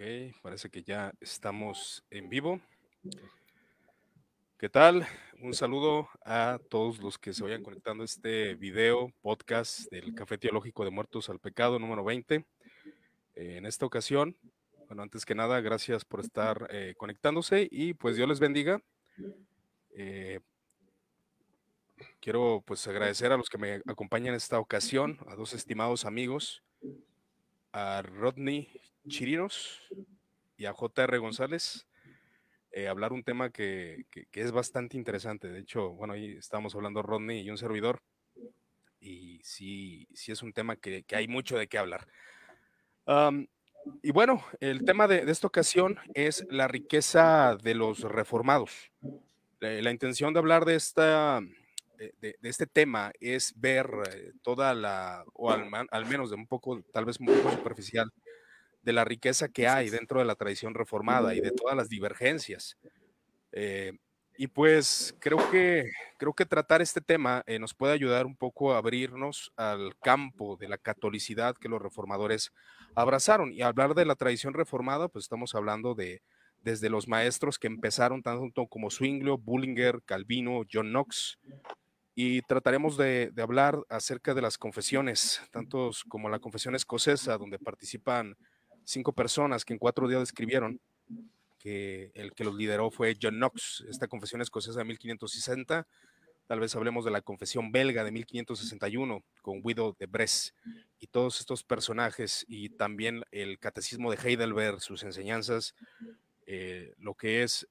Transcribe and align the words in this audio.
Ok, 0.00 0.32
parece 0.42 0.70
que 0.70 0.84
ya 0.84 1.12
estamos 1.20 2.04
en 2.08 2.28
vivo. 2.28 2.60
¿Qué 4.56 4.68
tal? 4.68 5.04
Un 5.40 5.54
saludo 5.54 6.08
a 6.24 6.60
todos 6.70 7.00
los 7.00 7.18
que 7.18 7.32
se 7.32 7.42
vayan 7.42 7.64
conectando 7.64 8.02
a 8.02 8.04
este 8.04 8.54
video, 8.54 9.12
podcast 9.22 9.90
del 9.90 10.14
Café 10.14 10.38
Teológico 10.38 10.84
de 10.84 10.92
Muertos 10.92 11.28
al 11.30 11.40
Pecado 11.40 11.80
número 11.80 12.04
20. 12.04 12.46
en 13.34 13.66
esta 13.66 13.86
ocasión, 13.86 14.36
bueno, 14.86 15.02
antes 15.02 15.26
que 15.26 15.34
nada, 15.34 15.60
gracias 15.60 16.04
por 16.04 16.20
estar 16.20 16.68
eh, 16.70 16.94
conectándose 16.96 17.66
y 17.68 17.94
pues 17.94 18.14
Dios 18.14 18.28
les 18.28 18.38
bendiga. 18.38 18.80
Eh, 19.96 20.38
quiero 22.20 22.62
pues 22.64 22.86
agradecer 22.86 23.32
a 23.32 23.36
los 23.36 23.48
que 23.48 23.58
me 23.58 23.82
acompañan 23.84 24.28
en 24.28 24.34
esta 24.36 24.60
ocasión, 24.60 25.18
a 25.26 25.34
dos 25.34 25.54
estimados 25.54 26.04
amigos, 26.04 26.62
a 27.78 28.02
Rodney 28.02 28.68
Chirinos 29.06 29.80
y 30.56 30.66
a 30.66 30.72
JR 30.72 31.18
González. 31.18 31.86
Eh, 32.72 32.88
hablar 32.88 33.12
un 33.12 33.22
tema 33.22 33.50
que, 33.50 34.04
es 34.32 34.52
bastante 34.52 34.96
interesante. 34.96 35.48
De 35.48 35.60
hecho, 35.60 35.90
bueno, 35.90 36.14
ahí 36.14 36.32
estamos 36.32 36.74
hablando 36.74 37.02
Rodney 37.02 37.40
y 37.40 37.50
un 37.50 37.56
servidor. 37.56 38.02
Y 39.00 39.40
sí, 39.44 40.08
sí 40.12 40.32
es 40.32 40.42
un 40.42 40.52
tema 40.52 40.74
que, 40.76 41.04
hay 41.12 41.28
mucho 41.28 41.56
de 41.56 41.68
qué 41.68 41.78
hablar. 41.78 42.08
y 44.02 44.10
bueno, 44.10 44.44
el 44.60 44.84
tema 44.84 45.06
de, 45.06 45.30
esta 45.30 45.46
ocasión 45.46 45.98
es 46.14 46.44
la 46.50 46.66
riqueza 46.66 47.56
de 47.62 47.74
los 47.74 48.00
reformados. 48.00 48.90
La, 49.60 49.90
intención 49.90 50.32
de 50.32 50.40
hablar 50.40 50.64
de, 50.64 50.74
esta, 50.74 51.40
de, 51.98 52.36
este 52.42 52.66
tema 52.66 53.12
es 53.20 53.52
ver 53.56 53.88
eh, 54.12 54.32
toda 54.42 54.74
la, 54.74 55.24
o 55.34 55.50
al, 55.50 55.68
al, 55.90 56.06
menos 56.06 56.30
de 56.30 56.36
un 56.36 56.46
poco, 56.46 56.82
tal 56.92 57.04
vez 57.04 57.18
un 57.20 57.26
poco 57.26 57.50
superficial, 57.50 58.10
de 58.82 58.92
la 58.92 59.04
riqueza 59.04 59.48
que 59.48 59.68
hay 59.68 59.90
dentro 59.90 60.20
de 60.20 60.24
la 60.24 60.34
tradición 60.34 60.74
reformada 60.74 61.34
y 61.34 61.40
de 61.40 61.50
todas 61.50 61.76
las 61.76 61.88
divergencias. 61.88 62.76
Eh, 63.52 63.92
y 64.36 64.46
pues 64.46 65.16
creo 65.18 65.50
que, 65.50 65.90
creo 66.16 66.32
que 66.32 66.46
tratar 66.46 66.80
este 66.80 67.00
tema 67.00 67.42
eh, 67.46 67.58
nos 67.58 67.74
puede 67.74 67.92
ayudar 67.92 68.24
un 68.24 68.36
poco 68.36 68.72
a 68.72 68.78
abrirnos 68.78 69.52
al 69.56 69.98
campo 69.98 70.56
de 70.56 70.68
la 70.68 70.78
catolicidad 70.78 71.56
que 71.56 71.68
los 71.68 71.82
reformadores 71.82 72.52
abrazaron. 72.94 73.52
Y 73.52 73.62
hablar 73.62 73.94
de 73.94 74.04
la 74.04 74.14
tradición 74.14 74.54
reformada, 74.54 75.08
pues 75.08 75.24
estamos 75.24 75.54
hablando 75.54 75.94
de 75.94 76.22
desde 76.62 76.88
los 76.88 77.08
maestros 77.08 77.58
que 77.58 77.66
empezaron 77.66 78.22
tanto 78.22 78.66
como 78.66 78.90
Zwinglio, 78.90 79.38
Bullinger, 79.38 80.02
Calvino, 80.04 80.62
John 80.72 80.90
Knox, 80.90 81.38
y 82.20 82.42
trataremos 82.42 82.96
de, 82.96 83.30
de, 83.32 83.42
hablar 83.42 83.78
acerca 83.88 84.34
de 84.34 84.42
las 84.42 84.58
confesiones, 84.58 85.40
tantos 85.52 86.02
como 86.02 86.28
la 86.28 86.40
confesión 86.40 86.74
escocesa, 86.74 87.38
donde 87.38 87.60
participan 87.60 88.36
cinco 88.82 89.12
personas 89.12 89.64
que 89.64 89.74
en 89.74 89.78
cuatro 89.78 90.08
días 90.08 90.22
escribieron, 90.24 90.80
que 91.60 92.10
el 92.14 92.32
que 92.32 92.42
los 92.42 92.56
lideró 92.56 92.90
fue 92.90 93.16
John 93.22 93.36
Knox, 93.36 93.84
esta 93.88 94.08
confesión 94.08 94.42
escocesa 94.42 94.80
de 94.80 94.86
1560. 94.86 95.86
Tal 96.48 96.58
vez 96.58 96.74
hablemos 96.74 97.04
de 97.04 97.12
la 97.12 97.20
confesión 97.20 97.70
belga 97.70 98.02
de 98.02 98.10
1561 98.10 99.22
con 99.40 99.62
Guido 99.62 99.94
de 99.96 100.06
Bresse 100.06 100.54
y 100.98 101.06
todos 101.06 101.38
estos 101.38 101.62
personajes 101.62 102.44
y 102.48 102.70
también 102.70 103.22
el 103.30 103.60
catecismo 103.60 104.10
de 104.10 104.16
Heidelberg, 104.16 104.80
sus 104.80 105.04
enseñanzas, 105.04 105.76
eh, 106.46 106.94
lo 106.98 107.14
que 107.14 107.44
es 107.44 107.68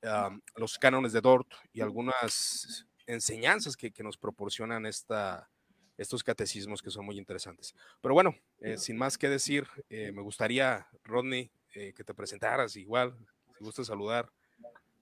los 0.55 0.77
cánones 0.77 1.11
de 1.11 1.19
Dort 1.19 1.51
y 1.73 1.81
algunas 1.81 2.87
enseñanzas 3.07 3.75
que, 3.75 3.91
que 3.91 4.03
nos 4.03 4.17
proporcionan 4.17 4.85
esta, 4.85 5.49
estos 5.97 6.23
catecismos 6.23 6.81
que 6.81 6.91
son 6.91 7.05
muy 7.05 7.17
interesantes. 7.17 7.75
Pero 8.01 8.13
bueno, 8.13 8.35
eh, 8.61 8.77
sin 8.77 8.97
más 8.97 9.17
que 9.17 9.29
decir, 9.29 9.67
eh, 9.89 10.11
me 10.11 10.21
gustaría, 10.21 10.87
Rodney, 11.03 11.49
eh, 11.73 11.93
que 11.93 12.03
te 12.03 12.13
presentaras 12.13 12.75
igual, 12.75 13.15
si 13.57 13.63
gusta 13.63 13.83
saludar 13.83 14.29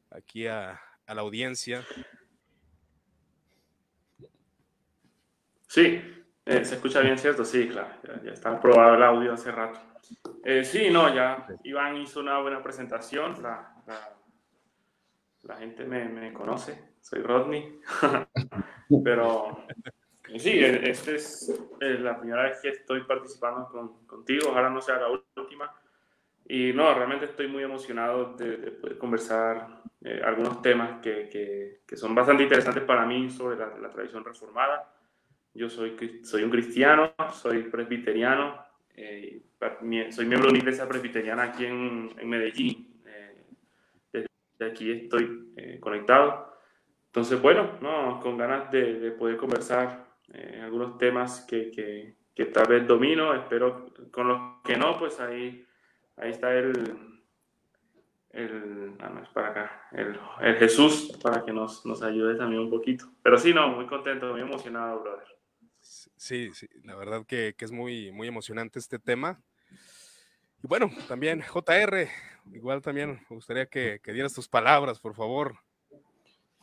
aquí 0.10 0.48
a, 0.48 0.80
la 1.08 1.22
audiencia. 1.22 1.86
Sí, 5.68 6.02
se 6.46 6.62
escucha 6.62 7.02
bien, 7.02 7.18
¿cierto? 7.20 7.46
Sí, 7.46 7.68
claro, 7.68 8.00
ya, 8.24 8.32
está 8.32 8.52
aprobado 8.52 8.96
el 8.96 9.04
audio 9.04 9.34
hace 9.34 9.52
rato. 9.52 9.80
sí, 10.64 10.90
no, 10.90 11.14
ya 11.14 11.46
Iván 11.64 11.98
hizo 11.98 12.22
una 12.22 12.40
buena 12.40 12.64
presentación, 12.64 13.40
la, 13.44 13.84
la 15.44 15.58
gente 15.58 15.86
me, 15.86 16.06
me 16.06 16.34
conoce, 16.34 16.95
soy 17.06 17.22
Rodney, 17.22 17.80
pero 19.04 19.66
Sí, 20.38 20.50
e, 20.50 20.90
esta 20.90 21.12
es 21.12 21.54
eh, 21.80 21.98
la 22.00 22.20
primera 22.20 22.44
vez 22.44 22.60
que 22.62 22.70
estoy 22.70 23.04
participando 23.04 23.68
con, 23.70 24.06
contigo, 24.06 24.50
ojalá 24.50 24.70
no 24.70 24.82
sea 24.82 24.98
la 24.98 25.08
última. 25.10 25.72
Y 26.48 26.74
no, 26.74 26.94
realmente 26.94 27.26
estoy 27.26 27.48
muy 27.48 27.64
emocionado 27.64 28.36
de, 28.36 28.72
poder 28.72 28.98
conversar 28.98 29.82
eh, 30.02 30.22
algunos 30.24 30.62
temas 30.62 31.02
que, 31.02 31.30
que, 31.86 31.98
son 31.98 32.14
bastante 32.14 32.44
interesantes 32.44 32.84
para 32.84 33.06
mí 33.06 33.30
sobre 33.30 33.58
la, 33.58 33.78
la 33.78 33.90
tradición 33.90 34.24
reformada. 34.24 34.92
Yo 35.54 35.70
soy, 35.70 36.22
soy 36.24 36.44
un 36.44 36.52
cristiano, 36.52 37.14
soy 37.34 37.64
presbiteriano, 37.64 38.62
eh, 38.96 39.42
soy 40.12 40.26
miembro 40.26 40.48
de 40.48 40.56
una 40.56 40.60
iglesia 40.60 40.88
presbiteriana 40.88 41.44
aquí 41.44 41.66
en, 41.66 42.14
en 42.18 42.30
Medellín. 42.30 43.02
desde 44.12 44.72
aquí 44.72 44.92
estoy 44.92 45.80
conectado. 45.80 46.55
Entonces, 47.16 47.42
bueno, 47.42 47.78
no, 47.80 48.20
con 48.20 48.38
ganas 48.38 48.70
de, 48.72 49.00
de 49.00 49.12
poder 49.12 49.38
conversar 49.38 50.06
eh, 50.34 50.60
algunos 50.62 50.98
temas 50.98 51.46
que, 51.48 51.72
que, 51.72 52.18
que, 52.36 52.46
tal 52.48 52.68
vez 52.68 52.86
domino, 52.86 53.34
espero 53.34 53.94
con 54.12 54.28
los 54.28 54.62
que 54.66 54.76
no, 54.76 55.00
pues 55.00 55.22
ahí, 55.22 55.66
ahí 56.18 56.32
está 56.32 56.54
el, 56.54 56.74
el, 58.32 58.98
ah, 59.00 59.08
no, 59.08 59.24
es 59.24 59.30
para 59.30 59.48
acá, 59.48 59.88
el, 59.94 60.20
el, 60.42 60.56
Jesús 60.58 61.18
para 61.24 61.46
que 61.46 61.54
nos, 61.54 61.86
nos 61.86 62.04
ayude 62.04 62.36
también 62.36 62.64
un 62.64 62.70
poquito. 62.70 63.06
Pero 63.24 63.38
sí, 63.38 63.54
no, 63.54 63.70
muy 63.70 63.86
contento, 63.86 64.34
muy 64.34 64.42
emocionado, 64.42 65.00
brother. 65.00 65.28
Sí, 65.80 66.52
sí, 66.52 66.68
la 66.84 66.98
verdad 66.98 67.26
que, 67.26 67.56
que 67.58 67.64
es 67.64 67.72
muy, 67.72 68.12
muy 68.12 68.28
emocionante 68.28 68.78
este 68.78 69.00
tema. 69.00 69.42
Y 70.62 70.68
bueno, 70.68 70.92
también 71.08 71.42
JR, 71.42 72.10
igual 72.52 72.82
también 72.82 73.22
me 73.30 73.36
gustaría 73.38 73.68
que, 73.68 74.02
que 74.04 74.12
dieras 74.12 74.34
tus 74.34 74.50
palabras, 74.50 75.00
por 75.00 75.16
favor. 75.16 75.56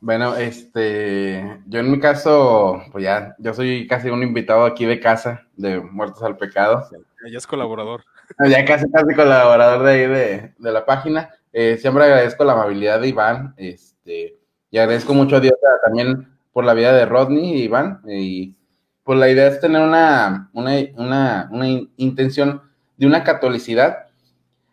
Bueno, 0.03 0.35
este, 0.35 1.61
yo 1.67 1.79
en 1.79 1.89
mi 1.89 2.01
caso, 2.01 2.83
pues 2.91 3.05
ya, 3.05 3.37
yo 3.39 3.55
soy 3.55 3.87
casi 3.87 4.11
un 4.11 4.25
invitado 4.25 4.65
aquí 4.65 4.85
de 4.85 4.99
casa 4.99 5.47
de 5.57 5.81
Muertos 5.81 6.25
al 6.25 6.37
Pecado. 6.37 6.85
Ya 7.31 7.39
es 7.39 7.47
colaborador. 7.47 8.03
Ya 8.49 8.65
casi, 8.65 8.91
casi 8.91 9.15
colaborador 9.15 9.85
de 9.85 9.93
ahí 9.93 10.07
de, 10.09 10.55
de 10.59 10.73
la 10.73 10.85
página. 10.85 11.31
Eh, 11.53 11.77
siempre 11.79 12.03
agradezco 12.03 12.43
la 12.43 12.55
amabilidad 12.55 13.01
de 13.01 13.09
Iván, 13.09 13.55
este, 13.57 14.41
y 14.73 14.79
agradezco 14.79 15.15
mucho 15.15 15.37
a 15.37 15.41
Dios 15.41 15.55
también 15.85 16.37
por 16.53 16.65
la 16.65 16.75
vida 16.75 16.93
de 16.93 17.07
Rodney 17.07 17.53
y 17.53 17.63
Iván, 17.63 18.01
y 18.09 18.57
pues 19.05 19.21
la 19.21 19.31
idea 19.31 19.47
es 19.47 19.61
tener 19.61 19.83
una, 19.83 20.51
una, 20.53 20.73
una, 20.97 21.49
una 21.53 21.69
intención 21.97 22.61
de 22.97 23.07
una 23.07 23.23
catolicidad. 23.23 24.07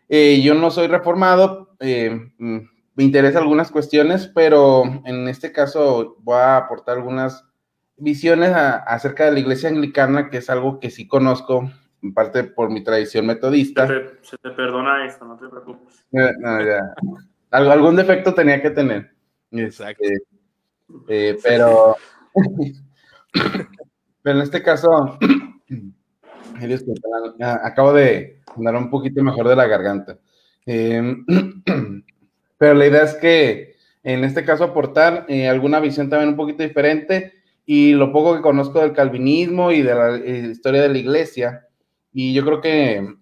Eh, 0.08 0.40
yo 0.42 0.54
no 0.54 0.72
soy 0.72 0.88
reformado, 0.88 1.76
eh, 1.78 2.32
mm, 2.36 2.58
me 3.00 3.04
interesan 3.04 3.44
algunas 3.44 3.70
cuestiones, 3.70 4.26
pero 4.26 4.82
en 5.06 5.26
este 5.26 5.52
caso 5.52 6.18
voy 6.20 6.36
a 6.36 6.58
aportar 6.58 6.98
algunas 6.98 7.46
visiones 7.96 8.52
acerca 8.54 9.24
de 9.24 9.32
la 9.32 9.38
iglesia 9.38 9.70
anglicana, 9.70 10.28
que 10.28 10.36
es 10.36 10.50
algo 10.50 10.78
que 10.78 10.90
sí 10.90 11.08
conozco, 11.08 11.70
en 12.02 12.12
parte 12.12 12.44
por 12.44 12.68
mi 12.68 12.84
tradición 12.84 13.24
metodista. 13.24 13.86
Se 13.86 14.36
te, 14.36 14.50
perdona 14.50 15.06
esto, 15.06 15.24
no 15.24 15.38
te 15.38 15.48
preocupes. 15.48 16.04
Eh, 16.12 16.30
Algo, 17.50 17.70
algún 17.70 17.96
defecto 17.96 18.34
tenía 18.34 18.60
que 18.60 18.68
tener. 18.68 19.14
Exacto. 19.50 20.04
Este, 20.04 21.30
eh, 21.30 21.38
pero, 21.42 21.96
pero 24.22 24.36
en 24.36 24.42
este 24.42 24.62
caso, 24.62 25.18
acabo 27.62 27.94
de 27.94 28.42
andar 28.54 28.76
un 28.76 28.90
poquito 28.90 29.22
mejor 29.22 29.48
de 29.48 29.56
la 29.56 29.66
garganta. 29.66 30.18
Eh, 30.66 31.16
pero 32.60 32.74
la 32.74 32.86
idea 32.86 33.04
es 33.04 33.14
que 33.14 33.76
en 34.02 34.22
este 34.22 34.44
caso 34.44 34.64
aportar 34.64 35.24
eh, 35.28 35.48
alguna 35.48 35.80
visión 35.80 36.10
también 36.10 36.28
un 36.28 36.36
poquito 36.36 36.62
diferente 36.62 37.32
y 37.64 37.94
lo 37.94 38.12
poco 38.12 38.36
que 38.36 38.42
conozco 38.42 38.80
del 38.80 38.92
calvinismo 38.92 39.72
y 39.72 39.80
de 39.80 39.94
la 39.94 40.16
eh, 40.16 40.48
historia 40.50 40.82
de 40.82 40.90
la 40.90 40.98
iglesia. 40.98 41.66
Y 42.12 42.34
yo 42.34 42.44
creo 42.44 42.60
que 42.60 43.14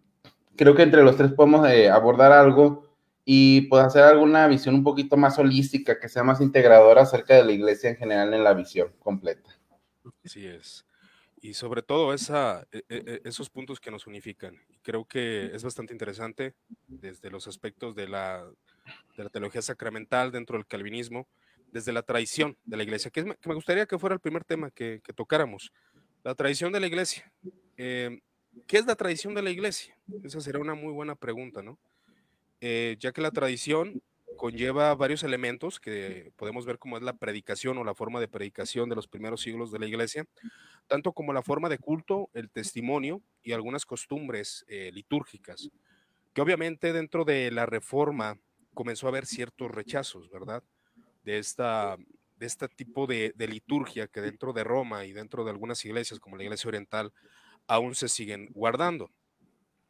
creo 0.57 0.75
que 0.75 0.83
entre 0.83 1.05
los 1.05 1.17
tres 1.17 1.33
podemos 1.35 1.69
eh, 1.69 1.89
abordar 1.89 2.33
algo 2.33 2.89
y 3.25 3.61
pues 3.69 3.85
hacer 3.85 4.03
alguna 4.03 4.49
visión 4.49 4.75
un 4.75 4.83
poquito 4.83 5.17
más 5.17 5.39
holística, 5.39 6.01
que 6.01 6.09
sea 6.09 6.25
más 6.25 6.41
integradora 6.41 7.03
acerca 7.03 7.37
de 7.37 7.45
la 7.45 7.53
iglesia 7.53 7.91
en 7.91 7.97
general 7.97 8.35
en 8.35 8.43
la 8.43 8.55
visión 8.55 8.93
completa. 8.99 9.57
Así 10.25 10.49
es. 10.49 10.85
Y 11.41 11.55
sobre 11.55 11.83
todo 11.83 12.13
esa, 12.13 12.67
e, 12.73 12.79
e, 12.89 13.05
e, 13.07 13.21
esos 13.23 13.51
puntos 13.51 13.79
que 13.79 13.93
nos 13.93 14.09
unifican. 14.09 14.57
Creo 14.83 15.05
que 15.05 15.53
es 15.55 15.63
bastante 15.63 15.93
interesante 15.93 16.57
desde 16.89 17.31
los 17.31 17.47
aspectos 17.47 17.95
de 17.95 18.09
la 18.09 18.45
de 19.17 19.25
la 19.25 19.31
teología 19.31 19.63
sacramental 19.63 20.31
dentro 20.33 20.57
del 20.57 20.67
calvinismo, 20.67 21.29
desde 21.73 21.93
la 21.93 22.03
tradición 22.03 22.57
de 22.65 22.77
la 22.77 22.83
iglesia, 22.83 23.11
que, 23.11 23.25
me 23.25 23.55
gustaría 23.55 23.87
que 23.87 23.99
fuera 23.99 24.15
el 24.15 24.21
primer 24.21 24.45
tema 24.45 24.71
que, 24.71 25.01
tocáramos, 25.15 25.73
la 26.25 26.35
tradición 26.35 26.73
de 26.73 26.81
la 26.81 26.87
iglesia. 26.87 27.31
Eh, 27.77 28.21
¿Qué 28.67 28.79
es 28.79 28.87
la 28.87 28.97
tradición 28.97 29.35
de 29.35 29.43
la 29.43 29.51
iglesia? 29.51 29.97
Esa 30.25 30.41
será 30.41 30.59
una 30.59 30.75
muy 30.75 30.93
buena 30.93 31.15
pregunta, 31.15 31.63
¿no? 31.63 31.79
eh, 32.61 32.97
ya 32.99 33.13
que 33.13 33.21
la 33.21 33.31
tradición 33.31 34.03
conlleva 34.37 34.95
varios 34.95 35.25
elementos 35.25 35.81
que 35.81 36.33
podemos 36.37 36.65
ver 36.65 36.79
como 36.79 36.97
es 36.97 37.03
la 37.03 37.17
predicación 37.17 37.77
o 37.79 37.85
la 37.85 37.95
forma 37.95 38.21
de 38.21 38.29
predicación 38.29 38.89
de 38.89 38.95
los 38.95 39.09
primeros 39.09 39.41
siglos 39.43 39.73
de 39.73 39.81
la 39.81 39.87
iglesia, 39.87 40.27
tanto 40.87 41.13
como 41.13 41.33
la 41.33 41.43
forma 41.43 41.69
de 41.69 41.79
culto, 41.79 42.31
el 42.35 42.51
testimonio 42.51 43.21
y 43.43 43.53
algunas 43.53 43.85
costumbres 43.85 44.65
eh, 44.69 44.91
litúrgicas, 44.93 45.71
que 46.33 46.41
obviamente 46.41 46.93
dentro 46.93 47.25
de 47.25 47.51
la 47.51 47.67
reforma 47.67 48.39
comenzó 48.79 49.09
a 49.09 49.11
haber 49.11 49.27
ciertos 49.27 49.73
rechazos, 49.73 50.31
¿verdad? 50.31 50.63
De 51.25 51.39
esta 51.39 51.97
de 52.37 52.47
este 52.47 52.69
tipo 52.69 53.09
de, 53.09 53.33
de, 53.35 53.49
liturgia 53.49 54.07
que 54.07 54.21
dentro 54.21 54.53
de 54.53 54.63
Roma 54.63 55.05
y 55.05 55.13
dentro 55.13 55.43
de 55.43 55.51
algunas 55.51 55.85
iglesias 55.85 56.21
como 56.21 56.37
la 56.37 56.45
iglesia 56.45 56.69
oriental 56.69 57.13
aún 57.67 57.97
se 57.97 58.09
siguen 58.09 58.47
guardando. 58.53 59.11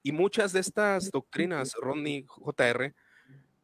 Y 0.03 0.13
muchas 0.13 0.55
de 0.55 0.61
estas 0.61 1.11
doctrinas, 1.11 1.75
Rodney 1.75 2.25
JR, 2.27 2.95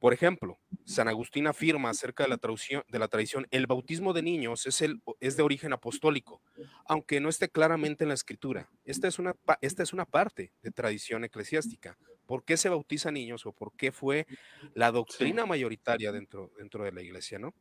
por 0.04 0.12
ejemplo, 0.12 0.58
San 0.84 1.08
Agustín 1.08 1.46
afirma 1.46 1.88
acerca 1.88 2.24
de 2.24 2.28
la, 2.28 2.36
traducción, 2.36 2.84
de 2.88 2.98
la 2.98 3.08
tradición, 3.08 3.46
el 3.50 3.66
bautismo 3.66 4.12
de 4.12 4.20
niños 4.20 4.66
es, 4.66 4.82
el, 4.82 5.00
es 5.18 5.38
de 5.38 5.42
origen 5.42 5.72
apostólico, 5.72 6.42
aunque 6.84 7.20
no 7.20 7.30
esté 7.30 7.48
claramente 7.48 8.04
en 8.04 8.08
la 8.08 8.14
escritura. 8.14 8.68
Esta 8.84 9.08
es, 9.08 9.18
una, 9.18 9.34
esta 9.62 9.82
es 9.82 9.94
una 9.94 10.04
parte 10.04 10.52
de 10.62 10.70
tradición 10.72 11.24
eclesiástica. 11.24 11.96
¿Por 12.26 12.44
qué 12.44 12.58
se 12.58 12.68
bautiza 12.68 13.10
niños 13.10 13.46
o 13.46 13.52
por 13.52 13.72
qué 13.78 13.92
fue 13.92 14.26
la 14.74 14.92
doctrina 14.92 15.46
mayoritaria 15.46 16.12
dentro, 16.12 16.52
dentro 16.58 16.84
de 16.84 16.92
la 16.92 17.00
iglesia, 17.00 17.38
no? 17.38 17.54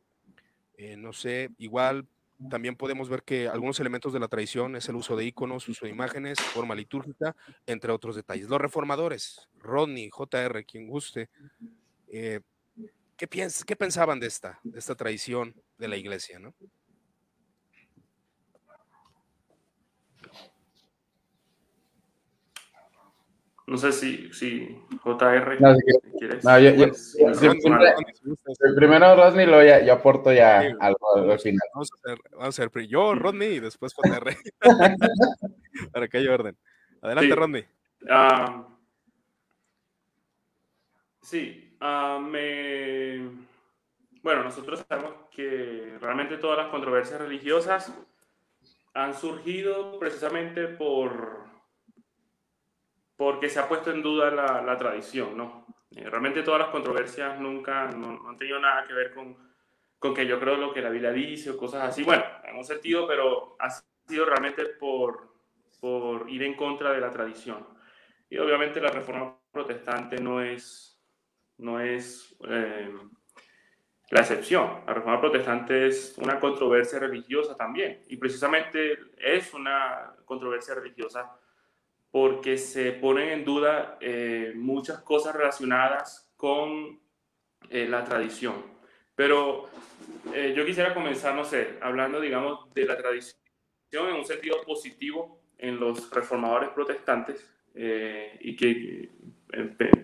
Eh, 0.76 0.98
no 0.98 1.14
sé, 1.14 1.48
igual 1.56 2.06
también 2.50 2.76
podemos 2.76 3.08
ver 3.08 3.22
que 3.22 3.48
algunos 3.48 3.80
elementos 3.80 4.12
de 4.12 4.20
la 4.20 4.28
tradición 4.28 4.76
es 4.76 4.86
el 4.90 4.96
uso 4.96 5.16
de 5.16 5.24
iconos, 5.24 5.68
uso 5.68 5.86
de 5.86 5.92
imágenes, 5.92 6.38
forma 6.40 6.74
litúrgica, 6.74 7.34
entre 7.66 7.92
otros 7.92 8.16
detalles. 8.16 8.48
Los 8.48 8.60
reformadores, 8.60 9.48
Rodney, 9.58 10.10
JR, 10.10 10.64
quien 10.66 10.86
guste, 10.88 11.30
eh, 12.16 12.40
¿qué, 13.16 13.26
piens 13.26 13.64
¿qué 13.64 13.74
pensaban 13.74 14.20
de 14.20 14.28
esta, 14.28 14.60
de 14.62 14.78
esta 14.78 14.94
tradición 14.94 15.52
de 15.78 15.88
la 15.88 15.96
iglesia? 15.96 16.38
¿no? 16.38 16.54
No 23.66 23.78
sé 23.78 23.92
si, 23.92 24.32
si 24.32 24.78
JR 25.02 25.60
no, 25.60 25.74
si 25.74 25.82
quieres. 26.18 26.44
No, 26.44 26.58
yo, 26.60 26.76
pues, 26.76 27.16
primero 28.76 29.16
Rodney, 29.16 29.46
luego 29.46 29.64
ya, 29.64 29.82
yo 29.82 29.94
aporto 29.94 30.32
ya 30.32 30.60
algo 30.78 31.32
al 31.32 31.40
final. 31.40 31.66
Vamos 31.72 31.88
a, 31.90 31.96
hacer, 31.96 32.18
vamos 32.32 32.58
a 32.58 32.62
hacer 32.62 32.86
yo, 32.86 33.14
Rodney, 33.14 33.54
y 33.54 33.60
después 33.60 33.94
JR. 33.94 34.36
Para 35.92 36.08
que 36.08 36.18
haya 36.18 36.34
orden. 36.34 36.58
Adelante, 37.00 37.30
sí. 37.30 37.34
Rodney. 37.34 37.64
Uh, 38.02 38.64
sí, 41.22 41.63
uh, 41.80 42.20
me... 42.20 43.18
bueno, 44.22 44.44
nosotros 44.44 44.84
sabemos 44.88 45.12
que 45.30 45.96
realmente 46.00 46.36
todas 46.36 46.58
las 46.58 46.68
controversias 46.68 47.20
religiosas 47.20 47.92
han 48.94 49.14
surgido 49.14 49.98
precisamente 49.98 50.68
por 50.68 51.44
porque 53.16 53.48
se 53.48 53.60
ha 53.60 53.68
puesto 53.68 53.90
en 53.90 54.02
duda 54.02 54.30
la, 54.30 54.76
tradición, 54.76 55.36
¿no? 55.36 55.66
Eh, 55.94 56.08
realmente 56.10 56.42
todas 56.42 56.60
las 56.60 56.70
controversias 56.70 57.38
nunca 57.38 57.86
no, 57.86 58.12
no, 58.12 58.28
han 58.28 58.36
tenido 58.36 58.58
nada 58.58 58.84
que 58.84 58.92
ver 58.92 59.14
con, 59.14 59.36
con 59.98 60.12
que 60.12 60.26
yo 60.26 60.40
creo 60.40 60.56
lo 60.56 60.72
que 60.72 60.82
la 60.82 60.90
Biblia 60.90 61.12
dice 61.12 61.50
o 61.50 61.56
cosas 61.56 61.82
así. 61.82 62.02
Bueno, 62.02 62.24
en 62.44 62.56
un 62.56 62.64
sentido, 62.64 63.06
pero 63.06 63.56
ha 63.60 63.70
sido 64.06 64.26
realmente 64.26 64.66
por, 64.66 65.32
por 65.80 66.28
ir 66.28 66.42
en 66.42 66.54
contra 66.54 66.92
de 66.92 67.00
la 67.00 67.10
tradición. 67.10 67.66
Y 68.28 68.38
obviamente 68.38 68.80
la 68.80 68.90
reforma 68.90 69.38
protestante 69.52 70.20
no 70.20 70.42
es, 70.42 70.93
no 71.58 71.80
es 71.80 72.34
eh, 72.48 72.92
la 74.10 74.20
excepción. 74.20 74.82
La 74.86 74.94
reforma 74.94 75.20
protestante 75.20 75.86
es 75.86 76.16
una 76.18 76.40
controversia 76.40 76.98
religiosa 76.98 77.56
también. 77.56 78.04
Y 78.08 78.16
precisamente 78.16 78.98
es 79.18 79.54
una 79.54 80.14
controversia 80.24 80.74
religiosa 80.74 81.30
porque 82.10 82.58
se 82.58 82.92
ponen 82.92 83.30
en 83.30 83.44
duda 83.44 83.98
eh, 84.00 84.52
muchas 84.54 85.00
cosas 85.00 85.34
relacionadas 85.34 86.32
con 86.36 87.00
eh, 87.70 87.88
la 87.88 88.04
tradición. 88.04 88.74
Pero 89.16 89.68
yo 90.56 90.66
quisiera 90.66 90.92
comenzar, 90.92 91.36
no 91.36 91.44
sé, 91.44 91.78
hablando, 91.80 92.20
digamos, 92.20 92.72
de 92.74 92.84
la 92.84 92.96
tradición 92.96 93.38
en 93.92 94.14
un 94.14 94.24
sentido 94.24 94.60
positivo 94.66 95.40
en 95.56 95.78
los 95.78 96.10
reformadores 96.10 96.70
protestantes 96.70 97.48
y 97.74 98.56
que 98.56 99.10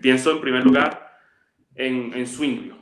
pienso 0.01 0.31
en 0.31 0.39
primer 0.39 0.63
lugar 0.63 1.00
en, 1.75 2.13
en 2.13 2.27
Zwinglio. 2.27 2.77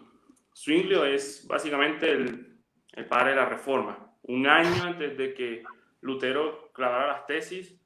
Zwinglio 0.54 1.06
es 1.06 1.46
básicamente 1.48 2.12
el, 2.12 2.60
el 2.94 3.06
padre 3.06 3.32
de 3.32 3.36
la 3.38 3.46
reforma. 3.46 4.14
Un 4.24 4.48
año 4.48 4.84
antes 4.84 5.18
de 5.18 5.34
que 5.34 5.64
Lutero 6.02 6.72
clavara 6.74 7.08
las 7.08 7.26
tesis, 7.26 7.80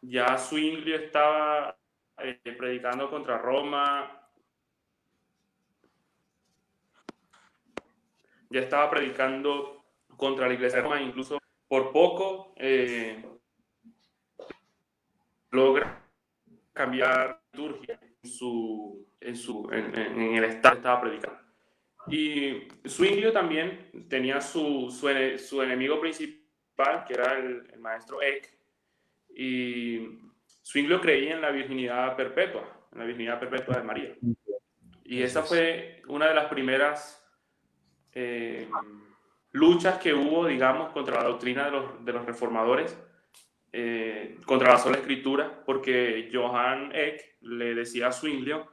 ya 0.00 0.36
Zwingli 0.38 0.94
estaba 0.94 1.76
eh, 2.18 2.40
predicando 2.56 3.10
contra 3.10 3.38
Roma, 3.38 4.28
ya 8.50 8.60
estaba 8.60 8.90
predicando 8.90 9.84
contra 10.16 10.48
la 10.48 10.54
iglesia 10.54 10.78
de 10.78 10.82
Roma, 10.82 11.00
incluso 11.00 11.38
por 11.68 11.92
poco 11.92 12.52
eh, 12.56 13.24
logra 15.50 16.02
cambiar 16.72 17.42
liturgia 17.52 17.98
su, 18.22 19.06
en, 19.20 19.36
su, 19.36 19.68
en, 19.72 19.96
en 19.96 20.34
el 20.36 20.44
estado 20.44 20.74
que 20.74 20.78
estaba 20.78 21.00
predicando. 21.00 21.38
Y 22.08 22.68
Zwinglio 22.88 23.32
también 23.32 24.06
tenía 24.08 24.40
su, 24.40 24.90
su, 24.90 25.08
su 25.38 25.62
enemigo 25.62 26.00
principal, 26.00 27.04
que 27.06 27.14
era 27.14 27.38
el, 27.38 27.66
el 27.72 27.80
maestro 27.80 28.22
Eck, 28.22 28.58
y 29.34 30.18
Zwinglio 30.64 31.00
creía 31.00 31.34
en 31.34 31.42
la 31.42 31.50
virginidad 31.50 32.16
perpetua, 32.16 32.88
en 32.92 32.98
la 32.98 33.04
virginidad 33.04 33.38
perpetua 33.38 33.76
de 33.76 33.82
María. 33.82 34.16
Y 35.04 35.22
esa 35.22 35.42
fue 35.42 36.02
una 36.08 36.28
de 36.28 36.34
las 36.34 36.46
primeras 36.46 37.24
eh, 38.12 38.68
luchas 39.52 39.98
que 39.98 40.14
hubo, 40.14 40.46
digamos, 40.46 40.90
contra 40.92 41.22
la 41.22 41.28
doctrina 41.28 41.66
de 41.66 41.70
los, 41.70 42.04
de 42.04 42.12
los 42.12 42.24
reformadores, 42.26 42.98
eh, 43.72 44.38
contra 44.44 44.72
la 44.72 44.96
escritura, 44.96 45.62
porque 45.64 46.28
Johann 46.32 46.90
Eck 46.94 47.36
le 47.42 47.74
decía 47.74 48.08
a 48.08 48.12
Zwinglio 48.12 48.70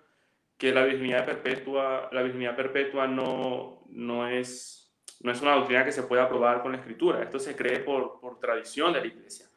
que 0.58 0.74
la 0.74 0.84
virginidad 0.86 1.26
perpetua, 1.26 2.10
la 2.12 2.24
virginidad 2.24 2.56
perpetua 2.56 3.08
no, 3.08 3.84
no, 3.90 4.28
es, 4.28 4.96
no 5.22 5.32
es 5.32 5.42
una 5.42 5.56
doctrina 5.56 5.86
que 5.86 5.92
se 5.92 6.04
pueda 6.04 6.28
probar 6.28 6.62
con 6.62 6.72
la 6.72 6.80
escritura. 6.80 7.22
Esto 7.22 7.40
se 7.40 7.56
cree 7.56 7.80
por, 7.80 8.20
por 8.20 8.40
tradición 8.40 8.94
de 8.94 9.02
la 9.02 9.08
iglesia 9.08 9.48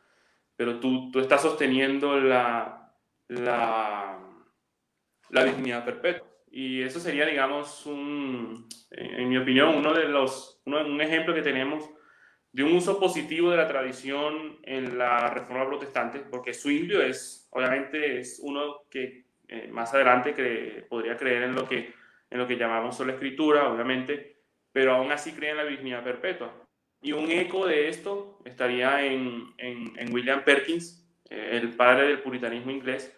pero 0.61 0.79
tú, 0.79 1.11
tú 1.11 1.21
estás 1.21 1.41
sosteniendo 1.41 2.21
la, 2.21 2.93
la, 3.29 4.19
la 5.31 5.45
virginidad 5.45 5.87
perpetua. 5.87 6.29
Y 6.51 6.83
eso 6.83 7.01
sería, 7.01 7.25
digamos, 7.25 7.87
un, 7.87 8.69
en 8.91 9.27
mi 9.31 9.39
opinión, 9.39 9.75
uno 9.75 9.95
de 9.95 10.07
los, 10.07 10.61
uno, 10.67 10.85
un 10.85 11.01
ejemplo 11.01 11.33
que 11.33 11.41
tenemos 11.41 11.89
de 12.53 12.65
un 12.65 12.75
uso 12.75 12.99
positivo 12.99 13.51
de 13.51 13.57
la 13.57 13.69
tradición 13.69 14.59
en 14.63 14.99
la 14.99 15.31
reforma 15.31 15.67
protestante, 15.67 16.21
porque 16.21 16.53
Zwinglio 16.53 17.01
es, 17.01 17.49
obviamente, 17.51 18.19
es 18.19 18.41
uno 18.43 18.83
que 18.91 19.25
eh, 19.49 19.69
más 19.69 19.95
adelante 19.95 20.87
podría 20.89 21.17
creer 21.17 21.45
en 21.45 21.55
lo, 21.55 21.69
que, 21.69 21.95
en 22.29 22.39
lo 22.39 22.47
que 22.47 22.57
llamamos 22.57 22.97
sola 22.97 23.13
escritura, 23.13 23.69
obviamente, 23.69 24.43
pero 24.73 24.95
aún 24.95 25.13
así 25.13 25.33
cree 25.33 25.51
en 25.51 25.59
la 25.59 25.65
virginidad 25.65 26.03
perpetua. 26.03 26.53
Y 27.03 27.13
un 27.13 27.31
eco 27.31 27.67
de 27.67 27.89
esto 27.89 28.41
estaría 28.45 29.05
en, 29.07 29.55
en, 29.57 30.13
William 30.13 30.45
Perkins, 30.45 31.09
eh, 31.31 31.51
el 31.53 31.71
padre 31.71 32.09
del 32.09 32.21
puritanismo 32.21 32.71
inglés. 32.71 33.17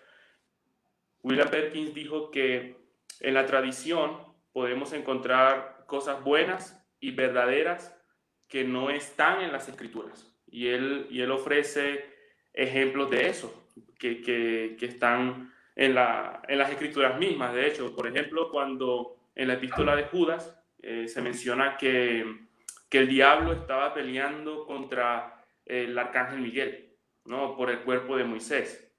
William 1.23 1.49
Perkins 1.49 1.95
dijo 1.95 2.31
que 2.31 2.77
en 3.21 3.35
la 3.35 3.47
tradición 3.47 4.19
podemos 4.53 4.93
encontrar 4.93 5.85
cosas 5.87 6.23
buenas 6.23 6.83
y 7.01 7.11
verdaderas 7.11 7.97
que 8.53 8.63
no 8.63 8.91
están 8.91 9.43
en 9.43 9.51
las 9.51 9.69
escrituras. 9.69 10.33
Y 10.47 10.69
él, 10.69 11.09
y 11.11 11.23
él 11.23 11.33
ofrece 11.33 12.05
ejemplos 12.53 13.11
de 13.11 13.29
eso, 13.29 13.69
que, 13.99 14.21
que, 14.21 14.77
que 14.79 14.87
están 14.87 15.53
en, 15.75 15.95
la, 15.95 16.43
en, 16.47 16.59
las 16.59 16.71
escrituras 16.71 17.19
mismas. 17.19 17.55
De 17.55 17.67
hecho, 17.67 17.97
por 17.97 18.07
ejemplo, 18.07 18.51
cuando 18.51 19.17
en 19.35 19.49
la 19.49 19.55
epístola 19.55 19.97
de 19.97 20.05
Judas 20.05 20.57
eh, 20.83 21.09
se 21.09 21.21
menciona 21.21 21.77
que 21.77 22.25
que 22.93 22.99
el 22.99 23.09
diablo 23.09 23.55
estaba 23.55 23.95
peleando 23.95 24.67
contra 24.67 25.43
el 25.65 25.99
arcángel 25.99 26.41
Miguel, 26.41 26.95
¿no? 27.25 27.57
Por 27.57 27.71
el 27.71 27.81
cuerpo 27.81 28.19
de 28.19 28.25
Moisés. 28.25 28.95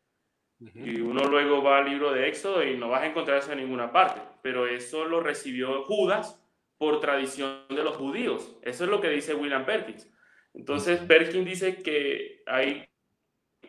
Y 0.74 1.00
uno 1.00 1.26
luego 1.26 1.62
va 1.62 1.78
al 1.78 1.86
libro 1.86 2.12
de 2.12 2.28
Éxodo 2.28 2.64
y 2.64 2.76
no 2.76 2.90
vas 2.90 3.04
a 3.04 3.06
encontrar 3.06 3.38
eso 3.38 3.52
en 3.52 3.60
ninguna 3.60 3.92
parte, 3.92 4.20
pero 4.42 4.66
eso 4.66 5.06
lo 5.06 5.20
recibió 5.20 5.84
Judas 5.84 6.43
por 6.84 7.00
tradición 7.00 7.66
de 7.70 7.82
los 7.82 7.96
judíos. 7.96 8.58
Eso 8.62 8.84
es 8.84 8.90
lo 8.90 9.00
que 9.00 9.08
dice 9.08 9.34
William 9.34 9.66
Perkins. 9.66 10.12
Entonces, 10.54 11.00
Perkins 11.00 11.46
dice 11.46 11.82
que 11.82 12.44
hay 12.46 12.86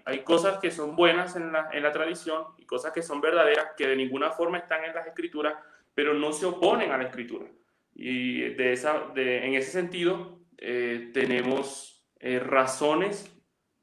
hay 0.04 0.24
cosas 0.24 0.58
que 0.58 0.72
son 0.72 0.96
buenas 0.96 1.36
en 1.36 1.52
la, 1.52 1.68
en 1.72 1.84
la 1.84 1.92
tradición 1.92 2.44
y 2.58 2.66
cosas 2.66 2.92
que 2.92 3.02
son 3.02 3.20
verdaderas 3.20 3.68
que 3.76 3.86
de 3.86 3.94
ninguna 3.94 4.32
forma 4.32 4.58
están 4.58 4.84
en 4.84 4.92
las 4.96 5.06
escrituras, 5.06 5.54
pero 5.94 6.12
no 6.12 6.32
se 6.32 6.44
oponen 6.44 6.90
a 6.90 6.98
la 6.98 7.04
escritura. 7.04 7.46
Y 7.94 8.40
de 8.40 8.72
esa, 8.72 9.06
de, 9.14 9.46
en 9.46 9.54
ese 9.54 9.70
sentido, 9.70 10.40
eh, 10.58 11.12
tenemos 11.14 12.04
eh, 12.18 12.40
razones 12.40 13.32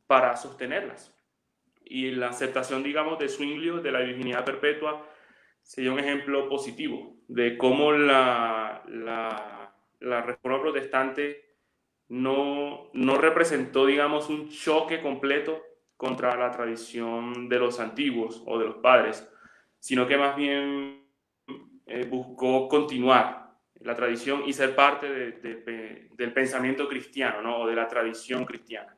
para 0.07 0.35
sostenerlas. 0.35 1.15
Y 1.85 2.11
la 2.11 2.27
aceptación, 2.27 2.83
digamos, 2.83 3.17
de 3.17 3.29
Zwinglio 3.29 3.77
de 3.77 3.93
la 3.93 4.01
virginidad 4.01 4.43
perpetua 4.43 5.07
sería 5.61 5.91
un 5.91 5.99
ejemplo 5.99 6.49
positivo 6.49 7.15
de 7.27 7.57
cómo 7.57 7.91
la, 7.91 8.83
la, 8.87 9.73
la 9.99 10.21
reforma 10.21 10.61
protestante 10.61 11.51
no, 12.09 12.89
no 12.93 13.15
representó, 13.17 13.85
digamos, 13.85 14.29
un 14.29 14.49
choque 14.49 15.01
completo 15.01 15.63
contra 15.95 16.35
la 16.35 16.51
tradición 16.51 17.47
de 17.47 17.59
los 17.59 17.79
antiguos 17.79 18.43
o 18.45 18.59
de 18.59 18.65
los 18.65 18.75
padres, 18.77 19.27
sino 19.79 20.07
que 20.07 20.17
más 20.17 20.35
bien 20.35 21.05
eh, 21.85 22.05
buscó 22.05 22.67
continuar 22.67 23.51
la 23.75 23.95
tradición 23.95 24.43
y 24.45 24.53
ser 24.53 24.75
parte 24.75 25.09
del 25.09 26.33
pensamiento 26.33 26.87
cristiano, 26.87 27.41
¿no? 27.41 27.59
O 27.61 27.67
de 27.67 27.75
la 27.75 27.87
tradición 27.87 28.45
cristiana. 28.45 28.95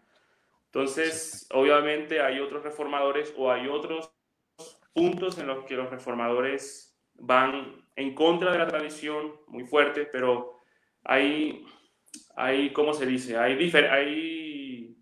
Entonces, 0.65 1.47
obviamente 1.51 2.21
hay 2.21 2.39
otros 2.39 2.63
reformadores 2.63 3.33
o 3.37 3.51
hay 3.51 3.67
otros 3.67 4.11
puntos 4.93 5.37
en 5.37 5.47
los 5.47 5.65
que 5.65 5.75
los 5.75 5.89
reformadores 5.89 6.97
van 7.15 7.85
en 7.95 8.15
contra 8.15 8.51
de 8.51 8.59
la 8.59 8.67
tradición 8.67 9.33
muy 9.47 9.65
fuerte, 9.65 10.07
pero 10.11 10.61
hay, 11.03 11.65
hay 12.35 12.71
¿cómo 12.71 12.93
se 12.93 13.05
dice? 13.05 13.37
Hay, 13.37 13.57
hay 13.73 14.97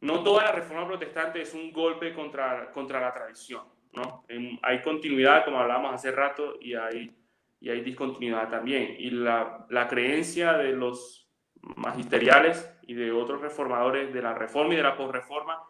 no 0.00 0.22
toda 0.22 0.44
la 0.44 0.52
reforma 0.52 0.86
protestante 0.86 1.40
es 1.40 1.54
un 1.54 1.72
golpe 1.72 2.12
contra, 2.12 2.70
contra 2.72 3.00
la 3.00 3.12
tradición, 3.12 3.64
¿no? 3.92 4.24
hay 4.62 4.82
continuidad, 4.82 5.44
como 5.44 5.58
hablábamos 5.58 5.94
hace 5.94 6.12
rato, 6.12 6.58
y 6.60 6.74
hay, 6.74 7.16
y 7.58 7.70
hay 7.70 7.80
discontinuidad 7.80 8.50
también. 8.50 8.96
Y 8.98 9.10
la, 9.10 9.66
la 9.70 9.88
creencia 9.88 10.58
de 10.58 10.72
los 10.72 11.30
magisteriales 11.76 12.70
y 12.82 12.92
de 12.92 13.12
otros 13.12 13.40
reformadores 13.40 14.12
de 14.12 14.20
la 14.20 14.34
reforma 14.34 14.74
y 14.74 14.76
de 14.76 14.82
la 14.82 14.96
posreforma 14.96 15.62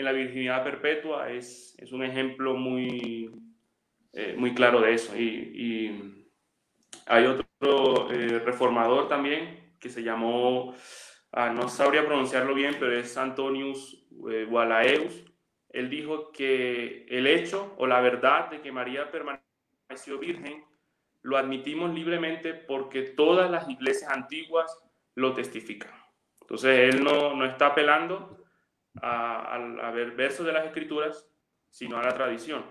en 0.00 0.04
la 0.06 0.12
virginidad 0.12 0.64
perpetua 0.64 1.30
es, 1.30 1.74
es 1.78 1.92
un 1.92 2.02
ejemplo 2.02 2.54
muy, 2.54 3.30
eh, 4.12 4.34
muy 4.36 4.54
claro 4.54 4.80
de 4.80 4.94
eso. 4.94 5.16
Y, 5.16 5.24
y 5.54 6.26
hay 7.06 7.26
otro 7.26 8.10
eh, 8.10 8.40
reformador 8.40 9.08
también 9.08 9.74
que 9.78 9.88
se 9.88 10.02
llamó 10.02 10.74
Ah, 11.32 11.50
no 11.50 11.68
sabría 11.68 12.04
pronunciarlo 12.04 12.54
bien, 12.54 12.76
pero 12.80 12.92
es 12.92 13.16
Antonius 13.16 14.04
eh. 14.28 14.48
Él 15.68 15.88
dijo 15.88 16.32
que 16.32 17.06
el 17.08 17.28
hecho 17.28 17.74
o 17.78 17.86
la 17.86 18.00
verdad 18.00 18.50
de 18.50 18.60
que 18.60 18.72
María 18.72 19.10
permaneció 19.12 20.18
virgen 20.18 20.64
lo 21.22 21.36
admitimos 21.36 21.94
libremente 21.94 22.54
porque 22.54 23.02
todas 23.02 23.48
las 23.48 23.68
iglesias 23.68 24.10
antiguas 24.10 24.76
lo 25.14 25.32
testifican. 25.32 25.92
Entonces, 26.40 26.92
él 26.92 27.04
no, 27.04 27.36
no 27.36 27.44
está 27.44 27.66
apelando 27.66 28.39
a, 29.00 29.54
a, 29.54 29.90
ver 29.90 30.12
versos 30.12 30.46
de 30.46 30.52
las 30.52 30.66
escrituras, 30.66 31.28
sino 31.68 31.98
a 31.98 32.02
la 32.02 32.14
tradición. 32.14 32.64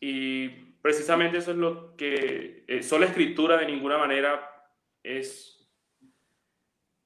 Y 0.00 0.48
precisamente 0.82 1.38
eso 1.38 1.52
es 1.52 1.56
lo 1.56 1.96
que 1.96 2.64
eh, 2.66 2.82
sola 2.82 3.06
escritura 3.06 3.56
de 3.56 3.66
ninguna 3.66 3.98
manera 3.98 4.70
es 5.02 5.58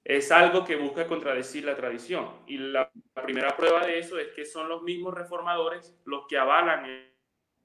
es 0.04 0.32
algo 0.32 0.64
que 0.64 0.76
busca 0.76 1.06
contradecir 1.06 1.64
la 1.64 1.76
tradición. 1.76 2.28
Y 2.46 2.58
la, 2.58 2.90
primera 3.22 3.56
prueba 3.56 3.86
de 3.86 3.98
eso 3.98 4.18
es 4.18 4.28
que 4.34 4.44
son 4.44 4.68
los 4.68 4.82
mismos 4.82 5.14
reformadores 5.14 5.96
los 6.04 6.26
que 6.28 6.38
avalan 6.38 6.84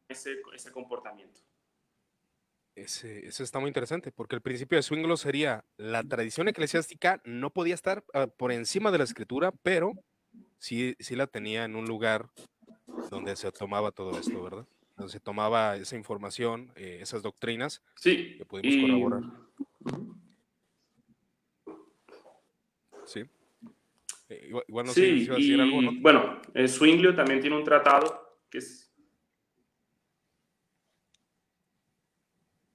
ese, 0.08 0.42
ese 0.54 0.72
comportamiento. 0.72 1.42
Ese, 2.76 3.26
eso 3.26 3.44
está 3.44 3.60
muy 3.60 3.70
interesante, 3.70 4.12
porque 4.12 4.36
el 4.36 4.42
principio 4.42 4.76
de 4.78 4.84
Swinglo 4.84 5.18
sería 5.18 5.66
la 5.78 6.04
tradición 6.04 6.48
eclesiástica 6.48 7.20
no 7.26 7.50
podía 7.50 7.74
estar 7.74 8.04
uh, 8.14 8.28
por 8.38 8.52
encima 8.52 8.92
de 8.92 9.00
la 9.00 9.04
escritura, 9.04 9.52
pero 9.64 9.94
sí, 10.58 10.96
sí 11.00 11.16
la 11.16 11.28
tenía 11.28 11.66
en 11.66 11.76
un 11.76 11.86
lugar 11.86 12.30
donde 13.10 13.36
se 13.36 13.52
tomaba 13.52 13.92
todo 13.92 14.18
esto, 14.18 14.44
¿verdad? 14.44 14.68
Donde 14.96 15.12
se 15.12 15.20
tomaba 15.20 15.76
esa 15.76 15.96
información, 15.96 16.72
eh, 16.76 17.00
esas 17.02 17.22
doctrinas 17.22 17.84
sí, 17.96 18.36
que 18.38 18.46
pudimos 18.46 18.76
y... 18.76 18.82
corroborar. 18.82 19.24
Sí. 23.06 23.24
Eh, 24.30 24.50
igual, 24.68 24.86
no 24.86 24.94
sí, 24.94 25.02
sé 25.02 25.08
si 25.20 25.26
decir 25.28 25.62
algo, 25.62 25.82
¿no? 25.82 25.92
Bueno, 26.02 26.42
el 26.54 26.68
Swinglio 26.68 27.16
también 27.16 27.40
tiene 27.40 27.56
un 27.56 27.64
tratado 27.64 28.40
que 28.50 28.58
es. 28.58 28.92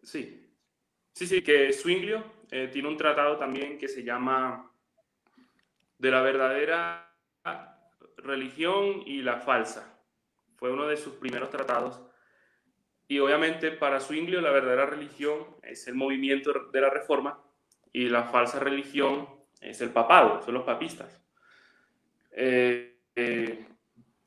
Sí. 0.03 0.39
Sí, 1.13 1.27
sí, 1.27 1.43
que 1.43 1.73
Swinglio 1.73 2.25
eh, 2.51 2.69
tiene 2.73 2.89
un 2.89 2.97
tratado 2.97 3.37
también 3.37 3.77
que 3.77 3.87
se 3.87 4.03
llama 4.03 4.73
De 5.99 6.11
la 6.11 6.23
verdadera 6.23 7.15
religión 8.23 9.03
y 9.07 9.23
la 9.23 9.39
falsa. 9.39 9.99
Fue 10.57 10.71
uno 10.71 10.87
de 10.87 10.97
sus 10.97 11.15
primeros 11.15 11.51
tratados. 11.51 12.01
Y 13.09 13.19
obviamente 13.19 13.71
para 13.73 14.01
Zwinglio 14.01 14.41
la 14.41 14.51
verdadera 14.51 14.87
religión 14.87 15.45
es 15.63 15.87
el 15.87 15.95
movimiento 15.95 16.53
de 16.73 16.81
la 16.81 16.89
reforma 16.89 17.39
y 17.93 18.09
la 18.09 18.25
falsa 18.25 18.59
religión 18.59 19.29
es 19.61 19.81
el 19.81 19.91
papado, 19.91 20.43
son 20.43 20.55
los 20.55 20.65
papistas. 20.65 21.21
Eh, 22.31 23.01
eh, 23.15 23.67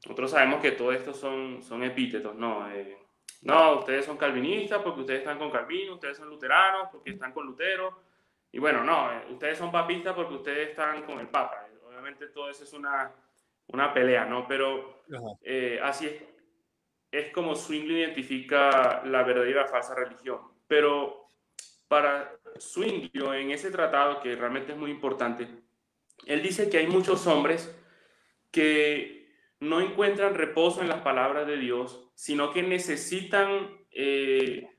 nosotros 0.06 0.32
sabemos 0.32 0.62
que 0.62 0.74
todo 0.74 0.92
esto 0.92 1.14
son, 1.14 1.64
son 1.64 1.84
epítetos, 1.84 2.36
¿no? 2.36 2.70
Eh, 2.72 2.98
no, 3.42 3.80
ustedes 3.80 4.06
son 4.06 4.18
calvinistas 4.18 4.82
porque 4.82 5.02
ustedes 5.02 5.20
están 5.20 5.38
con 5.38 5.52
Calvino, 5.52 5.96
ustedes 5.96 6.18
son 6.18 6.30
luteranos 6.30 6.90
porque 6.92 7.12
están 7.12 7.32
con 7.32 7.46
Lutero. 7.46 8.02
Y 8.52 8.60
bueno, 8.60 8.84
no, 8.84 9.10
ustedes 9.32 9.58
son 9.58 9.72
papistas 9.72 10.14
porque 10.14 10.36
ustedes 10.36 10.70
están 10.70 11.04
con 11.04 11.20
el 11.20 11.28
Papa. 11.28 11.68
Obviamente 11.88 12.28
todo 12.28 12.50
eso 12.50 12.64
es 12.64 12.74
una, 12.74 13.12
una 13.67 13.93
pelea, 13.93 14.25
¿no? 14.25 14.48
Pero 14.48 15.03
así 15.81 16.05
es, 16.07 16.13
es 17.12 17.31
como 17.31 17.55
Zwingli 17.55 18.00
identifica 18.00 19.01
la 19.05 19.24
verdadera 19.24 19.62
y 19.62 19.63
la 19.63 19.67
falsa 19.67 19.95
religión. 19.95 20.39
Pero 20.67 21.27
para 21.88 22.38
Zwinglio 22.60 23.34
en 23.34 23.51
ese 23.51 23.72
tratado, 23.72 24.22
que 24.22 24.36
realmente 24.36 24.74
es 24.74 24.77
muy 24.77 24.91
importante, 24.91 25.48
él 26.25 26.41
dice 26.41 26.69
que 26.69 26.77
hay 26.77 26.88
muchos 26.88 27.27
hombres 27.27 27.74
que 28.51 29.29
no 29.60 29.81
encuentran 29.81 30.36
reposo 30.36 30.81
en 30.81 30.89
las 30.89 31.01
palabras 31.01 31.48
de 31.48 31.57
Dios, 31.57 32.10
sino 32.15 32.51
que 32.51 32.63
necesitan 32.63 33.69
eh, 33.91 34.69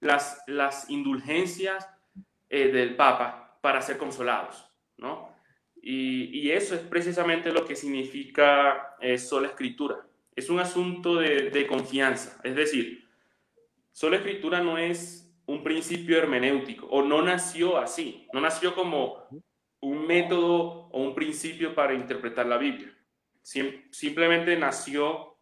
las, 0.00 0.42
las 0.46 0.90
indulgencias 0.90 1.88
eh, 2.48 2.68
del 2.68 2.96
Papa 2.96 3.58
para 3.60 3.82
ser 3.82 3.98
consolados, 3.98 4.70
¿no? 4.96 5.33
Y, 5.86 6.50
eso 6.50 6.74
es 6.74 6.80
precisamente 6.80 7.52
lo 7.52 7.66
que 7.66 7.76
significa 7.76 8.96
eh, 9.00 9.18
sola 9.18 9.48
escritura. 9.48 10.06
Es 10.34 10.48
un 10.48 10.58
asunto 10.58 11.16
de, 11.16 11.50
de 11.50 11.66
confianza, 11.66 12.40
es 12.42 12.56
decir, 12.56 13.06
sola 13.92 14.16
escritura 14.16 14.62
no 14.62 14.78
es 14.78 15.30
un 15.44 15.62
principio 15.62 16.16
hermenéutico, 16.16 16.86
o 16.86 17.02
no 17.02 17.20
nació 17.20 17.76
así, 17.76 18.26
no 18.32 18.40
nació 18.40 18.74
como 18.74 19.28
un 19.80 20.06
método 20.06 20.88
o 20.90 21.02
un 21.02 21.14
principio 21.14 21.74
para 21.74 21.92
interpretar 21.92 22.46
la 22.46 22.56
Biblia. 22.56 22.96
simplemente 23.42 24.56
nació 24.56 25.36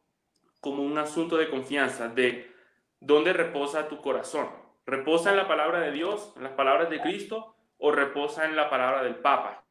como 0.61 0.83
un 0.83 0.99
asunto 0.99 1.37
de 1.37 1.49
confianza, 1.49 2.09
de 2.09 2.51
dónde 2.99 3.33
reposa 3.33 3.89
tu 3.89 4.01
corazón. 4.01 4.49
¿Reposa 4.87 5.31
en 5.31 5.37
la 5.37 5.47
palabra 5.47 5.79
de 5.81 5.93
Dios, 5.93 6.33
en 6.37 6.43
las 6.43 6.53
palabras 6.53 6.91
de 6.91 7.01
Cristo, 7.01 7.55
o 7.79 7.93
reposa 7.93 8.45
en 8.45 8.57
la 8.57 8.69
palabra 8.69 9.05
del 9.05 9.17
Papa, 9.17 9.63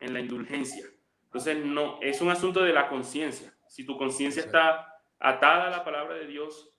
en 0.00 0.14
la 0.14 0.20
indulgencia? 0.20 0.86
Entonces, 1.24 1.64
no, 1.64 2.00
es 2.00 2.20
un 2.20 2.30
asunto 2.30 2.62
de 2.62 2.72
la 2.72 2.88
conciencia. 2.88 3.54
Si 3.68 3.84
tu 3.84 3.96
conciencia 3.96 4.42
está 4.42 5.00
atada 5.18 5.68
a 5.68 5.70
la 5.70 5.84
palabra 5.84 6.14
de 6.14 6.26
Dios, 6.26 6.70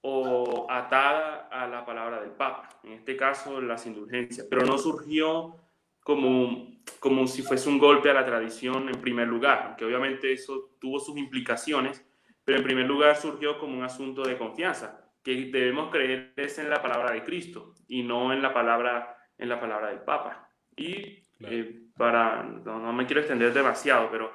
o 0.00 0.66
atada 0.70 1.48
a 1.50 1.66
la 1.66 1.84
palabra 1.84 2.20
del 2.20 2.30
Papa, 2.30 2.68
en 2.84 2.92
este 2.92 3.16
caso 3.16 3.60
las 3.60 3.86
indulgencias, 3.86 4.46
pero 4.48 4.64
no 4.64 4.78
surgió 4.78 5.56
como, 6.00 6.80
como 7.00 7.26
si 7.26 7.42
fuese 7.42 7.68
un 7.68 7.78
golpe 7.78 8.10
a 8.10 8.14
la 8.14 8.24
tradición 8.24 8.88
en 8.88 9.00
primer 9.00 9.26
lugar, 9.26 9.64
aunque 9.66 9.84
obviamente 9.84 10.32
eso 10.32 10.70
tuvo 10.80 11.00
sus 11.00 11.16
implicaciones, 11.18 12.04
pero 12.44 12.58
en 12.58 12.64
primer 12.64 12.86
lugar 12.86 13.16
surgió 13.16 13.58
como 13.58 13.76
un 13.76 13.84
asunto 13.84 14.22
de 14.22 14.38
confianza, 14.38 15.04
que 15.22 15.34
debemos 15.52 15.90
creer 15.90 16.32
es 16.36 16.58
en 16.58 16.70
la 16.70 16.80
palabra 16.80 17.12
de 17.12 17.24
Cristo 17.24 17.74
y 17.88 18.02
no 18.02 18.32
en 18.32 18.40
la 18.40 18.54
palabra, 18.54 19.16
en 19.36 19.48
la 19.48 19.60
palabra 19.60 19.88
del 19.88 20.00
Papa. 20.00 20.48
Y 20.76 21.24
eh, 21.40 21.82
para, 21.96 22.42
no, 22.42 22.78
no, 22.78 22.92
me 22.92 23.06
quiero 23.06 23.20
extender 23.20 23.52
demasiado, 23.52 24.10
pero 24.10 24.32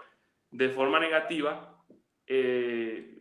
de 0.52 0.70
forma 0.70 1.00
negativa, 1.00 1.84
eh, 2.26 3.20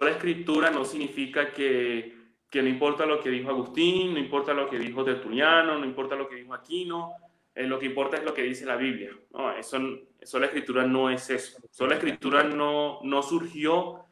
la 0.00 0.10
escritura 0.10 0.70
no 0.70 0.84
significa 0.84 1.52
que, 1.52 2.16
que, 2.48 2.62
no 2.62 2.68
importa 2.68 3.04
lo 3.04 3.20
que 3.20 3.30
dijo 3.30 3.50
Agustín, 3.50 4.14
no 4.14 4.18
importa 4.18 4.54
lo 4.54 4.68
que 4.68 4.78
dijo 4.78 5.04
Tertuliano, 5.04 5.78
no 5.78 5.84
importa 5.84 6.16
lo 6.16 6.28
que 6.28 6.36
dijo 6.36 6.54
Aquino, 6.54 7.12
eh, 7.54 7.66
lo 7.66 7.78
que 7.78 7.86
importa 7.86 8.16
es 8.16 8.24
lo 8.24 8.32
que 8.32 8.42
dice 8.42 8.64
la 8.64 8.76
Biblia. 8.76 9.10
No, 9.32 9.52
eso, 9.52 9.78
eso 10.18 10.38
la 10.38 10.46
escritura 10.46 10.86
no 10.86 11.10
es 11.10 11.28
eso. 11.30 11.58
Eso 11.68 11.86
la 11.86 11.96
escritura 11.96 12.44
no, 12.44 13.00
no 13.02 13.22
surgió 13.22 14.06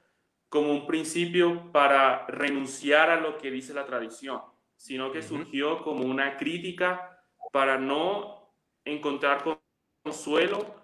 como 0.49 0.73
un 0.73 0.87
principio 0.87 1.71
para 1.73 2.27
renunciar 2.27 3.11
a 3.11 3.21
lo 3.21 3.39
que 3.39 3.51
dice 3.51 3.75
la 3.75 3.87
tradición, 3.87 4.41
sino 4.77 5.13
que 5.13 5.23
surgió 5.23 5.83
como 5.83 6.05
una 6.05 6.37
crítica 6.37 7.23
para 7.53 7.79
no 7.79 8.38
encontrar 8.93 9.45
consuelo, 10.03 10.75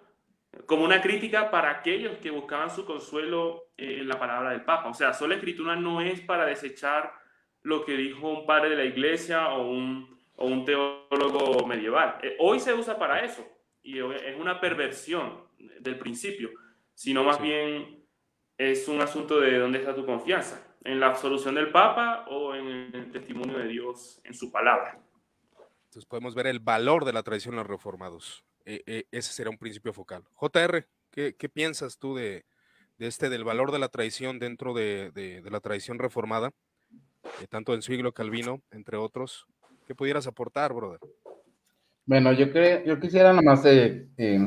como 0.65 0.85
una 0.85 1.01
crítica 1.01 1.51
para 1.51 1.69
aquellos 1.69 2.17
que 2.17 2.31
buscaban 2.31 2.69
su 2.69 2.85
consuelo 2.85 3.71
eh, 3.77 3.97
en 3.99 4.07
la 4.07 4.19
palabra 4.19 4.51
del 4.51 4.63
Papa. 4.63 4.89
O 4.89 4.93
sea, 4.93 5.13
sola 5.13 5.35
escritura 5.35 5.75
no 5.75 6.01
es 6.01 6.21
para 6.21 6.45
desechar 6.45 7.13
lo 7.61 7.83
que 7.83 7.97
dijo 7.97 8.29
un 8.29 8.45
padre 8.45 8.69
de 8.69 8.75
la 8.75 8.85
iglesia 8.85 9.49
o 9.49 9.69
un, 9.69 10.19
o 10.35 10.45
un 10.45 10.63
teólogo 10.65 11.65
medieval. 11.67 12.17
Eh, 12.21 12.35
hoy 12.39 12.59
se 12.59 12.73
usa 12.73 12.97
para 12.97 13.23
eso 13.25 13.45
y 13.81 13.99
es 13.99 14.39
una 14.39 14.59
perversión 14.59 15.45
del 15.79 15.97
principio, 15.97 16.49
sino 16.93 17.23
más 17.23 17.41
bien 17.41 18.03
es 18.57 18.87
un 18.87 19.01
asunto 19.01 19.39
de 19.39 19.59
dónde 19.59 19.79
está 19.79 19.93
tu 19.93 20.05
confianza, 20.05 20.75
en 20.83 20.99
la 20.99 21.07
absolución 21.07 21.55
del 21.55 21.71
Papa 21.71 22.25
o 22.29 22.55
en 22.55 22.67
el 22.93 23.11
testimonio 23.11 23.57
de 23.57 23.67
Dios 23.67 24.21
en 24.23 24.33
su 24.33 24.51
palabra. 24.51 24.99
Entonces 25.95 26.09
podemos 26.09 26.35
ver 26.35 26.47
el 26.47 26.59
valor 26.59 27.05
de 27.05 27.13
la 27.13 27.23
tradición 27.23 27.53
de 27.53 27.61
los 27.61 27.67
reformados. 27.67 28.43
E, 28.65 28.83
e, 28.85 29.05
ese 29.13 29.31
será 29.31 29.49
un 29.49 29.57
principio 29.57 29.93
focal. 29.93 30.23
JR, 30.33 30.85
¿qué, 31.09 31.49
piensas 31.49 31.97
tú 31.97 32.15
de, 32.15 32.43
este, 32.99 33.29
del 33.29 33.45
valor 33.45 33.71
de 33.71 33.79
la 33.79 33.87
tradición 33.87 34.37
dentro 34.37 34.73
de, 34.73 35.41
la 35.49 35.61
tradición 35.61 35.97
reformada, 35.97 36.51
eh, 36.91 37.47
tanto 37.49 37.73
en 37.73 37.81
siglo 37.81 38.11
Calvino, 38.11 38.61
entre 38.71 38.97
otros? 38.97 39.47
¿Qué 39.87 39.95
pudieras 39.95 40.27
aportar, 40.27 40.73
brother? 40.73 40.99
Bueno, 42.05 42.33
yo, 42.33 42.51
creo, 42.51 42.83
yo 42.83 42.99
quisiera 42.99 43.31
nomás 43.31 43.63
eh, 43.63 44.05
eh, 44.17 44.39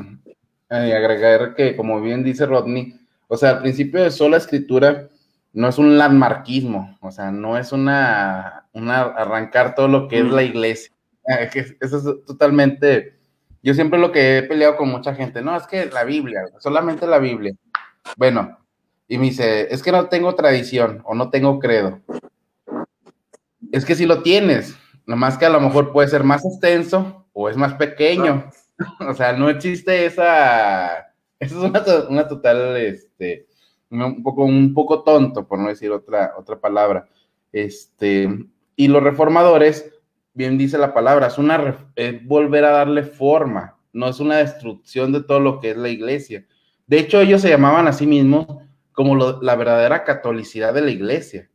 agregar 0.69 1.55
que, 1.55 1.75
como 1.75 1.99
bien 1.99 2.23
dice 2.23 2.45
Rodney, 2.45 2.93
o 3.27 3.35
sea, 3.35 3.49
al 3.49 3.61
principio 3.61 4.03
de 4.03 4.11
sola 4.11 4.37
escritura 4.37 5.09
no 5.53 5.67
es 5.67 5.79
un 5.79 5.97
landmarquismo, 5.97 6.95
o 7.01 7.09
sea, 7.09 7.31
no 7.31 7.57
es 7.57 7.71
una, 7.71 8.67
una 8.71 9.01
arrancar 9.01 9.73
todo 9.73 9.87
lo 9.87 10.07
que 10.07 10.19
es 10.19 10.25
la 10.25 10.43
iglesia. 10.43 10.93
Ah, 11.29 11.41
eso 11.43 11.97
es 11.97 12.25
totalmente, 12.25 13.13
yo 13.61 13.75
siempre 13.75 13.99
lo 13.99 14.11
que 14.11 14.39
he 14.39 14.43
peleado 14.43 14.77
con 14.77 14.89
mucha 14.89 15.13
gente, 15.13 15.43
no, 15.43 15.55
es 15.55 15.67
que 15.67 15.85
la 15.85 16.03
Biblia, 16.03 16.41
solamente 16.57 17.05
la 17.05 17.19
Biblia. 17.19 17.53
Bueno, 18.17 18.57
y 19.07 19.19
me 19.19 19.25
dice, 19.25 19.71
es 19.71 19.83
que 19.83 19.91
no 19.91 20.09
tengo 20.09 20.33
tradición 20.33 21.03
o 21.05 21.13
no 21.13 21.29
tengo 21.29 21.59
credo. 21.59 21.99
Es 23.71 23.85
que 23.85 23.93
si 23.93 24.07
lo 24.07 24.23
tienes, 24.23 24.75
nomás 25.05 25.37
que 25.37 25.45
a 25.45 25.51
lo 25.51 25.61
mejor 25.61 25.91
puede 25.91 26.07
ser 26.07 26.23
más 26.23 26.43
extenso 26.43 27.27
o 27.31 27.47
es 27.47 27.57
más 27.57 27.75
pequeño. 27.75 28.49
O 29.01 29.13
sea, 29.13 29.33
no 29.33 29.49
existe 29.49 30.05
esa, 30.05 31.11
eso 31.37 31.65
es 31.65 32.07
una, 32.09 32.27
total, 32.29 32.77
este, 32.77 33.45
un 33.89 34.23
poco, 34.23 34.45
un 34.45 34.73
poco 34.73 35.03
tonto, 35.03 35.45
por 35.45 35.59
no 35.59 35.67
decir 35.67 35.91
otra, 35.91 36.33
otra 36.37 36.57
palabra. 36.61 37.09
Este, 37.51 38.29
y 38.77 38.87
los 38.87 39.03
reformadores 39.03 39.98
bien 40.33 40.57
dice 40.57 40.77
la 40.77 40.93
palabra, 40.93 41.27
es 41.27 41.37
una 41.37 41.89
volver 42.23 42.65
a 42.65 42.71
darle 42.71 43.03
forma, 43.03 43.77
no 43.93 44.07
es 44.07 44.19
una 44.19 44.37
destrucción 44.37 45.11
de 45.11 45.23
todo 45.23 45.39
lo 45.39 45.59
que 45.59 45.71
es 45.71 45.77
la 45.77 45.89
iglesia. 45.89 46.45
De 46.87 46.99
hecho, 46.99 47.19
ellos 47.21 47.41
se 47.41 47.49
llamaban 47.49 47.87
a 47.87 47.93
sí 47.93 48.07
mismos 48.07 48.47
como 48.91 49.15
la 49.15 49.55
verdadera 49.55 50.03
catolicidad 50.03 50.73
de 50.73 50.81
la 50.81 50.91
iglesia. 50.91 51.49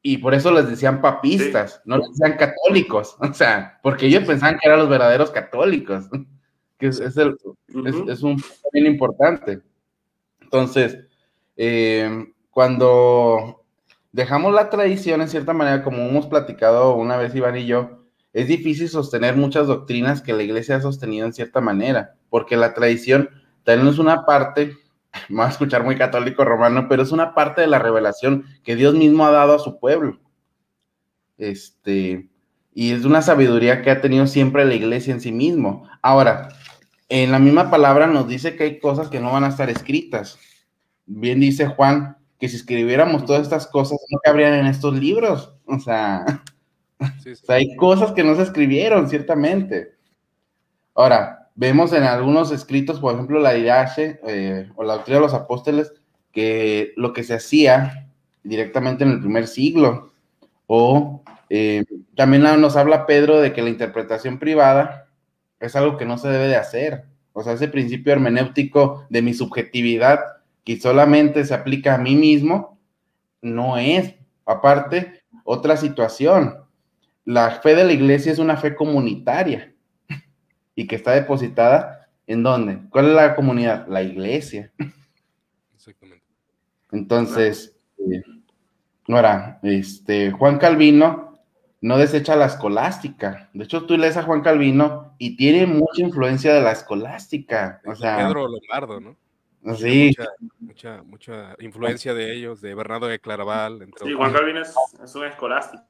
Y 0.00 0.18
por 0.18 0.34
eso 0.34 0.52
les 0.52 0.68
decían 0.68 1.00
papistas, 1.00 1.82
no 1.84 1.98
les 1.98 2.08
decían 2.10 2.38
católicos, 2.38 3.16
o 3.20 3.34
sea, 3.34 3.78
porque 3.82 4.06
ellos 4.06 4.24
pensaban 4.24 4.58
que 4.58 4.68
eran 4.68 4.78
los 4.78 4.88
verdaderos 4.88 5.30
católicos, 5.30 6.08
que 6.78 6.86
es, 6.86 7.00
el, 7.00 7.36
es, 8.08 8.22
un 8.22 8.42
bien 8.72 8.86
importante. 8.86 9.60
Entonces, 10.40 10.98
eh, 11.56 12.32
cuando 12.50 13.57
dejamos 14.18 14.52
la 14.52 14.68
tradición 14.68 15.22
en 15.22 15.28
cierta 15.28 15.52
manera, 15.52 15.84
como 15.84 15.98
hemos 15.98 16.26
platicado 16.26 16.96
una 16.96 17.16
vez 17.16 17.32
Iván 17.36 17.56
y 17.56 17.66
yo, 17.66 18.02
es 18.32 18.48
difícil 18.48 18.88
sostener 18.88 19.36
muchas 19.36 19.68
doctrinas 19.68 20.22
que 20.22 20.32
la 20.32 20.42
iglesia 20.42 20.74
ha 20.74 20.80
sostenido 20.80 21.24
en 21.24 21.32
cierta 21.32 21.60
manera, 21.60 22.16
porque 22.28 22.56
la 22.56 22.74
tradición 22.74 23.30
también 23.62 23.86
es 23.86 24.00
una 24.00 24.26
parte, 24.26 24.76
me 25.28 25.36
va 25.36 25.46
a 25.46 25.50
escuchar 25.50 25.84
muy 25.84 25.94
católico 25.94 26.44
romano, 26.44 26.86
pero 26.88 27.04
es 27.04 27.12
una 27.12 27.32
parte 27.32 27.60
de 27.60 27.68
la 27.68 27.78
revelación 27.78 28.44
que 28.64 28.74
Dios 28.74 28.92
mismo 28.94 29.24
ha 29.24 29.30
dado 29.30 29.54
a 29.54 29.60
su 29.60 29.78
pueblo. 29.78 30.18
Este, 31.36 32.28
y 32.74 32.90
es 32.90 33.04
una 33.04 33.22
sabiduría 33.22 33.82
que 33.82 33.92
ha 33.92 34.00
tenido 34.00 34.26
siempre 34.26 34.64
la 34.64 34.74
iglesia 34.74 35.14
en 35.14 35.20
sí 35.20 35.30
mismo. 35.30 35.88
Ahora, 36.02 36.48
en 37.08 37.30
la 37.30 37.38
misma 37.38 37.70
palabra 37.70 38.08
nos 38.08 38.26
dice 38.26 38.56
que 38.56 38.64
hay 38.64 38.80
cosas 38.80 39.10
que 39.10 39.20
no 39.20 39.30
van 39.30 39.44
a 39.44 39.50
estar 39.50 39.70
escritas. 39.70 40.40
Bien 41.06 41.38
dice 41.38 41.68
Juan, 41.68 42.17
que 42.38 42.48
si 42.48 42.56
escribiéramos 42.56 43.24
todas 43.24 43.42
estas 43.42 43.66
cosas 43.66 43.98
no 44.10 44.18
cabrían 44.22 44.54
en 44.54 44.66
estos 44.66 44.94
libros. 44.98 45.54
O 45.70 45.78
sea, 45.78 46.24
hay 47.48 47.76
cosas 47.76 48.12
que 48.12 48.24
no 48.24 48.34
se 48.34 48.42
escribieron, 48.42 49.08
ciertamente. 49.08 49.92
Ahora, 50.94 51.50
vemos 51.54 51.92
en 51.92 52.04
algunos 52.04 52.50
escritos, 52.50 53.00
por 53.00 53.14
ejemplo, 53.14 53.38
la 53.38 53.56
Irache 53.56 54.18
eh, 54.26 54.70
o 54.76 54.82
la 54.82 54.94
Doctrina 54.94 55.18
de 55.18 55.26
los 55.26 55.34
Apóstoles, 55.34 55.92
que 56.32 56.94
lo 56.96 57.12
que 57.12 57.22
se 57.22 57.34
hacía 57.34 58.08
directamente 58.42 59.04
en 59.04 59.10
el 59.10 59.20
primer 59.20 59.46
siglo. 59.46 60.12
O 60.66 61.22
eh, 61.50 61.84
también 62.16 62.42
nos 62.42 62.76
habla 62.76 63.06
Pedro 63.06 63.40
de 63.40 63.52
que 63.52 63.62
la 63.62 63.68
interpretación 63.68 64.38
privada 64.38 65.08
es 65.60 65.76
algo 65.76 65.98
que 65.98 66.06
no 66.06 66.16
se 66.16 66.28
debe 66.28 66.48
de 66.48 66.56
hacer. 66.56 67.04
O 67.32 67.42
sea, 67.42 67.52
ese 67.52 67.68
principio 67.68 68.12
hermenéutico 68.12 69.04
de 69.10 69.22
mi 69.22 69.34
subjetividad 69.34 70.18
que 70.68 70.78
solamente 70.78 71.46
se 71.46 71.54
aplica 71.54 71.94
a 71.94 71.98
mí 71.98 72.14
mismo, 72.14 72.78
no 73.40 73.78
es. 73.78 74.16
Aparte, 74.44 75.22
otra 75.42 75.78
situación. 75.78 76.58
La 77.24 77.52
fe 77.52 77.74
de 77.74 77.84
la 77.84 77.94
iglesia 77.94 78.30
es 78.30 78.38
una 78.38 78.58
fe 78.58 78.74
comunitaria 78.74 79.72
y 80.74 80.86
que 80.86 80.96
está 80.96 81.12
depositada 81.12 82.10
en 82.26 82.42
dónde? 82.42 82.80
¿Cuál 82.90 83.06
es 83.06 83.14
la 83.14 83.34
comunidad? 83.34 83.88
La 83.88 84.02
iglesia. 84.02 84.70
Exactamente. 85.74 86.26
Entonces, 86.92 87.74
eh, 87.96 88.22
ahora, 89.08 89.60
este, 89.62 90.32
Juan 90.32 90.58
Calvino 90.58 91.38
no 91.80 91.96
desecha 91.96 92.36
la 92.36 92.44
escolástica. 92.44 93.48
De 93.54 93.64
hecho, 93.64 93.86
tú 93.86 93.96
lees 93.96 94.18
a 94.18 94.22
Juan 94.22 94.42
Calvino 94.42 95.14
y 95.16 95.34
tiene 95.34 95.64
mucha 95.64 96.02
influencia 96.02 96.52
de 96.52 96.60
la 96.60 96.72
escolástica. 96.72 97.80
O 97.86 97.94
sea, 97.94 98.18
Pedro 98.18 98.48
Lombardo, 98.48 99.00
¿no? 99.00 99.16
Sí. 99.76 100.14
Mucha, 100.60 101.02
mucha, 101.02 101.56
influencia 101.60 102.14
de 102.14 102.34
ellos, 102.34 102.60
de 102.60 102.74
Bernardo 102.74 103.06
de 103.06 103.18
Claraval. 103.18 103.82
Entre 103.82 104.06
sí, 104.06 104.12
Juan 104.14 104.32
Calvino 104.32 104.62
es, 104.62 105.14
un 105.14 105.24
escolástico. 105.24 105.82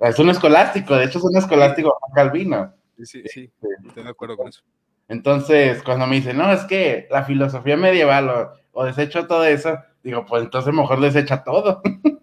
Es 0.00 0.18
un 0.18 0.30
escolástico, 0.30 0.96
de 0.96 1.04
hecho 1.04 1.18
es 1.18 1.24
un 1.24 1.36
escolástico 1.36 1.96
Juan 2.00 2.12
Calvino. 2.14 2.74
Sí, 2.96 3.06
sí, 3.06 3.22
sí, 3.26 3.50
estoy 3.86 4.02
de 4.02 4.10
acuerdo 4.10 4.36
con 4.36 4.48
eso. 4.48 4.62
Entonces, 5.08 5.82
cuando 5.82 6.06
me 6.06 6.16
dicen, 6.16 6.36
no, 6.36 6.52
es 6.52 6.64
que 6.64 7.06
la 7.10 7.24
filosofía 7.24 7.76
medieval 7.76 8.28
o, 8.28 8.52
o 8.72 8.84
desecho 8.84 9.26
todo 9.26 9.44
eso, 9.44 9.78
digo, 10.02 10.26
pues 10.26 10.42
entonces 10.42 10.72
mejor 10.72 11.00
desecha 11.00 11.42
todo. 11.44 11.82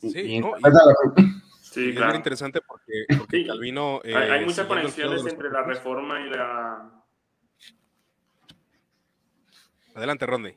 Sí, 0.00 0.38
no, 0.38 0.52
sí 1.60 1.92
claro. 1.92 2.06
es 2.06 2.06
muy 2.06 2.16
interesante 2.16 2.60
porque, 2.64 3.04
porque 3.18 3.46
Calvino... 3.46 4.00
hay, 4.04 4.14
hay 4.14 4.42
eh, 4.42 4.46
muchas 4.46 4.66
conexiones 4.66 5.26
entre 5.26 5.50
la 5.50 5.64
reforma 5.64 6.20
y 6.20 6.30
la 6.30 6.88
Adelante, 9.98 10.26
Rondy. 10.26 10.54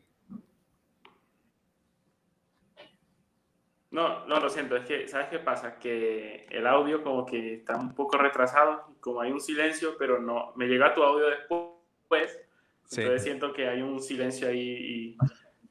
No, 3.90 4.26
no, 4.28 4.40
lo 4.40 4.50
siento, 4.50 4.78
es 4.78 4.86
que, 4.86 5.08
¿sabes 5.08 5.30
qué 5.30 5.40
pasa? 5.40 5.80
Que 5.80 6.46
el 6.52 6.68
audio 6.68 7.04
como 7.04 7.26
que 7.26 7.56
está 7.56 7.76
un 7.76 7.96
poco 7.96 8.20
retrasado, 8.20 8.96
como 9.00 9.20
hay 9.20 9.32
un 9.32 9.42
silencio, 9.42 9.98
pero 9.98 10.22
no, 10.22 10.54
me 10.56 10.68
llega 10.68 10.94
tu 10.94 11.02
audio 11.02 11.26
después, 11.28 12.40
entonces 12.92 13.24
siento 13.24 13.52
que 13.52 13.68
hay 13.68 13.82
un 13.82 14.00
silencio 14.00 14.48
ahí 14.48 14.60
y... 14.60 15.18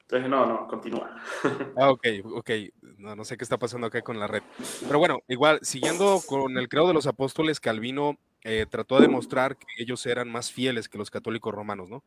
Entonces, 0.01 0.29
no, 0.29 0.45
no, 0.45 0.67
continúa. 0.67 1.17
Ah, 1.77 1.91
ok, 1.91 2.07
ok. 2.25 2.51
No, 2.99 3.15
no 3.15 3.25
sé 3.25 3.37
qué 3.37 3.45
está 3.45 3.57
pasando 3.57 3.87
acá 3.87 4.03
con 4.03 4.19
la 4.19 4.27
red. 4.27 4.43
Pero 4.85 4.99
bueno, 4.99 5.21
igual, 5.29 5.61
siguiendo 5.63 6.21
con 6.27 6.59
el 6.59 6.69
credo 6.69 6.89
de 6.89 6.95
los 6.95 7.07
apóstoles, 7.07 7.61
Calvino 7.61 8.19
eh, 8.43 8.67
trató 8.69 8.97
de 8.97 9.03
demostrar 9.03 9.57
que 9.57 9.67
ellos 9.79 10.05
eran 10.07 10.29
más 10.29 10.51
fieles 10.51 10.89
que 10.89 10.99
los 10.99 11.09
católicos 11.09 11.55
romanos, 11.55 11.89
¿no? 11.89 12.03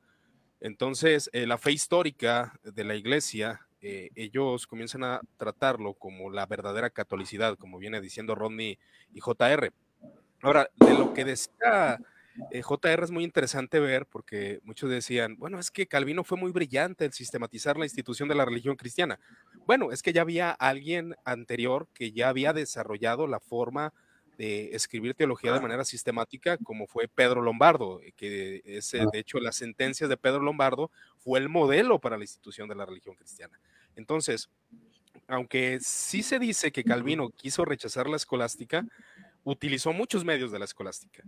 Entonces, 0.63 1.30
eh, 1.34 1.45
la 1.45 1.58
fe 1.58 1.73
histórica 1.73 2.58
de 2.63 2.86
la 2.86 2.95
iglesia, 2.95 3.67
eh, 3.82 4.12
ellos 4.15 4.65
comienzan 4.65 5.04
a 5.04 5.19
tratarlo 5.36 5.93
como 5.93 6.32
la 6.32 6.45
verdadera 6.45 6.89
catolicidad, 6.89 7.58
como 7.58 7.80
viene 7.80 7.99
diciendo 7.99 8.34
Rodney 8.34 8.80
y 9.13 9.19
JR. 9.19 9.73
Ahora, 10.41 10.69
de 10.78 10.93
lo 10.93 11.13
que 11.13 11.26
decía 11.26 11.99
eh, 12.49 12.62
JR 12.62 13.04
es 13.04 13.12
muy 13.12 13.26
interesante 13.26 13.82
ver, 13.82 14.06
porque 14.06 14.62
muchos 14.63 14.89
decían, 14.89 15.36
bueno, 15.38 15.60
es 15.60 15.69
que 15.69 15.86
Calvino 15.86 16.23
fue 16.23 16.38
muy 16.38 16.54
brillante 16.54 17.04
en 17.04 17.12
sistematizar 17.12 17.76
la 17.76 17.84
institución 17.84 18.30
de 18.30 18.36
la 18.36 18.45
religión 18.45 18.78
cristiana. 18.78 19.19
Bueno, 19.67 19.91
es 19.91 20.02
que 20.02 20.13
ya 20.13 20.21
había 20.21 20.52
alguien 20.52 21.13
anterior 21.26 21.89
que 21.93 22.13
ya 22.13 22.30
había 22.30 22.54
desarrollado 22.54 23.28
la 23.28 23.41
forma 23.41 23.93
de 24.38 24.76
escribir 24.76 25.13
teología 25.13 25.54
de 25.54 25.60
manera 25.60 25.86
sistemática, 25.86 26.58
como 26.58 26.88
fue 26.88 27.08
Pedro 27.08 27.41
Lombardo, 27.41 28.02
que 28.15 28.62
es, 28.65 28.91
de 28.91 29.19
hecho, 29.19 29.39
las 29.39 29.56
sentencias 29.56 30.10
de 30.10 30.17
Pedro 30.17 30.39
Lombardo 30.39 30.91
fue 31.17 31.39
el 31.39 31.50
modelo 31.50 32.00
para 32.00 32.17
la 32.17 32.24
institución 32.24 32.67
de 32.67 32.76
la 32.76 32.86
religión 32.86 33.15
cristiana. 33.15 33.60
Entonces, 33.96 34.50
aunque 35.28 35.80
sí 35.82 36.24
se 36.24 36.39
dice 36.39 36.72
que 36.72 36.84
Calvino 36.84 37.30
quiso 37.30 37.65
rechazar 37.65 38.08
la 38.10 38.17
escolástica, 38.17 38.86
utilizó 39.43 39.93
muchos 39.93 40.26
medios 40.26 40.52
de 40.52 40.60
la 40.60 40.65
escolástica 40.65 41.24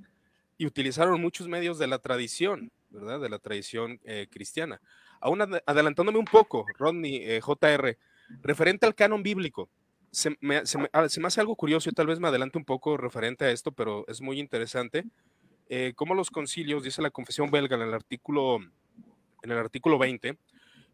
y 0.57 0.65
utilizaron 0.65 1.21
muchos 1.21 1.47
medios 1.47 1.79
de 1.79 1.87
la 1.87 1.99
tradición, 1.99 2.71
¿verdad? 2.89 3.19
De 3.19 3.29
la 3.29 3.39
tradición 3.39 3.99
eh, 4.03 4.27
cristiana. 4.29 4.81
Aún 5.19 5.41
adelantándome 5.65 6.19
un 6.19 6.25
poco, 6.25 6.65
Rodney, 6.77 7.17
eh, 7.17 7.41
JR, 7.41 7.97
referente 8.41 8.85
al 8.85 8.95
canon 8.95 9.23
bíblico, 9.23 9.69
se 10.15 10.37
me, 10.39 10.57
ah, 10.57 10.65
se, 11.09 11.19
me, 11.19 11.27
hace 11.27 11.41
algo 11.41 11.57
curioso 11.57 11.89
y 11.89 11.93
tal 11.93 12.07
vez 12.07 12.21
me 12.21 12.29
adelante 12.29 12.57
un 12.57 12.63
poco 12.63 12.95
referente 12.95 13.43
a 13.43 13.51
esto, 13.51 13.73
pero 13.73 14.05
es 14.07 14.21
muy 14.21 14.39
interesante. 14.39 15.03
Eh, 15.67 15.91
cómo 15.93 16.15
los 16.15 16.31
concilios, 16.31 16.83
dice 16.83 17.01
la 17.01 17.09
confesión 17.09 17.51
belga 17.51 17.75
en 17.75 17.81
el 17.81 17.93
artículo, 17.93 18.59
en 19.43 19.51
el 19.51 19.57
artículo 19.57 19.97
20, 19.97 20.37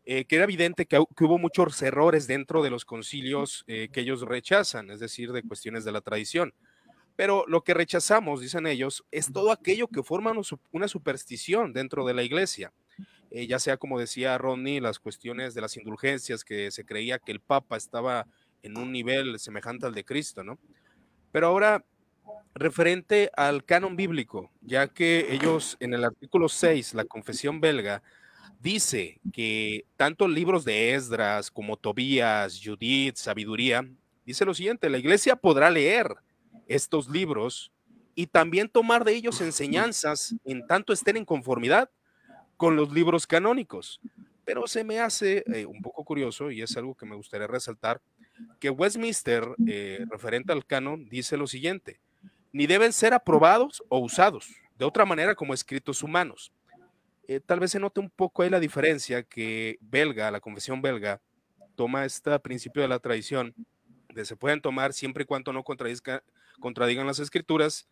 eh, 0.06 0.26
que 0.26 0.36
era 0.36 0.46
evidente 0.46 0.88
que, 0.88 0.98
hubo 0.98 1.38
muchos 1.38 1.80
errores 1.84 2.26
dentro 2.26 2.64
de 2.64 2.72
los 2.72 2.84
concilios 2.84 3.64
eh, 3.68 3.90
que 3.92 4.00
ellos 4.00 4.22
rechazan, 4.22 4.90
es 4.90 5.00
decir, 5.00 5.32
de 5.32 5.44
cuestiones 5.44 5.86
de 5.86 5.92
la 5.92 6.02
tradición. 6.02 6.56
Pero 7.16 7.46
lo 7.48 7.62
que 7.62 7.76
rechazamos, 7.76 8.42
dicen 8.42 8.66
ellos, 8.66 9.06
es 9.12 9.32
todo 9.32 9.52
aquello 9.52 9.88
que 9.88 10.02
forma 10.02 10.34
una 10.72 10.88
superstición 10.88 11.74
dentro 11.74 12.06
de 12.08 12.16
la 12.16 12.24
iglesia. 12.24 12.74
Eh, 13.32 13.48
ya 13.48 13.60
sea, 13.60 13.78
como 13.78 13.98
decía 13.98 14.38
Ronnie, 14.38 14.82
las 14.82 15.00
cuestiones 15.00 15.54
de 15.54 15.62
las 15.62 15.78
indulgencias, 15.78 16.44
que 16.44 16.70
se 16.70 16.86
creía 16.86 17.18
que 17.18 17.32
el 17.32 17.40
Papa 17.40 17.78
estaba 17.78 18.28
en 18.64 18.78
un 18.78 18.92
nivel 18.92 19.40
semejante 19.40 19.86
al 19.86 19.94
de 19.94 20.04
Cristo, 20.04 20.44
¿no? 20.44 20.60
Pero 21.32 21.48
ahora, 21.48 21.86
referente 22.54 23.32
al 23.36 23.64
canon 23.64 23.96
bíblico, 23.96 24.52
ya 24.62 24.88
que 24.88 25.34
ellos 25.34 25.78
en 25.80 25.94
el 25.94 26.04
artículo 26.04 26.50
6, 26.50 26.94
la 26.94 27.06
confesión 27.06 27.62
belga, 27.62 28.04
dice 28.60 29.20
que 29.34 29.86
tanto 29.98 30.28
libros 30.28 30.66
de 30.66 30.94
Esdras 30.94 31.50
como 31.50 31.78
Tobías, 31.78 32.60
Judith, 32.64 33.16
Sabiduría, 33.16 33.88
dice 34.26 34.46
lo 34.46 34.54
siguiente, 34.54 34.90
la 34.90 35.00
iglesia 35.00 35.36
podrá 35.36 35.70
leer 35.70 36.16
estos 36.68 37.10
libros 37.10 37.72
y 38.14 38.28
también 38.28 38.70
tomar 38.70 39.04
de 39.04 39.14
ellos 39.14 39.42
enseñanzas 39.42 40.36
en 40.44 40.68
tanto 40.68 40.94
estén 40.94 41.18
en 41.18 41.26
conformidad 41.26 41.90
con 42.58 42.76
los 42.76 42.94
libros 42.94 43.26
canónicos. 43.26 44.00
Pero 44.44 44.68
se 44.68 44.84
me 44.84 45.00
hace 45.00 45.44
eh, 45.54 45.66
un 45.66 45.82
poco 45.82 46.04
curioso 46.04 46.52
y 46.52 46.62
es 46.62 46.76
algo 46.78 46.96
que 46.96 47.06
me 47.06 47.16
gustaría 47.16 47.48
resaltar, 47.48 48.02
que 48.60 48.70
Westminster, 48.70 49.48
eh, 49.68 50.06
referente 50.10 50.52
al 50.52 50.66
canon, 50.66 51.08
dice 51.10 51.38
lo 51.38 51.48
siguiente, 51.48 52.00
ni 52.52 52.68
deben 52.68 52.94
ser 52.94 53.14
aprobados 53.14 53.84
o 53.90 54.00
usados 54.00 54.50
de 54.78 54.86
otra 54.86 55.06
manera 55.06 55.36
como 55.36 55.54
escritos 55.54 56.04
humanos 56.04 56.52
eh, 57.32 57.40
tal 57.40 57.62
vez 57.62 57.72
se 57.72 57.80
note 57.80 58.02
un 58.02 58.10
poco 58.10 58.44
ahí 58.44 58.50
la 58.50 58.60
diferencia 58.60 59.24
que 59.24 59.78
belga, 59.80 60.32
la 60.32 60.42
confesión 60.42 60.82
belga, 60.82 61.22
toma 61.76 62.04
este 62.04 62.38
principio 62.40 62.82
de 62.82 62.90
la 62.90 63.00
tradición, 63.00 63.56
de 64.14 64.26
se 64.26 64.36
pueden 64.36 64.60
tomar 64.60 64.92
siempre 64.92 65.24
y 65.24 65.26
cuando 65.26 65.54
no 65.54 65.64
contradigan 65.64 67.08
las 67.08 67.20
escrituras, 67.20 67.88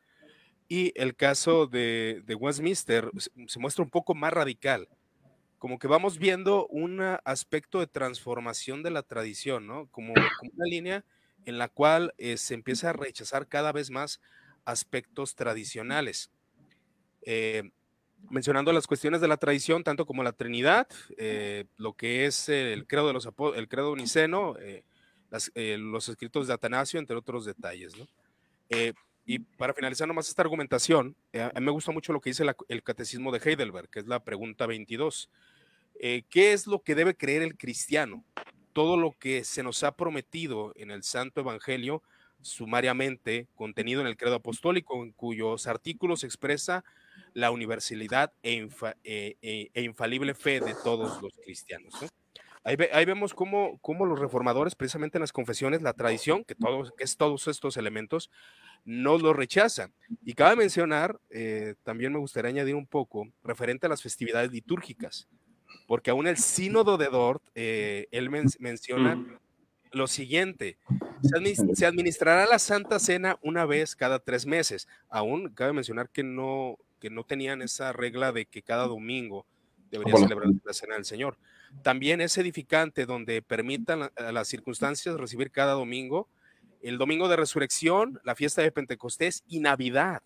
y 0.68 0.92
el 0.96 1.16
caso 1.16 1.68
de, 1.68 2.22
Westminster 2.38 3.10
se 3.48 3.60
muestra 3.60 3.82
un 3.82 3.90
poco 3.90 4.14
más 4.14 4.34
radical, 4.34 4.90
como 5.60 5.78
que 5.78 5.88
vamos 5.88 6.18
viendo 6.18 6.66
un 6.68 7.02
aspecto 7.24 7.80
de 7.80 7.88
transformación 7.88 8.82
de 8.82 8.92
la 8.92 9.04
tradición, 9.04 9.68
¿no? 9.68 9.88
Como, 9.92 10.14
una 10.54 10.66
línea 10.66 11.06
en 11.46 11.58
la 11.58 11.68
cual 11.68 12.14
eh, 12.18 12.38
se 12.38 12.54
empieza 12.54 12.90
a 12.90 12.94
rechazar 12.94 13.48
cada 13.48 13.72
vez 13.72 13.92
más 13.92 14.20
aspectos 14.66 15.36
tradicionales. 15.36 16.32
Eh, 17.26 17.70
mencionando 18.30 18.74
las 18.74 18.88
cuestiones 18.88 19.22
de 19.22 19.28
la 19.28 19.38
tradición, 19.38 19.84
tanto 19.84 20.06
como 20.06 20.24
la 20.24 20.34
Trinidad, 20.34 20.88
eh, 21.18 21.66
lo 21.78 21.94
que 21.94 22.26
es 22.26 22.50
el 22.50 22.86
credo 22.88 23.08
de 23.08 23.14
los 23.14 23.28
el 23.56 23.68
credo 23.70 23.92
uniceno, 23.92 24.56
eh, 24.60 24.84
los 25.78 26.10
escritos 26.10 26.48
de 26.48 26.54
Atanasio, 26.54 27.00
entre 27.00 27.16
otros 27.16 27.46
detalles. 27.46 27.94
Y 29.30 29.38
para 29.38 29.76
finalizar 29.76 30.08
nomás 30.08 30.28
esta 30.28 30.42
argumentación, 30.42 31.16
a 31.36 31.60
mí 31.60 31.66
me 31.66 31.72
gusta 31.72 31.92
mucho 31.92 32.12
lo 32.12 32.20
que 32.20 32.32
dice 32.32 32.44
el 32.68 32.82
catecismo 32.82 33.32
de 33.32 33.38
Heidelberg, 33.38 33.88
que 33.88 34.00
es 34.00 34.08
la 34.08 34.24
pregunta 34.24 34.66
22. 34.66 35.30
¿Qué 35.94 36.54
es 36.54 36.66
lo 36.66 36.82
que 36.82 36.96
debe 36.96 37.16
creer 37.16 37.44
el 37.44 37.56
cristiano? 37.56 38.26
Todo 38.74 38.98
lo 38.98 39.12
que 39.12 39.44
se 39.44 39.62
nos 39.62 39.84
ha 39.84 39.92
prometido 39.92 40.74
en 40.78 40.90
el 40.90 41.04
Santo 41.04 41.42
Evangelio, 41.42 42.02
sumariamente 42.42 43.48
contenido 43.54 44.02
en 44.02 44.08
el 44.08 44.18
credo 44.18 44.34
apostólico, 44.34 45.04
en 45.04 45.12
cuyos 45.12 45.68
artículos 45.68 46.24
expresa 46.24 46.84
la 47.34 47.52
universalidad 47.52 48.34
e, 48.42 48.68
e, 49.04 49.38
e, 49.44 49.70
e, 49.72 49.82
infalible 49.84 50.34
fe 50.34 50.60
de 50.60 50.74
todos 50.84 51.22
los 51.22 51.38
cristianos. 51.46 51.94
Ahí, 52.64 53.06
vemos 53.06 53.34
cómo, 53.34 54.06
los 54.06 54.20
reformadores, 54.20 54.76
precisamente 54.76 55.18
en 55.18 55.22
las 55.22 55.32
confesiones, 55.32 55.82
la 55.82 55.94
tradición, 55.94 56.44
que, 56.44 56.56
todos, 56.56 56.94
es 56.98 57.16
todos 57.16 57.48
estos 57.48 57.78
elementos, 57.78 58.30
no 58.86 59.18
los 59.18 59.36
rechazan. 59.36 59.94
Y 60.24 60.34
cabe 60.34 60.56
mencionar, 60.56 61.20
eh, 61.30 61.76
también 61.84 62.14
me 62.14 62.20
gustaría 62.20 62.50
añadir 62.50 62.76
un 62.76 62.88
poco, 62.88 63.28
referente 63.44 63.86
a 63.86 63.90
las 63.90 64.02
festividades 64.02 64.52
litúrgicas, 64.52 65.28
porque 65.88 66.12
aún 66.12 66.28
el 66.28 66.38
sínodo 66.38 66.98
de 66.98 67.08
Dort, 67.08 67.44
eh, 67.56 68.08
él 68.12 68.30
menciona 68.30 69.24
lo 69.92 70.08
siguiente, 70.08 70.78
se, 71.74 71.86
administrará 71.86 72.46
la 72.46 72.60
Santa 72.60 73.00
Cena 73.00 73.38
una 73.42 73.66
vez 73.66 73.96
cada 73.96 74.20
tres 74.20 74.46
meses. 74.46 74.88
Aún 75.10 75.50
cabe 75.50 75.74
mencionar 75.74 76.10
que 76.10 76.24
no, 76.24 76.78
que 77.00 77.10
no 77.10 77.24
tenían 77.24 77.62
esa 77.62 77.92
regla 77.94 78.32
de 78.32 78.46
que 78.46 78.62
cada 78.62 78.88
domingo 78.88 79.46
debería 79.92 80.16
celebrar 80.16 80.50
la 80.64 80.74
cena 80.74 80.96
del 80.96 81.06
Señor. 81.06 81.38
También 81.84 82.22
es 82.22 82.38
edificante 82.38 83.06
donde 83.06 83.42
permitan 83.42 84.12
a 84.16 84.32
las 84.32 84.48
circunstancias 84.48 85.16
recibir 85.16 85.52
cada 85.52 85.74
domingo 85.74 86.28
el 86.82 86.98
domingo 86.98 87.28
de 87.28 87.36
resurrección, 87.36 88.20
la 88.24 88.36
fiesta 88.36 88.62
de 88.62 88.72
Pentecostés 88.72 89.44
y 89.48 89.60
Navidad. 89.60 90.22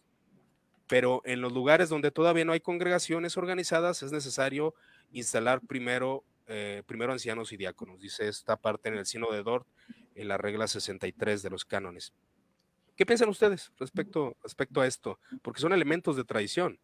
Pero 0.88 1.22
en 1.26 1.42
los 1.42 1.52
lugares 1.52 1.90
donde 1.90 2.12
todavía 2.12 2.46
no 2.46 2.54
hay 2.54 2.60
congregaciones 2.60 3.38
organizadas 3.38 4.04
es 4.04 4.12
necesario 4.12 4.76
instalar 5.12 5.62
primero, 5.62 6.24
eh, 6.48 6.84
primero 6.86 7.14
ancianos 7.14 7.52
y 7.54 7.58
diáconos. 7.58 8.00
Dice 8.00 8.28
esta 8.28 8.58
parte 8.58 8.90
en 8.90 8.96
el 8.96 9.06
Sino 9.06 9.32
de 9.32 9.44
Dort, 9.44 9.68
en 10.16 10.28
la 10.28 10.38
regla 10.38 10.68
63 10.68 11.42
de 11.42 11.50
los 11.50 11.66
cánones. 11.66 12.14
¿Qué 12.96 13.06
piensan 13.06 13.30
ustedes 13.30 13.72
respecto, 13.80 14.38
respecto 14.44 14.82
a 14.82 14.88
esto? 14.88 15.20
Porque 15.42 15.62
son 15.62 15.74
elementos 15.74 16.16
de 16.16 16.24
tradición, 16.24 16.80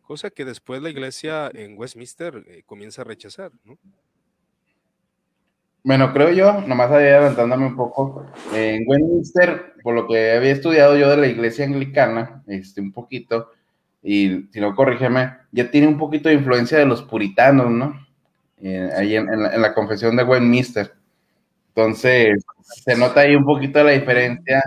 cosa 0.00 0.30
que 0.30 0.44
después 0.44 0.82
la 0.82 0.90
iglesia 0.90 1.50
en 1.54 1.78
Westminster 1.78 2.42
eh, 2.48 2.62
comienza 2.66 3.02
a 3.02 3.04
rechazar, 3.04 3.52
¿no? 3.62 3.78
Bueno, 5.84 6.12
creo 6.12 6.30
yo, 6.30 6.60
nomás 6.60 6.90
adelantándome 6.92 7.66
un 7.66 7.76
poco, 7.76 8.24
en 8.54 8.84
Westminster, 8.86 9.74
por 9.82 9.94
lo 9.94 10.06
que 10.06 10.32
había 10.32 10.52
estudiado 10.52 10.96
yo 10.96 11.10
de 11.10 11.16
la 11.16 11.26
iglesia 11.26 11.64
anglicana, 11.64 12.42
este, 12.46 12.80
un 12.80 12.92
poquito, 12.92 13.50
y 14.02 14.46
si 14.52 14.60
no, 14.60 14.76
corrígeme, 14.76 15.34
ya 15.50 15.70
tiene 15.70 15.88
un 15.88 15.98
poquito 15.98 16.28
de 16.28 16.36
influencia 16.36 16.78
de 16.78 16.86
los 16.86 17.02
puritanos, 17.02 17.70
¿no? 17.70 18.06
Eh, 18.60 18.90
ahí 18.96 19.16
en, 19.16 19.26
la, 19.26 19.54
en, 19.54 19.60
la, 19.60 19.74
confesión 19.74 20.14
de 20.16 20.22
Westminster. 20.22 20.92
Entonces, 21.74 22.44
se 22.62 22.96
nota 22.96 23.22
ahí 23.22 23.34
un 23.34 23.44
poquito 23.44 23.82
la 23.82 23.90
diferencia 23.90 24.62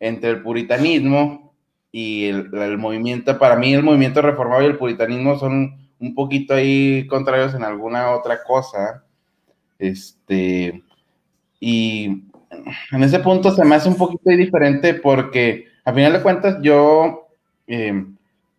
entre 0.00 0.30
el 0.30 0.42
puritanismo 0.42 1.54
y 1.92 2.26
el, 2.26 2.78
movimiento, 2.78 3.38
para 3.38 3.56
mí 3.56 3.74
el 3.74 3.82
movimiento 3.82 4.22
reformado 4.22 4.62
y 4.62 4.66
el 4.66 4.78
puritanismo 4.78 5.38
son 5.38 5.88
un 6.00 6.14
poquito 6.14 6.54
ahí 6.54 7.06
contrarios 7.06 7.54
en 7.54 7.64
alguna 7.64 8.12
otra 8.12 8.42
cosa. 8.42 9.04
Este, 9.78 10.82
y 11.60 12.24
en 12.92 13.02
ese 13.02 13.20
punto 13.20 13.50
se 13.52 13.64
me 13.64 13.76
hace 13.76 13.88
un 13.88 13.96
poquito 13.96 14.30
diferente 14.30 14.94
porque 14.94 15.66
a 15.84 15.92
final 15.92 16.12
de 16.12 16.22
cuentas 16.22 16.58
yo, 16.62 17.28
eh, 17.66 18.04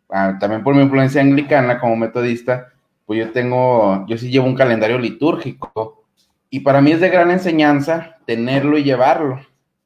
ah, 0.09 0.37
también 0.39 0.63
por 0.63 0.75
mi 0.75 0.81
influencia 0.81 1.21
anglicana 1.21 1.79
como 1.79 1.95
metodista, 1.95 2.73
pues 3.05 3.19
yo 3.19 3.31
tengo, 3.31 4.05
yo 4.07 4.17
sí 4.17 4.29
llevo 4.29 4.47
un 4.47 4.55
calendario 4.55 4.97
litúrgico 4.97 6.05
y 6.49 6.61
para 6.61 6.81
mí 6.81 6.91
es 6.91 7.01
de 7.01 7.09
gran 7.09 7.31
enseñanza 7.31 8.17
tenerlo 8.25 8.77
y 8.77 8.83
llevarlo, 8.83 9.39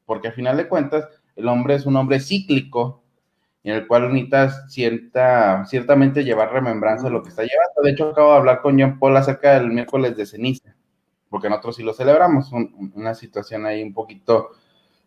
porque 0.06 0.30
a 0.30 0.32
final 0.32 0.58
de 0.58 0.68
cuentas 0.68 1.08
el 1.36 1.48
hombre 1.48 1.76
es 1.76 1.86
un 1.86 1.96
hombre 1.96 2.20
cíclico, 2.20 3.02
en 3.64 3.76
el 3.76 3.88
cual 3.88 4.12
necesitas 4.14 4.72
cierta, 4.72 5.66
ciertamente 5.66 6.24
llevar 6.24 6.52
remembranza 6.52 7.06
de 7.06 7.12
lo 7.14 7.24
que 7.24 7.30
está 7.30 7.44
llevando. 7.44 7.82
De 7.82 7.92
hecho, 7.92 8.10
acabo 8.10 8.32
de 8.32 8.38
hablar 8.38 8.62
con 8.62 8.80
John 8.80 9.00
Paul 9.00 9.16
acerca 9.16 9.54
del 9.54 9.72
miércoles 9.72 10.18
de 10.18 10.26
ceniza, 10.26 10.76
porque 11.34 11.50
nosotros 11.50 11.78
sí 11.78 11.82
lo 11.82 11.96
celebramos, 11.96 12.52
una 12.94 13.16
situación 13.16 13.66
ahí 13.66 13.82
un 13.82 13.92
poquito, 13.92 14.52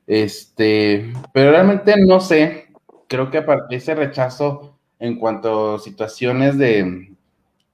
este, 0.09 1.13
pero 1.33 1.53
realmente 1.53 1.95
no 2.05 2.19
sé, 2.19 2.67
creo 3.07 3.31
que 3.31 3.45
ese 3.71 3.95
rechazo 3.95 4.77
en 4.99 5.21
cuanto 5.21 5.77
a 5.77 5.79
situaciones 5.79 6.59
de 6.59 7.13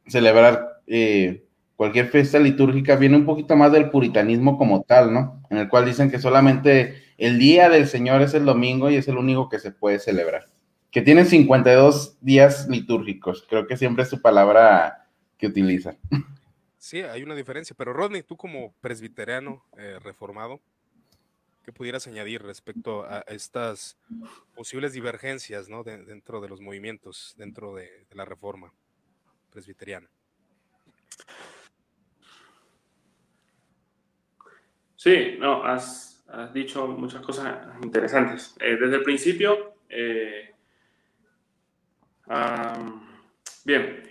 celebrar 0.07 0.83
eh, 0.87 1.47
cualquier 1.77 2.09
fiesta 2.09 2.39
litúrgica 2.39 2.97
viene 2.97 3.17
un 3.17 3.25
poquito 3.25 3.57
más 3.57 3.73
del 3.73 3.89
puritanismo 3.89 4.59
como 4.59 4.83
tal, 4.83 5.15
¿no? 5.15 5.41
En 5.49 5.57
el 5.57 5.71
cual 5.71 5.87
dicen 5.87 6.11
que 6.11 6.19
solamente 6.19 6.97
el 7.17 7.39
día 7.39 7.71
del 7.71 7.89
Señor 7.89 8.21
es 8.21 8.35
el 8.35 8.45
domingo 8.45 8.91
y 8.91 8.97
es 8.97 9.09
el 9.09 9.17
único 9.17 9.49
que 9.49 9.61
se 9.61 9.71
puede 9.71 9.99
celebrar. 9.99 10.51
Que 10.91 11.01
tiene 11.01 11.25
52 11.25 12.19
días 12.21 12.69
litúrgicos, 12.69 13.47
creo 13.49 13.67
que 13.67 13.79
siempre 13.79 14.03
es 14.03 14.11
su 14.11 14.21
palabra 14.21 15.07
que 15.39 15.47
utiliza. 15.47 15.97
Sí, 16.83 17.01
hay 17.01 17.23
una 17.23 17.37
diferencia, 17.37 17.77
pero 17.79 17.93
Rodney, 17.93 18.25
tú 18.25 18.37
como 18.37 18.75
presbiteriano 18.81 19.65
eh, 19.79 20.01
reformado, 20.03 20.61
¿qué 21.65 21.71
pudieras 21.71 22.09
añadir 22.09 22.43
respecto 22.43 23.05
a 23.05 23.21
estas 23.29 23.97
posibles 24.57 24.93
divergencias 24.93 25.69
¿no? 25.69 25.85
dentro 25.85 26.41
de 26.41 26.49
los 26.49 26.61
movimientos, 26.61 27.37
dentro 27.39 27.77
de 27.77 28.05
la 28.11 28.25
reforma 28.25 28.73
presbiteriana? 29.53 30.11
Sí, 34.97 35.37
no, 35.39 35.63
has, 35.63 36.25
dicho 36.53 36.89
muchas 36.89 37.23
cosas 37.23 37.65
interesantes. 37.85 38.57
Eh, 38.59 38.77
desde 38.77 38.97
el 38.97 39.03
principio, 39.05 39.77
eh, 39.89 40.53
bien, 43.65 44.03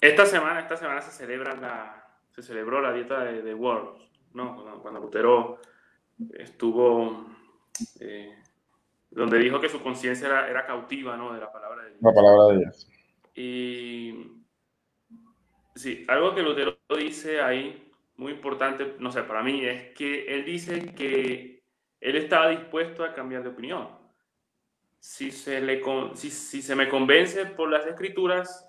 esta 0.00 0.26
semana, 0.26 0.60
esta 0.60 0.76
semana 0.76 1.00
se 1.00 1.10
celebra 1.10 1.54
la, 1.56 2.06
se 2.30 2.42
celebró 2.42 2.80
la 2.80 2.92
dieta 2.92 3.24
de, 3.24 3.42
de 3.42 3.54
¿no? 3.54 4.80
Cuando, 4.82 5.00
Lutero 5.00 5.58
estuvo, 6.34 7.26
eh, 8.00 8.36
donde 9.10 9.38
dijo 9.38 9.60
que 9.60 9.68
su 9.68 9.82
conciencia 9.82 10.26
era, 10.26 10.48
era, 10.48 10.66
cautiva, 10.66 11.16
¿no? 11.16 11.32
De 11.32 11.40
la 11.40 11.50
palabra 11.50 11.84
de 11.84 11.90
Dios. 11.90 12.02
La 12.02 12.12
palabra 12.12 12.46
de 12.52 12.58
Dios. 12.58 12.88
Y 13.34 14.42
sí, 15.74 16.04
algo 16.08 16.34
que 16.34 16.42
Lutero 16.42 16.78
dice 16.98 17.40
ahí 17.40 17.90
muy 18.16 18.32
importante, 18.32 18.96
no 18.98 19.10
sé, 19.10 19.22
para 19.22 19.42
mí 19.42 19.64
es 19.64 19.94
que 19.94 20.34
él 20.34 20.44
dice 20.44 20.94
que 20.94 21.62
él 22.00 22.16
estaba 22.16 22.48
dispuesto 22.48 23.04
a 23.04 23.14
cambiar 23.14 23.42
de 23.42 23.50
opinión. 23.50 23.88
Si 24.98 25.30
se, 25.30 25.60
le, 25.60 25.82
si, 26.14 26.30
si 26.30 26.62
se 26.62 26.74
me 26.74 26.88
convence 26.88 27.46
por 27.46 27.70
las 27.70 27.86
escrituras 27.86 28.65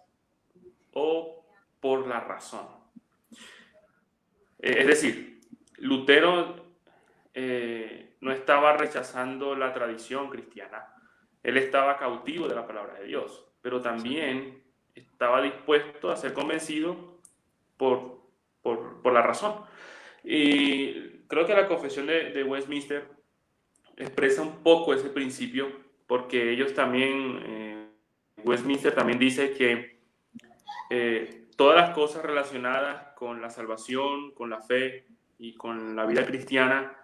o 0.98 1.46
por 1.80 2.08
la 2.08 2.20
razón. 2.20 2.68
Eh, 4.60 4.78
es 4.80 4.88
decir, 4.88 5.42
Lutero 5.78 6.56
eh, 7.34 8.16
no 8.22 8.32
estaba 8.32 8.76
rechazando 8.76 9.56
la 9.56 9.74
tradición 9.74 10.30
cristiana, 10.30 10.94
él 11.44 11.58
estaba 11.58 11.98
cautivo 11.98 12.48
de 12.48 12.56
la 12.56 12.66
palabra 12.66 12.96
de 12.96 13.06
Dios, 13.06 13.46
pero 13.62 13.82
también 13.82 14.64
estaba 14.96 15.42
dispuesto 15.42 16.10
a 16.10 16.18
ser 16.18 16.34
convencido 16.34 17.20
por 17.78 18.18
por, 19.02 19.14
la 19.14 19.22
razón. 19.22 19.54
Y 20.24 21.22
creo 21.28 21.46
que 21.46 21.54
la 21.54 21.68
confesión 21.68 22.08
de, 22.08 22.44
Westminster 22.44 23.08
expresa 23.96 24.42
un 24.42 24.64
poco 24.64 24.94
ese 24.94 25.10
principio, 25.10 25.72
porque 26.06 26.52
ellos 26.52 26.74
también, 26.74 27.42
eh, 27.46 27.88
Westminster 28.44 28.94
también 28.94 29.20
dice 29.20 29.54
que 29.54 29.97
eh, 30.90 31.48
todas 31.56 31.76
las 31.76 31.96
cosas 31.96 32.24
relacionadas 32.24 33.14
con 33.16 33.42
la 33.42 33.50
salvación, 33.50 34.32
con 34.32 34.50
la 34.50 34.62
fe 34.62 35.08
y 35.38 35.56
con 35.56 35.96
la 35.96 36.06
vida 36.06 36.26
cristiana, 36.26 36.96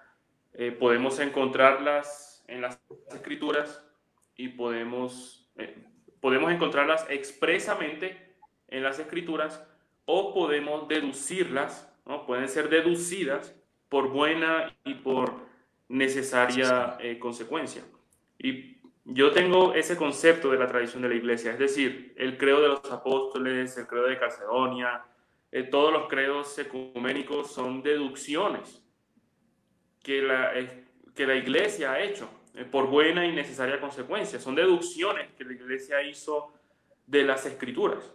eh, 0.54 0.72
podemos 0.72 1.20
encontrarlas 1.20 2.44
en 2.48 2.62
las 2.62 2.80
escrituras 3.14 3.86
y 4.36 4.50
podemos, 4.50 5.52
podemos 6.20 6.52
encontrarlas 6.52 7.06
expresamente 7.10 8.36
en 8.68 8.84
las 8.84 9.00
escrituras 9.00 9.64
o 10.06 10.34
podemos 10.34 10.88
deducirlas, 10.88 11.92
¿no? 12.06 12.26
pueden 12.26 12.50
ser 12.50 12.70
deducidas 12.70 13.56
por 13.90 14.10
buena 14.10 14.76
y 14.84 14.96
por 14.96 15.46
necesaria 15.88 16.98
eh, 17.00 17.20
consecuencia. 17.20 17.84
Y 18.40 18.73
yo 19.06 19.32
tengo 19.32 19.74
ese 19.74 19.98
concepto 19.98 20.50
de 20.52 20.58
la 20.58 20.68
tradición 20.68 21.02
de 21.02 21.10
la 21.10 21.16
iglesia, 21.16 21.52
es 21.52 21.60
decir, 21.60 22.14
el 22.18 22.38
credo 22.38 22.62
de 22.62 22.68
los 22.70 22.92
apóstoles, 22.92 23.78
el 23.78 23.88
credo 23.88 24.08
de 24.08 24.18
Calcedonia, 24.18 25.04
eh, 25.52 25.64
todos 25.64 25.92
los 25.92 26.08
credos 26.08 26.58
ecuménicos 26.58 27.52
son 27.52 27.84
deducciones 27.84 28.84
que 30.02 30.22
la, 30.22 30.58
eh, 30.58 30.86
que 31.14 31.28
la 31.28 31.36
iglesia 31.36 31.94
ha 31.94 32.02
hecho 32.02 32.30
por 32.72 32.88
buena 32.88 33.26
y 33.26 33.32
necesaria 33.32 33.80
consecuencia. 33.80 34.40
Son 34.40 34.56
deducciones 34.56 35.32
que 35.34 35.44
la 35.44 35.54
iglesia 35.54 36.02
hizo 36.04 36.54
de 37.06 37.24
las 37.24 37.46
escrituras. 37.46 38.14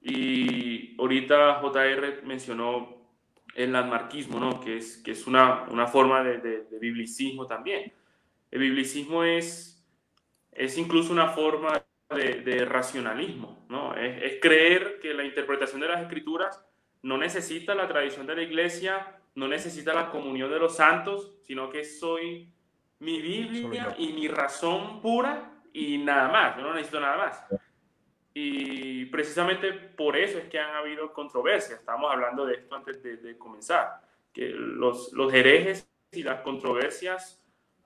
Y 0.00 0.96
ahorita 0.98 1.60
JR 1.60 2.22
mencionó 2.24 2.98
el 3.54 3.72
landmarquismo, 3.72 4.38
¿no? 4.38 4.60
que 4.60 4.78
es, 4.78 4.98
que 4.98 5.12
es 5.12 5.26
una, 5.26 5.64
una 5.70 5.86
forma 5.86 6.22
de, 6.22 6.38
de, 6.38 6.78
biblicismo 6.78 7.46
también. 7.46 7.92
El 8.50 8.60
biblicismo 8.60 9.24
es, 9.24 9.77
es 10.58 10.76
incluso 10.76 11.12
una 11.12 11.28
forma 11.28 11.84
de, 12.10 12.40
de 12.42 12.64
racionalismo, 12.64 13.64
¿no? 13.68 13.94
Es, 13.94 14.22
es, 14.22 14.40
creer 14.40 14.98
que 15.00 15.14
la 15.14 15.24
interpretación 15.24 15.80
de 15.80 15.88
las 15.88 16.02
escrituras 16.02 16.64
no 17.02 17.16
necesita 17.16 17.74
la 17.74 17.86
tradición 17.86 18.26
de 18.26 18.36
la 18.36 18.42
iglesia, 18.42 19.20
no 19.34 19.46
necesita 19.46 19.94
la 19.94 20.10
comunión 20.10 20.50
de 20.50 20.58
los 20.58 20.76
santos, 20.76 21.34
sino 21.44 21.70
que 21.70 21.84
soy 21.84 22.52
mi 22.98 23.20
Biblia 23.20 23.94
y 23.98 24.12
mi 24.12 24.26
razón 24.26 25.00
pura 25.00 25.62
y 25.72 25.98
nada 25.98 26.28
más, 26.28 26.56
yo 26.56 26.62
no 26.62 26.74
necesito 26.74 27.00
nada 27.00 27.16
más. 27.16 27.44
Y 28.34 29.06
precisamente 29.06 29.72
por 29.72 30.16
eso 30.16 30.38
es 30.38 30.48
que 30.48 30.58
han 30.58 30.74
habido 30.74 31.12
controversias. 31.12 31.80
Estábamos 31.80 32.12
hablando 32.12 32.46
de 32.46 32.54
esto 32.54 32.74
antes 32.74 33.02
de, 33.02 33.38
comenzar, 33.38 34.00
que 34.32 34.48
los, 34.48 35.12
los 35.12 35.32
herejes 35.32 35.88
y 36.12 36.22
las 36.22 36.40
controversias 36.40 37.37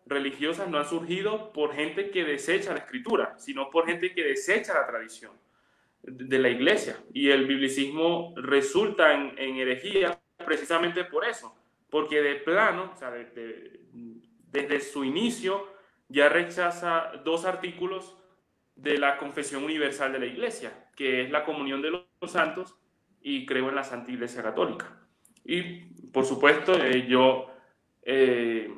religiosas 0.07 0.69
no 0.69 0.79
han 0.79 0.89
surgido 0.89 1.53
por 1.53 1.75
gente 1.75 2.11
que 2.11 2.25
desecha 2.25 2.73
la 2.73 2.81
escritura, 2.81 3.39
sino 3.39 3.71
por 3.71 3.87
gente 3.87 4.15
que 4.15 4.25
desecha 4.25 4.75
la 4.75 4.87
tradición 4.87 5.33
de 6.03 6.39
la 6.39 6.49
iglesia. 6.49 6.97
Y 7.13 7.31
el 7.31 7.47
biblicismo 7.47 8.35
resulta 8.37 9.15
en, 9.15 9.39
en 9.39 9.57
herejía 9.57 10.21
precisamente 10.45 11.05
por 11.05 11.25
eso, 11.25 11.55
porque 11.91 12.21
de 12.21 12.37
plano, 12.37 12.91
o 12.95 12.97
sea, 12.97 13.11
desde 13.11 14.81
su 14.81 15.05
inicio, 15.05 15.73
ya 16.09 16.29
rechaza 16.29 17.13
dos 17.25 17.45
artículos 17.45 18.17
de 18.77 18.99
la 18.99 19.17
confesión 19.17 19.65
universal 19.65 20.13
de 20.13 20.19
la 20.19 20.27
Iglesia, 20.27 20.73
que 20.95 21.23
es 21.23 21.31
la 21.31 21.45
comunión 21.45 21.83
de 21.83 21.91
los 21.91 22.07
santos 22.27 22.77
y 23.21 23.47
creo 23.47 23.69
en 23.69 23.75
la 23.75 23.85
Santa 23.85 24.13
Iglesia 24.13 24.43
Católica. 24.43 25.01
Y 25.45 25.63
por 26.13 26.25
supuesto, 26.25 26.75
eh, 26.75 27.07
yo, 27.07 27.47
eh, 28.03 28.73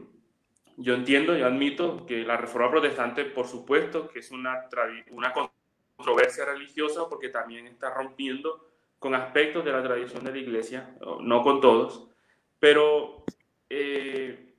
yo 0.76 0.94
entiendo, 0.94 1.37
yo 1.37 1.46
admito 1.46 2.04
que 2.06 2.24
la 2.24 2.37
reforma 2.37 2.70
protestante, 2.70 3.24
por 3.24 3.46
supuesto, 3.46 4.08
que 4.08 4.20
es 4.20 4.30
una, 4.30 4.68
una 5.10 5.32
controversia 5.96 6.44
religiosa 6.44 7.08
porque 7.08 7.28
también 7.28 7.66
está 7.66 7.92
rompiendo 7.92 8.70
con 8.98 9.14
aspectos 9.14 9.64
de 9.64 9.72
la 9.72 9.82
tradición 9.82 10.24
de 10.24 10.32
la 10.32 10.38
Iglesia, 10.38 10.96
no 11.20 11.42
con 11.42 11.60
todos, 11.60 12.08
pero 12.58 13.24
eh, 13.68 14.54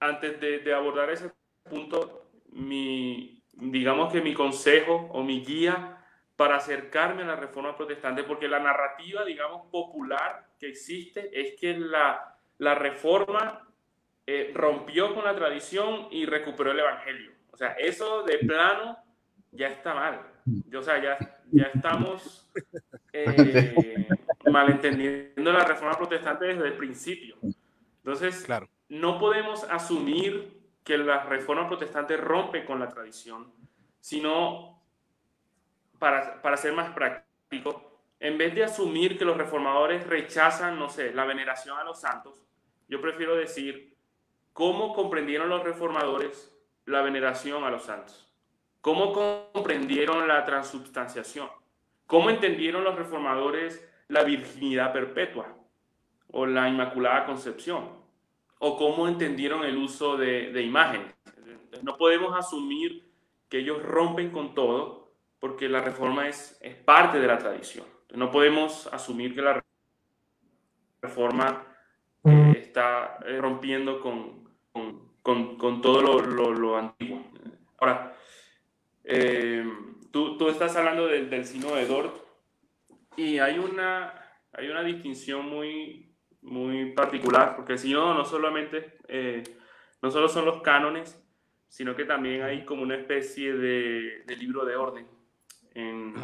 antes 0.00 0.40
de, 0.40 0.60
de 0.60 0.74
abordar 0.74 1.10
ese 1.10 1.32
punto, 1.68 2.30
mi, 2.52 3.42
digamos 3.52 4.12
que 4.12 4.20
mi 4.20 4.34
consejo 4.34 5.08
o 5.12 5.22
mi 5.22 5.44
guía 5.44 5.98
para 6.36 6.56
acercarme 6.56 7.22
a 7.24 7.26
la 7.26 7.36
reforma 7.36 7.76
protestante, 7.76 8.22
porque 8.22 8.46
la 8.46 8.60
narrativa, 8.60 9.24
digamos, 9.24 9.66
popular 9.72 10.46
que 10.60 10.68
existe 10.68 11.28
es 11.32 11.58
que 11.60 11.76
la, 11.76 12.38
la 12.58 12.76
reforma 12.76 13.67
eh, 14.30 14.52
rompió 14.52 15.14
con 15.14 15.24
la 15.24 15.34
tradición 15.34 16.08
y 16.10 16.26
recuperó 16.26 16.72
el 16.72 16.80
evangelio. 16.80 17.32
O 17.50 17.56
sea, 17.56 17.68
eso 17.78 18.24
de 18.24 18.36
plano 18.36 18.98
ya 19.52 19.68
está 19.68 19.94
mal. 19.94 20.20
O 20.76 20.82
sea, 20.82 21.02
ya, 21.02 21.16
ya 21.50 21.70
estamos 21.72 22.46
eh, 23.14 23.74
malentendiendo 24.52 25.50
la 25.50 25.64
reforma 25.64 25.96
protestante 25.96 26.44
desde 26.44 26.66
el 26.66 26.74
principio. 26.74 27.36
Entonces, 28.04 28.44
claro. 28.44 28.68
no 28.90 29.18
podemos 29.18 29.64
asumir 29.64 30.60
que 30.84 30.98
la 30.98 31.24
reforma 31.24 31.66
protestante 31.66 32.18
rompe 32.18 32.66
con 32.66 32.80
la 32.80 32.88
tradición, 32.90 33.50
sino, 33.98 34.82
para, 35.98 36.42
para 36.42 36.58
ser 36.58 36.74
más 36.74 36.90
práctico, 36.90 38.02
en 38.20 38.36
vez 38.36 38.54
de 38.54 38.64
asumir 38.64 39.16
que 39.16 39.24
los 39.24 39.38
reformadores 39.38 40.06
rechazan, 40.06 40.78
no 40.78 40.90
sé, 40.90 41.14
la 41.14 41.24
veneración 41.24 41.78
a 41.78 41.84
los 41.84 41.98
santos, 41.98 42.44
yo 42.90 43.00
prefiero 43.00 43.34
decir 43.34 43.96
cómo 44.58 44.92
comprendieron 44.92 45.48
los 45.50 45.62
reformadores 45.62 46.52
la 46.84 47.00
veneración 47.02 47.62
a 47.62 47.70
los 47.70 47.84
santos, 47.84 48.28
cómo 48.80 49.12
comprendieron 49.12 50.26
la 50.26 50.44
transubstanciación, 50.44 51.48
cómo 52.06 52.28
entendieron 52.28 52.82
los 52.82 52.96
reformadores 52.96 53.88
la 54.08 54.24
virginidad 54.24 54.92
perpetua 54.92 55.56
o 56.32 56.44
la 56.44 56.68
inmaculada 56.68 57.24
concepción, 57.24 57.88
o 58.58 58.76
cómo 58.76 59.06
entendieron 59.06 59.64
el 59.64 59.76
uso 59.76 60.16
de, 60.16 60.50
de 60.50 60.62
imágenes. 60.62 61.14
No 61.82 61.96
podemos 61.96 62.36
asumir 62.36 63.08
que 63.48 63.58
ellos 63.58 63.80
rompen 63.80 64.32
con 64.32 64.56
todo 64.56 65.12
porque 65.38 65.68
la 65.68 65.82
reforma 65.82 66.26
es, 66.26 66.58
es 66.60 66.74
parte 66.74 67.20
de 67.20 67.28
la 67.28 67.38
tradición. 67.38 67.86
No 68.12 68.32
podemos 68.32 68.88
asumir 68.88 69.36
que 69.36 69.42
la 69.42 69.64
reforma 71.00 71.64
eh, 72.24 72.54
está 72.56 73.20
rompiendo 73.38 74.00
con, 74.00 74.47
con, 75.22 75.56
con 75.56 75.80
todo 75.80 76.02
lo, 76.02 76.20
lo, 76.20 76.52
lo, 76.52 76.76
antiguo. 76.76 77.24
Ahora, 77.78 78.16
eh, 79.04 79.64
tú, 80.10 80.36
tú, 80.36 80.48
estás 80.48 80.76
hablando 80.76 81.06
del, 81.06 81.28
del 81.30 81.44
sino 81.44 81.74
de 81.74 81.86
Dort 81.86 82.16
y 83.16 83.38
hay 83.38 83.58
una, 83.58 84.14
hay 84.52 84.68
una 84.68 84.82
distinción 84.82 85.46
muy, 85.46 86.14
muy 86.42 86.92
particular, 86.92 87.56
porque 87.56 87.74
el 87.74 87.78
sino 87.78 88.14
no 88.14 88.24
solamente, 88.24 88.98
eh, 89.08 89.42
no 90.02 90.10
solo 90.10 90.28
son 90.28 90.44
los 90.44 90.62
cánones, 90.62 91.22
sino 91.68 91.94
que 91.94 92.04
también 92.04 92.42
hay 92.42 92.64
como 92.64 92.82
una 92.82 92.96
especie 92.96 93.52
de, 93.52 94.22
de 94.26 94.36
libro 94.36 94.64
de 94.64 94.76
orden 94.76 95.06
en, 95.74 96.14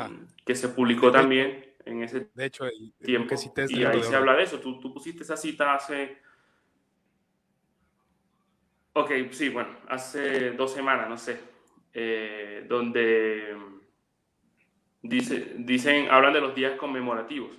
que 0.45 0.55
se 0.55 0.69
publicó 0.69 1.11
también 1.11 1.75
en 1.85 2.03
ese 2.03 2.29
de 2.35 2.47
hecho, 2.47 2.65
tiempo. 3.03 3.35
y 3.69 3.85
ahí 3.85 4.03
se 4.03 4.17
habla 4.17 4.35
de 4.35 4.45
eso. 4.45 4.59
Tú, 4.59 4.81
tú 4.81 4.93
pusiste 4.93 5.23
esa 5.23 5.37
cita 5.37 5.75
hace 5.75 6.19
Ok, 8.97 9.11
sí, 9.33 9.49
bueno, 9.49 9.71
hace 9.89 10.53
dos 10.53 10.73
semanas, 10.73 11.09
no 11.09 11.19
sé, 11.19 11.41
eh, 11.93 12.65
donde 12.69 13.57
dice, 15.03 15.55
dicen, 15.59 16.09
hablan 16.13 16.33
de 16.33 16.41
los 16.41 16.55
días 16.55 16.79
conmemorativos. 16.79 17.51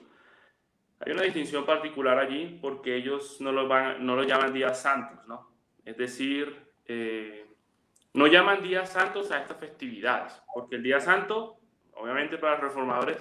Hay 1.02 1.12
una 1.12 1.24
distinción 1.24 1.66
particular 1.66 2.18
allí 2.20 2.58
porque 2.62 2.96
ellos 2.96 3.42
no 3.42 3.52
lo, 3.52 3.68
van, 3.68 4.06
no 4.06 4.16
lo 4.16 4.24
llaman 4.24 4.54
días 4.54 4.82
santos, 4.82 5.28
¿no? 5.28 5.52
Es 5.84 5.98
decir, 5.98 6.56
eh, 6.86 7.46
no 8.14 8.28
llaman 8.28 8.64
días 8.64 8.94
santos 8.94 9.30
a 9.32 9.42
estas 9.42 9.58
festividades, 9.58 10.42
porque 10.54 10.78
el 10.78 10.84
día 10.84 11.02
santo, 11.02 11.58
obviamente 11.96 12.38
para 12.38 12.54
los 12.54 12.62
reformadores, 12.62 13.18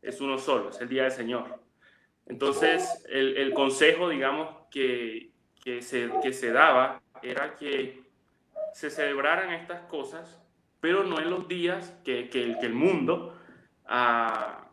es 0.00 0.22
uno 0.22 0.38
solo, 0.38 0.70
es 0.70 0.80
el 0.80 0.88
día 0.88 1.02
del 1.02 1.12
Señor. 1.12 1.60
Entonces, 2.24 3.04
el, 3.10 3.36
el 3.36 3.52
consejo, 3.52 4.08
digamos, 4.08 4.48
que, 4.70 5.32
que, 5.62 5.82
se, 5.82 6.10
que 6.22 6.32
se 6.32 6.50
daba 6.50 7.02
era 7.22 7.56
que 7.56 8.02
se 8.72 8.90
celebraran 8.90 9.52
estas 9.52 9.82
cosas, 9.82 10.40
pero 10.80 11.04
no 11.04 11.18
en 11.20 11.30
los 11.30 11.46
días 11.48 11.96
que, 12.04 12.28
que, 12.28 12.56
que 12.58 12.66
el 12.66 12.74
mundo 12.74 13.38
ah, 13.86 14.66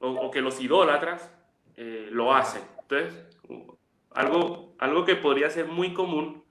o, 0.00 0.30
que 0.30 0.40
los 0.40 0.60
idólatras 0.60 1.32
eh, 1.76 2.08
lo 2.10 2.34
hacen. 2.34 2.62
Entonces, 2.82 3.24
algo, 4.10 4.74
algo 4.78 5.04
que 5.04 5.16
podría 5.16 5.50
ser 5.50 5.66
muy 5.66 5.94
común 5.94 6.44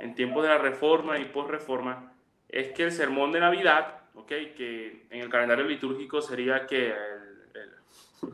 en 0.00 0.14
tiempos 0.14 0.42
de 0.42 0.48
la 0.48 0.58
reforma 0.58 1.18
y 1.18 1.26
post-reforma 1.26 2.12
es 2.48 2.72
que 2.72 2.84
el 2.84 2.92
sermón 2.92 3.32
de 3.32 3.40
Navidad, 3.40 4.00
okay, 4.14 4.52
que 4.54 5.06
en 5.10 5.20
el 5.20 5.28
calendario 5.28 5.64
litúrgico 5.64 6.20
sería 6.20 6.66
que 6.66 6.88
el, 6.88 8.32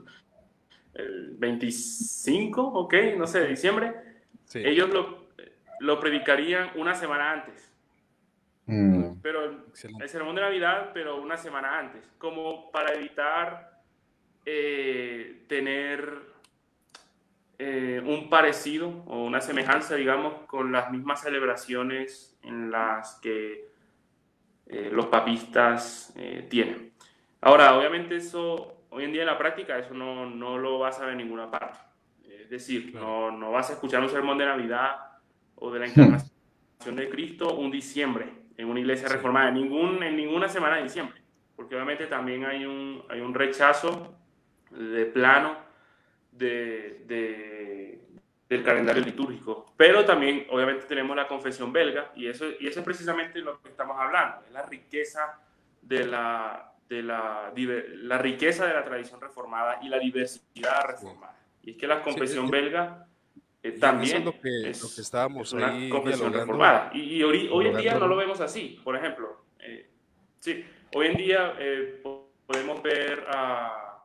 el, 0.95 1.37
25, 1.39 2.63
ok, 2.63 2.95
no 3.17 3.27
sé, 3.27 3.41
de 3.41 3.49
diciembre, 3.49 3.95
ellos 4.55 4.89
lo, 4.91 5.28
lo 5.81 6.01
predicarían 6.01 6.71
una 6.77 6.95
semana 6.95 7.33
antes. 7.33 7.73
Mm. 8.67 9.21
Pero 9.23 9.45
el 9.45 10.09
sermón 10.09 10.35
de 10.35 10.43
Navidad, 10.43 10.91
pero 10.93 11.21
una 11.21 11.37
semana 11.37 11.79
antes, 11.79 12.13
como 12.19 12.71
para 12.71 12.93
evitar 12.93 13.81
eh, 14.45 15.45
tener 15.49 16.21
eh, 17.59 18.03
un 18.05 18.29
parecido 18.29 18.89
o 19.07 19.25
una 19.25 19.41
semejanza, 19.41 19.95
digamos, 19.95 20.47
con 20.47 20.71
las 20.71 20.91
mismas 20.91 21.23
celebraciones 21.23 22.39
en 22.43 22.71
las 22.71 23.17
que 23.21 23.69
eh, 24.67 24.91
los 24.93 25.07
papistas 25.07 26.15
tienen. 26.51 26.93
Ahora, 27.41 27.77
obviamente 27.77 28.17
eso, 28.17 28.85
hoy 28.91 29.05
en 29.05 29.13
día 29.13 29.23
en 29.23 29.29
la 29.29 29.39
práctica, 29.39 29.79
eso 29.79 29.95
no, 29.95 30.27
no 30.27 30.59
lo 30.59 30.79
vas 30.79 31.01
a 31.01 31.05
ver 31.05 31.13
en 31.13 31.19
ninguna 31.19 31.51
parte. 31.51 31.79
Es 32.29 32.51
decir, 32.51 32.95
no, 32.95 33.31
no 33.31 33.51
vas 33.51 33.71
a 33.71 33.75
escuchar 33.75 34.03
un 34.03 34.09
sermón 34.09 34.39
de 34.39 34.45
Navidad 34.45 35.08
o 35.61 35.71
de 35.71 35.81
la 35.81 35.87
encarnación 35.87 36.31
de 36.97 37.09
Cristo 37.09 37.55
un 37.57 37.71
diciembre 37.71 38.33
en 38.57 38.69
una 38.69 38.81
iglesia 38.81 39.09
reformada, 39.09 39.49
en, 39.49 39.55
ningún, 39.55 40.03
en 40.03 40.17
ninguna 40.17 40.49
semana 40.49 40.77
de 40.77 40.85
diciembre, 40.85 41.21
porque 41.55 41.75
obviamente 41.75 42.07
también 42.07 42.45
hay 42.45 42.65
un, 42.65 43.05
hay 43.09 43.21
un 43.21 43.35
rechazo 43.35 44.15
de 44.71 45.07
plano 45.07 45.57
de, 46.33 47.05
de, 47.07 48.01
del 48.49 48.65
calendario 48.65 49.05
litúrgico. 49.05 49.73
Pero 49.77 50.05
también, 50.05 50.47
obviamente, 50.51 50.87
tenemos 50.87 51.17
la 51.17 51.27
confesión 51.27 51.73
belga, 51.73 52.13
y 52.17 52.27
eso, 52.27 52.47
y 52.59 52.67
eso 52.67 52.81
es 52.81 52.85
precisamente 52.85 53.39
lo 53.41 53.61
que 53.61 53.69
estamos 53.69 53.97
hablando, 53.99 54.45
es 54.47 54.53
la 54.53 54.63
riqueza 54.63 55.41
de 55.83 56.07
la, 56.07 56.73
de 56.89 57.03
la, 57.03 57.53
la 57.55 58.19
riqueza 58.19 58.67
de 58.67 58.75
la 58.75 58.85
tradición 58.85 59.21
reformada 59.21 59.79
y 59.83 59.89
la 59.89 59.99
diversidad 59.99 60.85
reformada. 60.87 61.37
Y 61.63 61.73
es 61.73 61.77
que 61.77 61.87
la 61.87 62.03
confesión 62.03 62.51
belga 62.51 63.08
eh, 63.63 63.73
también 63.73 64.25
lo 64.25 64.39
que, 64.41 64.71
es, 64.71 64.83
lo 64.83 64.89
que 64.95 65.01
estábamos 65.01 65.53
una 65.53 65.73
ahí 65.73 65.89
confesión 65.89 66.33
reformada. 66.33 66.91
Y, 66.95 67.17
y 67.17 67.23
hoy, 67.23 67.49
hoy, 67.51 67.67
en 67.67 67.77
día 67.77 67.95
no 67.95 68.07
lo 68.07 68.17
vemos 68.17 68.41
así. 68.41 68.81
Por 68.85 68.97
ejemplo, 68.97 69.45
eh, 69.61 69.91
sí, 70.39 70.65
hoy 70.95 71.07
en 71.09 71.17
día 71.17 71.55
eh, 71.59 72.01
podemos 72.47 72.83
ver 72.83 73.25
a 73.29 74.05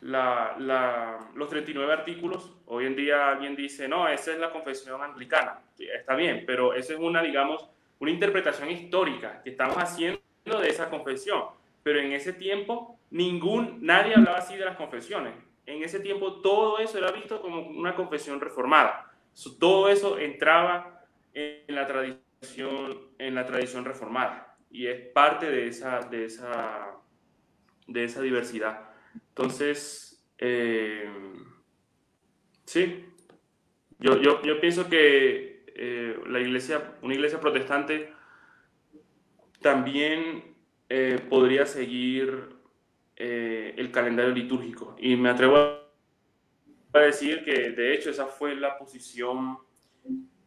la, 0.00 0.56
la, 0.58 1.30
los 1.34 1.48
39 1.48 1.92
artículos. 1.92 2.52
Hoy 2.66 2.86
en 2.86 2.96
día 2.96 3.28
alguien 3.28 3.54
dice, 3.54 3.86
no, 3.86 4.08
esa 4.08 4.32
es 4.32 4.38
la 4.38 4.50
confesión 4.50 5.02
anglicana. 5.02 5.60
está 5.78 6.14
bien, 6.14 6.44
pero 6.46 6.72
esa 6.72 6.94
es 6.94 6.98
una, 6.98 7.22
digamos, 7.22 7.68
una 7.98 8.10
interpretación 8.10 8.70
histórica 8.70 9.42
que 9.42 9.50
estamos 9.50 9.76
haciendo 9.76 10.20
de 10.44 10.68
esa 10.68 10.88
confesión. 10.88 11.44
Pero 11.82 12.00
en 12.00 12.12
ese 12.12 12.32
tiempo, 12.32 12.98
ningún, 13.10 13.78
nadie 13.82 14.14
hablaba 14.14 14.38
así 14.38 14.56
de 14.56 14.64
las 14.64 14.76
confesiones 14.76 15.34
en 15.66 15.82
ese 15.82 16.00
tiempo 16.00 16.40
todo 16.40 16.78
eso 16.78 16.96
era 16.98 17.10
visto 17.10 17.40
como 17.42 17.60
una 17.68 17.94
confesión 17.94 18.40
reformada. 18.40 19.12
todo 19.58 19.88
eso 19.88 20.18
entraba 20.18 21.04
en 21.34 21.74
la 21.74 21.86
tradición, 21.86 23.10
en 23.18 23.34
la 23.34 23.44
tradición 23.44 23.84
reformada 23.84 24.56
y 24.70 24.86
es 24.86 25.00
parte 25.08 25.50
de 25.50 25.68
esa, 25.68 26.00
de 26.00 26.24
esa, 26.24 26.96
de 27.86 28.04
esa 28.04 28.22
diversidad. 28.22 28.90
Entonces, 29.28 30.24
eh, 30.38 31.10
sí, 32.64 33.06
yo, 33.98 34.20
yo, 34.20 34.42
yo, 34.42 34.60
pienso 34.60 34.88
que 34.88 35.64
eh, 35.74 36.18
la 36.26 36.40
iglesia, 36.40 36.94
una 37.02 37.14
iglesia 37.14 37.40
protestante 37.40 38.12
también 39.60 40.56
eh, 40.88 41.18
podría 41.28 41.66
seguir 41.66 42.55
eh, 43.16 43.74
el 43.78 43.90
calendario 43.90 44.32
litúrgico. 44.32 44.94
Y 44.98 45.16
me 45.16 45.30
atrevo 45.30 45.56
a 46.92 46.98
decir 46.98 47.44
que 47.44 47.70
de 47.70 47.94
hecho 47.94 48.10
esa 48.10 48.26
fue 48.26 48.54
la 48.54 48.76
posición 48.76 49.58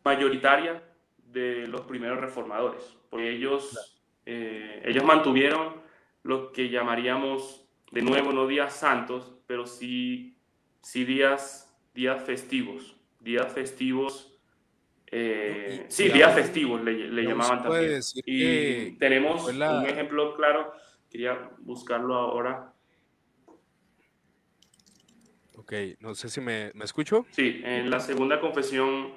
mayoritaria 0.04 0.84
de 1.18 1.68
los 1.68 1.82
primeros 1.82 2.20
reformadores, 2.20 2.98
porque 3.10 3.32
ellos, 3.32 4.00
eh, 4.26 4.82
ellos 4.86 5.04
mantuvieron 5.04 5.82
lo 6.24 6.52
que 6.52 6.70
llamaríamos 6.70 7.68
de 7.92 8.04
nuevo 8.04 8.34
no 8.34 8.46
días 8.46 8.76
santos, 8.76 9.34
pero 9.48 9.66
sí, 9.66 10.38
sí 10.82 11.06
días, 11.06 11.76
días 11.94 12.24
festivos, 12.24 12.96
días 13.20 13.52
festivos. 13.52 14.40
Eh, 15.12 15.86
sí, 15.88 16.10
días 16.10 16.36
festivos 16.36 16.84
le, 16.84 17.24
llamaban 17.24 17.64
también. 17.64 18.00
Y 18.26 18.92
tenemos 19.00 19.48
un 19.48 19.86
ejemplo 19.88 20.36
claro 20.36 20.72
Quería 21.10 21.50
buscarlo 21.60 22.16
ahora. 22.16 22.74
Ok, 25.56 25.74
no 26.00 26.16
sé 26.16 26.30
si 26.30 26.40
me, 26.40 26.72
me 26.74 26.86
escucho. 26.86 27.26
Sí, 27.32 27.62
en 27.64 27.90
la 27.90 28.00
segunda 28.00 28.40
confesión. 28.40 29.14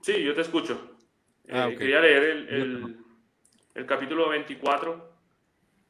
Sí, 0.00 0.22
yo 0.22 0.34
te 0.34 0.40
escucho. 0.40 0.96
Ah, 1.50 1.68
eh, 1.68 1.76
quería 1.76 2.00
leer 2.00 2.22
el, 2.24 2.48
el, 2.48 3.04
el, 3.74 3.86
capítulo 3.86 4.28
24 4.28 5.12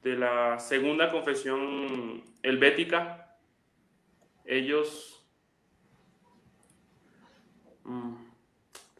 de 0.02 0.16
la 0.16 0.58
segunda 0.58 1.10
confesión 1.10 2.22
helvética. 2.42 3.38
Ellos... 4.44 5.26
Mm, 7.84 8.14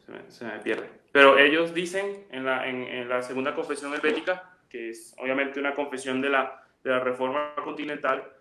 se, 0.05 0.11
me, 0.11 0.31
se 0.31 0.45
me 0.45 0.59
pierde. 0.59 0.98
Pero 1.11 1.37
ellos 1.37 1.73
dicen 1.73 2.27
en 2.31 2.45
la, 2.45 2.67
en, 2.67 3.09
la 3.09 3.21
segunda 3.21 3.55
confesión 3.55 3.93
helvética, 3.93 4.57
que 4.69 4.89
es 4.89 5.15
obviamente 5.17 5.59
una 5.59 5.73
confesión 5.73 6.21
de 6.21 6.29
la, 6.29 6.63
de 6.83 6.91
la 6.91 6.99
reforma 6.99 7.55
continental, 7.63 8.31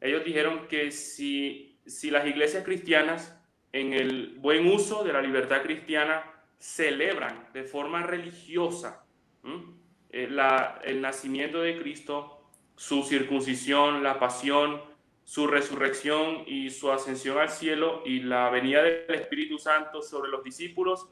ellos 0.00 0.24
dijeron 0.24 0.66
que 0.68 0.90
si, 0.90 1.78
si 1.86 2.10
las 2.10 2.26
iglesias 2.26 2.64
cristianas, 2.64 3.38
en 3.72 3.92
el 3.92 4.36
buen 4.38 4.66
uso 4.66 5.04
de 5.04 5.12
la 5.12 5.20
libertad 5.20 5.62
cristiana, 5.62 6.24
celebran 6.58 7.48
de 7.52 7.64
forma 7.64 8.02
religiosa 8.02 9.04
eh, 10.10 10.28
la, 10.30 10.80
el 10.84 11.02
nacimiento 11.02 11.60
de 11.60 11.78
Cristo, 11.78 12.48
su 12.76 13.02
circuncisión, 13.02 14.02
la 14.02 14.18
pasión, 14.18 14.80
su 15.24 15.46
resurrección 15.46 16.44
y 16.46 16.70
su 16.70 16.90
ascensión 16.90 17.38
al 17.38 17.50
cielo 17.50 18.02
y 18.06 18.20
la 18.20 18.48
venida 18.48 18.82
del 18.82 19.14
Espíritu 19.14 19.58
Santo 19.58 20.00
sobre 20.00 20.30
los 20.30 20.44
discípulos, 20.44 21.08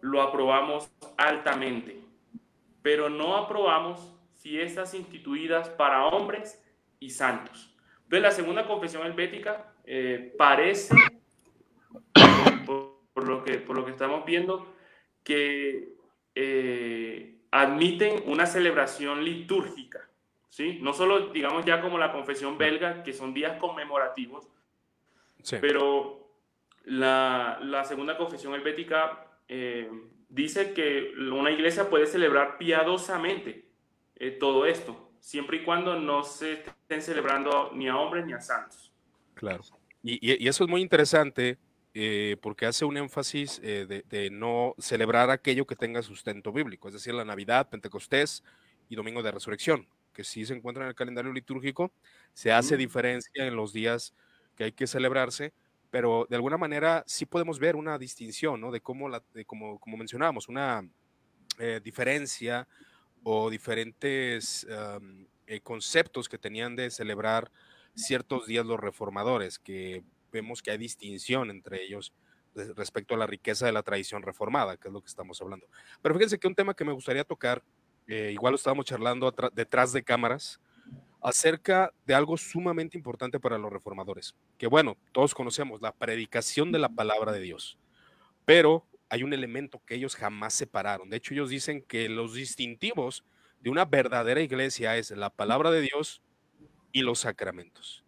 lo 0.00 0.22
aprobamos 0.22 0.90
altamente, 1.16 2.00
pero 2.82 3.08
no 3.08 3.36
aprobamos 3.36 4.14
fiestas 4.36 4.94
instituidas 4.94 5.68
para 5.70 6.06
hombres 6.06 6.62
y 7.00 7.10
santos. 7.10 7.74
Entonces, 8.04 8.22
la 8.22 8.30
segunda 8.30 8.66
confesión 8.66 9.04
helvética 9.04 9.72
eh, 9.84 10.34
parece, 10.38 10.94
por 13.12 13.26
lo 13.26 13.42
que, 13.42 13.58
por 13.58 13.76
lo 13.76 13.84
que 13.84 13.90
estamos 13.90 14.24
viendo, 14.24 14.72
que 15.24 15.96
eh, 16.34 17.38
admiten 17.50 18.22
una 18.26 18.46
celebración 18.46 19.24
litúrgica, 19.24 20.08
¿sí? 20.48 20.78
No 20.80 20.92
solo, 20.92 21.28
digamos, 21.28 21.64
ya 21.64 21.80
como 21.80 21.98
la 21.98 22.12
confesión 22.12 22.58
belga, 22.58 23.02
que 23.02 23.12
son 23.12 23.34
días 23.34 23.58
conmemorativos, 23.58 24.48
pero 25.60 26.30
la, 26.84 27.58
la, 27.62 27.84
segunda 27.84 28.16
confesión 28.16 28.54
helvética 28.54 29.25
eh, 29.48 29.90
dice 30.28 30.72
que 30.72 31.12
una 31.18 31.50
iglesia 31.50 31.88
puede 31.88 32.06
celebrar 32.06 32.58
piadosamente 32.58 33.66
eh, 34.16 34.30
todo 34.32 34.66
esto, 34.66 35.12
siempre 35.20 35.58
y 35.58 35.64
cuando 35.64 35.98
no 35.98 36.22
se 36.24 36.54
estén 36.54 37.02
celebrando 37.02 37.70
ni 37.74 37.88
a 37.88 37.96
hombres 37.96 38.26
ni 38.26 38.32
a 38.32 38.40
santos. 38.40 38.92
Claro. 39.34 39.62
Y, 40.02 40.18
y, 40.22 40.48
eso 40.48 40.64
es 40.64 40.70
muy 40.70 40.80
interesante 40.80 41.58
eh, 41.94 42.36
porque 42.40 42.66
hace 42.66 42.84
un 42.84 42.96
énfasis 42.96 43.60
de, 43.60 44.04
de, 44.08 44.30
no 44.30 44.74
celebrar 44.78 45.30
aquello 45.30 45.66
que 45.66 45.76
tenga 45.76 46.02
sustento 46.02 46.52
bíblico, 46.52 46.88
es 46.88 46.94
decir, 46.94 47.14
la 47.14 47.24
Navidad, 47.24 47.68
Pentecostés 47.68 48.44
y 48.88 48.94
Domingo 48.94 49.22
de 49.22 49.32
Resurrección, 49.32 49.86
que 50.12 50.24
sí 50.24 50.46
se 50.46 50.54
encuentra 50.54 50.84
en 50.84 50.90
el 50.90 50.94
calendario 50.94 51.32
litúrgico, 51.32 51.92
se 52.32 52.52
hace 52.52 52.76
diferencia 52.76 53.46
en 53.46 53.56
los 53.56 53.72
días 53.72 54.14
que 54.56 54.64
hay 54.64 54.72
que 54.72 54.86
celebrarse, 54.86 55.52
pero 55.96 56.26
de 56.28 56.36
alguna 56.36 56.58
manera 56.58 57.02
sí 57.06 57.24
podemos 57.24 57.58
ver 57.58 57.74
una 57.74 57.96
distinción, 57.96 58.60
¿no? 58.60 58.70
De 58.70 58.82
cómo, 58.82 59.08
como, 59.46 59.78
como 59.78 59.96
mencionábamos, 59.96 60.46
una 60.46 60.86
eh, 61.58 61.80
diferencia 61.82 62.68
o 63.22 63.48
diferentes 63.48 64.66
eh, 65.46 65.60
conceptos 65.62 66.28
que 66.28 66.36
tenían 66.36 66.76
de 66.76 66.90
celebrar 66.90 67.50
ciertos 67.94 68.46
días 68.46 68.66
los 68.66 68.78
reformadores, 68.78 69.58
que 69.58 70.04
vemos 70.30 70.60
que 70.60 70.70
hay 70.70 70.76
distinción 70.76 71.48
entre 71.48 71.82
ellos 71.82 72.12
respecto 72.54 73.14
a 73.14 73.16
la 73.16 73.26
riqueza 73.26 73.64
de 73.64 73.72
la 73.72 73.82
tradición 73.82 74.22
reformada, 74.22 74.76
que 74.76 74.88
es 74.88 74.92
lo 74.92 75.00
que 75.00 75.08
estamos 75.08 75.40
hablando. 75.40 75.66
Pero 76.02 76.14
fíjense 76.14 76.38
que 76.38 76.46
un 76.46 76.54
tema 76.54 76.74
que 76.74 76.84
me 76.84 76.92
gustaría 76.92 77.24
tocar, 77.24 77.62
eh, 78.06 78.32
igual 78.34 78.52
lo 78.52 78.56
estábamos 78.56 78.84
charlando 78.84 79.34
detrás 79.54 79.94
de 79.94 80.02
cámaras, 80.02 80.60
acerca 81.26 81.92
de 82.06 82.14
algo 82.14 82.36
sumamente 82.36 82.96
importante 82.96 83.40
para 83.40 83.58
los 83.58 83.72
reformadores, 83.72 84.36
que 84.58 84.68
bueno, 84.68 84.96
todos 85.10 85.34
conocemos, 85.34 85.82
la 85.82 85.90
predicación 85.90 86.70
de 86.70 86.78
la 86.78 86.88
palabra 86.88 87.32
de 87.32 87.40
Dios, 87.40 87.78
pero 88.44 88.86
hay 89.08 89.24
un 89.24 89.32
elemento 89.32 89.82
que 89.84 89.96
ellos 89.96 90.14
jamás 90.14 90.54
separaron. 90.54 91.10
De 91.10 91.16
hecho, 91.16 91.34
ellos 91.34 91.50
dicen 91.50 91.82
que 91.82 92.08
los 92.08 92.34
distintivos 92.34 93.24
de 93.58 93.70
una 93.70 93.84
verdadera 93.84 94.40
iglesia 94.40 94.96
es 94.98 95.10
la 95.10 95.30
palabra 95.30 95.72
de 95.72 95.80
Dios 95.80 96.22
y 96.92 97.02
los 97.02 97.18
sacramentos. 97.18 98.04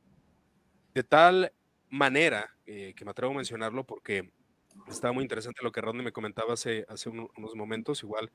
De 0.94 1.02
tal 1.02 1.52
manera, 1.90 2.56
eh, 2.66 2.94
que 2.94 3.04
me 3.04 3.10
atrevo 3.10 3.32
a 3.32 3.36
mencionarlo 3.36 3.82
porque 3.82 4.30
estaba 4.88 5.12
muy 5.12 5.24
interesante 5.24 5.64
lo 5.64 5.72
que 5.72 5.80
Rodney 5.80 6.04
me 6.04 6.12
comentaba 6.12 6.54
hace, 6.54 6.86
hace 6.88 7.08
unos 7.08 7.56
momentos, 7.56 8.00
igual, 8.04 8.30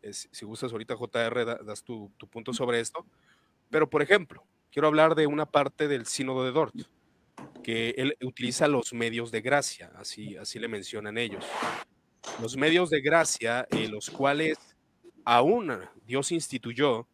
si 0.00 0.46
gustas 0.46 0.70
ahorita 0.70 0.94
JR, 0.94 1.64
das 1.64 1.82
tu, 1.82 2.12
tu 2.18 2.28
punto 2.28 2.52
sobre 2.52 2.78
esto 2.78 3.04
pero, 3.70 3.88
por 3.88 4.02
ejemplo, 4.02 4.44
quiero 4.70 4.88
hablar 4.88 5.14
de 5.14 5.26
una 5.26 5.46
parte 5.46 5.88
del 5.88 6.06
sínodo 6.06 6.44
de 6.44 6.52
Dort, 6.52 6.74
que 7.62 7.90
él 7.98 8.16
utiliza 8.22 8.68
los 8.68 8.92
medios 8.92 9.30
de 9.30 9.40
gracia, 9.40 9.90
así, 9.96 10.36
así 10.36 10.58
le 10.58 10.68
mencionan 10.68 11.18
ellos. 11.18 11.44
Los 12.40 12.56
medios 12.56 12.90
de 12.90 13.00
gracia, 13.00 13.66
eh, 13.70 13.88
los 13.88 14.10
cuales 14.10 14.58
aún 15.24 15.78
Dios 16.06 16.32
instituyó 16.32 17.06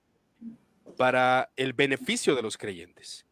para 0.96 1.50
el 1.56 1.72
beneficio 1.72 2.34
de 2.34 2.42
los 2.42 2.56
creyentes. 2.56 3.26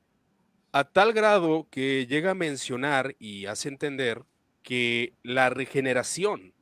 A 0.73 0.85
tal 0.85 1.13
grado 1.13 1.69
que 1.71 2.07
llega 2.07 2.31
a 2.31 2.35
mencionar 2.35 3.15
y 3.19 3.47
hace 3.47 3.69
entender 3.69 4.25
que 4.63 5.15
la 5.23 5.51
regeneración 5.51 6.55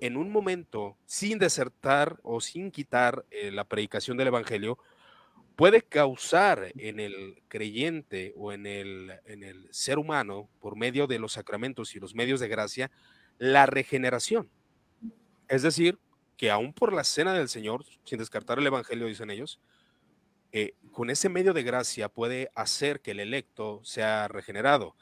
en 0.00 0.16
un 0.16 0.30
momento, 0.30 0.98
sin 1.06 1.38
desertar 1.38 2.18
o 2.22 2.40
sin 2.40 2.70
quitar 2.70 3.24
eh, 3.30 3.50
la 3.50 3.64
predicación 3.64 4.16
del 4.16 4.28
Evangelio, 4.28 4.78
puede 5.56 5.82
causar 5.82 6.72
en 6.76 7.00
el 7.00 7.42
creyente 7.48 8.34
o 8.36 8.52
en 8.52 8.66
el, 8.66 9.12
en 9.26 9.42
el 9.42 9.68
ser 9.72 9.98
humano, 9.98 10.48
por 10.60 10.76
medio 10.76 11.06
de 11.06 11.18
los 11.18 11.32
sacramentos 11.32 11.94
y 11.94 12.00
los 12.00 12.14
medios 12.14 12.40
de 12.40 12.48
gracia, 12.48 12.90
la 13.38 13.66
regeneración. 13.66 14.48
Es 15.48 15.62
decir, 15.62 15.98
que 16.36 16.50
aún 16.50 16.72
por 16.72 16.92
la 16.92 17.04
cena 17.04 17.34
del 17.34 17.48
Señor, 17.48 17.84
sin 18.04 18.18
descartar 18.18 18.58
el 18.58 18.66
Evangelio, 18.66 19.06
dicen 19.06 19.30
ellos, 19.30 19.60
eh, 20.52 20.74
con 20.92 21.10
ese 21.10 21.28
medio 21.28 21.52
de 21.52 21.62
gracia 21.62 22.08
puede 22.08 22.50
hacer 22.54 23.00
que 23.00 23.12
el 23.12 23.20
electo 23.20 23.80
sea 23.84 24.28
regenerado. 24.28 24.96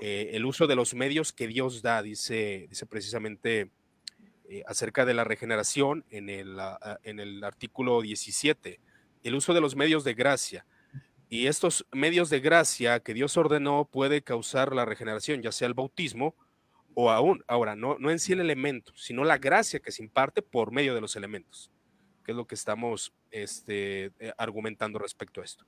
Eh, 0.00 0.30
el 0.34 0.44
uso 0.44 0.66
de 0.66 0.76
los 0.76 0.94
medios 0.94 1.32
que 1.32 1.46
Dios 1.48 1.82
da, 1.82 2.02
dice, 2.02 2.66
dice 2.68 2.86
precisamente 2.86 3.70
eh, 4.48 4.62
acerca 4.66 5.04
de 5.04 5.14
la 5.14 5.24
regeneración 5.24 6.04
en 6.10 6.28
el, 6.28 6.58
ah, 6.60 6.98
en 7.02 7.20
el 7.20 7.42
artículo 7.42 8.00
17 8.00 8.80
el 9.22 9.34
uso 9.34 9.54
de 9.54 9.60
los 9.60 9.76
medios 9.76 10.04
de 10.04 10.14
gracia. 10.14 10.66
Y 11.28 11.46
estos 11.46 11.86
medios 11.92 12.30
de 12.30 12.40
gracia 12.40 13.00
que 13.00 13.14
Dios 13.14 13.36
ordenó 13.36 13.86
puede 13.90 14.22
causar 14.22 14.74
la 14.74 14.84
regeneración, 14.84 15.42
ya 15.42 15.52
sea 15.52 15.68
el 15.68 15.74
bautismo 15.74 16.34
o 16.94 17.10
aún, 17.10 17.44
ahora, 17.46 17.76
no, 17.76 17.96
no 17.98 18.10
en 18.10 18.18
sí 18.18 18.32
el 18.32 18.40
elemento, 18.40 18.92
sino 18.96 19.24
la 19.24 19.38
gracia 19.38 19.78
que 19.78 19.92
se 19.92 20.02
imparte 20.02 20.42
por 20.42 20.72
medio 20.72 20.94
de 20.94 21.00
los 21.00 21.14
elementos, 21.14 21.70
que 22.24 22.32
es 22.32 22.36
lo 22.36 22.46
que 22.46 22.56
estamos 22.56 23.12
este, 23.30 24.06
eh, 24.18 24.32
argumentando 24.36 24.98
respecto 24.98 25.40
a 25.40 25.44
esto. 25.44 25.64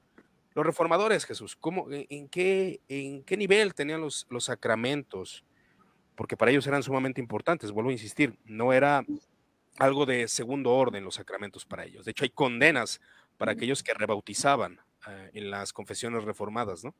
Los 0.54 0.66
reformadores, 0.66 1.24
Jesús, 1.24 1.54
¿cómo, 1.54 1.86
en, 1.90 2.28
qué, 2.28 2.80
¿en 2.88 3.22
qué 3.22 3.36
nivel 3.36 3.74
tenían 3.74 4.00
los, 4.00 4.26
los 4.28 4.46
sacramentos? 4.46 5.44
Porque 6.16 6.36
para 6.36 6.50
ellos 6.50 6.66
eran 6.66 6.82
sumamente 6.82 7.20
importantes, 7.20 7.70
vuelvo 7.70 7.90
a 7.90 7.92
insistir, 7.92 8.36
no 8.44 8.72
era 8.72 9.04
algo 9.78 10.06
de 10.06 10.26
segundo 10.26 10.72
orden 10.72 11.04
los 11.04 11.14
sacramentos 11.14 11.64
para 11.64 11.84
ellos. 11.84 12.04
De 12.04 12.10
hecho, 12.10 12.24
hay 12.24 12.30
condenas 12.30 13.00
para 13.40 13.52
aquellos 13.52 13.82
que 13.82 13.94
rebautizaban 13.94 14.78
eh, 15.08 15.30
en 15.32 15.50
las 15.50 15.72
confesiones 15.72 16.24
reformadas, 16.24 16.84
¿no? 16.84 16.94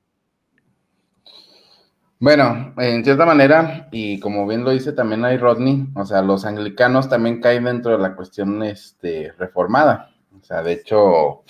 Bueno, 2.19 2.73
en 2.79 3.05
cierta 3.05 3.27
manera, 3.27 3.89
y 3.93 4.19
como 4.21 4.47
bien 4.47 4.65
lo 4.65 4.71
dice 4.71 4.95
también 4.95 5.23
hay 5.23 5.37
Rodney, 5.37 5.89
o 5.95 6.07
sea, 6.07 6.23
los 6.23 6.47
anglicanos 6.47 7.11
también 7.11 7.43
caen 7.43 7.65
dentro 7.65 7.93
de 7.93 7.99
la 7.99 8.17
cuestión 8.17 8.63
este, 8.63 9.33
reformada. 9.39 10.15
O 10.41 10.43
sea, 10.43 10.63
de 10.63 10.73
hecho, 10.73 11.45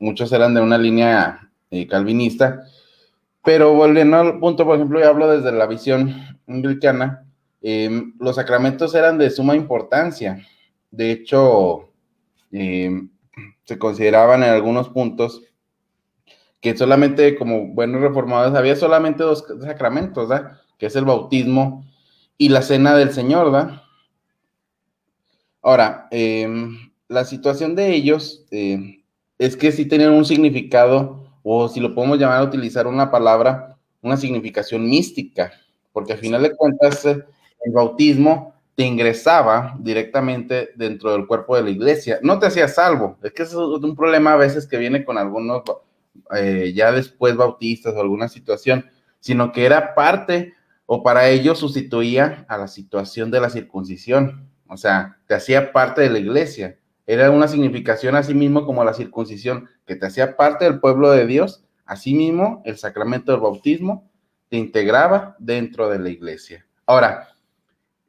muchos 0.00 0.32
eran 0.32 0.54
de 0.54 0.60
una 0.60 0.76
línea 0.76 1.52
eh, 1.70 1.86
calvinista, 1.86 2.64
pero 3.44 3.74
volviendo 3.74 4.16
al 4.16 4.40
punto, 4.40 4.64
por 4.64 4.74
ejemplo, 4.74 4.98
yo 4.98 5.08
hablo 5.08 5.30
desde 5.30 5.56
la 5.56 5.66
visión 5.66 6.16
anglicana, 6.48 7.28
em, 7.60 8.12
los 8.18 8.34
sacramentos 8.34 8.92
eran 8.96 9.18
de 9.18 9.30
suma 9.30 9.54
importancia. 9.54 10.44
De 10.90 11.12
hecho, 11.12 11.92
eh, 12.50 12.90
se 13.64 13.78
consideraban 13.78 14.42
en 14.42 14.50
algunos 14.50 14.88
puntos 14.88 15.42
que 16.60 16.76
solamente 16.76 17.36
como 17.36 17.68
buenos 17.68 18.00
reformadores 18.00 18.54
había 18.54 18.76
solamente 18.76 19.24
dos 19.24 19.44
sacramentos, 19.62 20.28
¿verdad? 20.28 20.60
Que 20.78 20.86
es 20.86 20.96
el 20.96 21.04
bautismo 21.04 21.84
y 22.38 22.48
la 22.48 22.62
cena 22.62 22.94
del 22.94 23.12
Señor, 23.12 23.50
¿verdad? 23.50 23.82
Ahora, 25.60 26.08
em, 26.10 26.92
la 27.08 27.24
situación 27.24 27.74
de 27.74 27.94
ellos 27.94 28.44
eh, 28.50 29.02
es 29.38 29.56
que 29.56 29.72
sí 29.72 29.86
tenían 29.86 30.12
un 30.12 30.24
significado, 30.24 31.24
o 31.42 31.68
si 31.68 31.80
lo 31.80 31.94
podemos 31.94 32.18
llamar 32.18 32.38
a 32.38 32.44
utilizar 32.44 32.86
una 32.86 33.10
palabra, 33.10 33.76
una 34.00 34.16
significación 34.16 34.88
mística, 34.88 35.52
porque 35.92 36.12
al 36.12 36.18
final 36.18 36.42
de 36.42 36.54
cuentas 36.56 37.04
el 37.04 37.72
bautismo 37.72 38.51
te 38.74 38.84
ingresaba 38.84 39.76
directamente 39.78 40.70
dentro 40.76 41.12
del 41.12 41.26
cuerpo 41.26 41.56
de 41.56 41.62
la 41.62 41.70
iglesia. 41.70 42.18
No 42.22 42.38
te 42.38 42.46
hacía 42.46 42.68
salvo. 42.68 43.18
Es 43.22 43.32
que 43.32 43.42
eso 43.42 43.76
es 43.76 43.82
un 43.82 43.94
problema 43.94 44.32
a 44.32 44.36
veces 44.36 44.66
que 44.66 44.78
viene 44.78 45.04
con 45.04 45.18
algunos 45.18 45.62
eh, 46.34 46.72
ya 46.74 46.92
después 46.92 47.36
bautistas 47.36 47.94
o 47.94 48.00
alguna 48.00 48.28
situación, 48.28 48.86
sino 49.20 49.52
que 49.52 49.66
era 49.66 49.94
parte 49.94 50.54
o 50.86 51.02
para 51.02 51.28
ellos 51.28 51.58
sustituía 51.58 52.44
a 52.48 52.58
la 52.58 52.68
situación 52.68 53.30
de 53.30 53.40
la 53.40 53.50
circuncisión. 53.50 54.48
O 54.68 54.76
sea, 54.76 55.18
te 55.26 55.34
hacía 55.34 55.72
parte 55.72 56.00
de 56.00 56.10
la 56.10 56.18
iglesia. 56.18 56.78
Era 57.06 57.30
una 57.30 57.48
significación 57.48 58.16
así 58.16 58.34
mismo 58.34 58.64
como 58.64 58.84
la 58.84 58.94
circuncisión, 58.94 59.68
que 59.86 59.96
te 59.96 60.06
hacía 60.06 60.36
parte 60.36 60.64
del 60.64 60.80
pueblo 60.80 61.10
de 61.10 61.26
Dios. 61.26 61.64
Asimismo, 61.84 62.62
el 62.64 62.78
sacramento 62.78 63.32
del 63.32 63.40
bautismo 63.40 64.10
te 64.48 64.56
integraba 64.56 65.36
dentro 65.38 65.88
de 65.88 65.98
la 65.98 66.08
iglesia. 66.08 66.66
Ahora, 66.86 67.31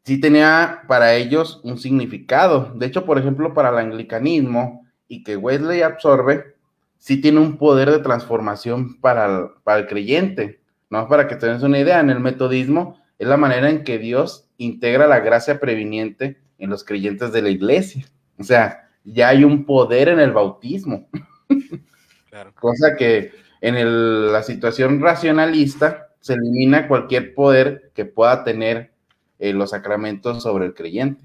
sí 0.04 0.20
tenía 0.20 0.84
para 0.88 1.16
ellos 1.16 1.62
un 1.64 1.78
significado. 1.78 2.72
De 2.76 2.86
hecho, 2.86 3.06
por 3.06 3.18
ejemplo, 3.18 3.54
para 3.54 3.70
el 3.70 3.78
anglicanismo 3.78 4.86
y 5.08 5.24
que 5.24 5.38
Wesley 5.38 5.82
absorbe, 5.82 6.56
sí 6.97 7.20
tiene 7.20 7.39
un 7.39 7.58
poder 7.58 7.91
de 7.91 7.99
transformación 7.99 8.99
para 8.99 9.26
el, 9.26 9.45
para 9.64 9.80
el 9.80 9.88
creyente. 9.88 10.62
No 10.89 11.08
para 11.08 11.28
que 11.28 11.36
tengas 11.36 11.64
una 11.64 11.80
idea, 11.80 11.99
en 11.99 12.10
el 12.10 12.20
metodismo 12.20 13.01
es 13.18 13.28
la 13.28 13.38
manera 13.38 13.70
en 13.70 13.84
que 13.84 13.97
Dios 13.97 14.47
integra 14.58 15.08
la 15.08 15.20
gracia 15.20 15.60
previniente 15.60 16.39
en 16.60 16.70
los 16.70 16.84
creyentes 16.84 17.32
de 17.32 17.41
la 17.41 17.49
iglesia. 17.49 18.06
O 18.38 18.43
sea, 18.43 18.89
ya 19.04 19.30
hay 19.30 19.43
un 19.43 19.66
poder 19.66 20.10
en 20.10 20.20
el 20.20 20.32
bautismo. 20.32 21.08
Cosa 22.60 22.95
que 22.97 23.32
en 23.62 24.32
la 24.32 24.43
situación 24.43 25.01
racionalista 25.01 26.10
se 26.20 26.34
elimina 26.34 26.88
cualquier 26.88 27.34
poder 27.34 27.91
que 27.93 28.06
pueda 28.06 28.43
tener 28.43 28.93
eh, 29.39 29.53
los 29.53 29.71
sacramentos 29.71 30.43
sobre 30.43 30.65
el 30.65 30.73
creyente. 30.73 31.23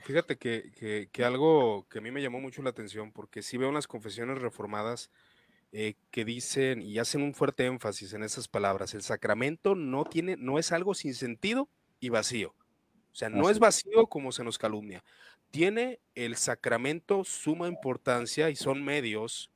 Fíjate 0.00 0.36
que, 0.36 1.08
algo 1.24 1.86
que 1.88 1.98
a 1.98 2.00
mí 2.00 2.10
me 2.10 2.20
llamó 2.20 2.40
mucho 2.40 2.60
la 2.62 2.70
atención, 2.70 3.12
porque 3.12 3.42
si 3.42 3.56
veo 3.56 3.68
en 3.68 3.74
las 3.74 3.86
confesiones 3.86 4.38
reformadas 4.38 5.10
eh, 5.70 5.94
que 6.10 6.24
dicen 6.24 6.82
y 6.82 6.98
hacen 6.98 7.22
un 7.22 7.34
fuerte 7.34 7.66
énfasis 7.66 8.12
en 8.12 8.24
esas 8.24 8.48
palabras, 8.48 8.94
el 8.94 9.02
sacramento 9.02 9.76
no 9.76 10.04
tiene, 10.04 10.36
no 10.36 10.58
es 10.58 10.72
algo 10.72 10.94
sin 10.94 11.14
sentido 11.14 11.68
y 12.00 12.08
vacío. 12.08 12.54
O 13.12 13.14
sea, 13.14 13.28
no 13.28 13.48
es 13.48 13.60
vacío 13.60 14.08
como 14.08 14.32
se 14.32 14.42
nos 14.42 14.58
calumnia. 14.58 15.04
Tiene 15.52 16.00
el 16.16 16.36
sacramento 16.36 17.22
suma 17.22 17.68
importancia 17.68 18.50
y 18.50 18.56
son 18.56 18.84
medios, 18.84 19.52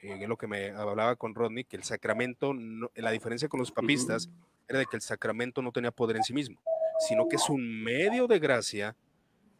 eh, 0.00 0.18
es 0.22 0.28
lo 0.28 0.38
que 0.38 0.46
me 0.46 0.70
hablaba 0.70 1.16
con 1.16 1.34
Rodney, 1.34 1.64
que 1.64 1.76
el 1.76 1.84
sacramento, 1.84 2.54
la 2.94 3.10
diferencia 3.10 3.48
con 3.48 3.60
los 3.60 3.72
papistas 3.72 4.30
era 4.70 4.78
de 4.78 4.86
que 4.86 4.96
el 4.96 5.02
sacramento 5.02 5.60
no 5.62 5.72
tenía 5.72 5.90
poder 5.90 6.16
en 6.16 6.22
sí 6.22 6.32
mismo, 6.32 6.62
sino 7.00 7.28
que 7.28 7.36
es 7.36 7.50
un 7.50 7.82
medio 7.82 8.26
de 8.28 8.38
gracia 8.38 8.96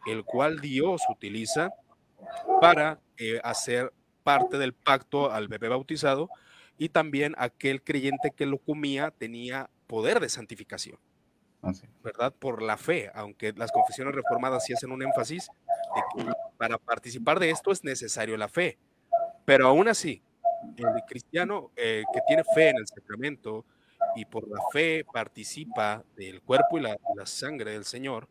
el 0.06 0.24
cual 0.24 0.61
Dios 0.61 1.02
utiliza 1.11 1.70
para 2.61 3.00
eh, 3.18 3.40
hacer 3.42 3.92
parte 4.22 4.56
del 4.56 4.72
pacto 4.72 5.32
al 5.32 5.48
bebé 5.48 5.68
bautizado 5.68 6.30
y 6.78 6.90
también 6.90 7.34
aquel 7.38 7.82
creyente 7.82 8.30
que 8.30 8.46
lo 8.46 8.58
comía 8.58 9.11
tenía 9.11 9.68
poder 9.86 10.20
de 10.20 10.28
santificación. 10.28 10.98
¿verdad? 12.02 12.32
Por 12.32 12.62
la 12.62 12.78
fe, 12.78 13.11
aunque 13.12 13.52
las 13.52 13.70
confesiones 13.70 14.14
reformadas 14.14 14.64
sí 14.64 14.72
hacen 14.72 14.92
un 14.92 15.02
énfasis 15.02 15.50
de 15.94 16.24
que 16.24 16.32
para 16.56 16.78
participar 16.78 17.38
de 17.38 17.50
esto 17.50 17.70
es 17.72 17.84
necesario 17.84 18.36
la 18.38 18.48
fe. 18.48 18.78
Pero 19.44 19.66
aún 19.66 19.88
así, 19.88 20.22
el 20.76 21.02
cristiano 21.06 21.70
eh, 21.76 22.04
que 22.14 22.20
tiene 22.26 22.44
fe 22.54 22.70
en 22.70 22.78
el 22.78 22.86
sacramento 22.86 23.66
y 24.16 24.24
por 24.24 24.48
la 24.48 24.58
fe 24.72 25.04
participa 25.12 26.04
del 26.16 26.40
cuerpo 26.42 26.78
y 26.78 26.82
la, 26.82 26.96
sangre 27.24 27.72
del 27.72 27.84
Señor, 27.84 28.28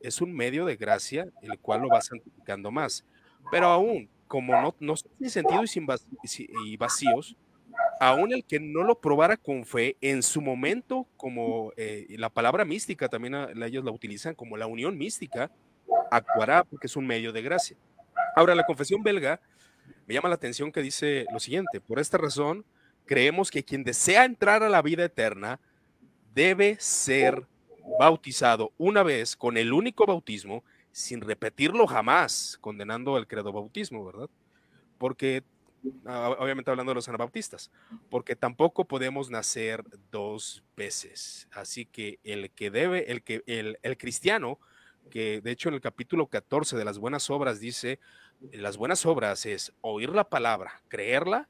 es 0.00 0.20
un 0.20 0.32
medio 0.32 0.64
de 0.64 0.76
gracia 0.76 1.26
el 1.42 1.58
cual 1.58 1.82
lo 1.82 1.88
va 1.88 2.00
santificando 2.00 2.70
más. 2.70 3.04
Pero 3.50 3.66
aún, 3.66 4.08
como 4.26 4.60
no, 4.60 4.74
no 4.80 4.96
sin 4.96 5.30
sentido 5.30 5.62
y, 5.64 5.68
sin 5.68 5.86
vacíos, 6.78 7.36
aún 8.00 8.32
el 8.32 8.44
que 8.44 8.60
no 8.60 8.84
lo 8.84 9.00
probara 9.00 9.36
con 9.36 9.64
fe, 9.64 9.96
en 10.00 10.22
su 10.22 10.40
momento, 10.40 11.06
como 11.16 11.72
eh, 11.76 12.06
la 12.10 12.28
palabra 12.30 12.64
mística 12.64 13.08
también 13.08 13.34
ellos 13.62 13.84
la 13.84 13.90
utilizan 13.90 14.34
como 14.34 14.56
la 14.56 14.66
unión 14.66 14.96
mística, 14.96 15.50
actuará 16.10 16.64
porque 16.64 16.86
es 16.86 16.96
un 16.96 17.06
medio 17.06 17.32
de 17.32 17.42
gracia. 17.42 17.76
Ahora, 18.36 18.54
la 18.54 18.66
confesión 18.66 19.02
belga 19.02 19.40
me 20.06 20.14
llama 20.14 20.28
la 20.28 20.36
atención 20.36 20.72
que 20.72 20.80
dice 20.80 21.26
lo 21.32 21.40
siguiente, 21.40 21.80
por 21.80 21.98
esta 21.98 22.18
razón, 22.18 22.64
creemos 23.08 23.50
que 23.50 23.64
quien 23.64 23.82
desea 23.82 24.24
entrar 24.24 24.62
a 24.62 24.68
la 24.68 24.82
vida 24.82 25.04
eterna 25.04 25.58
debe 26.34 26.76
ser 26.78 27.46
bautizado 27.98 28.72
una 28.78 29.02
vez 29.02 29.34
con 29.34 29.56
el 29.56 29.72
único 29.72 30.06
bautismo, 30.06 30.62
sin 30.92 31.20
repetirlo 31.20 31.86
jamás, 31.86 32.58
condenando 32.60 33.18
el 33.18 33.26
credo 33.26 33.52
bautismo, 33.52 34.04
¿verdad? 34.04 34.28
Porque 34.98 35.42
Ah, 36.04 36.34
obviamente 36.38 36.70
hablando 36.70 36.90
de 36.90 36.96
los 36.96 37.08
anabaptistas, 37.08 37.70
porque 38.10 38.34
tampoco 38.34 38.84
podemos 38.84 39.30
nacer 39.30 39.84
dos 40.10 40.64
veces. 40.76 41.48
Así 41.52 41.86
que 41.86 42.18
el 42.24 42.50
que 42.50 42.70
debe, 42.70 43.10
el 43.10 43.22
que 43.22 43.42
el, 43.46 43.78
el 43.82 43.96
cristiano, 43.96 44.58
que 45.10 45.40
de 45.40 45.50
hecho 45.50 45.68
en 45.68 45.76
el 45.76 45.80
capítulo 45.80 46.26
14 46.26 46.76
de 46.76 46.84
las 46.84 46.98
buenas 46.98 47.30
obras 47.30 47.60
dice, 47.60 48.00
las 48.52 48.76
buenas 48.76 49.06
obras 49.06 49.46
es 49.46 49.72
oír 49.80 50.10
la 50.10 50.28
palabra, 50.28 50.82
creerla 50.88 51.48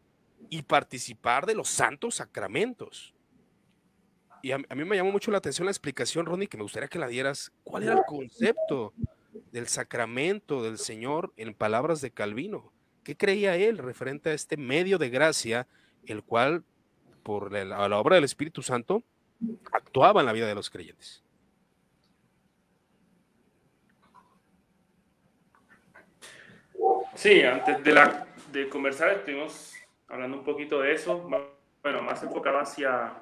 y 0.50 0.62
participar 0.62 1.46
de 1.46 1.54
los 1.54 1.68
santos 1.68 2.16
sacramentos. 2.16 3.14
Y 4.42 4.52
a, 4.52 4.58
mí 4.58 4.84
me 4.84 4.96
llamó 4.96 5.10
mucho 5.10 5.30
la 5.30 5.38
atención 5.38 5.66
la 5.66 5.72
explicación, 5.72 6.26
Ronnie, 6.26 6.48
que 6.48 6.56
me 6.56 6.62
gustaría 6.62 6.88
que 6.88 6.98
la 6.98 7.08
dieras. 7.08 7.52
¿Cuál 7.64 7.82
era 7.82 7.94
el 7.94 8.04
concepto 8.06 8.94
del 9.52 9.66
sacramento 9.68 10.62
del 10.62 10.78
Señor 10.78 11.32
en 11.36 11.54
palabras 11.54 12.00
de 12.00 12.10
Calvino? 12.10 12.72
¿Qué 13.02 13.16
creía 13.16 13.56
él 13.56 13.78
referente 13.78 14.30
a 14.30 14.34
este 14.34 14.56
medio 14.56 14.98
de 14.98 15.10
gracia, 15.10 15.66
el 16.06 16.22
cual, 16.22 16.64
por 17.22 17.52
la, 17.52 17.98
obra 17.98 18.16
del 18.16 18.24
Espíritu 18.24 18.62
Santo, 18.62 19.02
actuaba 19.72 20.20
en 20.20 20.26
la 20.26 20.32
vida 20.32 20.46
de 20.46 20.54
los 20.54 20.70
creyentes? 20.70 21.24
Sí, 27.14 27.42
antes 27.42 27.82
de, 27.82 27.92
la, 27.92 28.28
de 28.52 28.68
conversar 28.68 29.10
estuvimos 29.10 29.77
hablando 30.08 30.38
un 30.38 30.44
poquito 30.44 30.80
de 30.80 30.92
eso, 30.92 31.28
bueno, 31.82 32.02
más 32.02 32.22
enfocado 32.22 32.58
hacia, 32.58 33.14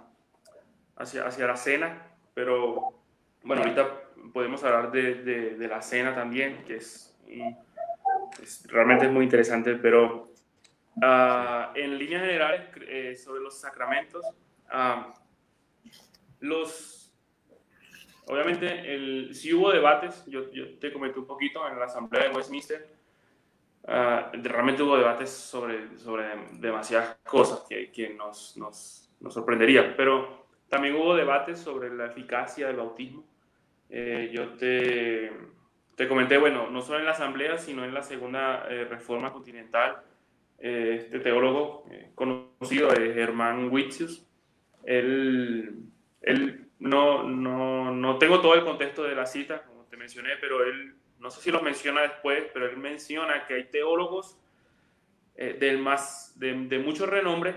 hacia, 0.97 1.27
hacia 1.27 1.47
la 1.47 1.57
cena, 1.57 2.07
pero 2.35 3.03
bueno, 3.43 3.63
ahorita 3.63 4.03
podemos 4.33 4.63
hablar 4.65 4.91
de, 4.91 5.23
de, 5.57 5.69
la 5.69 5.83
cena 5.83 6.15
también, 6.15 6.65
que 6.65 6.77
es 6.77 7.17
realmente 8.69 9.07
es 9.07 9.13
muy 9.13 9.25
interesante, 9.25 9.75
pero 9.77 10.33
uh, 10.97 11.75
en 11.75 11.99
líneas 11.99 12.23
generales 12.23 12.63
eh, 12.83 13.17
sobre 13.17 13.43
los 13.43 13.59
sacramentos, 13.59 14.25
uh, 14.73 15.13
los, 16.41 17.13
obviamente 18.27 18.95
el, 18.95 19.35
si 19.35 19.53
hubo 19.53 19.71
debates, 19.73 20.25
yo, 20.27 20.51
yo, 20.53 20.79
te 20.79 20.93
comenté 20.93 21.19
un 21.19 21.27
poquito 21.27 21.67
en 21.69 21.79
la 21.79 21.87
asamblea 21.87 22.29
de 22.29 22.35
Westminster, 22.35 22.96
uh, 23.87 24.31
realmente 24.43 24.83
hubo 24.83 24.97
debates 24.97 25.31
sobre, 25.31 25.97
sobre 25.99 26.25
demasiadas 26.53 27.19
cosas 27.25 27.65
que, 27.69 27.91
que 27.91 28.11
nos, 28.15 28.57
nos, 28.57 29.11
nos 29.21 29.35
sorprenderían, 29.35 29.95
pero 29.97 30.47
también 30.69 30.97
hubo 30.97 31.15
debates 31.15 31.61
sobre 31.61 31.95
la 31.95 32.07
eficacia 32.07 32.67
del 32.67 32.77
bautismo. 32.77 33.25
Eh, 33.89 34.31
yo 34.33 34.55
te 34.55 35.31
te 35.97 36.07
comenté, 36.07 36.37
bueno, 36.37 36.71
no 36.71 36.83
solo 36.83 36.99
en 36.99 37.07
la 37.07 37.13
Asamblea, 37.13 37.57
sino 37.57 37.85
en 37.85 37.95
la 37.95 38.03
Segunda 38.03 38.67
eh, 38.69 38.85
Reforma 38.85 39.33
Continental, 39.33 40.03
eh, 40.59 40.99
este 41.01 41.21
teólogo 41.21 41.87
eh, 41.91 42.11
conocido 42.15 42.93
es 42.93 43.15
Germán 43.15 43.71
Witzius. 43.73 44.27
Él, 44.85 45.75
él 46.21 46.69
no, 46.79 47.23
no, 47.23 47.93
no, 47.93 48.19
tengo 48.19 48.41
todo 48.41 48.55
el 48.55 48.65
contexto 48.65 49.05
de 49.05 49.15
la 49.15 49.25
cita, 49.25 49.63
como 49.63 49.85
te 49.85 49.97
mencioné, 49.97 50.33
pero 50.39 50.63
él, 50.63 50.95
no 51.21 51.31
sé 51.31 51.41
si 51.41 51.51
lo 51.51 51.63
menciona 51.63 52.03
después, 52.03 52.45
pero 52.53 52.67
él 52.67 52.77
menciona 52.77 53.47
que 53.47 53.55
hay 53.55 53.65
teólogos 53.65 54.39
del 55.37 55.79
más, 55.79 56.33
de, 56.39 56.55
de 56.67 56.79
mucho 56.79 57.05
renombre 57.05 57.55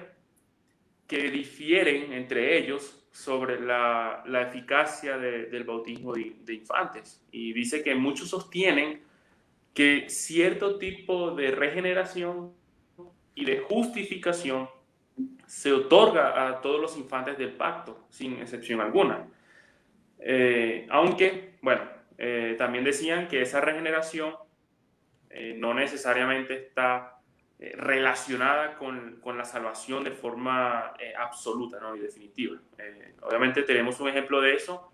que 1.07 1.31
difieren 1.31 2.13
entre 2.13 2.57
ellos 2.57 2.99
sobre 3.11 3.59
la, 3.59 4.23
la 4.27 4.43
eficacia 4.43 5.17
del 5.17 5.63
bautismo 5.63 6.13
de, 6.13 6.53
infantes 6.53 7.21
y 7.31 7.51
dice 7.51 7.83
que 7.83 7.95
muchos 7.95 8.29
sostienen 8.29 9.01
que 9.73 10.09
cierto 10.09 10.77
tipo 10.77 11.31
de 11.31 11.51
regeneración 11.51 12.53
y 13.33 13.45
de 13.45 13.59
justificación 13.59 14.69
se 15.47 15.73
otorga 15.73 16.47
a 16.47 16.61
todos 16.61 16.79
los 16.79 16.95
infantes 16.95 17.37
del 17.37 17.53
pacto, 17.53 18.05
sin 18.09 18.39
excepción 18.39 18.79
alguna. 18.79 19.27
Eh, 20.19 20.85
aunque, 20.89 21.55
bueno, 21.61 21.88
eh, 22.19 22.55
también 22.57 22.83
decían 22.83 23.27
que 23.27 23.41
esa 23.41 23.61
regeneración 23.61 24.35
eh, 25.31 25.55
no 25.57 25.73
necesariamente 25.73 26.53
está 26.53 27.19
eh, 27.61 27.73
relacionada 27.75 28.77
con, 28.77 29.19
con, 29.19 29.37
la 29.37 29.43
salvación 29.43 30.05
de 30.05 30.11
forma 30.11 30.93
eh, 30.97 31.13
absoluta 31.13 31.77
¿no? 31.81 31.93
y 31.93 31.99
definitiva. 31.99 32.57
Eh, 32.77 33.15
obviamente 33.21 33.63
tenemos 33.63 33.99
un 33.99 34.07
ejemplo 34.07 34.39
de 34.39 34.53
eso 34.53 34.93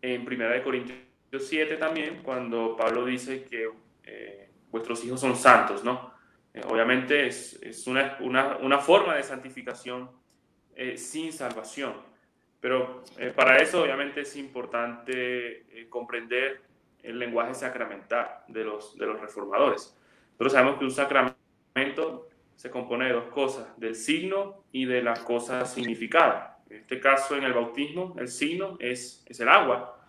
en 0.00 0.20
1 0.20 0.62
Corintios 0.62 1.00
7 1.32 1.76
también, 1.78 2.22
cuando 2.22 2.76
Pablo 2.76 3.04
dice 3.04 3.42
que 3.42 3.68
vuestros 4.70 5.04
hijos 5.04 5.20
son 5.20 5.34
santos, 5.34 5.82
¿no? 5.82 6.14
obviamente 6.68 7.26
es, 7.26 7.60
es 7.60 7.88
una, 7.88 8.16
una, 8.20 8.56
una, 8.58 8.78
forma 8.78 9.16
de 9.16 9.24
santificación 9.24 10.08
sin 10.94 11.32
salvación, 11.32 11.94
pero 12.66 13.04
para 13.36 13.58
eso 13.58 13.80
obviamente 13.80 14.22
es 14.22 14.34
importante 14.34 15.86
comprender 15.88 16.62
el 17.04 17.16
lenguaje 17.16 17.54
sacramental 17.54 18.40
de 18.48 18.64
los, 18.64 18.98
de 18.98 19.06
los 19.06 19.20
reformadores. 19.20 19.96
Nosotros 20.32 20.52
sabemos 20.52 20.78
que 20.80 20.84
un 20.84 20.90
sacramento 20.90 22.28
se 22.56 22.68
compone 22.68 23.04
de 23.04 23.12
dos 23.12 23.26
cosas, 23.26 23.78
del 23.78 23.94
signo 23.94 24.64
y 24.72 24.84
de 24.84 25.00
la 25.00 25.14
cosa 25.14 25.64
significada. 25.64 26.58
En 26.68 26.78
este 26.78 26.98
caso, 26.98 27.36
en 27.36 27.44
el 27.44 27.52
bautismo, 27.52 28.16
el 28.18 28.26
signo 28.26 28.76
es, 28.80 29.24
es 29.28 29.38
el 29.38 29.48
agua, 29.48 30.04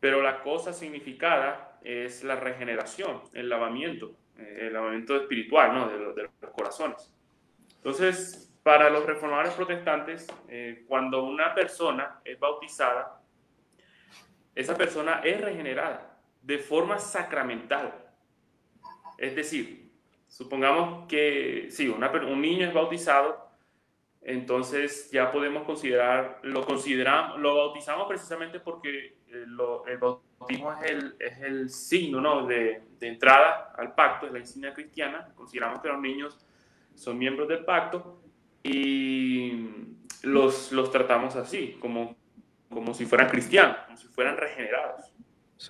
pero 0.00 0.22
la 0.22 0.40
cosa 0.40 0.72
significada 0.72 1.78
es 1.82 2.24
la 2.24 2.36
regeneración, 2.36 3.20
el 3.34 3.50
lavamiento, 3.50 4.16
eh, 4.38 4.68
el 4.68 4.72
lavamiento 4.72 5.16
espiritual 5.16 5.74
¿no? 5.74 6.14
de, 6.14 6.22
los, 6.22 6.50
corazones. 6.54 7.12
Entonces, 7.76 8.53
para 8.64 8.90
los 8.90 9.06
reformadores 9.06 9.54
protestantes, 9.54 10.26
eh, 10.48 10.84
cuando 10.88 11.22
una 11.22 11.54
persona 11.54 12.20
es 12.24 12.40
bautizada, 12.40 13.22
esa 14.56 14.76
persona 14.76 15.20
es 15.22 15.40
regenerada 15.40 16.18
de 16.42 16.58
forma 16.58 16.98
sacramental. 16.98 17.94
Es 19.18 19.36
decir, 19.36 19.84
Supongamos 20.34 21.06
que, 21.06 21.68
sí, 21.70 21.86
un 21.86 22.40
niño 22.42 22.66
es 22.66 22.74
bautizado, 22.74 23.50
entonces 24.20 25.08
ya 25.12 25.30
podemos 25.30 25.62
considerar, 25.62 26.40
lo 26.42 26.66
consideramos, 26.66 27.38
lo 27.38 27.54
bautizamos 27.54 28.08
precisamente 28.08 28.58
porque 28.58 29.18
eh, 29.28 29.44
el 29.86 29.98
bautismo 29.98 30.72
es 30.72 30.90
el, 30.90 31.16
es 31.20 31.38
el 31.40 31.70
signo 31.70 32.20
¿no? 32.20 32.48
de, 32.48 32.82
de, 32.98 33.06
entrada 33.06 33.72
al 33.76 33.94
pacto, 33.94 34.26
es 34.26 34.32
la 34.32 34.40
insignia 34.40 34.74
cristiana. 34.74 35.32
Consideramos 35.36 35.80
que 35.80 35.86
los 35.86 36.00
niños 36.00 36.44
son 36.96 37.16
miembros 37.16 37.46
del 37.46 37.64
pacto 37.64 38.23
y 38.64 39.68
los, 40.22 40.72
los 40.72 40.90
tratamos 40.90 41.36
así, 41.36 41.76
como, 41.78 42.16
como 42.70 42.94
si 42.94 43.04
fueran 43.04 43.28
cristianos, 43.28 43.76
como 43.84 43.96
si 43.98 44.08
fueran 44.08 44.36
regenerados 44.38 45.12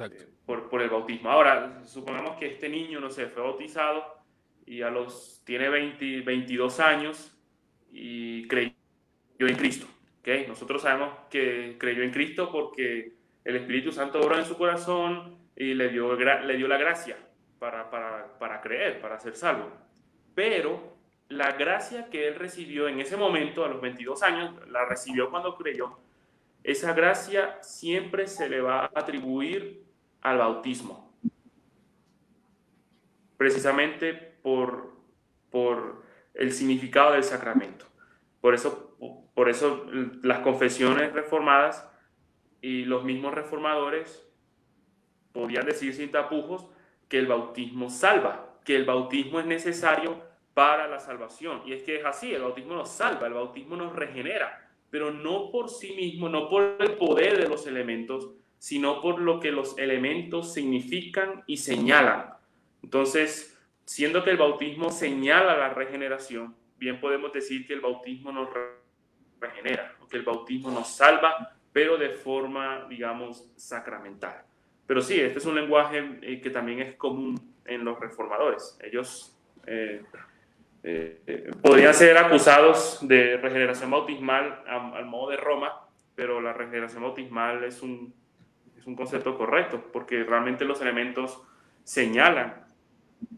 eh, 0.01 0.29
por, 0.47 0.71
por, 0.71 0.81
el 0.81 0.89
bautismo. 0.89 1.29
Ahora, 1.29 1.83
supongamos 1.85 2.39
que 2.39 2.47
este 2.47 2.69
niño, 2.69 3.01
no 3.01 3.11
sé, 3.11 3.27
fue 3.27 3.43
bautizado 3.43 4.05
y 4.65 4.81
a 4.83 4.91
los, 4.91 5.43
tiene 5.45 5.69
20, 5.69 6.21
22 6.21 6.81
años 6.81 7.37
y 7.91 8.47
creyó 8.47 8.73
en 9.41 9.57
Cristo. 9.57 9.87
¿okay? 10.21 10.47
Nosotros 10.47 10.83
sabemos 10.83 11.13
que 11.29 11.77
creyó 11.79 12.05
en 12.05 12.13
Cristo 12.13 12.51
porque 12.53 13.13
el 13.45 13.57
Espíritu 13.57 13.91
Santo 13.91 14.21
obró 14.21 14.39
en 14.39 14.45
su 14.45 14.57
corazón 14.57 15.37
y 15.57 15.75
le 15.75 15.89
dio, 15.89 16.15
le 16.15 16.57
dio 16.57 16.69
la 16.69 16.79
gracia 16.79 17.17
para, 17.59 17.91
para, 17.91 18.39
para 18.39 18.61
creer, 18.61 19.01
para 19.01 19.19
ser 19.19 19.35
salvo. 19.35 19.73
Pero 20.35 20.94
la 21.29 21.53
gracia 21.53 22.11
que 22.11 22.29
él 22.29 22.37
recibió 22.37 22.89
en 22.89 23.01
ese 23.01 23.17
momento, 23.17 23.65
a 23.65 23.69
los 23.69 23.81
22 23.81 24.23
años, 24.23 24.55
la 24.69 24.85
recibió 24.85 25.31
cuando 25.31 25.57
creyó, 25.57 25.99
esa 26.63 26.93
gracia 26.95 27.59
siempre 27.63 28.27
se 28.27 28.49
le 28.49 28.61
va 28.61 28.81
a 28.81 28.91
atribuir 28.95 29.85
al 30.23 30.39
bautismo. 30.39 31.13
Precisamente 33.37 34.15
por, 34.15 34.93
por 35.51 36.03
el 36.33 36.53
significado 36.53 37.13
del 37.13 37.25
sacramento. 37.25 37.87
Por 38.41 38.55
eso, 38.55 38.97
por 39.35 39.49
eso 39.49 39.87
las 40.23 40.41
confesiones 40.41 41.13
reformadas 41.13 41.89
y 42.61 42.85
los 42.85 43.05
mismos 43.05 43.35
reformadores 43.35 44.27
podían 45.33 45.67
decir 45.67 45.95
sin 45.95 46.11
tapujos 46.11 46.67
que 47.09 47.19
el 47.19 47.27
bautismo 47.27 47.91
salva, 47.91 48.59
que 48.65 48.77
el 48.77 48.85
bautismo 48.85 49.41
es 49.41 49.47
necesario 49.47 50.23
para 50.55 50.89
la 50.89 51.01
salvación. 51.01 51.63
Y 51.67 51.73
es 51.73 51.83
que 51.83 51.97
es 51.97 52.05
así, 52.05 52.33
el 52.33 52.43
bautismo 52.43 52.75
nos 52.75 52.91
salva, 52.91 53.27
el 53.27 53.35
bautismo 53.35 53.77
nos 53.77 53.95
regenera, 53.95 54.71
pero 54.91 55.11
no 55.11 55.51
por 55.51 55.69
sí 55.69 55.93
mismo, 55.95 56.29
no 56.29 56.49
por 56.49 56.77
el 56.79 56.93
poder 56.93 57.39
de 57.39 57.49
los 57.49 57.67
elementos, 57.67 58.31
sino 58.59 59.03
por 59.03 59.21
lo 59.21 59.41
que 59.41 59.53
los 59.53 59.77
elementos 59.77 60.55
significan 60.55 61.43
y 61.47 61.59
señalan. 61.59 62.35
Entonces, 62.83 63.55
Siendo 63.85 64.25
que 64.25 64.31
el 64.31 64.39
bautismo 64.39 64.91
señala 64.91 65.57
la 65.57 65.69
regeneración, 65.75 66.57
bien 66.79 67.01
podemos 67.01 67.33
decir 67.33 67.67
que 67.67 67.75
el 67.75 67.81
bautismo 67.81 68.33
nos 68.33 68.49
regenera, 69.39 69.95
que 70.11 70.17
el 70.17 70.23
bautismo 70.23 70.71
nos 70.71 70.89
salva, 70.89 71.55
pero 71.71 71.99
de 71.99 72.09
forma, 72.11 72.87
digamos, 72.89 73.51
sacramental. 73.57 74.43
Pero 74.87 75.03
sí, 75.03 75.21
este 75.21 75.39
es 75.39 75.45
un 75.45 75.55
lenguaje 75.55 76.19
eh, 76.23 76.41
que 76.41 76.49
también 76.49 76.81
es 76.81 76.95
común 76.97 77.39
en 77.67 77.85
los 77.85 78.01
reformadores. 78.01 78.79
Ellos 78.83 79.37
eh, 79.67 80.03
eh, 80.87 81.51
podrían 81.63 81.95
ser 81.95 82.17
acusados 82.19 82.99
de 83.03 83.39
regeneración 83.39 83.91
bautismal 83.91 84.63
al 84.67 85.07
modo 85.07 85.31
de 85.31 85.39
Roma, 85.39 85.89
pero 86.15 86.41
la 86.41 86.53
regeneración 86.53 87.03
bautismal 87.03 87.65
es 87.65 87.83
un, 87.83 88.15
es 88.77 88.87
un 88.87 88.95
concepto 88.95 89.37
correcto, 89.37 89.83
porque 89.93 90.23
realmente 90.25 90.65
los 90.67 90.81
elementos 90.83 91.43
señalan 91.83 92.67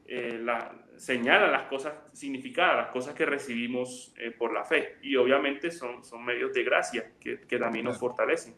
eh, 0.07 0.41
la, 0.43 0.73
señala 0.97 1.49
las 1.49 1.69
cosas 1.69 1.95
significadas, 2.13 2.77
las 2.77 2.89
cosas 2.89 3.15
que 3.15 3.27
recibimos 3.27 4.13
eh, 4.19 4.31
por 4.31 4.53
la 4.53 4.65
fe. 4.65 4.97
Y 5.03 5.17
obviamente 5.17 5.71
son, 5.71 6.05
son 6.05 6.25
medios 6.25 6.53
de 6.53 6.65
gracia 6.65 7.13
que, 7.21 7.41
que 7.41 7.59
también 7.59 7.85
nos 7.85 7.99
fortalecen. 7.99 8.55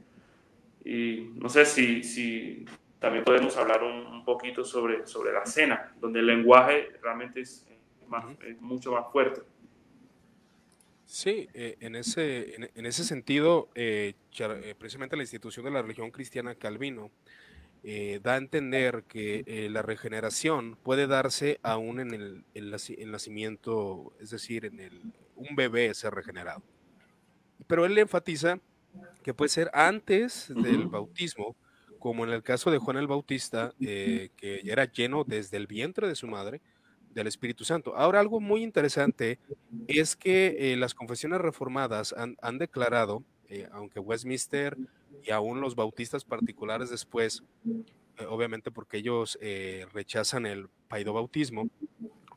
Y 0.84 1.30
no 1.34 1.48
sé 1.48 1.64
si, 1.64 2.02
si 2.02 2.64
también 2.98 3.24
podemos 3.24 3.56
hablar 3.56 3.82
un, 3.82 4.24
poquito 4.24 4.64
sobre, 4.64 5.06
sobre 5.06 5.32
la 5.32 5.46
cena, 5.46 5.94
donde 6.00 6.20
el 6.20 6.26
lenguaje 6.26 6.90
realmente 7.02 7.40
es, 7.40 7.66
más, 8.08 8.24
es 8.46 8.60
mucho 8.60 8.92
más 8.92 9.10
fuerte. 9.12 9.42
Sí, 11.04 11.48
eh, 11.54 11.76
en, 11.80 11.96
ese, 11.96 12.54
en, 12.74 12.86
ese 12.86 13.02
sentido, 13.02 13.70
precisamente 14.78 15.16
la 15.16 15.22
institución 15.22 15.64
de 15.64 15.70
la 15.70 15.80
religión 15.80 16.10
cristiana 16.10 16.54
Calvino 16.54 17.10
eh, 17.84 18.18
da 18.22 18.34
a 18.34 18.38
entender 18.38 19.04
que 19.06 19.44
eh, 19.46 19.68
la 19.70 19.82
regeneración 19.82 20.76
puede 20.82 21.06
darse 21.06 21.60
aún 21.62 22.00
en 22.00 22.12
el, 22.12 22.44
el, 22.54 22.70
nacimiento, 23.10 24.12
es 24.20 24.30
decir, 24.30 24.64
en 24.64 24.80
el, 24.80 25.00
un 25.36 25.54
bebé 25.54 25.94
ser 25.94 26.12
regenerado. 26.12 26.62
Pero 27.66 27.86
él 27.86 27.96
enfatiza 27.96 28.58
que 29.22 29.32
puede 29.32 29.48
ser 29.48 29.70
antes 29.74 30.52
del 30.54 30.88
bautismo, 30.88 31.54
como 32.00 32.24
en 32.24 32.30
el 32.30 32.42
caso 32.42 32.70
de 32.70 32.78
Juan 32.78 32.96
el 32.96 33.06
Bautista, 33.06 33.72
eh, 33.80 34.30
que 34.36 34.60
era 34.64 34.84
lleno 34.84 35.24
desde 35.24 35.56
el 35.56 35.66
vientre 35.66 36.08
de 36.08 36.16
su 36.16 36.26
madre 36.26 36.60
del 37.14 37.26
Espíritu 37.26 37.64
Santo. 37.64 37.96
Ahora, 37.96 38.20
algo 38.20 38.40
muy 38.40 38.62
interesante 38.62 39.38
es 39.86 40.16
que 40.16 40.74
las 40.78 40.94
confesiones 40.94 41.40
reformadas 41.40 42.14
han, 42.16 42.58
declarado, 42.58 43.22
aunque 43.72 44.00
Westminster 44.00 44.76
y 45.24 45.30
aún 45.30 45.60
los 45.60 45.74
bautistas 45.74 46.24
particulares 46.24 46.90
después, 46.90 47.42
eh, 48.18 48.26
obviamente 48.28 48.70
porque 48.70 48.98
ellos 48.98 49.38
eh, 49.40 49.86
rechazan 49.92 50.46
el 50.46 50.68
paidobautismo, 50.88 51.68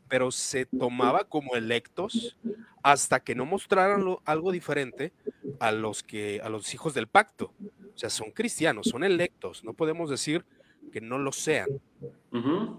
pero 0.08 0.32
se 0.32 0.66
tomaba 0.66 1.24
como 1.24 1.56
electos 1.56 2.38
hasta 2.84 3.22
que 3.22 3.36
no 3.36 3.46
mostraran 3.46 4.04
algo 4.26 4.52
diferente 4.52 5.14
a 5.60 5.72
los 5.72 6.04
que 6.04 6.42
a 6.44 6.50
los 6.50 6.74
hijos 6.74 6.94
del 6.94 7.08
pacto. 7.08 7.54
O 7.96 7.98
sea, 7.98 8.10
son 8.10 8.32
cristianos, 8.32 8.88
son 8.88 9.04
electos, 9.04 9.64
no 9.64 9.74
podemos 9.74 10.10
decir 10.10 10.46
que 10.92 11.02
no 11.02 11.18
lo 11.18 11.32
sean, 11.32 11.68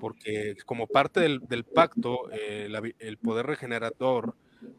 porque 0.01 0.57
como 0.67 0.87
parte 0.87 1.21
del, 1.21 1.65
pacto, 1.65 2.31
eh, 2.33 2.69
el 2.99 3.17
poder 3.19 3.47
regenerador, 3.47 4.35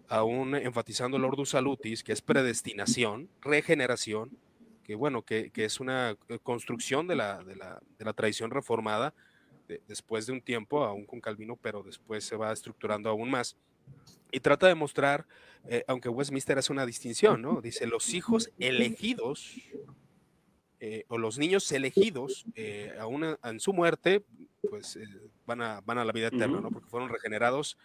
aún 0.07 0.55
enfatizando 0.55 1.17
el 1.17 1.25
ordus 1.25 1.49
salutis, 1.49 2.03
que 2.03 2.13
es 2.13 2.21
predestinación, 2.21 3.29
regeneración, 3.41 4.37
que 4.83 4.95
bueno, 4.95 5.23
que, 5.23 5.51
es 5.55 5.79
una 5.79 6.17
eh, 6.29 6.39
construcción 6.41 7.07
de 7.07 7.15
la, 7.15 7.43
de 7.43 7.55
la, 7.55 7.81
de 7.97 8.05
la 8.05 8.13
tradición 8.13 8.51
reformada 8.51 9.13
después 9.87 10.25
de 10.25 10.33
un 10.33 10.41
tiempo, 10.41 10.83
aún 10.83 11.05
con 11.05 11.21
Calvino, 11.21 11.57
pero 11.61 11.83
después 11.83 12.23
se 12.23 12.35
va 12.35 12.51
estructurando 12.51 13.09
aún 13.09 13.29
más. 13.29 13.55
Y 14.31 14.39
trata 14.39 14.67
de 14.67 14.75
mostrar, 14.75 15.25
eh, 15.67 15.83
aunque 15.87 16.09
Westminster 16.09 16.57
hace 16.57 16.73
una 16.73 16.85
distinción, 16.85 17.41
¿no? 17.41 17.61
Dice, 17.61 17.85
los 17.87 18.13
hijos 18.13 18.51
elegidos 18.59 19.55
eh, 20.85 21.05
o 21.07 21.17
los 21.17 21.37
niños 21.37 21.71
elegidos, 21.71 22.45
aún 22.99 23.37
en 23.41 23.59
su 23.59 23.71
muerte, 23.71 24.23
pues 24.69 24.99
van, 25.45 25.61
a, 25.61 25.81
van 25.81 25.97
a 25.97 26.05
la 26.05 26.11
vida 26.11 26.27
eterna, 26.27 26.59
¿no? 26.59 26.71
Porque 26.71 26.89
fueron 26.89 27.09
regenerados 27.09 27.77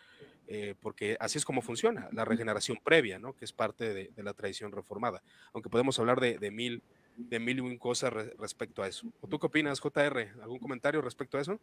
eh, 0.51 0.75
porque 0.81 1.15
así 1.21 1.37
es 1.37 1.45
como 1.45 1.61
funciona 1.61 2.09
la 2.11 2.25
regeneración 2.25 2.79
previa, 2.83 3.19
¿no? 3.19 3.35
que 3.35 3.45
es 3.45 3.53
parte 3.53 3.93
de, 3.93 4.11
la 4.23 4.33
tradición 4.33 4.73
reformada. 4.73 5.23
Aunque 5.53 5.69
podemos 5.69 5.99
hablar 5.99 6.21
de, 6.21 6.51
mil 6.51 6.83
de 7.19 7.39
mil 7.39 7.59
y 7.59 7.61
un 7.61 7.77
cosas 7.77 8.15
respecto 8.39 8.83
a 8.83 8.89
eso. 8.89 9.07
¿O 9.21 9.27
tú 9.27 9.39
qué 9.39 9.47
opinas, 9.47 9.79
JR? 9.79 10.29
¿Algún 10.43 10.59
comentario 10.59 11.03
respecto 11.03 11.37
a 11.37 11.43
eso? 11.43 11.61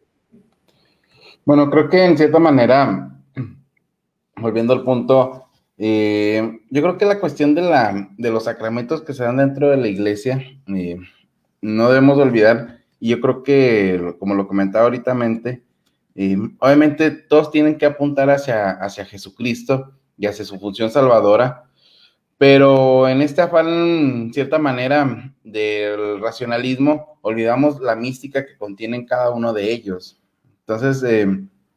Bueno, 1.44 1.68
creo 1.68 1.90
que 1.90 2.04
en 2.04 2.16
cierta 2.16 2.38
manera, 2.38 3.10
volviendo 4.36 4.72
al 4.72 4.84
punto, 4.84 5.48
eh, 5.78 6.60
yo 6.70 6.82
creo 6.82 6.96
que 6.96 7.06
la 7.06 7.18
cuestión 7.18 7.56
de, 7.56 7.62
la, 7.62 8.08
de 8.16 8.30
los 8.30 8.44
sacramentos 8.44 9.02
que 9.02 9.14
se 9.14 9.24
dan 9.24 9.38
dentro 9.38 9.68
de 9.68 9.78
la 9.78 9.88
iglesia, 9.88 10.40
eh, 10.68 10.96
no 11.60 11.88
debemos 11.88 12.18
olvidar, 12.18 12.78
y 13.00 13.10
yo 13.10 13.20
creo 13.20 13.42
que, 13.42 14.14
como 14.18 14.34
lo 14.34 14.48
comentaba 14.48 14.84
ahorita, 14.84 15.16
obviamente 16.58 17.10
todos 17.10 17.50
tienen 17.50 17.76
que 17.76 17.86
apuntar 17.86 18.30
hacia, 18.30 18.70
hacia 18.72 19.04
Jesucristo 19.04 19.92
y 20.16 20.26
hacia 20.26 20.44
su 20.44 20.58
función 20.58 20.90
salvadora, 20.90 21.64
pero 22.38 23.08
en 23.08 23.22
este 23.22 23.40
afán, 23.40 24.30
cierta 24.32 24.58
manera, 24.58 25.34
del 25.42 26.20
racionalismo, 26.20 27.18
olvidamos 27.22 27.80
la 27.80 27.96
mística 27.96 28.44
que 28.44 28.58
contienen 28.58 29.06
cada 29.06 29.30
uno 29.30 29.52
de 29.52 29.72
ellos. 29.72 30.20
Entonces, 30.60 31.02
eh, 31.02 31.26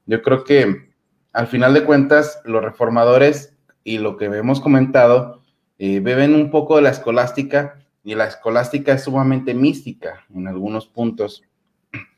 yo 0.06 0.22
creo 0.22 0.44
que 0.44 0.90
al 1.32 1.48
final 1.48 1.74
de 1.74 1.84
cuentas, 1.84 2.42
los 2.44 2.64
reformadores 2.64 3.56
y 3.84 4.00
lo 4.00 4.18
que 4.18 4.26
hemos 4.26 4.60
comentado, 4.60 5.44
eh, 5.78 6.00
beben 6.02 6.36
un 6.36 6.52
poco 6.52 6.76
de 6.76 6.82
la 6.82 6.90
escolástica 6.90 7.80
y 8.04 8.16
la 8.16 8.26
escolástica 8.26 8.94
es 8.94 9.04
sumamente 9.04 9.54
mística 9.54 10.26
en 10.34 10.48
algunos 10.48 10.88
puntos. 10.88 11.44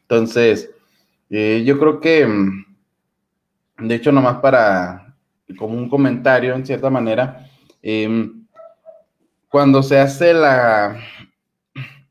Entonces, 0.04 0.70
eh, 1.30 1.64
yo 1.66 1.80
creo 1.80 2.00
que, 2.00 2.26
mm, 2.26 2.66
de 3.88 3.96
hecho, 3.96 4.12
nomás 4.12 4.38
para, 4.38 5.16
como 5.58 5.78
un 5.78 5.90
comentario, 5.90 6.54
en 6.54 6.66
cierta 6.66 6.90
manera, 6.90 7.50
em, 7.82 8.46
cuando 9.50 9.82
se 9.84 10.00
hace 10.00 10.34
la, 10.34 10.98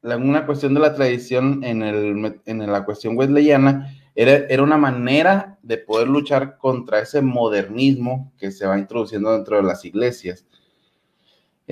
una 0.03 0.47
cuestión 0.47 0.75
de 0.75 0.81
la 0.81 0.95
tradición 0.95 1.63
en, 1.63 1.83
el, 1.83 2.41
en 2.45 2.73
la 2.73 2.85
cuestión 2.85 3.17
wesleyana, 3.17 3.95
era, 4.15 4.33
era, 4.49 4.63
una 4.63 4.77
manera 4.77 5.59
de 5.63 5.79
poder 5.79 6.09
luchar 6.09 6.59
contra 6.59 7.01
ese 7.01 7.23
modernismo 7.23 8.33
que 8.37 8.51
se 8.51 8.67
va 8.67 8.79
introduciendo 8.79 9.33
dentro 9.33 9.57
de 9.57 9.63
las 9.63 9.85
iglesias. 9.85 10.45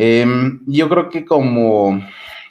Em, 0.00 0.60
yo 0.68 0.88
creo 0.88 1.08
que 1.08 1.24
como 1.24 2.00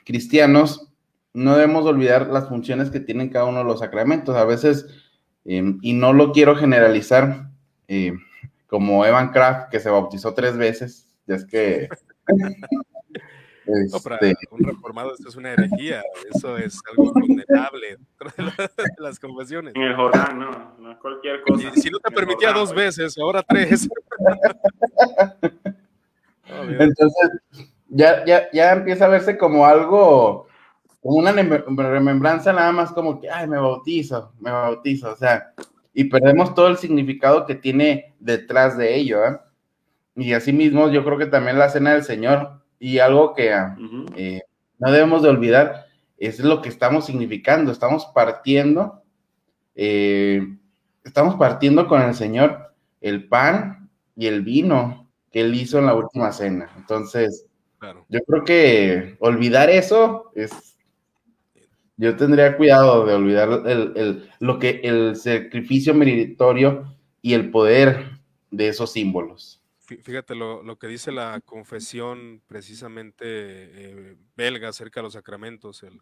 cristianos 0.03 0.91
no 1.33 1.55
debemos 1.55 1.85
olvidar 1.85 2.27
las 2.27 2.49
funciones 2.49 2.89
que 2.89 2.99
tienen 2.99 3.29
cada 3.29 3.45
uno 3.45 3.59
de 3.59 3.63
los 3.63 3.79
sacramentos. 3.79 4.35
A 4.35 4.43
veces, 4.43 4.85
em, 5.45 5.79
y 5.81 5.93
no 5.93 6.11
lo 6.11 6.33
quiero 6.33 6.57
generalizar, 6.57 7.49
em, 7.87 8.19
como 8.67 9.05
Evan 9.05 9.31
Kraft, 9.31 9.69
que 9.69 9.79
se 9.79 9.89
bautizó 9.89 10.33
tres 10.33 10.57
veces, 10.57 11.07
ya 11.25 11.35
es 11.35 11.45
que... 11.45 11.87
Este 13.69 14.33
un 14.49 14.63
reformado 14.63 15.13
esto 15.13 15.27
es 15.27 15.35
una 15.35 15.51
herejía, 15.51 16.01
eso 16.33 16.57
es 16.57 16.79
algo 16.89 17.11
condenable 17.11 17.97
de 17.97 18.87
las 18.97 19.19
confesiones. 19.19 19.75
En 19.75 19.81
el 19.81 19.93
Jordán, 19.93 20.39
no, 20.39 20.77
no 20.79 20.97
cualquier 20.99 21.41
cosa. 21.41 21.73
Y 21.75 21.81
si 21.81 21.89
no 21.89 21.99
te 21.99 22.09
permitía 22.09 22.53
dos 22.53 22.73
veces, 22.73 23.17
ahora 23.17 23.43
tres. 23.43 23.89
Entonces, 26.49 27.31
ya, 27.89 28.25
ya, 28.25 28.47
ya 28.51 28.73
empieza 28.73 29.05
a 29.05 29.09
verse 29.09 29.37
como 29.37 29.65
algo, 29.65 30.47
como 31.01 31.17
una 31.17 31.31
remembranza 31.31 32.53
nada 32.53 32.71
más 32.71 32.91
como 32.91 33.19
que, 33.19 33.29
ay, 33.29 33.47
me 33.47 33.57
bautizo, 33.57 34.33
me 34.39 34.51
bautizo, 34.51 35.11
o 35.11 35.15
sea, 35.15 35.53
y 35.93 36.05
perdemos 36.05 36.53
todo 36.53 36.67
el 36.67 36.77
significado 36.77 37.45
que 37.45 37.55
tiene 37.55 38.15
detrás 38.19 38.77
de 38.77 38.95
ello, 38.95 39.25
¿eh? 39.25 39.39
Y 40.15 40.33
asimismo, 40.33 40.89
yo 40.89 41.03
creo 41.03 41.17
que 41.17 41.27
también 41.27 41.59
la 41.59 41.69
cena 41.69 41.93
del 41.93 42.03
Señor, 42.03 42.61
y 42.79 42.99
algo 42.99 43.33
que 43.33 43.55
eh, 44.15 44.41
no 44.79 44.91
debemos 44.91 45.21
de 45.21 45.29
olvidar, 45.29 45.85
es 46.17 46.39
lo 46.39 46.61
que 46.61 46.69
estamos 46.69 47.05
significando, 47.05 47.71
estamos 47.71 48.07
partiendo, 48.07 49.03
eh, 49.75 50.41
estamos 51.03 51.35
partiendo 51.35 51.87
con 51.87 52.01
el 52.01 52.15
Señor 52.15 52.73
el 53.01 53.27
pan 53.27 53.89
y 54.15 54.25
el 54.25 54.41
vino 54.41 55.06
que 55.37 55.41
Él 55.41 55.53
hizo 55.53 55.77
en 55.77 55.85
la 55.85 55.93
última 55.93 56.31
cena. 56.31 56.73
Entonces, 56.75 57.45
yo 58.09 58.19
creo 58.25 58.43
que 58.43 59.17
olvidar 59.19 59.69
eso 59.69 60.31
es 60.33 60.77
yo 61.99 62.15
tendría 62.15 62.55
cuidado 62.57 63.05
de 63.05 63.13
olvidar 63.13 63.63
el, 63.67 64.29
lo 64.39 64.59
que 64.59 64.81
el 64.83 65.15
sacrificio 65.15 65.93
meritorio 65.93 66.95
y 67.21 67.33
el 67.33 67.51
poder 67.51 68.19
de 68.51 68.67
esos 68.67 68.91
símbolos. 68.91 69.61
Fíjate 69.79 70.35
lo, 70.35 70.77
que 70.77 70.87
dice 70.87 71.11
la 71.11 71.39
confesión 71.43 72.41
precisamente 72.47 73.25
eh, 73.25 74.17
belga 74.35 74.69
acerca 74.69 74.99
de 74.99 75.05
los 75.05 75.13
sacramentos, 75.13 75.81
el 75.83 76.01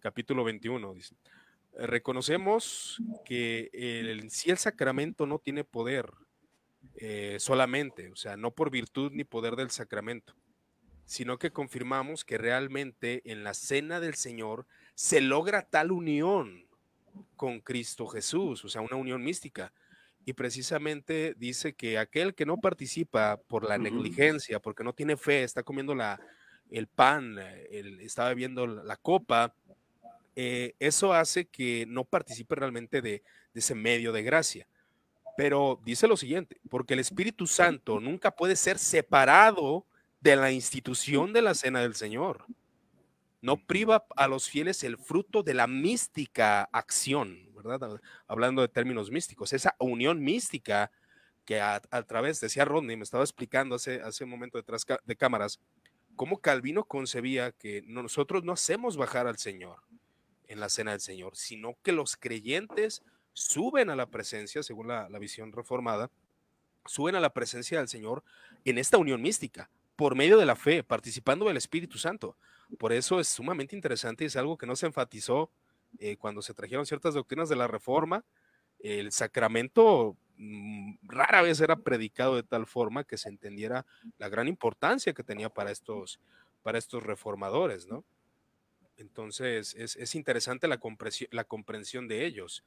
capítulo 0.00 0.44
21, 0.44 0.92
dice, 0.92 1.14
reconocemos 1.78 3.00
que 3.24 3.70
el, 3.72 4.30
si 4.30 4.50
el 4.50 4.58
sacramento 4.58 5.26
no 5.26 5.38
tiene 5.38 5.62
poder 5.62 6.10
eh, 6.96 7.36
solamente, 7.38 8.10
o 8.10 8.16
sea, 8.16 8.36
no 8.36 8.50
por 8.50 8.70
virtud 8.70 9.12
ni 9.12 9.24
poder 9.24 9.56
del 9.56 9.70
sacramento, 9.70 10.34
sino 11.04 11.38
que 11.38 11.50
confirmamos 11.50 12.24
que 12.24 12.38
realmente 12.38 13.22
en 13.24 13.44
la 13.44 13.54
cena 13.54 14.00
del 14.00 14.14
Señor 14.14 14.66
se 14.94 15.20
logra 15.20 15.62
tal 15.62 15.92
unión 15.92 16.66
con 17.36 17.60
Cristo 17.60 18.06
Jesús, 18.06 18.64
o 18.64 18.68
sea, 18.68 18.80
una 18.80 18.96
unión 18.96 19.22
mística. 19.22 19.72
Y 20.24 20.34
precisamente 20.34 21.34
dice 21.36 21.74
que 21.74 21.98
aquel 21.98 22.34
que 22.34 22.46
no 22.46 22.58
participa 22.58 23.38
por 23.48 23.68
la 23.68 23.76
negligencia, 23.76 24.60
porque 24.60 24.84
no 24.84 24.92
tiene 24.92 25.16
fe, 25.16 25.42
está 25.42 25.64
comiendo 25.64 25.96
la, 25.96 26.20
el 26.70 26.86
pan, 26.86 27.38
está 27.70 28.28
bebiendo 28.28 28.66
la 28.66 28.96
copa, 28.96 29.54
eh, 30.36 30.74
eso 30.78 31.12
hace 31.12 31.46
que 31.46 31.84
no 31.88 32.04
participe 32.04 32.54
realmente 32.54 33.02
de, 33.02 33.22
de 33.52 33.60
ese 33.60 33.74
medio 33.74 34.12
de 34.12 34.22
gracia. 34.22 34.66
Pero 35.36 35.80
dice 35.84 36.06
lo 36.06 36.16
siguiente, 36.16 36.60
porque 36.68 36.94
el 36.94 37.00
Espíritu 37.00 37.46
Santo 37.46 38.00
nunca 38.00 38.30
puede 38.30 38.56
ser 38.56 38.78
separado 38.78 39.86
de 40.20 40.36
la 40.36 40.52
institución 40.52 41.32
de 41.32 41.42
la 41.42 41.54
cena 41.54 41.80
del 41.80 41.94
Señor 41.94 42.46
no 43.42 43.56
priva 43.56 44.06
a 44.16 44.28
los 44.28 44.48
fieles 44.48 44.84
el 44.84 44.96
fruto 44.96 45.42
de 45.42 45.52
la 45.52 45.66
mística 45.66 46.62
acción, 46.72 47.50
¿verdad? 47.54 48.00
Hablando 48.28 48.62
de 48.62 48.68
términos 48.68 49.10
místicos, 49.10 49.52
esa 49.52 49.74
unión 49.80 50.22
mística 50.22 50.90
que 51.44 51.60
a, 51.60 51.80
través, 52.06 52.40
decía 52.40 52.64
Rodney, 52.64 52.96
me 52.96 53.02
estaba 53.02 53.24
explicando 53.24 53.74
hace, 53.74 54.00
hace 54.00 54.22
un 54.22 54.30
momento 54.30 54.58
detrás 54.58 54.86
de 55.04 55.16
cámaras, 55.16 55.58
cómo 56.14 56.40
Calvino 56.40 56.84
concebía 56.84 57.50
que 57.50 57.82
nosotros 57.84 58.44
no 58.44 58.52
hacemos 58.52 58.96
bajar 58.96 59.26
al 59.26 59.38
Señor 59.38 59.82
en 60.46 60.60
la 60.60 60.68
cena 60.68 60.92
del 60.92 61.00
Señor, 61.00 61.34
sino 61.34 61.76
que 61.82 61.90
los 61.90 62.16
creyentes 62.16 63.02
suben 63.32 63.90
a 63.90 63.96
la 63.96 64.06
presencia, 64.06 64.62
según 64.62 64.88
la, 64.88 65.08
la 65.08 65.18
visión 65.18 65.52
reformada, 65.52 66.10
suben 66.86 67.14
a 67.14 67.20
la 67.20 67.32
presencia 67.32 67.78
del 67.78 67.88
Señor 67.88 68.22
en 68.64 68.78
esta 68.78 68.98
unión 68.98 69.22
mística, 69.22 69.70
por 69.96 70.14
medio 70.14 70.38
de 70.38 70.46
la 70.46 70.56
fe, 70.56 70.82
participando 70.82 71.46
del 71.46 71.56
Espíritu 71.56 71.98
Santo. 71.98 72.36
Por 72.78 72.92
eso 72.92 73.20
es 73.20 73.28
sumamente 73.28 73.76
interesante 73.76 74.24
y 74.24 74.26
es 74.28 74.36
algo 74.36 74.56
que 74.56 74.66
no 74.66 74.76
se 74.76 74.86
enfatizó 74.86 75.50
eh, 75.98 76.16
cuando 76.16 76.42
se 76.42 76.54
trajeron 76.54 76.86
ciertas 76.86 77.14
doctrinas 77.14 77.48
de 77.48 77.56
la 77.56 77.66
Reforma. 77.66 78.24
El 78.78 79.12
sacramento 79.12 80.16
mm, 80.36 80.94
rara 81.02 81.42
vez 81.42 81.60
era 81.60 81.76
predicado 81.76 82.36
de 82.36 82.42
tal 82.42 82.66
forma 82.66 83.04
que 83.04 83.18
se 83.18 83.28
entendiera 83.28 83.86
la 84.18 84.28
gran 84.28 84.48
importancia 84.48 85.12
que 85.12 85.22
tenía 85.22 85.50
para 85.50 85.70
estos, 85.70 86.18
para 86.62 86.78
estos 86.78 87.02
reformadores, 87.02 87.86
¿no? 87.86 88.04
Entonces, 88.96 89.74
es, 89.74 90.14
interesante 90.14 90.68
la 90.68 90.78
comprensión, 90.78 91.28
la 91.32 91.44
comprensión 91.44 92.08
de 92.08 92.24
ellos. 92.24 92.64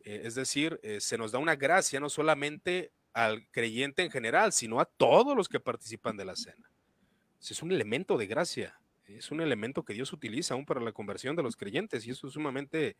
Eh, 0.00 0.22
es 0.24 0.34
decir, 0.34 0.80
eh, 0.82 1.00
se 1.00 1.18
nos 1.18 1.32
da 1.32 1.38
una 1.38 1.56
gracia 1.56 2.00
no 2.00 2.08
solamente 2.08 2.92
al 3.12 3.48
creyente 3.50 4.02
en 4.02 4.10
general, 4.10 4.52
sino 4.52 4.80
a 4.80 4.84
todos 4.84 5.36
los 5.36 5.48
que 5.48 5.60
participan 5.60 6.16
de 6.16 6.24
la 6.24 6.36
cena. 6.36 6.70
Es 7.40 7.62
un 7.62 7.72
elemento 7.72 8.16
de 8.16 8.26
gracia 8.26 8.78
es 9.08 9.30
un 9.30 9.40
elemento 9.40 9.84
que 9.84 9.94
Dios 9.94 10.12
utiliza 10.12 10.54
aún 10.54 10.66
para 10.66 10.80
la 10.80 10.92
conversión 10.92 11.34
de 11.34 11.42
los 11.42 11.56
creyentes 11.56 12.06
y 12.06 12.10
eso 12.10 12.26
es 12.26 12.34
sumamente, 12.34 12.96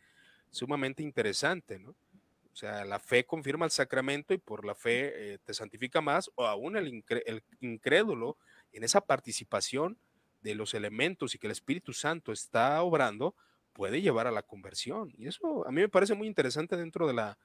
sumamente 0.50 1.02
interesante, 1.02 1.78
¿no? 1.78 1.90
O 1.90 2.56
sea, 2.58 2.84
la 2.84 2.98
fe 2.98 3.24
confirma 3.24 3.66
el 3.66 3.70
sacramento 3.70 4.34
y 4.34 4.38
por 4.38 4.64
la 4.64 4.74
fe 4.74 5.34
eh, 5.34 5.38
te 5.44 5.54
santifica 5.54 6.00
más 6.00 6.30
o 6.34 6.46
aún 6.46 6.76
el, 6.76 7.04
el 7.26 7.44
incrédulo 7.60 8.36
en 8.72 8.82
esa 8.82 9.00
participación 9.00 9.96
de 10.40 10.54
los 10.54 10.74
elementos 10.74 11.34
y 11.34 11.38
que 11.38 11.46
el 11.46 11.52
Espíritu 11.52 11.92
Santo 11.92 12.32
está 12.32 12.82
obrando, 12.82 13.36
puede 13.78 14.02
llevar 14.02 14.26
a 14.26 14.32
la 14.32 14.42
conversión. 14.42 15.14
Y 15.16 15.28
eso 15.28 15.64
a 15.64 15.70
mí 15.70 15.80
me 15.80 15.88
parece 15.88 16.12
muy 16.14 16.26
interesante 16.26 16.76
dentro 16.76 17.06
de 17.06 17.14
la, 17.14 17.38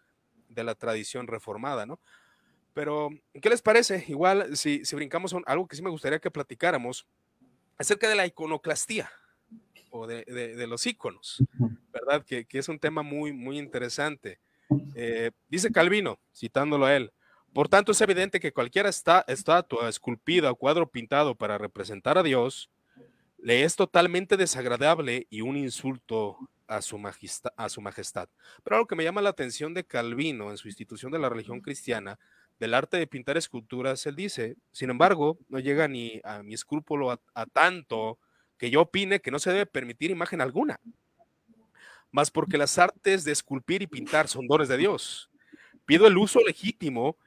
de 0.49 0.63
la 0.63 0.73
tradición 0.73 1.27
reformada, 1.27 1.85
¿no? 1.85 1.99
Pero, 2.73 3.11
¿qué 3.39 3.51
les 3.51 3.61
parece? 3.61 4.03
Igual, 4.07 4.57
si, 4.57 4.83
si 4.83 4.95
brincamos 4.95 5.31
a 5.35 5.37
algo 5.45 5.67
que 5.67 5.75
sí 5.75 5.83
me 5.83 5.91
gustaría 5.91 6.17
que 6.17 6.31
platicáramos, 6.31 7.05
acerca 7.77 8.09
de 8.09 8.15
la 8.15 8.25
iconoclastía 8.25 9.11
o 9.91 10.07
de, 10.07 10.65
los 10.67 10.87
iconos, 10.87 11.43
¿verdad? 11.91 12.25
Que, 12.25 12.47
es 12.49 12.67
un 12.67 12.79
tema 12.79 13.03
muy, 13.03 13.31
muy 13.31 13.59
interesante. 13.59 14.39
Eh, 14.95 15.29
dice 15.49 15.71
Calvino, 15.71 16.17
citándolo 16.35 16.87
a 16.87 16.95
él, 16.95 17.13
por 17.53 17.69
tanto 17.69 17.91
es 17.91 18.01
evidente 18.01 18.39
que 18.39 18.53
cualquier 18.53 18.87
estatua 18.87 19.87
esculpida 19.87 20.49
o 20.49 20.55
cuadro 20.55 20.89
pintado 20.89 21.35
para 21.35 21.59
representar 21.59 22.17
a 22.17 22.23
Dios 22.23 22.71
le 23.43 23.63
es 23.65 23.75
totalmente 23.75 24.37
desagradable 24.37 25.27
y 25.29 25.41
un 25.41 25.57
insulto 25.57 26.37
a 26.65 26.81
su, 26.81 26.97
a 27.57 27.69
su 27.69 27.81
majestad. 27.81 28.29
Pero 28.63 28.77
algo 28.77 28.87
que 28.87 28.95
me 28.95 29.03
llama 29.03 29.21
la 29.21 29.31
atención 29.31 29.73
de 29.73 29.83
Calvino 29.83 30.49
en 30.49 30.57
su 30.57 30.69
institución 30.69 31.11
de 31.11 31.19
la 31.19 31.27
religión 31.27 31.59
cristiana 31.59 32.17
del 32.57 32.73
arte 32.73 32.95
de 32.95 33.05
pintar 33.05 33.35
esculturas, 33.35 34.05
él 34.05 34.15
dice, 34.15 34.55
sin 34.71 34.89
embargo, 34.89 35.37
no 35.49 35.59
llega 35.59 35.89
ni 35.89 36.21
a 36.23 36.41
mi 36.41 36.53
escrúpulo 36.53 37.11
a, 37.11 37.45
tanto 37.47 38.17
que 38.57 38.69
yo 38.69 38.81
opine 38.81 39.19
que 39.19 39.31
no 39.31 39.39
se 39.39 39.51
debe 39.51 39.65
permitir 39.65 40.09
imagen 40.09 40.39
alguna, 40.39 40.79
más 42.11 42.31
porque 42.31 42.57
las 42.57 42.77
artes 42.77 43.25
de 43.25 43.33
esculpir 43.33 43.81
y 43.81 43.87
pintar 43.87 44.29
son 44.29 44.47
dones 44.47 44.69
de 44.69 44.77
Dios. 44.77 45.29
Pido 45.85 46.07
el 46.07 46.17
uso 46.17 46.39
legítimo 46.39 47.17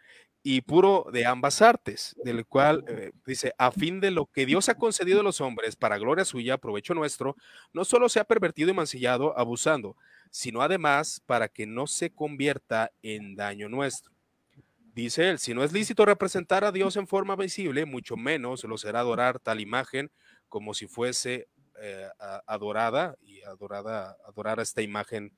y 0.49 0.61
puro 0.61 1.09
de 1.13 1.27
ambas 1.27 1.61
artes, 1.61 2.15
del 2.23 2.47
cual 2.47 2.85
eh, 2.87 3.11
dice, 3.27 3.53
a 3.59 3.73
fin 3.73 3.99
de 3.99 4.13
lo 4.13 4.27
que 4.27 4.47
Dios 4.47 4.69
ha 4.69 4.77
concedido 4.77 5.19
a 5.19 5.25
los 5.25 5.41
hombres 5.41 5.75
para 5.75 5.99
gloria 5.99 6.25
suya, 6.25 6.57
provecho 6.57 6.95
nuestro, 6.95 7.35
no 7.73 7.85
solo 7.85 8.09
se 8.09 8.21
ha 8.21 8.25
pervertido 8.25 8.71
y 8.71 8.73
mancillado 8.73 9.37
abusando, 9.37 9.97
sino 10.31 10.63
además 10.63 11.21
para 11.27 11.49
que 11.49 11.67
no 11.67 11.89
se 11.89 12.11
convierta 12.11 12.93
en 13.03 13.35
daño 13.35 13.69
nuestro. 13.69 14.13
Dice 14.95 15.31
él, 15.31 15.41
si 15.41 15.53
no 15.53 15.65
es 15.65 15.73
lícito 15.73 16.05
representar 16.05 16.65
a 16.65 16.71
Dios 16.71 16.95
en 16.95 17.09
forma 17.09 17.35
visible, 17.35 17.85
mucho 17.85 18.17
menos 18.17 18.63
lo 18.63 18.79
será 18.79 19.01
adorar 19.01 19.41
tal 19.41 19.61
imagen 19.61 20.13
como 20.49 20.75
si 20.75 20.87
fuese 20.87 21.49
eh, 21.83 22.07
adorada 22.47 23.17
y 23.21 23.43
adorada, 23.43 24.17
adorar 24.25 24.61
a 24.61 24.63
esta 24.63 24.81
imagen 24.81 25.33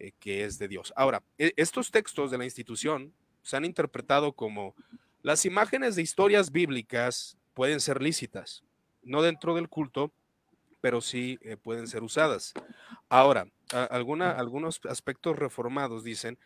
eh, 0.00 0.10
que 0.18 0.42
es 0.42 0.58
de 0.58 0.66
Dios. 0.66 0.92
Ahora, 0.96 1.22
e, 1.38 1.52
estos 1.56 1.92
textos 1.92 2.32
de 2.32 2.38
la 2.38 2.44
institución 2.44 3.14
se 3.48 3.56
han 3.56 3.64
interpretado 3.64 4.34
como 4.34 4.74
las 5.22 5.46
imágenes 5.46 5.96
de 5.96 6.02
historias 6.02 6.52
bíblicas 6.52 7.38
pueden 7.54 7.80
ser 7.80 8.02
lícitas, 8.02 8.62
no 9.02 9.22
dentro 9.22 9.54
del 9.54 9.70
culto, 9.70 10.12
pero 10.82 11.00
sí 11.00 11.38
eh, 11.40 11.56
pueden 11.56 11.86
ser 11.86 12.02
usadas. 12.02 12.52
Ahora, 13.08 13.48
alguna, 13.88 14.32
algunos 14.32 14.82
aspectos 14.84 15.38
reformados 15.38 16.04
dicen 16.04 16.38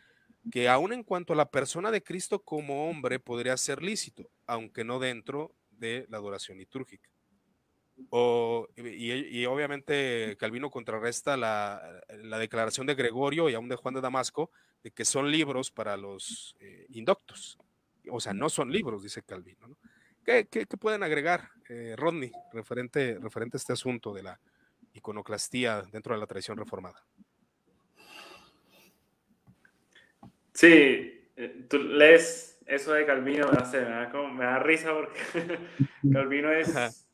que 0.49 0.69
aun 0.69 0.93
en 0.93 1.03
cuanto 1.03 1.33
a 1.33 1.35
la 1.35 1.51
persona 1.51 1.91
de 1.91 2.01
Cristo 2.01 2.39
como 2.39 2.89
hombre 2.89 3.19
podría 3.19 3.57
ser 3.57 3.83
lícito, 3.83 4.29
aunque 4.47 4.85
no 4.85 4.99
dentro 4.99 5.53
de 5.71 6.05
la 6.07 6.19
adoración 6.19 6.57
litúrgica. 6.57 7.09
y, 8.77 9.45
obviamente 9.45 10.37
Calvino 10.39 10.71
contrarresta 10.71 11.35
la, 11.35 12.01
declaración 12.39 12.87
de 12.87 12.95
Gregorio 12.95 13.49
y 13.49 13.55
aún 13.55 13.67
de 13.67 13.75
Juan 13.75 13.93
de 13.93 13.99
Damasco 13.99 14.51
de 14.83 14.91
que 14.91 15.05
son 15.05 15.31
libros 15.31 15.71
para 15.71 15.97
los 15.97 16.55
eh, 16.59 16.85
indoctos. 16.89 17.57
O 18.09 18.19
sea, 18.19 18.33
no 18.33 18.49
son 18.49 18.71
libros, 18.71 19.01
dice 19.01 19.23
Calvino. 19.23 19.77
¿Qué, 20.23 20.45
pueden 20.79 21.03
agregar, 21.03 21.49
eh, 21.69 21.95
Rodney, 21.97 22.31
referente, 22.51 23.17
referente 23.19 23.57
a 23.57 23.59
este 23.59 23.73
asunto 23.73 24.13
de 24.13 24.23
la 24.23 24.39
iconoclastía 24.93 25.81
dentro 25.91 26.13
de 26.13 26.19
la 26.19 26.27
tradición 26.27 26.57
reformada? 26.57 27.03
Sí, 30.53 31.29
eh, 31.35 31.65
tú 31.69 31.79
lees 31.79 32.59
eso 32.65 32.93
de 32.93 33.05
Calvino, 33.05 33.47
me, 33.47 33.57
da, 33.57 34.27
me 34.31 34.45
da 34.45 34.59
risa 34.59 34.93
porque 34.93 35.19
Calvino 36.13 36.51
es 36.51 37.07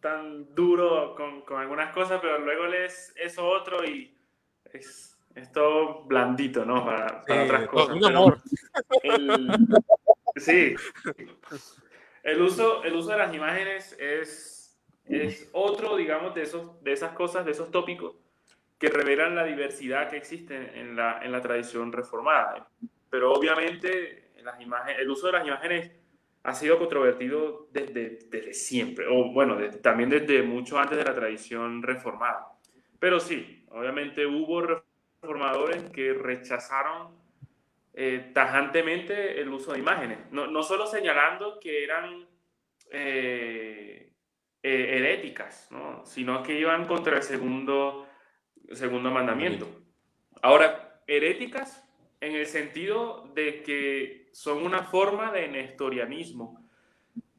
tan 0.00 0.54
duro 0.54 1.14
con, 1.16 1.42
con, 1.42 1.60
algunas 1.60 1.92
cosas, 1.92 2.20
pero 2.20 2.38
luego 2.38 2.66
lees 2.66 3.12
eso 3.16 3.48
otro 3.48 3.84
y 3.84 4.16
es, 4.72 5.17
es 5.34 5.52
todo 5.52 6.04
blandito, 6.04 6.64
¿no? 6.64 6.84
Para, 6.84 7.24
para 7.24 7.44
otras 7.44 7.68
cosas. 7.68 7.96
Un 7.96 8.04
amor. 8.04 8.38
sí. 10.36 10.74
El 12.22 12.42
uso, 12.42 12.82
el 12.84 12.94
uso 12.94 13.10
de 13.10 13.18
las 13.18 13.34
imágenes 13.34 13.96
es, 13.98 14.78
es 15.04 15.48
otro, 15.52 15.96
digamos, 15.96 16.34
de, 16.34 16.42
esos, 16.42 16.82
de 16.82 16.92
esas 16.92 17.12
cosas, 17.12 17.44
de 17.44 17.52
esos 17.52 17.70
tópicos 17.70 18.16
que 18.78 18.88
revelan 18.88 19.34
la 19.34 19.44
diversidad 19.44 20.08
que 20.08 20.16
existe 20.16 20.78
en 20.78 20.94
la, 20.94 21.20
en 21.22 21.32
la 21.32 21.40
tradición 21.40 21.92
reformada. 21.92 22.68
Pero 23.10 23.32
obviamente 23.32 24.30
las 24.42 24.60
imágenes, 24.60 25.00
el 25.00 25.10
uso 25.10 25.26
de 25.26 25.32
las 25.32 25.46
imágenes 25.46 25.90
ha 26.44 26.54
sido 26.54 26.78
controvertido 26.78 27.68
desde, 27.72 28.18
desde 28.30 28.54
siempre, 28.54 29.06
o 29.08 29.32
bueno, 29.32 29.56
también 29.82 30.08
desde 30.08 30.42
mucho 30.42 30.78
antes 30.78 30.96
de 30.96 31.04
la 31.04 31.14
tradición 31.14 31.82
reformada. 31.82 32.46
Pero 32.98 33.20
sí, 33.20 33.66
obviamente 33.70 34.26
hubo 34.26 34.82
reformadores 35.20 35.90
que 35.90 36.12
rechazaron 36.12 37.16
eh, 37.94 38.30
tajantemente 38.32 39.40
el 39.40 39.48
uso 39.48 39.72
de 39.72 39.80
imágenes, 39.80 40.18
no, 40.30 40.46
no 40.46 40.62
solo 40.62 40.86
señalando 40.86 41.58
que 41.58 41.82
eran 41.82 42.28
eh, 42.90 44.12
eh, 44.62 44.96
heréticas, 44.96 45.68
¿no? 45.70 46.04
sino 46.06 46.42
que 46.42 46.58
iban 46.58 46.86
contra 46.86 47.16
el 47.16 47.22
segundo, 47.22 48.06
segundo 48.72 49.10
mandamiento. 49.10 49.68
Ahora, 50.42 51.02
heréticas 51.06 51.84
en 52.20 52.36
el 52.36 52.46
sentido 52.46 53.28
de 53.34 53.62
que 53.62 54.28
son 54.32 54.64
una 54.64 54.84
forma 54.84 55.32
de 55.32 55.48
nestorianismo. 55.48 56.64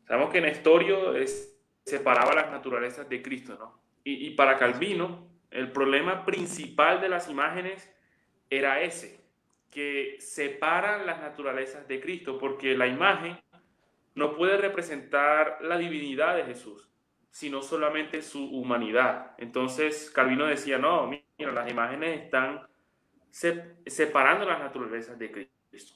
Sabemos 0.06 0.32
que 0.32 0.42
Nestorio 0.42 1.16
es, 1.16 1.58
separaba 1.86 2.34
las 2.34 2.52
naturalezas 2.52 3.08
de 3.08 3.22
Cristo, 3.22 3.56
¿no? 3.58 3.80
Y, 4.04 4.28
y, 4.28 4.30
para 4.32 4.58
Calvino, 4.58 5.29
el 5.52 5.72
problema 5.72 6.26
principal 6.26 7.02
de 7.02 7.10
las 7.10 7.30
imágenes 7.30 7.92
era 8.50 8.82
ese, 8.82 9.20
que 9.72 10.18
separan 10.20 11.06
las 11.06 11.22
naturalezas 11.22 11.88
de 11.88 12.00
Cristo, 12.00 12.38
porque 12.38 12.76
la 12.76 12.88
imagen 12.88 13.38
no 14.16 14.36
puede 14.36 14.58
representar 14.58 15.60
la 15.62 15.78
divinidad 15.78 16.36
de 16.36 16.46
Jesús, 16.46 16.90
sino 17.30 17.62
solamente 17.62 18.22
su 18.22 18.44
humanidad. 18.50 19.36
Entonces 19.38 20.10
Calvino 20.10 20.46
decía, 20.46 20.78
no, 20.78 21.08
mira, 21.08 21.52
las 21.52 21.70
imágenes 21.70 22.24
están 22.24 22.68
separando 23.86 24.46
las 24.46 24.60
naturalezas 24.60 25.18
de 25.18 25.32
Cristo. 25.32 25.96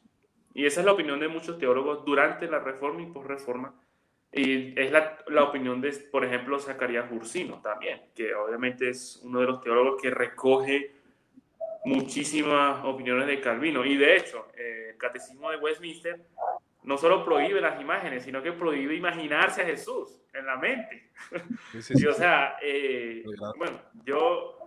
Y 0.53 0.65
esa 0.65 0.81
es 0.81 0.85
la 0.85 0.93
opinión 0.93 1.19
de 1.19 1.27
muchos 1.27 1.57
teólogos 1.57 2.05
durante 2.05 2.47
la 2.47 2.59
Reforma 2.59 3.01
y 3.01 3.07
post-Reforma. 3.07 3.73
Y 4.35 4.79
es 4.79 4.91
la, 4.91 5.19
la, 5.27 5.43
opinión 5.43 5.79
de, 5.79 5.91
por 6.11 6.25
ejemplo, 6.25 6.57
Zacarías 6.59 7.05
Ursino 7.11 7.61
también, 7.61 8.01
que 8.15 8.33
obviamente 8.33 8.89
es 8.89 9.21
uno 9.23 9.41
de 9.41 9.45
los 9.45 9.61
teólogos 9.61 10.01
que 10.01 10.09
recoge 10.09 10.91
muchísimas 11.85 12.83
opiniones 12.83 13.27
de 13.27 13.39
Calvino. 13.39 13.85
Y 13.85 13.95
de 13.95 14.17
hecho, 14.17 14.47
eh, 14.57 14.89
el 14.91 14.97
Catecismo 14.97 15.51
de 15.51 15.57
Westminster 15.57 16.19
no 16.83 16.97
solo 16.97 17.23
prohíbe 17.23 17.61
las 17.61 17.79
imágenes, 17.79 18.23
sino 18.23 18.41
que 18.41 18.51
prohíbe 18.51 18.95
imaginarse 18.95 19.61
a 19.61 19.65
Jesús 19.65 20.19
en 20.33 20.45
la 20.45 20.57
mente. 20.57 21.11
y, 21.89 22.05
o 22.05 22.13
sea, 22.13 22.57
eh, 22.61 23.23
bueno, 23.57 23.81
yo 24.03 24.57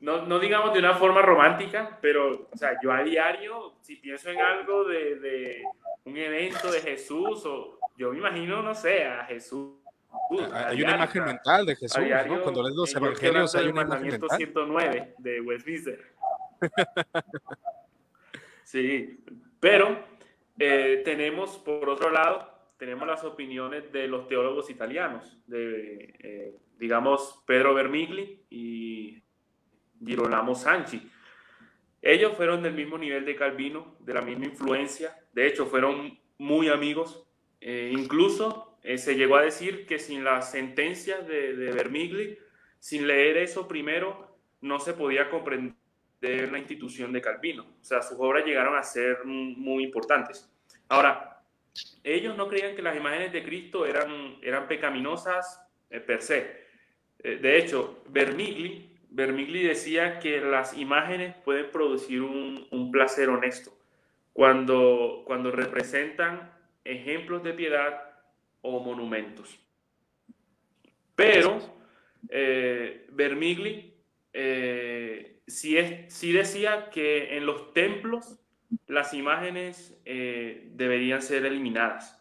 no, 0.00 0.26
no, 0.26 0.38
digamos 0.38 0.72
de 0.72 0.78
una 0.78 0.94
forma 0.94 1.22
romántica, 1.22 1.98
pero, 2.00 2.48
o 2.52 2.56
sea, 2.56 2.78
yo 2.82 2.92
a 2.92 3.02
diario, 3.02 3.74
si 3.80 3.96
pienso 3.96 4.30
en 4.30 4.40
algo 4.40 4.84
de, 4.84 5.16
de 5.16 5.64
un 6.04 6.16
evento 6.16 6.70
de 6.70 6.80
Jesús, 6.80 7.44
o 7.46 7.78
yo 7.96 8.12
me 8.12 8.18
imagino, 8.18 8.62
no 8.62 8.74
sé, 8.74 9.04
a 9.04 9.24
Jesús. 9.24 9.74
hay 10.52 10.82
una 10.82 10.96
imagen 10.96 11.24
mental 11.24 11.66
de 11.66 11.76
Jesús, 11.76 12.04
¿no? 12.28 12.42
Cuando 12.42 12.62
lees 12.62 12.74
los 12.74 12.94
evangelios 12.94 13.54
hay 13.54 13.68
una 13.68 13.82
imagen 13.82 14.08
mental. 14.08 14.36
109 14.36 15.14
de 15.18 15.40
Westminster. 15.40 16.14
sí, 18.64 19.24
pero 19.60 20.04
eh, 20.58 21.02
tenemos, 21.04 21.58
por 21.58 21.88
otro 21.88 22.10
lado, 22.10 22.50
tenemos 22.78 23.06
las 23.06 23.24
opiniones 23.24 23.90
de 23.92 24.08
los 24.08 24.28
teólogos 24.28 24.70
italianos, 24.70 25.38
de, 25.46 26.14
eh, 26.18 26.56
digamos, 26.76 27.42
Pedro 27.46 27.74
Vermigli 27.74 28.44
y 28.50 29.22
Girolamo 30.04 30.54
Sanchi. 30.54 31.10
Ellos 32.02 32.36
fueron 32.36 32.62
del 32.62 32.74
mismo 32.74 32.98
nivel 32.98 33.24
de 33.24 33.36
Calvino, 33.36 33.96
de 34.00 34.14
la 34.14 34.20
misma 34.20 34.44
influencia, 34.44 35.16
de 35.32 35.46
hecho 35.46 35.66
fueron 35.66 36.18
muy 36.36 36.68
amigos. 36.68 37.23
Eh, 37.66 37.90
incluso 37.92 38.76
eh, 38.82 38.98
se 38.98 39.16
llegó 39.16 39.36
a 39.36 39.42
decir 39.42 39.86
que 39.86 39.98
sin 39.98 40.22
las 40.22 40.50
sentencias 40.50 41.26
de, 41.26 41.56
de 41.56 41.72
Vermigli, 41.72 42.38
sin 42.78 43.06
leer 43.06 43.38
eso 43.38 43.66
primero, 43.66 44.36
no 44.60 44.78
se 44.78 44.92
podía 44.92 45.30
comprender 45.30 45.74
la 46.20 46.58
institución 46.58 47.10
de 47.10 47.22
Calvino. 47.22 47.62
O 47.62 47.84
sea, 47.84 48.02
sus 48.02 48.18
obras 48.20 48.44
llegaron 48.44 48.76
a 48.76 48.82
ser 48.82 49.24
muy 49.24 49.82
importantes. 49.82 50.48
Ahora, 50.88 51.42
ellos 52.02 52.36
no 52.36 52.48
creían 52.48 52.76
que 52.76 52.82
las 52.82 52.96
imágenes 52.96 53.32
de 53.32 53.42
Cristo 53.42 53.86
eran, 53.86 54.36
eran 54.42 54.68
pecaminosas 54.68 55.66
eh, 55.88 56.00
per 56.00 56.20
se. 56.22 56.64
de 57.18 57.56
hecho, 57.58 58.04
Vermigli 58.10 58.94
Vermigli 59.14 59.62
decía 59.62 60.18
que 60.18 60.40
las 60.40 60.76
imágenes 60.76 61.36
pueden 61.44 61.70
producir 61.70 62.20
un, 62.20 62.90
placer 62.90 63.28
honesto 63.28 63.72
cuando, 64.32 65.22
cuando 65.24 65.52
representan 65.52 66.52
ejemplos 66.84 67.42
de 67.42 67.52
piedad 67.52 68.02
o 68.62 68.80
monumentos. 68.80 69.58
Pero 71.14 71.58
eh, 72.28 73.06
Vermigli 73.10 73.94
eh, 74.32 75.40
sí, 75.46 75.74
decía 76.32 76.90
que 76.90 77.36
en 77.36 77.46
los 77.46 77.72
templos 77.72 78.40
las 78.86 79.14
imágenes 79.14 80.00
eh, 80.04 80.68
deberían 80.72 81.22
ser 81.22 81.46
eliminadas, 81.46 82.20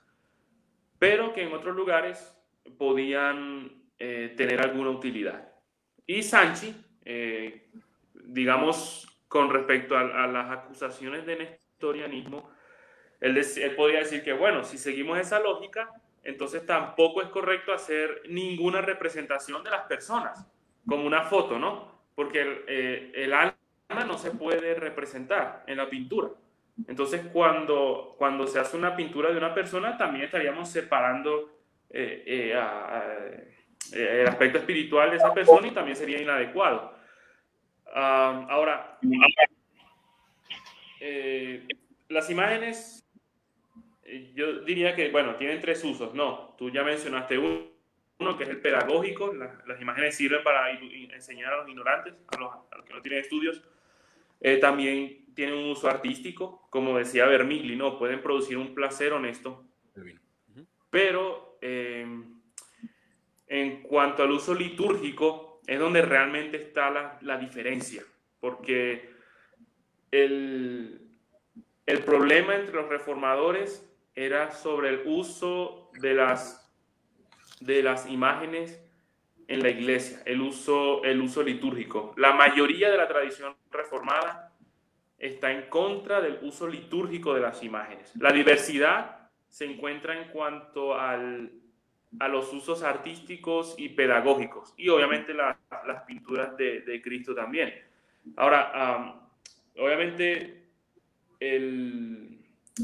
pero 0.99 1.33
que 1.33 1.43
en 1.43 1.53
otros 1.53 1.75
lugares 1.75 2.37
podían 2.77 3.81
tener 3.97 4.59
alguna 4.59 4.89
utilidad. 4.89 5.53
Y 6.05 6.21
Sanchi, 6.23 6.75
eh, 7.05 7.69
digamos, 8.25 9.07
con 9.27 9.49
respecto 9.49 9.97
a, 9.97 10.27
las 10.27 10.51
acusaciones 10.51 11.25
de 11.25 11.37
nestorianismo, 11.37 12.49
él, 13.23 13.37
él 13.37 13.75
podría 13.75 13.99
decir 13.99 14.21
que, 14.21 14.33
bueno, 14.33 14.63
si 14.63 14.77
seguimos 14.77 15.17
esa 15.17 15.39
lógica, 15.39 15.89
entonces 16.23 16.65
tampoco 16.65 17.21
es 17.21 17.29
correcto 17.29 17.73
hacer 17.73 18.21
ninguna 18.29 18.81
representación 18.81 19.63
de 19.63 19.71
las 19.71 19.83
personas, 19.83 20.45
como 20.85 21.05
una 21.05 21.23
foto, 21.23 21.57
¿no? 21.57 22.03
Porque 22.15 22.41
el, 22.41 22.65
eh, 22.67 23.11
el 23.15 23.33
alma 23.33 23.55
no 24.05 24.17
se 24.17 24.31
puede 24.31 24.75
representar 24.75 25.63
en 25.67 25.77
la 25.77 25.89
pintura. 25.89 26.29
Entonces, 26.87 27.21
cuando, 27.31 28.15
cuando 28.17 28.45
se 28.45 28.59
hace 28.59 28.75
una 28.75 28.95
pintura 28.95 29.31
de 29.31 29.37
una 29.37 29.53
persona, 29.53 29.97
también 29.97 30.25
estaríamos 30.25 30.69
separando 30.69 31.49
eh, 31.89 32.53
a 32.55 33.03
eh, 33.91 34.21
el 34.21 34.27
aspecto 34.27 34.57
espiritual 34.57 35.11
de 35.11 35.17
esa 35.17 35.33
persona 35.33 35.67
y 35.67 35.71
también 35.71 35.95
sería 35.95 36.21
inadecuado. 36.21 36.93
ahora, 37.93 38.97
eh, 40.99 41.67
las 42.09 42.29
imágenes, 42.29 42.99
eh, 42.99 43.02
yo 44.33 44.59
diría 44.59 44.95
que, 44.95 45.09
bueno, 45.09 45.35
tienen 45.35 45.59
tres 45.59 45.83
usos, 45.83 46.13
¿no? 46.13 46.55
Tú 46.57 46.69
ya 46.69 46.83
mencionaste 46.83 47.37
uno, 47.37 48.37
que 48.37 48.43
es 48.43 48.49
el 48.49 48.61
pedagógico, 48.61 49.33
las, 49.33 49.81
imágenes 49.81 50.15
sirven 50.15 50.43
para 50.43 50.71
enseñar 50.71 51.53
a 51.53 51.57
los 51.57 51.69
ignorantes, 51.69 52.13
a 52.27 52.39
los, 52.39 52.85
que 52.85 52.93
no 52.93 53.01
tienen 53.01 53.21
estudios. 53.21 53.61
también 54.61 55.25
tienen 55.33 55.55
un 55.55 55.71
uso 55.71 55.89
artístico, 55.89 56.67
como 56.69 56.97
decía 56.97 57.25
Vermigli, 57.25 57.75
¿no? 57.75 57.97
Pueden 57.97 58.21
producir 58.21 58.57
un 58.57 58.73
placer 58.73 59.13
honesto. 59.13 59.65
Pero 60.89 61.57
en 61.61 62.41
cuanto 63.83 64.23
al 64.23 64.31
uso 64.31 64.53
litúrgico, 64.53 65.61
es 65.67 65.79
donde 65.79 66.01
realmente 66.01 66.57
está 66.57 67.17
la, 67.21 67.37
diferencia, 67.37 68.03
porque 68.39 69.09
el, 70.11 71.01
el 71.85 72.03
problema 72.03 72.55
entre 72.55 72.75
los 72.75 72.89
reformadores 72.89 73.89
era 74.15 74.51
sobre 74.51 74.89
el 74.89 75.01
uso 75.05 75.89
de 75.99 76.13
las 76.13 76.59
de 77.59 77.81
las 77.81 78.09
imágenes 78.09 78.83
en 79.47 79.61
la 79.61 79.69
iglesia, 79.69 80.21
el 80.25 80.41
uso, 80.41 81.03
el 81.03 81.21
uso 81.21 81.43
litúrgico. 81.43 82.13
La 82.17 82.33
mayoría 82.33 82.89
de 82.89 82.97
la 82.97 83.07
tradición 83.07 83.55
reformada 83.71 84.53
está 85.17 85.51
en 85.51 85.69
contra 85.69 86.21
del 86.21 86.39
uso 86.41 86.67
litúrgico 86.67 87.33
de 87.33 87.41
las 87.41 87.63
imágenes. 87.63 88.11
La 88.17 88.31
diversidad 88.31 89.29
se 89.47 89.65
encuentra 89.65 90.17
en 90.17 90.29
cuanto 90.29 90.97
al, 90.97 91.51
a 92.19 92.27
los 92.27 92.51
usos 92.53 92.83
artísticos 92.83 93.75
y 93.77 93.89
pedagógicos 93.89 94.73
y 94.77 94.89
obviamente 94.89 95.33
las 95.33 95.57
pinturas 96.07 96.57
de, 96.57 97.01
Cristo 97.03 97.35
también. 97.35 97.73
Ahora, 98.35 99.19
obviamente, 99.77 100.67
el, 101.39 102.42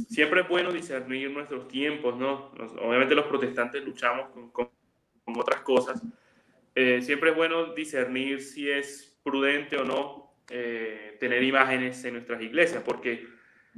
siempre 0.09 0.41
es 0.41 0.47
bueno 0.47 0.71
discernir 0.71 1.31
nuestros 1.31 1.67
tiempos, 1.67 2.17
¿no? 2.17 2.51
obviamente 2.81 3.15
los 3.15 3.25
protestantes 3.25 3.83
luchamos 3.83 4.29
con, 4.29 4.51
con, 4.51 4.69
otras 5.35 5.61
cosas. 5.61 6.01
Eh, 6.73 7.01
siempre 7.01 7.31
es 7.31 7.35
bueno 7.35 7.73
discernir 7.73 8.41
si 8.41 8.69
es 8.69 9.19
prudente 9.23 9.77
o 9.77 9.83
no 9.83 10.33
eh, 10.49 11.17
tener 11.19 11.43
imágenes 11.43 12.03
en 12.05 12.13
nuestras 12.13 12.41
iglesias, 12.41 12.81
porque 12.83 13.27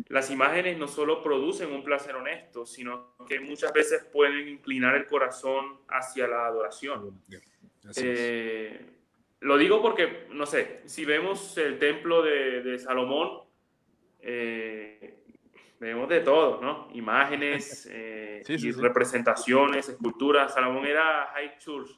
las 0.08 0.30
imágenes 0.32 0.78
no 0.78 0.88
solo 0.88 1.22
producen 1.22 1.72
un 1.72 1.84
placer 1.84 2.16
honesto, 2.16 2.66
sino 2.66 3.16
que 3.28 3.40
muchas 3.40 3.74
veces 3.74 4.06
pueden 4.06 4.48
inclinar 4.48 4.96
el 4.96 5.06
corazón 5.06 5.82
hacia 5.90 6.28
la 6.28 6.46
adoración. 6.46 7.22
Eh, 7.98 8.90
lo 9.42 9.58
digo 9.58 9.82
porque, 9.82 10.28
no 10.30 10.46
sé, 10.46 10.82
si 10.86 11.04
vemos 11.04 11.58
el 11.58 11.80
templo 11.80 12.22
de, 12.22 12.78
Salomón, 12.80 13.42
eh, 14.22 15.21
vemos 15.82 16.08
de 16.08 16.22
todo, 16.22 16.62
¿no? 16.62 16.88
Imágenes 16.94 17.88
eh, 17.92 18.44
y 18.48 18.72
representaciones, 18.72 19.90
esculturas. 19.90 20.54
Salomón 20.54 20.86
era 20.86 21.28
high 21.34 21.58
church. 21.58 21.90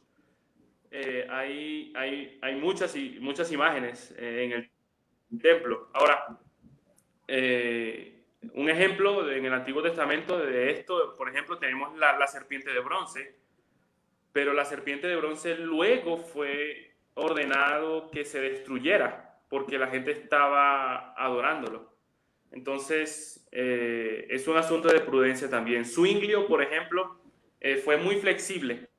hay, 1.30 1.94
hay, 1.96 2.40
hay 2.42 2.56
muchas, 2.56 2.96
muchas 3.20 3.52
imágenes 3.52 4.14
en 4.18 4.52
el 4.54 4.72
templo. 5.42 5.90
Ahora, 5.94 6.40
eh, 7.28 8.26
un 8.54 8.70
ejemplo 8.70 9.32
en 9.32 9.46
el 9.46 9.54
Antiguo 9.54 9.82
Testamento 9.82 10.38
de 10.38 10.72
esto, 10.72 11.16
por 11.18 11.30
ejemplo, 11.30 11.58
tenemos 11.58 11.98
la, 11.98 12.28
serpiente 12.28 12.72
de 12.72 12.80
bronce, 12.80 13.40
pero 14.32 14.54
la 14.54 14.66
serpiente 14.66 15.08
de 15.08 15.16
bronce 15.16 15.56
luego 15.56 16.18
fue 16.18 16.96
ordenado 17.14 18.10
que 18.12 18.26
se 18.26 18.42
destruyera 18.42 19.40
porque 19.50 19.78
la 19.78 19.88
gente 19.88 20.12
estaba 20.12 21.14
adorándolo. 21.14 21.93
Entonces, 22.54 23.46
eh, 23.52 24.28
es 24.30 24.48
un 24.48 24.58
asunto 24.58 24.88
de 24.88 25.02
prudencia 25.02 25.50
también. 25.50 25.86
Zwinglio, 25.86 26.48
por 26.48 26.62
ejemplo, 26.62 27.20
eh, 27.60 27.76
fue 27.78 27.98
muy 27.98 28.16
flexible 28.16 28.90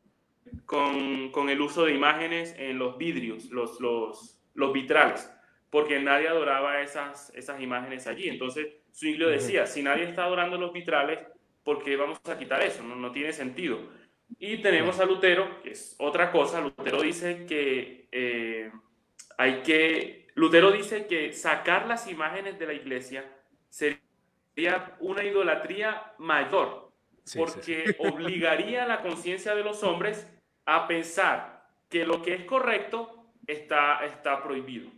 con, 0.66 1.30
con, 1.30 1.48
el 1.48 1.61
uso 1.61 1.84
de 1.84 1.94
imágenes 1.94 2.55
en 2.59 2.78
los 2.78 2.98
vidrios, 2.98 3.46
los, 3.46 3.80
los, 3.80 4.38
los 4.55 4.72
vitrales 4.72 5.30
porque 5.74 5.98
nadie 5.98 6.28
adoraba 6.28 6.82
esas, 6.82 7.32
esas 7.34 7.61
imágenes 7.61 8.07
allí. 8.07 8.28
Entonces, 8.28 8.68
Zwinglio 8.94 9.28
decía, 9.28 9.66
si 9.66 9.82
nadie 9.82 10.05
está 10.05 10.22
adorando 10.22 10.57
los 10.57 10.72
vitrales, 10.72 11.18
¿por 11.64 11.82
qué 11.82 11.96
vamos 11.96 12.20
a 12.26 12.38
quitar 12.38 12.62
eso? 12.62 12.84
No, 12.84 12.94
no 12.94 13.11
tiene 13.11 13.32
sentido. 13.32 13.80
Y 14.38 14.59
tenemos 14.59 15.00
a 15.00 15.05
Lutero, 15.05 15.61
que 15.64 15.70
es 15.70 15.96
otra 15.98 16.30
cosa. 16.30 16.61
Lutero 16.61 17.02
dice 17.02 17.44
que 17.48 18.07
eh, 18.12 18.70
hay 19.36 19.62
que... 19.62 20.28
Lutero 20.36 20.70
dice 20.70 21.09
que 21.09 21.32
sacar 21.32 21.88
las 21.88 22.09
imágenes 22.09 22.57
de 22.57 22.66
la 22.66 22.74
iglesia 22.74 23.28
sería 23.74 24.96
una 25.00 25.24
idolatría 25.24 26.14
mayor, 26.18 26.92
porque 27.36 27.96
obligaría 27.98 28.84
a 28.84 28.86
la 28.86 29.02
conciencia 29.02 29.54
de 29.54 29.64
los 29.64 29.82
hombres 29.82 30.28
a 30.64 30.86
pensar 30.86 31.66
que 31.88 32.06
lo 32.06 32.22
que 32.22 32.34
es 32.34 32.44
correcto 32.44 33.32
está, 33.46 34.04
está 34.06 34.42
prohibido. 34.42 34.90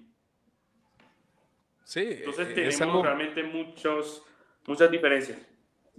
Sí, 1.85 2.07
entonces 2.19 2.49
eh, 2.51 2.55
tenemos 2.55 3.03
realmente 3.03 3.43
muchos, 3.45 4.23
muchas 4.67 4.91
diferencias. 4.91 5.39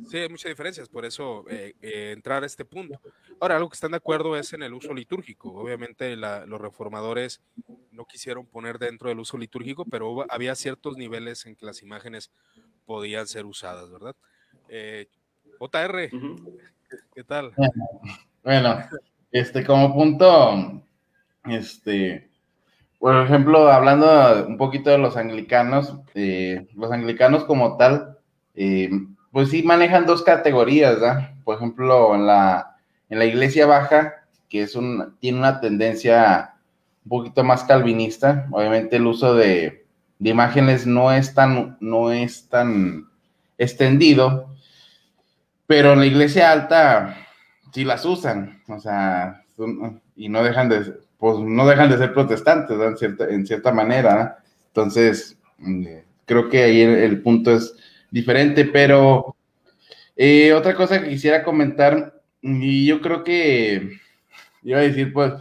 Sí, 0.05 0.17
hay 0.17 0.29
muchas 0.29 0.49
diferencias, 0.49 0.87
por 0.87 1.05
eso 1.05 1.45
eh, 1.49 1.73
eh, 1.81 2.11
entrar 2.11 2.43
a 2.43 2.45
este 2.45 2.63
punto. 2.63 3.01
Ahora, 3.39 3.55
algo 3.55 3.69
que 3.69 3.75
están 3.75 3.91
de 3.91 3.97
acuerdo 3.97 4.37
es 4.37 4.53
en 4.53 4.61
el 4.61 4.73
uso 4.73 4.93
litúrgico. 4.93 5.51
Obviamente 5.53 6.15
los 6.15 6.61
reformadores 6.61 7.41
no 7.91 8.05
quisieron 8.05 8.45
poner 8.45 8.77
dentro 8.77 9.09
del 9.09 9.19
uso 9.19 9.37
litúrgico, 9.37 9.85
pero 9.85 10.25
había 10.29 10.53
ciertos 10.53 10.97
niveles 10.97 11.45
en 11.47 11.55
que 11.55 11.65
las 11.65 11.81
imágenes 11.81 12.31
podían 12.87 13.27
ser 13.27 13.45
usadas, 13.45 13.91
¿verdad? 13.91 14.15
JR, 15.59 16.09
¿qué 17.13 17.23
tal? 17.23 17.53
Bueno, 18.43 18.79
este, 19.31 19.65
como 19.65 19.93
punto, 19.93 20.81
este, 21.45 22.29
por 22.97 23.15
ejemplo, 23.23 23.69
hablando 23.69 24.47
un 24.47 24.57
poquito 24.57 24.89
de 24.89 24.97
los 24.97 25.17
anglicanos, 25.17 25.99
eh, 26.15 26.67
los 26.75 26.91
anglicanos 26.91 27.43
como 27.43 27.77
tal, 27.77 28.17
eh, 28.55 28.89
pues 29.31 29.49
sí 29.49 29.63
manejan 29.63 30.05
dos 30.05 30.23
categorías, 30.23 30.99
¿verdad? 30.99 31.35
Por 31.43 31.57
ejemplo, 31.57 32.15
en 32.15 32.25
la, 32.25 32.77
en 33.09 33.19
la 33.19 33.25
iglesia 33.25 33.65
baja, 33.65 34.25
que 34.49 34.63
es 34.63 34.75
un, 34.75 35.17
tiene 35.19 35.39
una 35.39 35.59
tendencia 35.59 36.55
un 37.03 37.09
poquito 37.09 37.43
más 37.43 37.65
calvinista, 37.65 38.47
obviamente 38.51 38.95
el 38.95 39.07
uso 39.07 39.35
de, 39.35 39.86
imágenes 40.19 40.85
no 40.85 41.11
es 41.11 41.33
tan, 41.33 41.77
no 41.79 42.11
es 42.11 42.47
tan 42.49 43.07
extendido, 43.57 44.55
pero 45.65 45.93
en 45.93 45.99
la 45.99 46.05
iglesia 46.05 46.51
alta 46.51 47.17
sí 47.73 47.83
las 47.83 48.05
usan, 48.05 48.61
o 48.67 48.79
sea, 48.79 49.43
y 50.15 50.29
no 50.29 50.43
dejan 50.43 50.69
de, 50.69 50.93
pues 51.17 51.39
no 51.39 51.67
dejan 51.67 51.89
de 51.89 51.97
ser 51.97 52.13
protestantes, 52.13 52.79
En, 52.79 52.97
cierta, 52.97 53.27
en 53.29 53.45
cierta 53.45 53.71
manera. 53.71 54.37
Entonces, 54.67 55.37
mm, 55.57 55.85
creo 56.25 56.49
que 56.49 56.63
ahí 56.63 56.81
el, 56.81 57.21
punto 57.21 57.51
es 57.51 57.75
diferente, 58.11 58.65
pero 58.65 59.35
eh, 60.15 60.53
otra 60.53 60.75
cosa 60.75 61.01
que 61.01 61.09
quisiera 61.09 61.43
comentar, 61.43 62.21
y 62.41 62.85
yo 62.85 63.01
creo 63.01 63.23
que 63.23 63.99
iba 64.63 64.79
a 64.79 64.83
decir, 64.83 65.11
pues, 65.13 65.33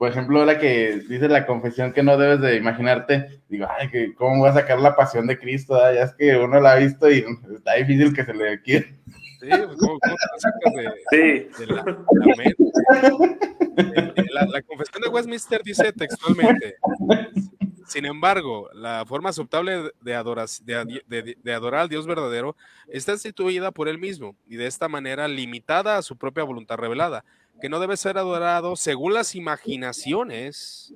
por 0.00 0.08
ejemplo, 0.08 0.42
la 0.46 0.58
que 0.58 1.02
dice 1.10 1.28
la 1.28 1.44
confesión 1.44 1.92
que 1.92 2.02
no 2.02 2.16
debes 2.16 2.40
de 2.40 2.56
imaginarte, 2.56 3.42
digo, 3.50 3.66
ay, 3.68 3.90
que 3.90 4.14
cómo 4.14 4.38
voy 4.38 4.48
a 4.48 4.54
sacar 4.54 4.80
la 4.80 4.96
pasión 4.96 5.26
de 5.26 5.38
Cristo, 5.38 5.74
ya 5.92 6.04
es 6.04 6.14
que 6.14 6.38
uno 6.38 6.58
la 6.58 6.72
ha 6.72 6.76
visto 6.76 7.10
y 7.10 7.22
está 7.54 7.74
difícil 7.74 8.14
que 8.14 8.24
se 8.24 8.32
le 8.32 8.62
quiera. 8.62 8.86
Sí, 8.86 9.48
pues, 9.50 9.76
¿cómo, 9.78 9.98
te 9.98 10.08
sacas 10.38 10.72
de, 11.10 11.66
la, 14.32 14.46
la, 14.46 14.62
confesión 14.62 15.02
de 15.02 15.08
Westminster 15.10 15.62
dice 15.62 15.92
textualmente, 15.92 16.76
sin 17.86 18.06
embargo, 18.06 18.70
la 18.72 19.04
forma 19.04 19.28
aceptable 19.28 19.90
de, 20.00 20.14
adorar 20.14 20.48
al 21.74 21.88
Dios 21.90 22.06
verdadero 22.06 22.56
está 22.88 23.12
instituida 23.12 23.70
por 23.70 23.86
él 23.86 23.98
mismo 23.98 24.34
y 24.48 24.56
de 24.56 24.66
esta 24.66 24.88
manera 24.88 25.28
limitada 25.28 25.98
a 25.98 26.02
su 26.02 26.16
propia 26.16 26.44
voluntad 26.44 26.76
revelada, 26.76 27.22
que 27.60 27.68
no 27.68 27.80
debe 27.80 27.96
ser 27.96 28.18
adorado 28.18 28.76
según 28.76 29.14
las 29.14 29.34
imaginaciones 29.34 30.94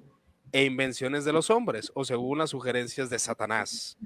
e 0.53 0.65
invenciones 0.65 1.25
de 1.25 1.33
los 1.33 1.51
hombres 1.51 1.91
o 1.95 2.05
según 2.05 2.39
las 2.39 2.51
sugerencias 2.51 3.11
de 3.11 3.19
Satanás, 3.19 3.99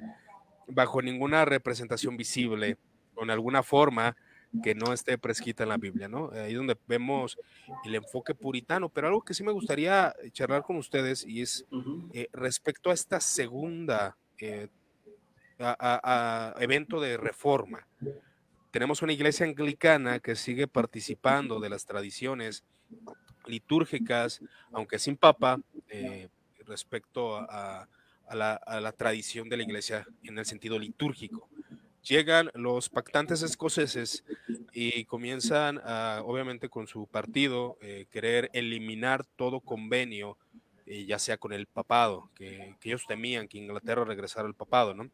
bajo 0.66 1.02
ninguna 1.02 1.44
representación 1.44 2.16
visible 2.16 2.76
o 3.14 3.22
en 3.22 3.30
alguna 3.30 3.62
forma 3.62 4.16
que 4.62 4.74
no 4.74 4.92
esté 4.92 5.18
prescrita 5.18 5.62
en 5.62 5.68
la 5.68 5.76
Biblia, 5.76 6.08
¿no? 6.08 6.30
Ahí 6.32 6.54
donde 6.54 6.76
vemos 6.86 7.38
el 7.84 7.94
enfoque 7.94 8.34
puritano, 8.34 8.88
pero 8.88 9.08
algo 9.08 9.22
que 9.22 9.34
sí 9.34 9.44
me 9.44 9.52
gustaría 9.52 10.14
charlar 10.32 10.62
con 10.62 10.76
ustedes 10.76 11.24
y 11.26 11.42
es 11.42 11.66
eh, 12.14 12.28
respecto 12.32 12.90
a 12.90 12.94
esta 12.94 13.20
segunda 13.20 14.16
eh, 14.38 14.68
evento 16.60 17.00
de 17.00 17.16
reforma. 17.16 17.86
Tenemos 18.78 19.02
una 19.02 19.12
iglesia 19.12 19.44
anglicana 19.44 20.20
que 20.20 20.36
sigue 20.36 20.68
participando 20.68 21.58
de 21.58 21.68
las 21.68 21.84
tradiciones 21.84 22.62
litúrgicas, 23.44 24.40
aunque 24.70 25.00
sin 25.00 25.16
papa, 25.16 25.60
eh, 25.88 26.28
respecto 26.64 27.38
a, 27.38 27.88
la, 28.32 28.60
a 28.64 28.92
tradición 28.92 29.48
de 29.48 29.56
la 29.56 29.64
iglesia 29.64 30.06
en 30.22 30.38
el 30.38 30.46
sentido 30.46 30.78
litúrgico. 30.78 31.48
Llegan 32.04 32.52
los 32.54 32.88
pactantes 32.88 33.42
escoceses 33.42 34.22
y 34.72 35.04
comienzan, 35.06 35.78
obviamente 36.22 36.68
con 36.68 36.86
su 36.86 37.08
partido, 37.08 37.78
eh, 37.82 38.06
querer 38.12 38.48
eliminar 38.52 39.24
todo 39.24 39.58
convenio, 39.58 40.38
eh, 40.90 41.04
ya 41.04 41.18
sea 41.18 41.36
con 41.36 41.52
el 41.52 41.66
papado, 41.66 42.30
que, 42.34 42.74
ellos 42.82 43.04
temían 43.06 43.46
que 43.46 43.58
Inglaterra 43.58 44.06
regresara 44.06 44.48
al 44.48 44.54
papado, 44.54 44.94
¿no? 44.94 45.10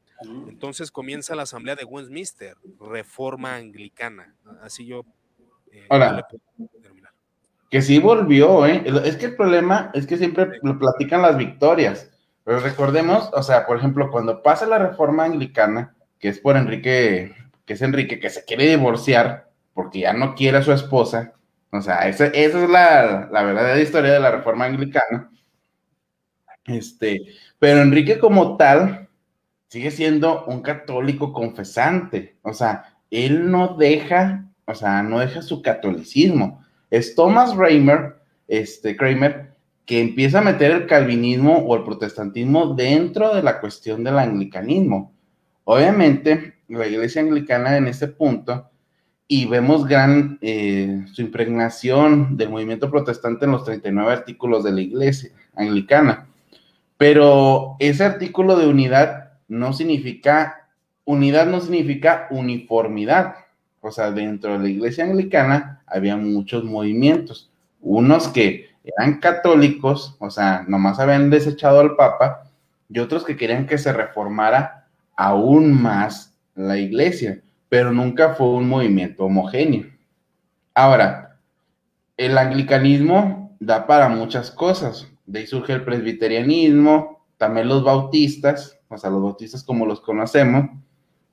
Entonces 0.48 0.92
comienza 0.92 1.34
la 1.34 1.42
asamblea 1.42 1.74
de 1.74 1.84
Westminster, 1.84 2.56
reforma 2.80 3.56
anglicana. 3.56 4.36
Así 4.62 4.86
yo... 4.86 5.04
Eh, 5.72 5.86
Ahora, 5.90 6.24
que 7.68 7.82
sí 7.82 7.98
volvió, 7.98 8.64
¿eh? 8.66 8.84
Es 9.04 9.16
que 9.16 9.26
el 9.26 9.34
problema 9.34 9.90
es 9.94 10.06
que 10.06 10.16
siempre 10.16 10.60
lo 10.62 10.78
platican 10.78 11.22
las 11.22 11.36
victorias. 11.36 12.08
Pero 12.44 12.60
recordemos, 12.60 13.30
o 13.32 13.42
sea, 13.42 13.66
por 13.66 13.76
ejemplo, 13.76 14.12
cuando 14.12 14.44
pasa 14.44 14.66
la 14.66 14.78
reforma 14.78 15.24
anglicana, 15.24 15.96
que 16.20 16.28
es 16.28 16.38
por 16.38 16.56
Enrique, 16.56 17.34
que 17.66 17.72
es 17.72 17.82
Enrique, 17.82 18.20
que 18.20 18.30
se 18.30 18.44
quiere 18.44 18.68
divorciar 18.68 19.50
porque 19.72 19.98
ya 19.98 20.12
no 20.12 20.36
quiere 20.36 20.58
a 20.58 20.62
su 20.62 20.70
esposa, 20.70 21.32
O 21.72 21.80
sea, 21.80 22.06
esa, 22.06 22.26
es 22.26 22.54
la, 22.54 23.28
la 23.32 23.42
verdadera 23.42 23.80
historia 23.80 24.12
de 24.12 24.20
la 24.20 24.30
reforma 24.30 24.66
anglicana. 24.66 25.32
Este, 26.66 27.26
pero 27.58 27.82
Enrique 27.82 28.18
como 28.18 28.56
tal 28.56 29.08
sigue 29.68 29.90
siendo 29.90 30.44
un 30.46 30.62
católico 30.62 31.32
confesante. 31.32 32.36
O 32.42 32.52
sea, 32.52 32.96
él 33.10 33.50
no 33.50 33.76
deja, 33.76 34.48
o 34.66 34.74
sea, 34.74 35.02
no 35.02 35.18
deja 35.18 35.42
su 35.42 35.62
catolicismo. 35.62 36.64
Es 36.90 37.14
Thomas 37.14 37.56
Raymer, 37.56 38.16
este, 38.48 38.96
Kramer, 38.96 39.54
que 39.84 40.00
empieza 40.00 40.38
a 40.38 40.42
meter 40.42 40.70
el 40.70 40.86
calvinismo 40.86 41.58
o 41.58 41.76
el 41.76 41.84
protestantismo 41.84 42.74
dentro 42.74 43.34
de 43.34 43.42
la 43.42 43.60
cuestión 43.60 44.04
del 44.04 44.18
anglicanismo. 44.18 45.12
Obviamente, 45.64 46.54
la 46.68 46.86
iglesia 46.86 47.22
anglicana 47.22 47.76
en 47.76 47.88
este 47.88 48.08
punto, 48.08 48.70
y 49.26 49.46
vemos 49.46 49.86
gran 49.86 50.38
eh, 50.42 51.04
su 51.12 51.22
impregnación 51.22 52.36
del 52.36 52.50
movimiento 52.50 52.90
protestante 52.90 53.46
en 53.46 53.52
los 53.52 53.64
39 53.64 54.12
artículos 54.12 54.62
de 54.64 54.72
la 54.72 54.80
iglesia 54.82 55.30
anglicana. 55.56 56.28
Pero 56.97 57.76
ese 57.78 58.05
artículo 58.05 58.57
de 58.57 58.66
unidad 58.66 59.32
no 59.49 59.72
significa, 59.72 60.68
unidad 61.05 61.47
no 61.47 61.61
significa 61.61 62.26
uniformidad. 62.30 63.36
O 63.80 63.90
sea, 63.90 64.11
dentro 64.11 64.53
de 64.53 64.59
la 64.61 64.68
iglesia 64.68 65.05
anglicana 65.05 65.82
había 65.86 66.16
muchos 66.16 66.64
movimientos. 66.64 67.51
Unos 67.80 68.28
que 68.28 68.70
eran 68.84 69.18
católicos, 69.18 70.16
o 70.18 70.30
sea, 70.30 70.64
nomás 70.68 70.99
habían 70.99 71.30
desechado 71.30 71.80
al 71.80 71.97
Papa, 71.97 72.45
y 72.88 72.99
otros 72.99 73.24
que 73.24 73.36
querían 73.36 73.66
que 73.66 73.78
se 73.78 73.92
reformara 73.92 74.86
aún 75.16 75.82
más 75.82 76.34
la 76.55 76.78
iglesia, 76.78 77.40
pero 77.68 77.92
nunca 77.92 78.34
fue 78.34 78.49
un 78.49 78.68
movimiento 78.68 79.24
homogéneo. 79.24 79.86
Ahora, 80.74 81.38
el 82.16 82.38
anglicanismo 82.38 83.57
da 83.59 83.86
para 83.86 84.09
muchas 84.09 84.51
cosas. 84.51 85.09
De 85.26 85.40
ahí 85.40 85.46
surge 85.46 85.72
el 85.72 85.84
presbiterianismo, 85.84 87.24
también 87.36 87.68
los 87.68 87.82
bautistas, 87.82 88.78
o 88.88 88.98
sea, 88.98 89.10
los 89.10 89.22
bautistas 89.22 89.64
como 89.64 89.86
los 89.86 90.00
conocemos, 90.00 90.70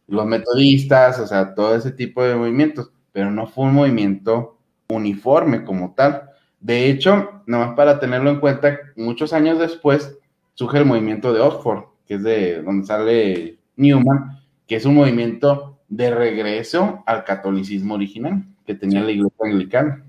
los 0.08 0.26
metodistas, 0.26 1.20
o 1.20 1.28
sea, 1.28 1.54
todo 1.54 1.76
ese 1.76 1.92
tipo 1.92 2.24
de 2.24 2.36
movimientos, 2.36 2.92
pero 3.12 3.32
no 3.32 3.48
fue 3.48 3.66
un 3.66 3.74
movimiento 3.74 4.58
uniforme 4.90 5.64
como 5.64 5.94
tal. 5.94 6.30
De 6.60 6.90
hecho, 6.90 7.44
nomás 7.46 7.76
para 7.76 8.00
tenerlo 8.00 8.30
en 8.30 8.40
cuenta, 8.40 8.78
muchos 8.96 9.34
años 9.34 9.60
después 9.60 10.18
surge 10.54 10.78
el 10.80 10.86
movimiento 10.86 11.34
de 11.34 11.42
Oxford, 11.42 11.86
que 12.06 12.16
es 12.16 12.24
de 12.24 12.62
donde 12.62 12.86
sale 12.86 13.60
Newman, 13.76 14.40
que 14.68 14.76
es 14.76 14.86
un 14.86 14.96
movimiento 14.96 15.80
de 15.88 16.12
regreso 16.12 17.04
al 17.06 17.24
catolicismo 17.24 17.96
original 17.96 18.46
que 18.66 18.76
tenía 18.76 19.02
la 19.02 19.12
iglesia 19.12 19.46
anglicana. 19.46 20.06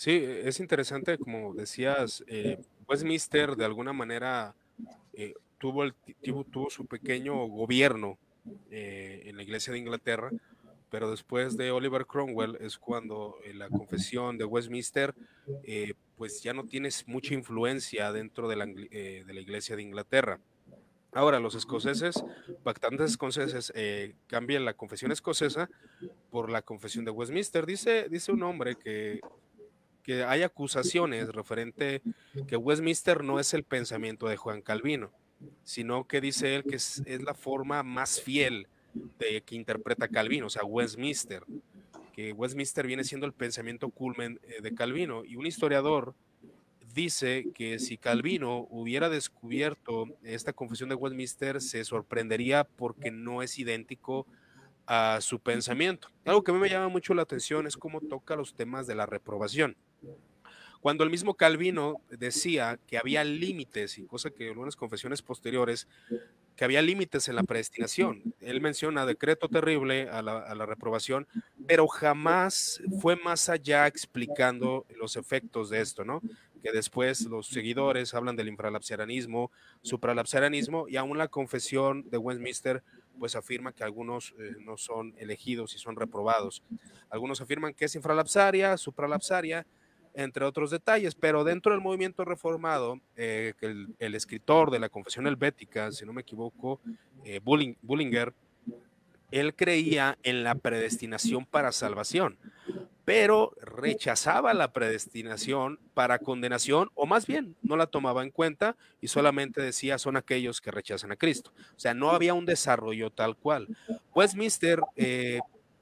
Sí, 0.00 0.12
es 0.14 0.60
interesante, 0.60 1.18
como 1.18 1.52
decías, 1.52 2.24
eh, 2.26 2.58
Westminster 2.88 3.54
de 3.54 3.66
alguna 3.66 3.92
manera 3.92 4.54
eh, 5.12 5.34
tuvo, 5.58 5.84
el, 5.84 5.92
tuvo, 6.22 6.70
su 6.70 6.86
pequeño 6.86 7.34
gobierno 7.48 8.16
eh, 8.70 9.24
en 9.26 9.36
la 9.36 9.42
iglesia 9.42 9.74
de 9.74 9.78
Inglaterra, 9.78 10.30
pero 10.88 11.10
después 11.10 11.58
de 11.58 11.70
Oliver 11.70 12.06
Cromwell 12.06 12.56
es 12.62 12.78
cuando 12.78 13.36
la 13.52 13.68
confesión 13.68 14.38
de 14.38 14.46
Westminster 14.46 15.14
pues 16.16 16.42
ya 16.42 16.54
no 16.54 16.64
tienes 16.64 17.06
mucha 17.06 17.34
influencia 17.34 18.10
dentro 18.10 18.48
de 18.48 18.56
la, 18.56 18.64
de 18.64 19.24
la 19.26 19.40
iglesia 19.40 19.76
de 19.76 19.82
Inglaterra. 19.82 20.40
Ahora, 21.12 21.40
los 21.40 21.54
escoceses, 21.54 22.24
pactantes 22.62 23.10
escoceses, 23.10 23.70
cambian 24.28 24.64
la 24.64 24.72
confesión 24.72 25.12
escocesa 25.12 25.68
por 26.30 26.48
la 26.48 26.62
confesión 26.62 27.04
de 27.04 27.10
Westminster. 27.10 27.66
Dice, 27.66 28.08
dice 28.08 28.32
un 28.32 28.44
hombre 28.44 28.76
que 28.76 29.20
que 30.02 30.24
hay 30.24 30.42
acusaciones 30.42 31.28
referente 31.28 32.02
que 32.46 32.56
Westminster 32.56 33.24
no 33.24 33.40
es 33.40 33.54
el 33.54 33.64
pensamiento 33.64 34.28
de 34.28 34.36
Juan 34.36 34.62
Calvino, 34.62 35.12
sino 35.64 36.06
que 36.06 36.20
dice 36.20 36.56
él 36.56 36.64
que 36.64 36.76
es, 36.76 37.02
la 37.06 37.34
forma 37.34 37.82
más 37.82 38.20
fiel 38.20 38.68
de 39.18 39.42
que 39.42 39.54
interpreta 39.54 40.08
Calvino, 40.08 40.46
o 40.46 40.50
sea, 40.50 40.64
Westminster, 40.64 41.44
que 42.12 42.32
Westminster 42.32 42.86
viene 42.86 43.04
siendo 43.04 43.26
el 43.26 43.32
pensamiento 43.32 43.90
culmen 43.90 44.40
eh, 44.42 44.60
de 44.60 44.74
Calvino. 44.74 45.24
Y 45.24 45.36
un 45.36 45.46
historiador 45.46 46.14
dice 46.92 47.46
que 47.54 47.78
si 47.78 47.96
Calvino 47.96 48.66
hubiera 48.70 49.08
descubierto 49.08 50.06
esta 50.22 50.52
confesión 50.52 50.88
de 50.88 50.96
Westminster, 50.96 51.60
se 51.60 51.84
sorprendería 51.84 52.64
porque 52.64 53.10
no 53.10 53.42
es 53.42 53.58
idéntico 53.58 54.26
a 54.86 55.20
su 55.20 55.38
pensamiento. 55.38 56.08
Algo 56.24 56.42
que 56.42 56.50
a 56.50 56.54
mí 56.54 56.60
me 56.60 56.68
llama 56.68 56.88
mucho 56.88 57.14
la 57.14 57.22
atención 57.22 57.66
es 57.66 57.76
cómo 57.76 58.00
toca 58.00 58.34
los 58.34 58.54
temas 58.54 58.86
de 58.86 58.96
la 58.96 59.06
reprobación. 59.06 59.76
Cuando 60.80 61.04
el 61.04 61.10
mismo 61.10 61.34
Calvino 61.34 62.00
decía 62.10 62.78
que 62.86 62.96
había 62.96 63.22
límites, 63.22 63.98
y 63.98 64.06
cosa 64.06 64.30
que 64.30 64.48
algunas 64.48 64.76
confesiones 64.76 65.20
posteriores, 65.20 65.86
que 66.60 66.64
había 66.64 66.82
límites 66.82 67.26
en 67.28 67.36
la 67.36 67.42
predestinación. 67.42 68.34
Él 68.40 68.60
menciona 68.60 69.06
decreto 69.06 69.48
terrible 69.48 70.10
a 70.10 70.20
la, 70.20 70.66
reprobación, 70.66 71.26
pero 71.66 71.88
jamás 71.88 72.82
fue 73.00 73.16
más 73.16 73.48
allá 73.48 73.86
explicando 73.86 74.84
los 74.98 75.16
efectos 75.16 75.70
de 75.70 75.80
esto, 75.80 76.04
¿no? 76.04 76.20
Que 76.62 76.70
después 76.70 77.22
los 77.22 77.46
seguidores 77.46 78.12
hablan 78.12 78.36
del 78.36 78.48
infralapsarianismo, 78.48 79.50
supralapsarianismo, 79.80 80.86
y 80.86 80.98
aún 80.98 81.16
la 81.16 81.28
confesión 81.28 82.08
de 82.10 82.18
Westminster 82.18 82.82
pues 83.18 83.36
afirma 83.36 83.72
que 83.72 83.82
algunos 83.82 84.34
eh, 84.38 84.56
no 84.60 84.76
son 84.76 85.14
elegidos 85.16 85.74
y 85.74 85.78
son 85.78 85.96
reprobados. 85.96 86.62
Algunos 87.08 87.40
afirman 87.40 87.72
que 87.72 87.86
es 87.86 87.94
infralapsaria, 87.94 88.76
supralapsaria, 88.76 89.66
entre 90.14 90.44
otros 90.44 90.70
detalles, 90.70 91.14
pero 91.14 91.44
dentro 91.44 91.72
del 91.72 91.80
movimiento 91.80 92.24
reformado, 92.24 93.00
eh, 93.16 93.54
el, 93.60 94.14
escritor 94.14 94.70
de 94.70 94.78
la 94.78 94.88
Confesión 94.88 95.26
Helvética, 95.26 95.92
si 95.92 96.04
no 96.04 96.12
me 96.12 96.22
equivoco, 96.22 96.80
eh, 97.24 97.40
Bullinger, 97.42 98.34
él 99.30 99.54
creía 99.54 100.18
en 100.22 100.42
la 100.42 100.56
predestinación 100.56 101.46
para 101.46 101.72
salvación, 101.72 102.36
pero 103.04 103.52
rechazaba 103.60 104.54
la 104.54 104.72
predestinación 104.72 105.78
para 105.94 106.18
condenación, 106.18 106.90
o 106.94 107.06
más 107.06 107.26
bien 107.26 107.56
no 107.62 107.76
la 107.76 107.86
tomaba 107.86 108.22
en 108.22 108.30
cuenta 108.30 108.76
y 109.00 109.08
solamente 109.08 109.62
decía 109.62 109.98
son 109.98 110.16
aquellos 110.16 110.60
que 110.60 110.70
rechazan 110.70 111.12
a 111.12 111.16
Cristo. 111.16 111.52
O 111.76 111.78
sea, 111.78 111.94
no 111.94 112.10
había 112.10 112.34
un 112.34 112.46
desarrollo 112.46 113.10
tal 113.10 113.36
cual. 113.36 113.68
Pues 114.12 114.34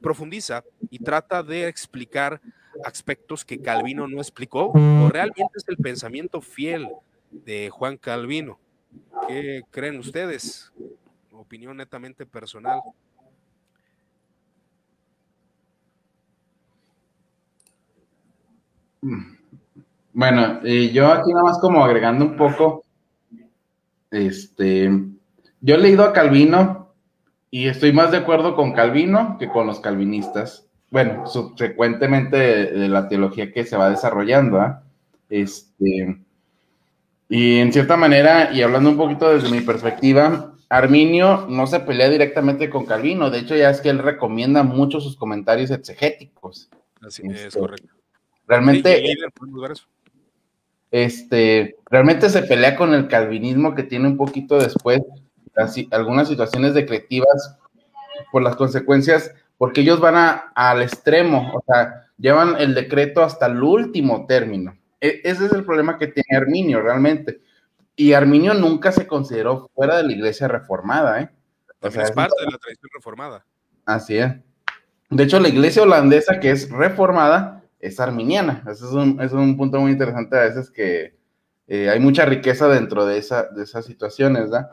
profundiza 0.00 0.64
y 0.90 0.98
trata 1.00 1.42
de 1.42 1.68
explicar 1.68 2.40
aspectos 2.84 3.44
que 3.44 3.60
Calvino 3.60 4.06
no 4.06 4.18
explicó 4.18 4.72
o 4.74 5.08
realmente 5.08 5.52
es 5.56 5.68
el 5.68 5.76
pensamiento 5.76 6.40
fiel 6.40 6.88
de 7.30 7.70
Juan 7.70 7.96
Calvino. 7.96 8.58
¿Qué 9.26 9.62
creen 9.70 9.98
ustedes? 9.98 10.72
Opinión 11.32 11.76
netamente 11.76 12.26
personal. 12.26 12.80
Bueno, 20.12 20.62
yo 20.64 21.12
aquí 21.12 21.32
nada 21.32 21.44
más 21.44 21.58
como 21.60 21.84
agregando 21.84 22.24
un 22.24 22.36
poco, 22.36 22.84
este, 24.10 24.90
yo 25.60 25.74
he 25.74 25.78
leído 25.78 26.04
a 26.04 26.12
Calvino 26.12 26.94
y 27.50 27.68
estoy 27.68 27.92
más 27.92 28.10
de 28.10 28.18
acuerdo 28.18 28.56
con 28.56 28.72
Calvino 28.72 29.36
que 29.38 29.48
con 29.48 29.66
los 29.66 29.80
calvinistas 29.80 30.67
bueno, 30.90 31.26
subsecuentemente 31.26 32.36
de, 32.36 32.88
la 32.88 33.08
teología 33.08 33.52
que 33.52 33.64
se 33.64 33.76
va 33.76 33.90
desarrollando, 33.90 34.60
¿ah? 34.60 34.82
Este, 35.28 36.18
y 37.28 37.58
en 37.58 37.72
cierta 37.72 37.96
manera, 37.96 38.50
y 38.52 38.62
hablando 38.62 38.90
un 38.90 38.96
poquito 38.96 39.28
desde 39.34 39.50
mi 39.50 39.60
perspectiva, 39.60 40.54
Arminio 40.70 41.46
no 41.48 41.66
se 41.66 41.80
pelea 41.80 42.08
directamente 42.08 42.70
con 42.70 42.86
Calvino, 42.86 43.30
de 43.30 43.40
hecho 43.40 43.54
ya 43.54 43.70
es 43.70 43.80
que 43.80 43.90
él 43.90 43.98
recomienda 43.98 44.62
mucho 44.62 45.00
sus 45.00 45.16
comentarios 45.16 45.70
exegéticos. 45.70 46.70
Así 47.06 47.22
es, 47.26 47.42
este, 47.42 47.60
correcto. 47.60 47.94
Realmente, 48.46 49.04
este, 50.90 51.76
realmente 51.90 52.30
se 52.30 52.42
pelea 52.42 52.76
con 52.76 52.94
el 52.94 53.08
calvinismo 53.08 53.74
que 53.74 53.82
tiene 53.82 54.08
un 54.08 54.16
poquito 54.16 54.58
después 54.58 55.02
algunas 55.90 56.28
situaciones 56.28 56.72
decretivas 56.72 57.58
por 58.30 58.42
las 58.42 58.56
consecuencias 58.56 59.34
porque 59.58 59.80
ellos 59.80 60.00
van 60.00 60.16
a, 60.16 60.30
al 60.54 60.82
extremo, 60.82 61.52
o 61.54 61.62
sea, 61.66 62.06
llevan 62.16 62.56
el 62.58 62.74
decreto 62.74 63.22
hasta 63.22 63.46
el 63.46 63.62
último 63.62 64.24
término. 64.26 64.78
E, 65.00 65.20
ese 65.24 65.46
es 65.46 65.52
el 65.52 65.64
problema 65.64 65.98
que 65.98 66.06
tiene 66.06 66.36
Arminio 66.36 66.80
realmente. 66.80 67.40
Y 67.96 68.12
Arminio 68.12 68.54
nunca 68.54 68.92
se 68.92 69.08
consideró 69.08 69.68
fuera 69.74 69.96
de 69.96 70.04
la 70.04 70.12
iglesia 70.12 70.46
reformada, 70.46 71.20
¿eh? 71.20 71.30
O 71.80 71.90
sea, 71.90 72.04
es 72.04 72.12
parte 72.12 72.34
de 72.44 72.50
la 72.50 72.58
tradición 72.58 72.90
reformada. 72.94 73.44
Así 73.84 74.16
es. 74.16 74.32
De 75.10 75.24
hecho, 75.24 75.40
la 75.40 75.48
iglesia 75.48 75.82
holandesa 75.82 76.38
que 76.38 76.50
es 76.50 76.70
reformada 76.70 77.64
es 77.80 77.98
arminiana. 77.98 78.62
Ese 78.70 78.84
es 78.84 78.92
un, 78.92 79.20
es 79.20 79.32
un 79.32 79.56
punto 79.56 79.80
muy 79.80 79.92
interesante 79.92 80.36
a 80.36 80.42
veces 80.42 80.70
que 80.70 81.16
eh, 81.66 81.88
hay 81.88 82.00
mucha 82.00 82.24
riqueza 82.24 82.68
dentro 82.68 83.06
de, 83.06 83.18
esa, 83.18 83.44
de 83.44 83.64
esas 83.64 83.84
situaciones, 83.84 84.44
¿verdad? 84.44 84.70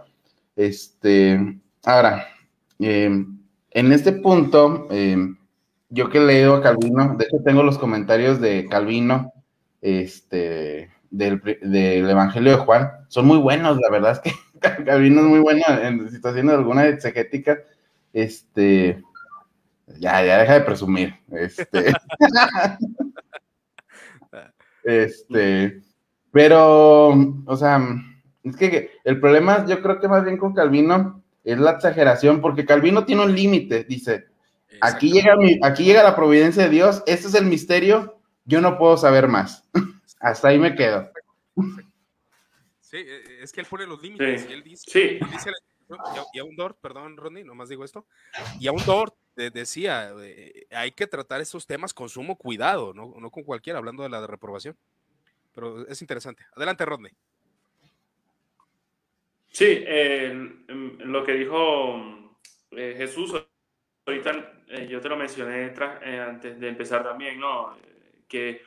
Este, 0.56 1.60
ahora, 1.84 2.28
eh, 2.80 3.26
en 3.76 3.92
este 3.92 4.14
punto, 4.14 4.88
eh, 4.90 5.18
yo 5.90 6.10
que 6.10 6.22
leo 6.22 6.56
a 6.56 6.62
Calvino, 6.62 7.16
de 7.18 7.26
hecho 7.26 7.44
tengo 7.44 7.62
los 7.62 7.78
comentarios 7.78 8.40
de 8.40 8.68
Calvino, 8.70 9.34
este, 9.82 10.92
del, 11.12 11.42
del 11.62 12.10
Evangelio 12.10 12.54
de 12.54 12.64
Juan, 12.64 12.90
son 13.10 13.28
muy 13.28 13.38
buenos, 13.38 13.78
la 13.78 13.92
verdad 13.92 14.14
es 14.14 14.20
que 14.20 14.32
Calvino 14.86 15.20
es 15.20 15.28
muy 15.28 15.40
bueno 15.40 15.66
en 15.68 16.10
situaciones 16.10 16.54
de 16.54 16.58
alguna 16.58 16.88
exegética, 16.88 17.60
este, 18.14 19.04
ya, 20.00 20.24
ya 20.24 20.38
deja 20.38 20.54
de 20.54 20.62
presumir, 20.62 21.14
este, 21.32 21.92
este, 24.86 25.82
pero, 26.32 27.10
o 27.46 27.58
sea, 27.58 27.86
es 28.42 28.56
que 28.56 28.92
el 29.04 29.20
problema 29.20 29.66
yo 29.66 29.82
creo 29.82 30.00
que 30.00 30.08
más 30.08 30.24
bien 30.24 30.38
con 30.38 30.54
Calvino 30.54 31.25
es 31.46 31.60
la 31.60 31.72
exageración, 31.72 32.42
porque 32.42 32.66
Calvino 32.66 33.06
tiene 33.06 33.24
un 33.24 33.36
límite, 33.36 33.84
dice, 33.84 34.26
aquí 34.82 35.12
llega, 35.12 35.36
aquí 35.62 35.86
llega 35.86 36.04
la 36.04 36.16
providencia 36.16 36.64
de 36.64 36.70
Dios, 36.70 37.04
este 37.06 37.28
es 37.28 37.36
el 37.36 37.46
misterio, 37.46 38.20
yo 38.46 38.62
no 38.62 38.78
puedo 38.78 38.98
saber 38.98 39.28
más. 39.28 39.64
Hasta 40.20 40.48
ahí 40.50 40.58
me 40.58 40.76
quedo. 40.76 41.12
Sí, 42.82 42.98
e, 42.98 43.44
es 43.44 43.52
que 43.52 43.62
él 43.62 43.68
pone 43.70 43.86
los 43.86 44.02
límites 44.02 44.48
y 44.50 44.54
él 44.54 44.64
dice, 44.64 45.20
y, 46.34 46.40
a 46.40 46.44
un 46.44 46.56
Dort, 46.56 46.80
perdón, 46.82 47.16
Rodney, 47.16 47.44
nomás 47.44 47.70
digo 47.70 47.86
esto, 47.86 48.08
y 48.60 48.68
a 48.68 48.72
un 48.72 48.84
Dort 48.86 49.16
decía, 49.36 50.14
eh, 50.20 50.66
hay 50.72 50.92
que 50.92 51.06
tratar 51.06 51.42
estos 51.42 51.68
temas 51.68 51.94
con 51.94 52.10
sumo 52.10 52.38
cuidado, 52.38 52.94
no, 52.94 53.14
no 53.20 53.30
con 53.30 53.44
cualquiera, 53.44 53.78
hablando 53.78 54.02
de 54.02 54.10
la 54.10 54.26
reprobación. 54.26 54.76
Pero 55.54 55.88
es 55.88 56.02
interesante. 56.02 56.44
Adelante, 56.56 56.86
Rodney. 56.86 57.12
Sí, 59.56 59.86
lo 60.68 61.24
que 61.24 61.32
dijo 61.32 62.36
eh, 62.72 62.94
Jesús, 62.98 63.34
ahorita 64.06 64.64
eh, 64.68 64.86
yo 64.90 65.00
te 65.00 65.08
lo 65.08 65.16
mencioné 65.16 65.74
eh, 66.02 66.20
antes 66.20 66.60
de 66.60 66.68
empezar 66.68 67.06
también, 67.06 67.40
¿no? 67.40 67.78
Que 68.28 68.64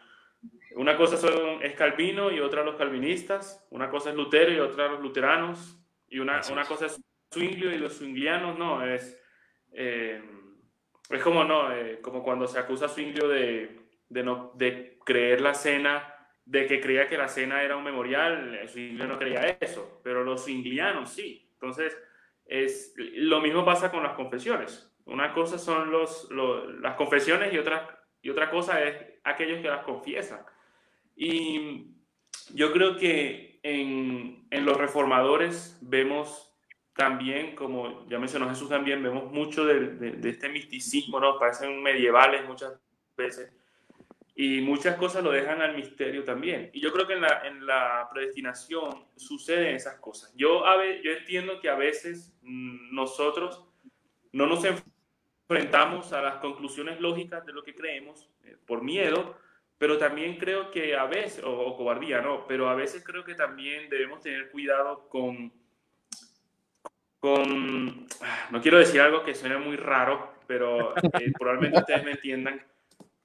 una 0.77 0.97
cosa 0.97 1.19
son, 1.19 1.63
es 1.63 1.75
Calvino 1.75 2.33
y 2.33 2.41
otra 2.41 2.65
los 2.65 2.77
calvinistas, 2.77 3.67
una 3.69 3.91
cosa 3.91 4.09
es 4.09 4.17
Lutero 4.17 4.51
y 4.51 4.61
otra 4.61 4.89
los 4.89 5.03
luteranos, 5.03 5.79
y 6.09 6.21
una, 6.21 6.41
una 6.51 6.65
cosa 6.65 6.87
es 6.87 6.99
Zwinglio 7.35 7.71
y 7.71 7.77
los 7.77 7.99
zwinglianos, 7.99 8.59
¿no? 8.59 8.83
Es, 8.83 9.21
es 9.71 10.23
como, 11.23 11.45
¿no? 11.45 11.69
como 12.01 12.23
cuando 12.23 12.47
se 12.47 12.59
acusa 12.59 12.87
a 12.87 12.89
Zwinglio 12.89 13.29
de, 13.29 13.79
de, 14.09 14.23
no, 14.23 14.53
de 14.55 14.99
creer 15.05 15.43
la 15.43 15.53
cena 15.53 16.15
de 16.49 16.67
que 16.67 16.81
creía 16.81 17.07
que 17.07 17.19
la 17.19 17.29
cena 17.29 17.63
era 17.63 17.77
un 17.77 17.85
memorial, 17.85 18.59
swinglio 18.69 19.07
no 19.07 19.19
creía 19.19 19.59
eso, 19.61 20.01
pero 20.03 20.25
los 20.25 20.45
swinglianos 20.45 21.11
sí. 21.11 21.47
Entonces, 21.53 21.95
es, 22.47 22.95
lo 22.97 23.43
mismo 23.43 23.67
pasa 23.67 23.91
con 23.91 24.03
las 24.03 24.15
confesiones. 24.15 24.91
Una 25.05 25.35
cosa 25.35 25.59
son 25.59 25.91
los, 25.91 26.27
las 26.81 26.95
confesiones 26.97 27.53
y 27.53 27.59
otra, 27.59 28.03
y 28.23 28.31
otra 28.31 28.49
cosa 28.49 28.83
es 28.83 28.97
aquellos 29.25 29.61
que 29.61 29.69
las 29.69 29.85
confiesan. 29.85 30.41
Y 31.15 31.89
yo 32.55 32.73
creo 32.73 32.97
que 32.97 33.61
en, 33.63 34.47
en 34.51 34.65
los 34.65 34.79
reformadores 34.79 35.79
vemos 35.83 36.59
también, 36.95 37.55
como 37.57 38.09
ya 38.09 38.19
mencionó 38.19 38.49
Jesús 38.49 38.71
también, 38.71 39.03
vemos 39.03 39.31
mucho 39.31 39.67
de 39.67 40.19
este 40.25 40.49
misticismo, 40.49 41.21
¿no? 41.21 41.39
Parecen 41.39 41.83
medievales 41.83 42.49
muchas 42.49 42.73
veces 43.19 43.53
y 44.41 44.61
muchas 44.61 44.95
cosas 44.95 45.25
lo 45.25 45.33
dejan 45.33 45.61
al 45.63 45.75
misterio 45.75 46.23
también. 46.23 46.71
Y 46.73 46.81
yo 46.81 46.93
creo 46.93 47.09
que 47.09 47.15
en 47.15 47.23
la, 47.23 47.43
en 47.45 47.67
la 47.67 48.09
predestinación 48.09 49.05
suceden 49.17 49.75
esas 49.75 49.97
cosas. 49.97 50.33
Yo, 50.37 50.65
a 50.65 50.77
yo 51.03 51.11
entiendo 51.11 51.59
que 51.61 51.69
a 51.69 51.75
veces 51.75 52.33
mm, 52.43 52.95
nosotros 52.95 53.65
no 54.31 54.47
nos 54.47 54.65
enfrentamos 54.65 56.13
a 56.13 56.23
las 56.23 56.37
conclusiones 56.37 57.01
lógicas 57.01 57.45
de 57.47 57.53
lo 57.53 57.65
que 57.65 57.75
creemos 57.75 58.31
eh, 58.45 58.57
por 58.65 58.85
miedo, 58.85 59.37
pero 59.77 59.99
también 59.99 60.37
creo 60.37 60.71
que 60.71 60.95
a 60.95 61.07
veces, 61.07 61.43
o, 61.45 61.77
cobardía, 61.77 62.21
no, 62.21 62.47
pero 62.47 62.69
a 62.69 62.77
veces 62.77 63.03
creo 63.05 63.25
que 63.25 63.35
también 63.35 63.91
debemos 63.91 64.21
tener 64.21 64.53
cuidado 64.53 65.09
con, 65.09 65.53
con, 67.19 68.07
ah, 68.21 68.49
no 68.53 68.63
quiero 68.63 68.79
decir 68.79 69.01
algo 69.01 69.25
que 69.25 69.35
suene 69.35 69.59
muy 69.59 69.75
raro, 69.75 70.35
pero 70.47 70.97
eh, 70.97 71.33
probablemente 71.37 71.81
ustedes 71.81 72.05
me 72.05 72.13
entiendan 72.13 72.65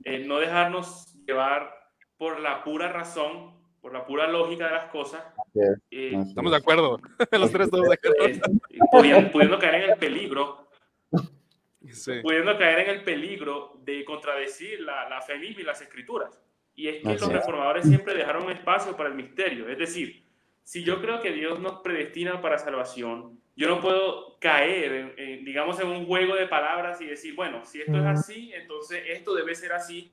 eh, 0.06 0.20
no 0.26 0.40
dejarnos 0.40 1.14
llevar 1.26 1.74
por 2.18 2.40
la 2.40 2.64
pura 2.64 2.92
razón, 2.92 3.54
por 3.82 3.94
la 3.94 4.06
pura 4.06 4.28
lógica 4.28 4.68
de 4.68 4.72
las 4.72 4.86
cosas. 4.86 5.24
Eh, 5.92 6.14
estamos 6.28 6.52
de 6.52 6.58
acuerdo, 6.58 7.00
los 7.32 7.52
tres 7.52 7.66
estamos 7.68 7.88
de 7.88 7.94
acuerdo. 7.96 8.26
Eh, 8.26 8.42
pudiendo, 9.32 9.60
caer 9.60 9.84
en 9.84 9.92
el 9.92 9.98
peligro, 9.98 10.70
pudiendo 12.22 12.58
caer 12.58 12.80
en 12.80 12.90
el 12.96 13.04
peligro 13.04 13.80
de 13.84 14.06
contradecir 14.06 14.82
la, 14.82 15.10
la 15.10 15.22
fe 15.22 15.38
misma 15.38 15.62
y 15.62 15.66
las 15.66 15.82
escrituras. 15.82 16.40
Y 16.76 16.88
es 16.88 17.04
que 17.04 17.14
los 17.14 17.32
reformadores 17.32 17.86
siempre 17.86 18.16
dejaron 18.16 18.50
espacio 18.50 18.98
para 18.98 19.10
el 19.10 19.16
misterio. 19.16 19.70
Es 19.70 19.78
decir, 19.78 20.26
si 20.64 20.84
yo 20.84 21.00
creo 21.02 21.22
que 21.22 21.32
Dios 21.32 21.60
nos 21.60 21.82
predestina 21.82 22.42
para 22.42 22.58
salvación, 22.58 23.40
yo 23.56 23.68
no 23.68 23.80
puedo 23.80 24.40
caer, 24.40 25.14
en, 25.18 25.46
digamos, 25.46 25.80
en 25.80 25.88
un 25.88 26.06
juego 26.06 26.36
de 26.36 26.48
palabras 26.48 27.00
y 27.02 27.06
decir, 27.06 27.36
bueno, 27.36 27.66
si 27.66 27.82
esto 27.82 27.98
es 27.98 28.06
así, 28.06 28.52
entonces 28.54 29.04
esto 29.08 29.36
debe 29.36 29.54
ser 29.54 29.74
así. 29.74 30.12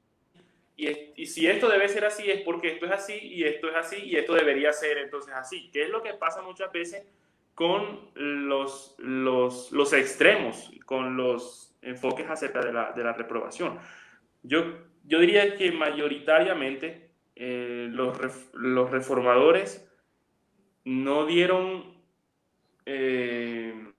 Y, 0.77 0.89
y, 1.17 1.27
si 1.27 1.47
esto 1.47 1.69
debe 1.69 1.89
ser 1.89 2.05
así 2.05 2.31
es 2.31 2.41
porque 2.43 2.73
esto 2.73 2.87
es 2.87 2.93
así 2.93 3.19
y 3.19 3.45
esto 3.45 3.69
es 3.69 3.77
así 3.77 3.97
y 3.97 4.17
esto 4.17 4.35
debería 4.35 4.73
ser 4.73 4.99
entonces 4.99 5.35
así. 5.35 5.71
¿Qué 5.73 5.83
es 5.83 5.91
lo 5.91 6.03
que 6.03 6.15
pasa 6.15 6.43
muchas 6.43 6.73
veces 6.73 7.03
con 7.55 8.11
los, 8.15 8.95
los, 8.99 9.73
los 9.73 9.93
extremos, 9.93 10.71
con 10.87 11.17
los 11.17 11.77
enfoques 11.83 12.29
acerca 12.31 12.61
de 12.61 12.73
la, 12.73 12.93
de 12.93 13.05
la 13.05 13.13
reprobación? 13.13 13.79
Yo, 14.43 14.79
yo 15.05 15.19
diría 15.19 15.57
que 15.57 15.71
mayoritariamente 15.73 17.11
eh, 17.37 17.89
los, 17.91 18.19
los 18.55 18.91
reformadores 18.91 19.87
no 20.85 21.27
dieron 21.27 22.00
eh, 22.93 23.93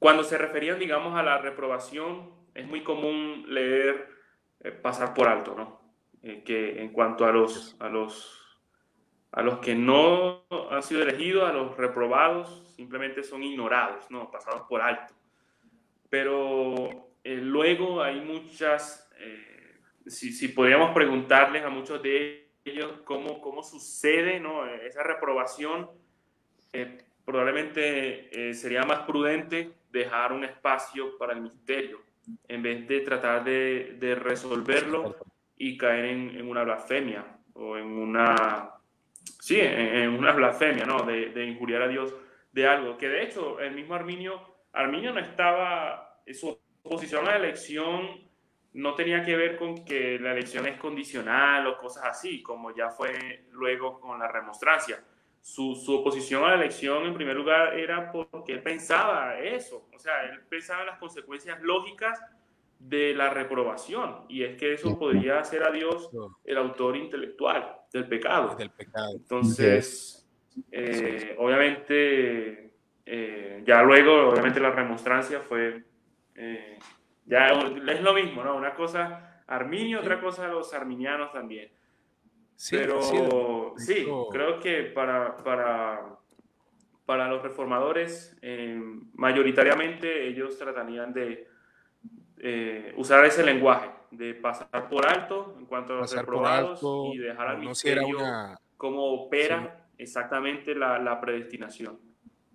cuando 0.00 0.24
se 0.24 0.36
referían, 0.36 0.78
digamos, 0.80 1.16
a 1.16 1.22
la 1.22 1.38
reprobación, 1.38 2.32
es 2.52 2.66
muy 2.66 2.82
común 2.82 3.44
leer 3.46 4.08
eh, 4.60 4.72
pasar 4.72 5.14
por 5.14 5.28
alto, 5.28 5.54
¿no? 5.54 5.80
Eh, 6.22 6.42
que 6.44 6.82
en 6.82 6.92
cuanto 6.92 7.24
a 7.26 7.30
los, 7.30 7.76
a, 7.78 7.88
los, 7.88 8.60
a 9.30 9.42
los 9.42 9.58
que 9.58 9.76
no 9.76 10.46
han 10.70 10.82
sido 10.82 11.02
elegidos, 11.02 11.48
a 11.48 11.52
los 11.52 11.76
reprobados, 11.76 12.74
simplemente 12.74 13.22
son 13.22 13.44
ignorados, 13.44 14.10
¿no? 14.10 14.32
Pasados 14.32 14.62
por 14.68 14.80
alto. 14.80 15.14
Pero 16.10 17.12
luego 17.22 18.02
hay 18.02 18.20
muchas, 18.20 19.08
si, 20.06 20.32
si 20.32 20.48
podríamos 20.48 20.92
preguntarles 20.92 21.64
a 21.64 21.68
muchos 21.68 22.02
de 22.02 22.50
ellos 22.64 23.00
cómo, 23.04 23.40
cómo 23.40 23.62
sucede, 23.62 24.40
¿no? 24.40 24.66
Esa 24.66 25.02
reprobación 25.04 25.88
probablemente 27.28 28.30
eh, 28.32 28.54
sería 28.54 28.84
más 28.84 29.00
prudente 29.00 29.70
dejar 29.92 30.32
un 30.32 30.44
espacio 30.44 31.18
para 31.18 31.34
el 31.34 31.42
misterio 31.42 32.00
en 32.48 32.62
vez 32.62 32.88
de 32.88 33.00
tratar 33.00 33.44
de, 33.44 33.96
de 34.00 34.14
resolverlo 34.14 35.14
y 35.58 35.76
caer 35.76 36.06
en, 36.06 36.30
en, 36.30 36.48
una 36.48 36.64
blasfemia 36.64 37.26
o 37.52 37.76
en 37.76 37.84
una, 37.84 38.70
sí, 39.40 39.58
en, 39.60 40.08
una 40.08 40.32
blasfemia, 40.32 40.86
¿no? 40.86 41.02
De, 41.02 41.28
de, 41.28 41.44
injuriar 41.44 41.82
a 41.82 41.88
Dios 41.88 42.14
de 42.50 42.66
algo. 42.66 42.96
Que 42.96 43.10
de 43.10 43.24
hecho 43.24 43.60
el 43.60 43.74
mismo 43.74 43.94
Arminio, 43.94 44.40
Arminio 44.72 45.12
no 45.12 45.20
estaba, 45.20 46.22
su 46.32 46.58
oposición 46.82 47.28
a 47.28 47.32
la 47.32 47.36
elección 47.36 48.26
no 48.72 48.94
tenía 48.94 49.22
que 49.22 49.36
ver 49.36 49.58
con 49.58 49.84
que 49.84 50.18
la 50.18 50.32
elección 50.32 50.66
es 50.66 50.78
condicional 50.78 51.66
o 51.66 51.76
cosas 51.76 52.04
así, 52.06 52.42
como 52.42 52.74
ya 52.74 52.88
fue 52.88 53.44
luego 53.50 54.00
con 54.00 54.18
la 54.18 54.28
remonstrancia 54.28 55.04
su, 55.40 55.74
su, 55.74 55.94
oposición 55.94 56.44
a 56.44 56.48
la 56.48 56.54
elección, 56.54 57.06
en 57.06 57.14
primer 57.14 57.36
lugar, 57.36 57.78
era 57.78 58.12
porque 58.12 58.52
él 58.52 58.62
pensaba 58.62 59.38
eso, 59.38 59.88
o 59.94 59.98
sea, 59.98 60.24
él 60.24 60.40
pensaba 60.48 60.80
en 60.80 60.86
las 60.88 60.98
consecuencias 60.98 61.60
lógicas 61.62 62.20
de 62.78 63.14
la 63.14 63.30
reprobación, 63.30 64.24
y 64.28 64.44
es 64.44 64.56
que 64.56 64.74
eso 64.74 64.98
podría 64.98 65.40
hacer 65.40 65.62
a 65.64 65.70
Dios 65.70 66.10
el 66.44 66.58
autor 66.58 66.96
intelectual 66.96 67.76
del 67.92 68.06
pecado. 68.06 68.54
Del 68.56 68.70
pecado. 68.70 69.12
Entonces, 69.12 70.28
eh, 70.70 71.34
obviamente, 71.38 72.72
eh, 73.06 73.62
ya 73.66 73.82
luego, 73.82 74.28
obviamente 74.28 74.60
la 74.60 74.70
remonstrancia 74.70 75.40
fue, 75.40 75.82
eh, 76.34 76.78
ya 77.26 77.48
es 77.48 78.02
lo 78.02 78.14
mismo, 78.14 78.44
¿no? 78.44 78.54
Una 78.56 78.74
cosa 78.74 79.28
Arminio, 79.48 80.00
otra 80.00 80.20
cosa 80.20 80.46
los 80.46 80.72
arminianos 80.74 81.32
también. 81.32 81.70
Pero 82.70 83.74
sí, 83.76 84.06
creo 84.32 84.58
que 84.58 84.82
para, 84.84 85.36
para, 85.36 86.18
para 87.06 87.28
los 87.28 87.42
reformadores, 87.42 88.36
eh, 88.42 88.80
mayoritariamente 89.14 90.26
ellos 90.26 90.58
tratarían 90.58 91.12
de 91.12 91.46
eh, 92.38 92.92
usar 92.96 93.24
ese 93.24 93.44
lenguaje, 93.44 93.90
de 94.10 94.34
pasar 94.34 94.88
por 94.88 95.06
alto 95.06 95.54
en 95.58 95.66
cuanto 95.66 95.94
a 95.94 95.96
los 95.98 96.12
reprobados 96.14 96.80
y 97.14 97.18
dejar 97.18 97.48
al 97.48 97.58
misterio 97.58 98.18
cómo 98.76 99.04
opera 99.04 99.86
exactamente 99.96 100.74
la, 100.74 100.98
la, 100.98 101.20
predestinación 101.20 101.98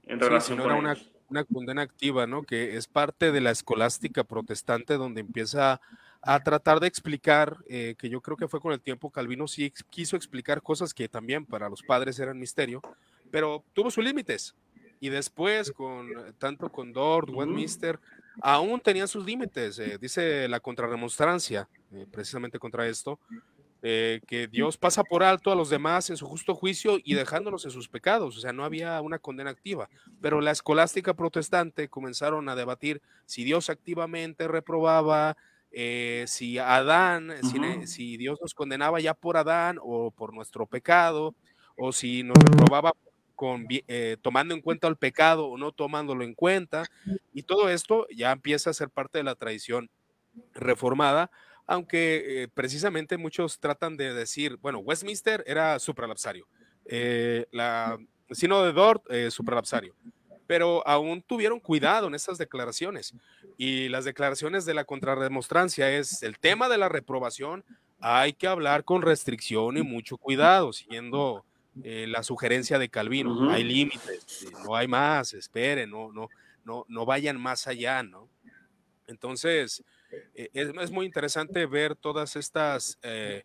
en 0.03 0.19
relación 0.19 0.57
con 0.57 0.71
una, 0.73 0.97
una 1.29 1.43
condena 1.45 1.81
activa, 1.81 2.27
¿no? 2.27 2.43
Que 2.43 2.75
es 2.77 2.87
parte 2.87 3.31
de 3.31 3.41
la 3.41 3.51
escolástica 3.51 4.23
protestante 4.23 4.95
donde 4.95 5.21
empieza 5.21 5.81
a 6.25 6.41
tratar 6.41 6.79
de 6.79 6.87
explicar, 6.87 7.57
eh, 7.67 7.95
que 7.97 8.09
yo 8.09 8.21
creo 8.21 8.37
que 8.37 8.47
fue 8.47 8.61
con 8.61 8.71
el 8.73 8.81
tiempo, 8.81 9.11
Calvino 9.11 9.47
sí 9.47 9.73
quiso 9.89 10.15
explicar 10.15 10.61
cosas 10.61 10.93
que 10.93 11.09
también 11.09 11.45
para 11.45 11.69
los 11.69 11.83
padres 11.83 12.17
eran 12.19 12.39
misterio, 12.39 12.81
pero 13.31 13.63
tuvo 13.73 13.91
sus 13.91 14.03
límites. 14.03 14.55
Y 14.99 15.09
después, 15.09 15.71
con 15.71 16.07
tanto 16.37 16.69
con 16.69 16.93
Dort, 16.93 17.29
Westminster, 17.29 17.99
aún 18.41 18.79
tenían 18.79 19.07
sus 19.07 19.25
límites. 19.25 19.77
Eh, 19.79 19.97
dice 19.99 20.47
la 20.47 20.59
contrarremonstrancia, 20.59 21.67
eh, 21.91 22.05
precisamente 22.09 22.59
contra 22.59 22.87
esto, 22.87 23.19
eh, 23.81 24.21
que 24.25 24.47
Dios 24.47 24.77
pasa 24.77 25.03
por 25.03 25.23
alto 25.23 25.51
a 25.51 25.55
los 25.55 25.69
demás 25.69 26.09
en 26.09 26.15
su 26.15 26.25
justo 26.25 26.55
juicio 26.55 26.99
y 27.03 27.15
dejándolos 27.15 27.65
en 27.65 27.71
sus 27.71 27.89
pecados, 27.89 28.37
o 28.37 28.39
sea, 28.39 28.53
no 28.53 28.63
había 28.63 29.01
una 29.01 29.19
condena 29.19 29.49
activa. 29.49 29.89
Pero 30.21 30.39
la 30.39 30.51
escolástica 30.51 31.13
protestante 31.13 31.89
comenzaron 31.89 32.47
a 32.47 32.55
debatir 32.55 33.01
si 33.25 33.43
Dios 33.43 33.69
activamente 33.69 34.47
reprobaba, 34.47 35.35
eh, 35.73 36.25
si 36.27 36.57
Adán, 36.59 37.31
si, 37.87 38.17
Dios 38.17 38.39
nos 38.41 38.53
condenaba 38.53 38.99
ya 38.99 39.13
por 39.13 39.37
Adán 39.37 39.77
o 39.81 40.11
por 40.11 40.33
nuestro 40.33 40.65
pecado, 40.65 41.35
o 41.75 41.91
si 41.91 42.23
nos 42.23 42.37
reprobaba 42.37 42.93
con, 43.35 43.65
eh, 43.69 44.17
tomando 44.21 44.53
en 44.53 44.61
cuenta 44.61 44.87
el 44.87 44.95
pecado 44.95 45.47
o 45.47 45.57
no 45.57 45.71
tomándolo 45.71 46.23
en 46.23 46.35
cuenta, 46.35 46.85
y 47.33 47.43
todo 47.43 47.69
esto 47.69 48.07
ya 48.15 48.31
empieza 48.31 48.69
a 48.69 48.73
ser 48.73 48.89
parte 48.89 49.17
de 49.17 49.23
la 49.23 49.35
tradición 49.35 49.89
reformada, 50.53 51.31
aunque 51.65 52.43
eh, 52.43 52.47
precisamente 52.53 53.17
muchos 53.17 53.59
tratan 53.59 53.97
de 53.97 54.13
decir, 54.13 54.57
bueno, 54.57 54.79
Westminster 54.79 55.43
era 55.47 55.79
supralapsario, 55.79 56.47
eh, 56.85 57.45
la 57.51 57.97
Sino 58.31 58.63
de 58.63 58.73
Dort, 58.73 59.03
eh, 59.11 59.29
supralapsario, 59.29 59.95
pero 60.47 60.85
aún 60.87 61.21
tuvieron 61.21 61.59
cuidado 61.59 62.07
en 62.07 62.15
estas 62.15 62.37
declaraciones. 62.37 63.13
Y 63.57 63.89
las 63.89 64.05
declaraciones 64.05 64.65
de 64.65 64.73
la 64.73 64.85
contrarremonstrancia 64.85 65.89
es 65.91 66.23
el 66.23 66.37
tema 66.39 66.69
de 66.69 66.77
la 66.77 66.89
reprobación, 66.89 67.63
hay 67.99 68.33
que 68.33 68.47
hablar 68.47 68.83
con 68.83 69.01
restricción 69.01 69.77
y 69.77 69.81
mucho 69.81 70.17
cuidado, 70.17 70.73
siguiendo 70.73 71.45
la 71.75 72.21
sugerencia 72.21 72.77
de 72.77 72.89
Calvino. 72.89 73.49
Hay 73.49 73.63
límites, 73.63 74.45
no 74.65 74.75
hay 74.75 74.87
más, 74.87 75.33
esperen, 75.33 75.89
no, 75.89 76.11
no, 76.11 76.29
no, 76.65 76.85
no 76.87 77.05
vayan 77.05 77.39
más 77.39 77.65
allá, 77.67 78.03
¿no? 78.03 78.27
Entonces, 79.07 79.83
eh, 80.33 80.49
es, 80.53 80.91
muy 80.91 81.05
interesante 81.05 81.65
ver 81.65 81.95
todas 81.95 82.35
estas 82.35 82.97
eh, 83.01 83.43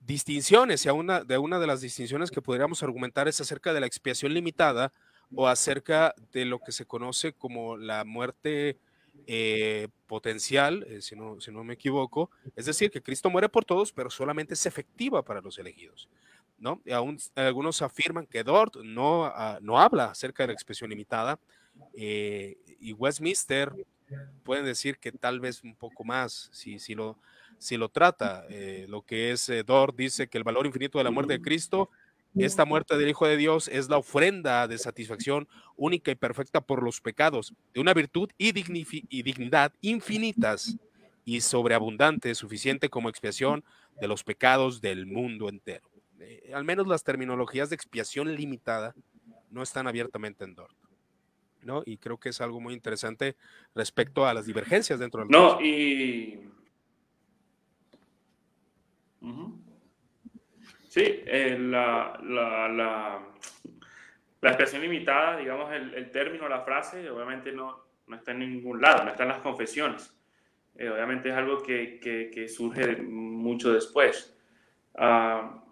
distinciones, 0.00 0.84
y 0.86 0.88
una, 0.88 1.24
de 1.24 1.38
una 1.38 1.58
de 1.58 1.66
las 1.66 1.80
distinciones 1.80 2.30
que 2.30 2.42
podríamos 2.42 2.82
argumentar 2.82 3.28
es 3.28 3.40
acerca 3.40 3.72
de 3.72 3.80
la 3.80 3.86
expiación 3.86 4.32
limitada 4.34 4.92
o 5.34 5.48
acerca 5.48 6.14
de 6.32 6.44
lo 6.44 6.58
que 6.58 6.72
se 6.72 6.86
conoce 6.86 7.32
como 7.32 7.76
la 7.76 8.04
muerte 8.04 8.78
eh, 9.26 9.88
potencial, 10.06 10.86
si, 11.00 11.14
no, 11.14 11.40
si 11.40 11.50
no 11.50 11.62
me 11.62 11.74
equivoco, 11.74 12.30
es 12.56 12.66
decir, 12.66 12.90
que 12.90 13.02
Cristo 13.02 13.30
muere 13.30 13.48
por 13.48 13.64
todos, 13.64 13.92
pero 13.92 14.10
solamente 14.10 14.54
es 14.54 14.66
efectiva 14.66 15.24
para 15.24 15.40
los 15.40 15.58
elegidos. 15.58 16.08
¿no? 16.58 16.80
Y 16.84 16.92
aún 16.92 17.18
algunos 17.34 17.80
afirman 17.80 18.26
que 18.26 18.44
Dort 18.44 18.76
no, 18.76 19.24
ah, 19.24 19.58
no 19.62 19.80
habla 19.80 20.06
acerca 20.06 20.42
de 20.42 20.48
la 20.48 20.52
expiación 20.52 20.90
limitada 20.90 21.38
y 21.94 22.92
Westminster 22.92 23.72
pueden 24.42 24.64
decir 24.64 24.98
que 24.98 25.12
tal 25.12 25.40
vez 25.40 25.62
un 25.62 25.74
poco 25.74 26.04
más, 26.04 26.48
si, 26.52 26.78
si, 26.78 26.94
lo, 26.94 27.18
si 27.58 27.76
lo 27.76 27.88
trata. 27.88 28.44
Eh, 28.48 28.86
lo 28.88 29.02
que 29.02 29.32
es 29.32 29.48
eh, 29.48 29.62
Dor 29.62 29.94
dice 29.94 30.28
que 30.28 30.38
el 30.38 30.44
valor 30.44 30.66
infinito 30.66 30.98
de 30.98 31.04
la 31.04 31.10
muerte 31.10 31.34
de 31.34 31.42
Cristo, 31.42 31.90
esta 32.36 32.64
muerte 32.64 32.96
del 32.96 33.08
Hijo 33.08 33.26
de 33.26 33.36
Dios 33.36 33.68
es 33.68 33.88
la 33.88 33.98
ofrenda 33.98 34.68
de 34.68 34.78
satisfacción 34.78 35.48
única 35.76 36.10
y 36.10 36.14
perfecta 36.14 36.60
por 36.60 36.82
los 36.82 37.00
pecados, 37.00 37.54
de 37.74 37.80
una 37.80 37.94
virtud 37.94 38.30
y, 38.38 38.52
y 39.08 39.22
dignidad 39.22 39.72
infinitas 39.80 40.76
y 41.24 41.40
sobreabundante, 41.40 42.34
suficiente 42.34 42.88
como 42.88 43.08
expiación 43.08 43.64
de 44.00 44.08
los 44.08 44.24
pecados 44.24 44.80
del 44.80 45.06
mundo 45.06 45.48
entero. 45.48 45.88
Eh, 46.20 46.52
al 46.54 46.64
menos 46.64 46.86
las 46.86 47.04
terminologías 47.04 47.70
de 47.70 47.76
expiación 47.76 48.34
limitada 48.34 48.94
no 49.50 49.62
están 49.62 49.86
abiertamente 49.86 50.44
en 50.44 50.54
Dort. 50.54 50.76
¿no? 51.62 51.82
Y 51.84 51.98
creo 51.98 52.18
que 52.18 52.30
es 52.30 52.40
algo 52.40 52.60
muy 52.60 52.74
interesante 52.74 53.36
respecto 53.74 54.26
a 54.26 54.34
las 54.34 54.46
divergencias 54.46 54.98
dentro 54.98 55.20
del 55.20 55.30
No, 55.30 55.60
y... 55.60 56.40
Sí, 60.90 61.02
eh, 61.04 61.56
la, 61.56 62.18
la, 62.20 62.68
la, 62.68 64.50
expresión 64.50 64.82
limitada, 64.82 65.36
digamos, 65.36 65.72
el, 65.72 66.10
término, 66.10 66.48
la 66.48 66.62
frase, 66.62 67.08
obviamente 67.08 67.52
no, 67.52 67.84
no, 68.08 68.16
está 68.16 68.32
en 68.32 68.40
ningún 68.40 68.80
lado, 68.80 69.04
no 69.04 69.10
está 69.10 69.22
en 69.22 69.28
las 69.28 69.38
confesiones. 69.38 70.12
Eh, 70.74 70.90
obviamente 70.90 71.28
es 71.28 71.36
algo 71.36 71.62
que, 71.62 72.00
que, 72.00 72.48
surge 72.48 72.96
mucho 72.96 73.72
después. 73.72 74.36
Ah, 74.96 75.62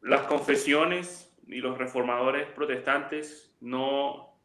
las 0.00 0.20
confesiones 0.28 1.36
y 1.48 1.56
los 1.56 1.76
reformadores 1.76 2.46
protestantes 2.52 3.56
no, 3.60 4.38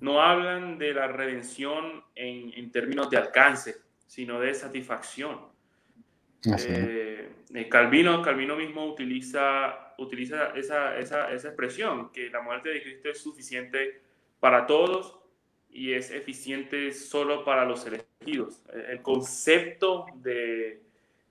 no 0.00 0.20
hablan 0.20 0.76
de 0.76 0.92
la 0.92 1.08
redención 1.08 2.04
en, 2.14 2.70
términos 2.70 3.08
de 3.08 3.16
alcance, 3.16 3.76
sino 4.06 4.38
de 4.38 4.52
satisfacción. 4.52 5.48
Eh, 6.44 7.28
eh, 7.54 7.68
Calvino, 7.68 8.22
Calvino 8.22 8.56
mismo 8.56 8.84
utiliza, 8.86 9.94
utiliza 9.98 10.56
esa, 10.56 10.96
esa, 10.98 11.32
esa, 11.32 11.48
expresión, 11.48 12.12
que 12.12 12.30
la 12.30 12.42
muerte 12.42 12.68
de 12.68 12.82
Cristo 12.82 13.10
es 13.10 13.20
suficiente 13.20 14.02
para 14.38 14.66
todos 14.66 15.18
y 15.70 15.92
es 15.92 16.10
eficiente 16.10 16.92
solo 16.92 17.44
para 17.44 17.64
los 17.64 17.84
elegidos. 17.86 18.62
El 18.88 19.02
concepto 19.02 20.06
de, 20.14 20.82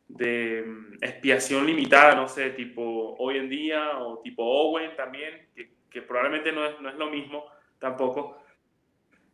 de 0.08 0.64
mm, 0.66 0.94
expiación 1.02 1.66
limitada, 1.66 2.16
no 2.16 2.28
sé, 2.28 2.52
tipo 2.52 3.16
hoy 3.18 3.38
en 3.38 3.50
día 3.50 4.00
o 4.00 4.20
tipo 4.20 4.44
Owen 4.44 4.96
también, 4.96 5.48
que, 5.90 6.02
probablemente 6.02 6.52
no 6.52 6.64
es, 6.64 6.80
no 6.80 6.90
es 6.90 6.96
lo 6.96 7.10
mismo 7.10 7.46
tampoco, 7.80 8.38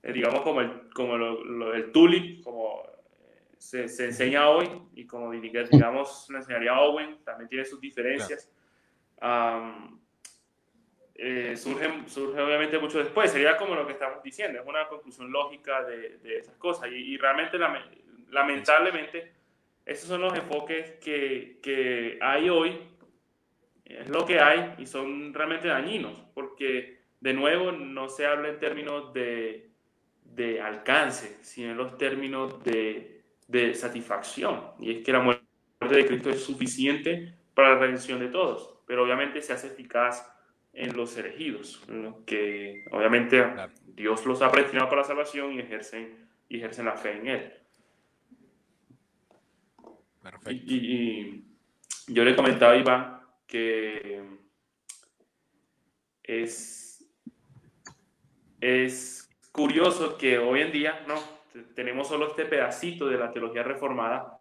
eh, 0.02 0.14
digamos, 0.14 0.42
como 0.42 0.62
el, 0.62 0.90
como 0.94 1.16
el 1.74 1.92
tulip, 1.92 2.42
como 2.42 2.84
eh, 2.84 2.93
se, 3.64 3.88
se, 3.88 4.06
enseña 4.06 4.50
hoy, 4.50 4.70
y 4.94 5.08
como 5.08 5.32
digamos, 5.32 6.28
le 6.30 6.38
enseñaría 6.38 6.80
Owen, 6.80 7.24
también 7.24 7.48
tiene 7.48 7.66
sus 7.66 7.80
diferencias. 7.80 8.52
Eh, 11.16 11.56
surge, 11.56 11.90
surge, 12.08 12.42
obviamente 12.42 12.78
mucho 12.80 13.00
después, 13.00 13.32
sería 13.32 13.56
como 13.56 13.76
lo 13.76 13.86
que 13.88 13.94
estamos 13.94 14.22
diciendo, 14.22 14.60
es 14.60 14.68
una 14.68 14.88
conclusión 14.88 15.32
lógica 15.32 15.84
de, 15.84 16.18
de 16.18 16.40
esas 16.40 16.56
cosas, 16.58 16.90
y, 16.92 17.18
realmente, 17.18 17.58
lamentablemente, 18.30 19.32
esos 19.86 20.10
son 20.10 20.22
los 20.22 20.34
enfoques 20.36 20.92
que, 21.00 21.60
que 21.62 22.18
hay 22.22 22.50
hoy, 22.50 22.82
es 23.86 24.10
lo 24.10 24.26
que 24.26 24.40
hay, 24.40 24.76
y 24.78 24.86
son 24.86 25.34
realmente 25.34 25.70
dañinos, 25.70 26.20
porque 26.34 27.02
de 27.22 27.34
nuevo 27.34 27.72
no 27.72 28.10
se 28.10 28.26
habla 28.26 28.50
en 28.50 28.60
términos 28.60 29.14
de 29.14 29.74
de 30.36 30.62
alcance, 30.62 31.38
sino 31.42 31.72
en 31.72 31.78
los 31.78 31.98
términos 31.98 32.64
de, 32.64 33.23
de 33.48 33.74
satisfacción. 33.74 34.62
Y 34.80 34.92
es 34.92 35.04
que 35.04 35.12
la 35.12 35.20
muerte 35.20 35.46
de 35.80 36.06
Cristo 36.06 36.30
es 36.30 36.44
suficiente 36.44 37.34
para 37.54 37.74
la 37.74 37.80
redención 37.80 38.20
de 38.20 38.28
todos, 38.28 38.80
pero 38.88 39.04
obviamente 39.04 39.42
se 39.42 39.54
hace 39.54 39.68
eficaz 39.68 40.30
en 40.74 40.96
los 40.98 41.16
elegidos, 41.18 41.84
que 42.26 42.84
obviamente 42.92 43.46
Dios 43.86 44.26
los 44.26 44.42
ha 44.42 44.52
predestinado 44.52 44.90
para 44.90 45.02
la 45.02 45.08
salvación 45.08 45.54
y 45.54 45.60
ejercen, 45.60 46.28
y 46.50 46.58
ejercen 46.58 46.86
la 46.86 46.98
fe 46.98 47.12
en 47.18 47.28
Él. 47.28 47.54
Y, 50.48 50.76
y, 50.76 51.46
yo 52.08 52.24
le 52.24 52.36
comentaba 52.36 52.74
a 52.74 52.78
Iván 52.78 53.20
que 53.46 54.24
es, 56.24 57.06
es 58.60 59.30
curioso 59.52 60.18
que 60.18 60.40
hoy 60.40 60.62
en 60.62 60.72
día, 60.72 61.04
¿no? 61.08 61.33
Tenemos 61.76 62.08
solo 62.08 62.28
este 62.28 62.46
pedacito 62.46 63.08
de 63.08 63.18
la 63.18 63.32
teología 63.32 63.64
reformada, 63.64 64.40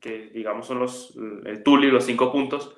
que 0.00 0.30
digamos 0.30 0.66
son 0.66 0.78
los, 0.78 1.16
el 1.44 1.62
Tuli, 1.62 1.90
los 1.90 2.04
cinco 2.04 2.30
puntos, 2.30 2.76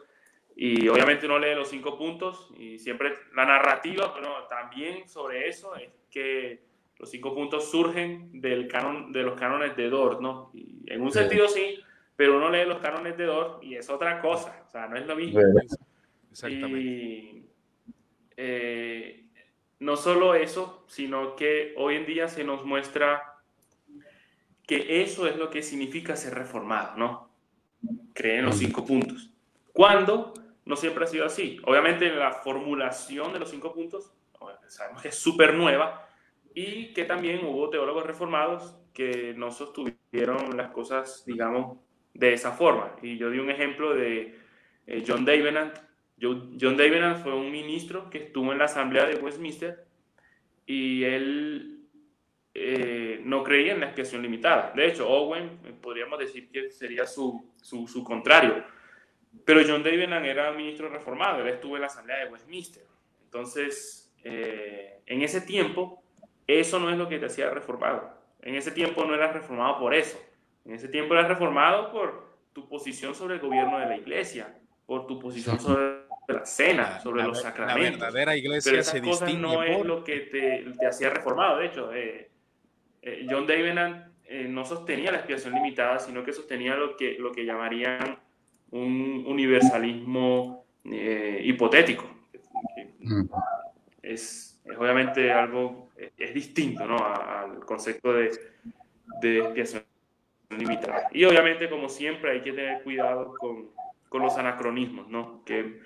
y 0.55 0.89
obviamente 0.89 1.27
uno 1.27 1.39
lee 1.39 1.55
los 1.55 1.69
cinco 1.69 1.99
puntos 1.99 2.51
y 2.57 2.79
siempre 2.79 3.13
la 3.35 3.45
narrativa, 3.45 4.15
pero 4.15 4.47
también 4.49 5.07
sobre 5.07 5.49
eso 5.49 5.77
es 5.77 5.91
que 6.11 6.65
los 6.99 7.11
cinco 7.11 7.35
puntos 7.35 7.71
surgen 7.71 8.41
del 8.41 8.67
canon, 8.69 9.13
de 9.13 9.23
los 9.23 9.39
cánones 9.39 9.77
de 9.77 9.91
Dort, 9.91 10.21
¿no? 10.21 10.51
Y 10.55 10.83
en 10.87 11.03
un 11.03 11.13
sentido 11.13 11.47
sí, 11.47 11.79
pero 12.17 12.39
uno 12.39 12.51
lee 12.51 12.65
los 12.65 12.79
cánones 12.79 13.19
de 13.19 13.25
Dort 13.25 13.63
y 13.63 13.77
es 13.77 13.91
otra 13.91 14.21
cosa, 14.23 14.65
o 14.67 14.71
sea, 14.71 14.87
no 14.89 14.97
es 14.97 15.07
lo 15.07 15.15
mismo. 15.15 15.41
Exactamente. 16.31 16.81
Y, 16.81 17.47
eh, 18.39 19.27
no 19.79 19.97
solo 19.97 20.35
eso, 20.35 20.85
sino 20.89 21.37
que 21.37 21.75
hoy 21.77 21.97
en 21.97 22.07
día 22.07 22.29
se 22.29 22.45
nos 22.45 22.65
muestra 22.65 23.26
que 24.67 25.03
eso 25.03 25.27
es 25.27 25.37
lo 25.37 25.49
que 25.51 25.63
significa 25.63 26.17
ser 26.17 26.35
reformado, 26.35 26.97
¿no? 26.97 27.31
Creer 28.13 28.41
en 28.41 28.47
los 28.47 28.59
cinco 28.59 28.85
puntos. 28.85 29.31
Cuando 29.73 30.35
no 30.65 30.77
siempre 30.77 31.05
ha 31.05 31.07
sido 31.07 31.25
así. 31.25 31.61
Obviamente 31.65 32.11
la 32.11 32.33
formulación 32.33 33.33
de 33.33 33.39
los 33.39 33.51
cinco 33.51 33.73
puntos, 33.73 34.13
sabemos 34.67 35.01
que 35.01 35.09
es 35.09 35.15
súper 35.15 35.55
nueva, 35.55 36.07
y 36.57 36.95
que 36.95 37.05
también 37.05 37.45
hubo 37.45 37.69
teólogos 37.69 38.07
reformados 38.07 38.75
que 38.95 39.35
no 39.37 39.51
sostuvieron 39.51 40.57
las 40.57 40.71
cosas, 40.71 41.23
digamos, 41.27 41.77
de 42.15 42.33
esa 42.33 42.53
forma. 42.53 42.97
Y 43.03 43.19
yo 43.19 43.31
di 43.31 43.39
un 43.39 43.51
ejemplo 43.51 43.95
de 43.95 44.39
eh, 44.87 45.05
John 45.07 45.27
Davenant. 45.27 45.77
John 46.19 46.79
Davenant 46.79 47.23
fue 47.23 47.35
un 47.35 47.53
ministro 47.53 48.09
que 48.09 48.25
estuvo 48.25 48.53
en 48.53 48.59
la 48.59 48.65
Asamblea 48.65 49.05
de 49.05 49.17
Westminster 49.17 49.85
y 50.65 51.05
él 51.05 51.86
eh, 52.59 53.21
no 53.25 53.43
creía 53.43 53.73
en 53.73 53.81
la 53.81 53.87
expiación 53.87 54.23
limitada. 54.23 54.73
De 54.75 54.87
hecho, 54.87 55.09
Owen 55.09 55.61
eh, 55.65 55.75
podríamos 55.81 56.19
decir 56.19 56.51
que 56.51 56.71
sería 56.71 57.07
su, 57.07 57.53
su, 57.61 57.87
su 57.87 58.03
contrario. 58.03 58.65
Pero 59.45 59.61
John 59.67 59.83
Davenant 59.83 60.25
era 60.25 60.51
ministro 60.53 60.89
reformado, 60.89 61.43
él 61.43 61.49
estuvo 61.49 61.77
en 61.77 61.83
la 61.83 61.89
Asamblea 61.89 62.25
de 62.25 62.31
Westminster. 62.31 62.83
Entonces, 63.25 64.15
en 64.25 65.23
ese 65.23 65.43
tiempo, 65.43 66.03
eso 66.47 66.81
no 66.81 66.91
es 66.91 66.97
lo 66.97 67.09
que 67.09 67.19
te 67.19 67.27
hacía 67.27 67.51
reformado. 67.51 68.17
En 68.41 68.55
ese 68.55 68.71
tiempo 68.71 69.05
no 69.05 69.15
eras 69.15 69.35
reformado 69.35 69.79
por 69.79 69.95
eso. 69.95 70.19
En 70.65 70.75
ese 70.75 70.89
tiempo 70.89 71.15
eras 71.15 71.29
reformado 71.29 71.93
por 71.93 72.27
tu 72.53 72.69
posición 72.69 73.15
sobre 73.15 73.35
el 73.35 73.41
gobierno 73.41 73.79
de 73.79 73.87
la 73.87 73.97
iglesia, 73.97 74.57
por 74.87 75.07
tu 75.07 75.19
posición 75.19 75.61
sobre 75.61 76.07
la 76.29 76.47
cena, 76.47 77.01
sobre 77.01 77.23
los 77.23 77.43
sacramentos. 77.43 78.01
La 78.01 78.07
verdadera 78.07 78.37
iglesia 78.37 78.73
Pero 78.73 78.83
se 78.83 79.03
cosas 79.03 79.29
distingue 79.29 79.43
no 79.43 79.63
es 79.63 79.85
lo 79.85 80.03
que 80.03 80.21
te, 80.21 80.65
te 80.79 80.87
hacía 80.87 81.11
reformado. 81.11 81.59
De 81.59 81.67
hecho, 81.67 81.93
eh, 81.93 82.31
eh, 83.07 83.27
John 83.31 83.47
Davenant 83.47 84.13
eh, 84.25 84.47
no 84.49 84.65
sostenía 84.65 85.13
la 85.13 85.19
expiación 85.19 85.55
limitada, 85.55 85.99
sino 85.99 86.25
que 86.25 86.33
sostenía 86.33 86.75
lo 86.75 86.97
que, 86.97 87.17
lo 87.19 87.31
que 87.31 87.45
llamarían 87.45 88.19
un 88.71 89.25
universalismo 89.27 90.67
hipotético. 90.85 92.05
Es, 94.03 94.61
obviamente 94.79 95.33
algo, 95.33 95.91
es, 96.17 96.35
distinto 96.35 96.87
¿no? 96.87 96.97
al 96.97 97.61
concepto 97.65 98.13
de, 98.13 98.31
de 99.21 99.39
expiación 99.39 99.85
limitada. 100.51 101.09
Y 101.13 101.25
obviamente, 101.25 101.71
como 101.71 101.89
siempre, 101.89 102.33
hay 102.33 102.43
que 102.43 102.53
tener 102.53 102.83
cuidado 102.83 103.35
con, 103.39 103.71
con 104.09 104.23
los 104.23 104.37
anacronismos, 104.37 105.09
¿no? 105.09 105.45
Que 105.45 105.81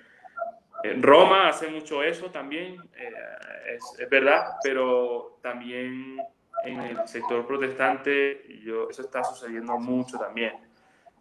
Roma 0.99 1.49
hace 1.49 1.67
mucho 1.67 2.03
eso 2.03 2.31
también, 2.31 2.77
eh, 2.97 3.75
es, 3.75 3.99
es, 3.99 4.09
verdad, 4.09 4.55
pero 4.63 5.39
también 5.41 6.17
en 6.63 6.79
el 6.81 7.07
sector 7.07 7.45
protestante 7.45 8.59
yo, 8.63 8.89
eso 8.89 9.01
está 9.01 9.23
sucediendo 9.23 9.77
mucho 9.77 10.17
también. 10.17 10.53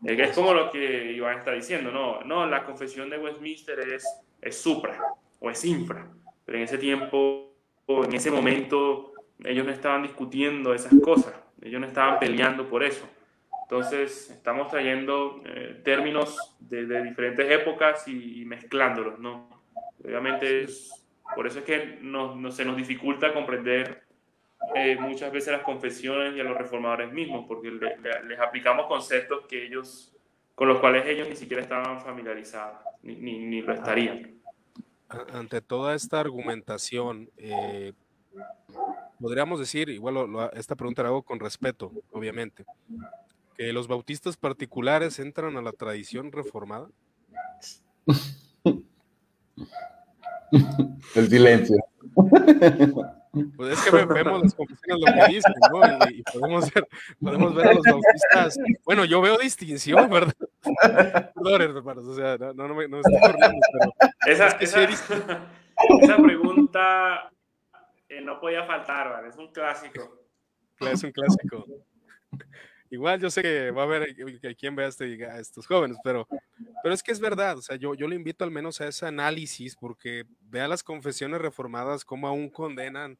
Eh, 0.05 0.17
es 0.19 0.35
como 0.35 0.55
lo 0.55 0.71
que 0.71 1.13
Iván 1.13 1.39
está 1.39 1.53
diciendo, 1.53 1.91
no, 1.91 2.23
no, 2.23 2.47
la 2.47 2.65
confesión 2.65 3.11
de 3.11 3.19
Westminster 3.19 3.79
es, 3.81 4.05
es 4.41 4.61
supra 4.61 4.99
o 5.39 5.51
es 5.51 5.65
infra, 5.65 6.09
pero 6.45 6.59
en 6.59 6.65
ese 6.65 6.79
tiempo, 6.79 7.55
en 7.87 8.13
ese 8.15 8.31
momento, 8.31 9.13
ellos 9.45 9.65
no 9.67 9.73
estaban 9.73 10.03
discutiendo 10.03 10.75
esas 10.75 10.93
cosas, 11.03 11.35
ellos 11.63 11.81
no 11.81 11.87
estaban 11.87 12.19
peleando 12.19 12.69
por 12.69 12.83
eso. 12.83 13.09
Entonces, 13.63 14.31
estamos 14.31 14.69
trayendo 14.69 15.43
eh, 15.45 15.81
términos 15.85 16.57
de, 16.59 16.87
de, 16.87 17.05
diferentes 17.05 17.49
épocas 17.51 18.09
y, 18.09 18.41
y, 18.41 18.45
mezclándolos, 18.45 19.21
¿no? 19.21 19.49
Obviamente, 20.05 20.65
es, 20.65 20.91
por 21.37 21.47
eso 21.47 21.61
es 21.61 21.65
que 21.65 21.99
no, 22.01 22.35
no, 22.35 22.51
se 22.51 22.65
nos 22.65 22.77
dificulta 22.77 23.33
comprender 23.33 24.03
eh, 24.75 24.97
muchas 24.99 25.33
veces 25.33 25.53
las 25.53 25.63
confesiones 25.63 26.37
y 26.37 26.41
a 26.41 26.45
los 26.45 26.57
reformadores 26.57 27.13
mismos, 27.13 27.47
porque 27.49 27.71
le, 27.71 27.97
le, 27.99 28.25
les 28.25 28.39
aplicamos 28.39 28.87
conceptos 28.87 29.47
que 29.49 29.67
ellos, 29.67 30.15
con 30.55 30.69
los 30.69 30.79
cuales 30.81 31.07
ellos 31.07 31.29
ni 31.29 31.37
siquiera 31.37 31.63
estaban 31.63 32.01
familiarizados, 32.01 32.79
ni, 33.03 33.17
ni, 33.17 33.39
ni 33.39 33.63
lo 33.63 33.73
estarían. 33.73 34.39
Ante 35.33 35.61
toda 35.61 35.95
esta 35.95 36.21
argumentación, 36.21 37.31
eh, 37.37 37.93
podríamos 39.21 39.59
decir, 39.59 39.89
igual 39.89 40.15
lo, 40.15 40.27
lo, 40.27 40.53
esta 40.53 40.77
pregunta 40.77 41.03
la 41.03 41.09
hago 41.09 41.23
con 41.23 41.41
respeto, 41.41 41.91
obviamente, 42.13 42.65
que 43.57 43.73
los 43.73 43.89
bautistas 43.89 44.37
particulares 44.37 45.19
entran 45.19 45.57
a 45.57 45.63
la 45.63 45.73
tradición 45.73 46.31
reformada? 46.31 46.89
El 51.15 51.29
silencio. 51.29 51.77
Pues 53.33 53.79
es 53.79 53.85
que 53.85 53.91
vemos 53.91 54.43
las 54.43 54.55
confesiones 54.55 55.05
lo 55.07 55.13
que 55.13 55.33
dicen, 55.33 55.55
¿no? 55.73 56.09
Y, 56.11 56.19
y, 56.19 56.23
podemos, 56.23 56.73
ver, 56.73 56.89
podemos 57.21 57.55
ver 57.55 57.69
a 57.69 57.73
los 57.75 57.85
bautistas. 57.85 58.59
Bueno, 58.85 59.05
yo 59.05 59.21
veo 59.21 59.39
distinción, 59.39 60.11
¿verdad? 60.11 60.35
Perdón, 61.35 61.63
hermanos, 61.63 62.07
o 62.07 62.15
sea, 62.15 62.37
no, 62.39 62.53
no, 62.55 62.75
me, 62.75 62.89
no 62.89 62.99
estoy 62.99 63.21
corriendo, 63.21 63.59
pero. 63.73 64.13
Esa, 64.27 64.49
es 64.49 64.55
que 64.55 64.65
esa, 64.65 64.87
sí 64.87 65.15
esa 66.03 66.17
pregunta 66.17 67.31
eh, 68.09 68.21
no 68.21 68.41
podía 68.41 68.67
faltar, 68.67 69.11
¿vale? 69.11 69.29
Es 69.29 69.37
un 69.37 69.53
clásico. 69.53 70.27
Es 70.81 71.05
un 71.05 71.13
clásico. 71.13 71.67
Igual 72.91 73.21
yo 73.21 73.31
sé 73.31 73.43
que 73.43 73.71
va 73.71 73.83
a 73.83 73.85
haber 73.85 74.17
quien 74.57 74.75
vea 74.75 74.89
este, 74.89 75.25
a 75.25 75.39
estos 75.39 75.67
jóvenes, 75.67 75.97
pero, 76.03 76.27
pero 76.83 76.95
es 76.95 77.03
que 77.03 77.13
es 77.13 77.21
verdad, 77.21 77.57
o 77.59 77.63
sea, 77.63 77.77
yo, 77.77 77.95
yo 77.95 78.09
le 78.09 78.17
invito 78.17 78.45
al 78.45 78.51
menos 78.51 78.81
a 78.81 78.89
ese 78.89 79.07
análisis 79.07 79.77
porque 79.77 80.25
vea 80.41 80.67
las 80.67 80.83
confesiones 80.83 81.41
reformadas 81.41 82.05
como 82.05 82.27
aún 82.27 82.51
condenan 82.51 83.19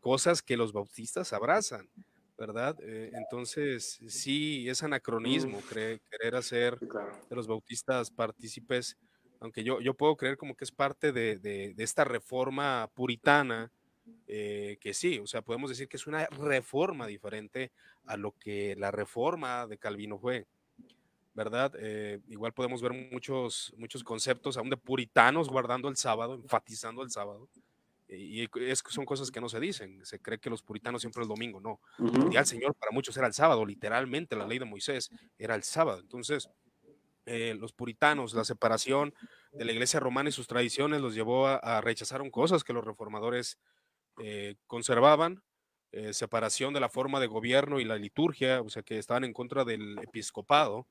cosas 0.00 0.42
que 0.42 0.56
los 0.56 0.72
bautistas 0.72 1.32
abrazan, 1.32 1.88
¿verdad? 2.36 2.76
Eh, 2.82 3.10
entonces, 3.14 4.00
sí, 4.08 4.68
es 4.68 4.82
anacronismo 4.82 5.62
creer, 5.62 6.00
querer 6.10 6.34
hacer 6.34 6.80
de 7.30 7.36
los 7.36 7.46
bautistas 7.46 8.10
partícipes, 8.10 8.96
aunque 9.40 9.62
yo, 9.64 9.80
yo 9.80 9.94
puedo 9.94 10.16
creer 10.16 10.36
como 10.36 10.56
que 10.56 10.64
es 10.64 10.72
parte 10.72 11.12
de, 11.12 11.38
de, 11.38 11.74
de 11.74 11.84
esta 11.84 12.04
reforma 12.04 12.90
puritana, 12.94 13.72
eh, 14.26 14.78
que 14.80 14.94
sí, 14.94 15.18
o 15.18 15.26
sea, 15.26 15.42
podemos 15.42 15.70
decir 15.70 15.88
que 15.88 15.96
es 15.96 16.06
una 16.06 16.26
reforma 16.26 17.06
diferente 17.06 17.72
a 18.04 18.16
lo 18.16 18.32
que 18.38 18.74
la 18.76 18.90
reforma 18.90 19.66
de 19.66 19.78
Calvino 19.78 20.18
fue, 20.18 20.46
¿verdad? 21.34 21.72
Eh, 21.78 22.20
igual 22.28 22.52
podemos 22.52 22.82
ver 22.82 22.92
muchos, 22.92 23.72
muchos 23.76 24.04
conceptos 24.04 24.56
aún 24.56 24.70
de 24.70 24.76
puritanos 24.76 25.48
guardando 25.48 25.88
el 25.88 25.96
sábado, 25.96 26.34
enfatizando 26.34 27.02
el 27.02 27.10
sábado, 27.10 27.48
y 28.08 28.42
es, 28.60 28.82
son 28.88 29.06
cosas 29.06 29.30
que 29.30 29.40
no 29.40 29.48
se 29.48 29.58
dicen, 29.58 30.04
se 30.04 30.20
cree 30.20 30.38
que 30.38 30.50
los 30.50 30.62
puritanos 30.62 31.00
siempre 31.00 31.22
el 31.22 31.28
domingo, 31.28 31.60
no, 31.60 31.80
uh 31.98 32.04
-huh. 32.06 32.24
el 32.24 32.30
día 32.30 32.40
del 32.40 32.46
Señor 32.46 32.74
para 32.74 32.92
muchos 32.92 33.16
era 33.16 33.26
el 33.26 33.32
sábado, 33.32 33.64
literalmente 33.64 34.36
la 34.36 34.46
ley 34.46 34.58
de 34.58 34.66
Moisés 34.66 35.10
era 35.38 35.54
el 35.54 35.62
sábado, 35.62 36.00
entonces 36.00 36.50
eh, 37.24 37.54
los 37.58 37.72
puritanos, 37.72 38.34
la 38.34 38.44
separación 38.44 39.14
de 39.52 39.64
la 39.64 39.72
iglesia 39.72 40.00
romana 40.00 40.28
y 40.28 40.32
sus 40.32 40.48
tradiciones 40.48 41.00
los 41.00 41.14
llevó 41.14 41.46
a, 41.46 41.56
a 41.56 41.80
rechazar 41.80 42.28
cosas 42.30 42.64
que 42.64 42.72
los 42.72 42.84
reformadores 42.84 43.58
eh, 44.20 44.56
conservaban, 44.66 45.42
eh, 45.92 46.14
separación 46.14 46.72
de 46.72 46.80
la 46.80 46.88
forma 46.88 47.20
de 47.20 47.26
gobierno 47.26 47.80
y 47.80 47.84
la 47.84 47.96
liturgia, 47.96 48.62
o 48.62 48.70
sea 48.70 48.82
que 48.82 48.98
estaban 48.98 49.24
en 49.24 49.32
contra 49.32 49.64
del 49.64 49.98
episcopado, 49.98 50.86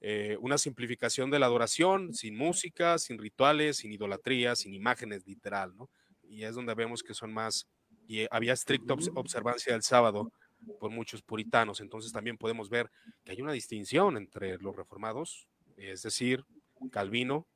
eh, 0.00 0.36
una 0.40 0.58
simplificación 0.58 1.30
de 1.30 1.38
la 1.38 1.46
adoración, 1.46 2.12
sin 2.14 2.36
música, 2.36 2.98
sin 2.98 3.18
rituales, 3.18 3.78
sin 3.78 3.92
idolatría, 3.92 4.56
sin 4.56 4.74
imágenes 4.74 5.26
literal, 5.26 5.76
¿no? 5.76 5.90
Y 6.22 6.44
es 6.44 6.54
donde 6.54 6.74
vemos 6.74 7.02
que 7.02 7.14
son 7.14 7.32
más, 7.32 7.66
y 8.06 8.26
había 8.30 8.52
estricta 8.52 8.94
observancia 9.14 9.72
del 9.72 9.82
sábado 9.82 10.32
por 10.80 10.90
muchos 10.90 11.22
puritanos, 11.22 11.80
entonces 11.80 12.12
también 12.12 12.38
podemos 12.38 12.68
ver 12.68 12.90
que 13.24 13.32
hay 13.32 13.42
una 13.42 13.52
distinción 13.52 14.16
entre 14.16 14.58
los 14.58 14.74
reformados, 14.74 15.46
es 15.76 16.02
decir, 16.02 16.44
Calvino, 16.90 17.46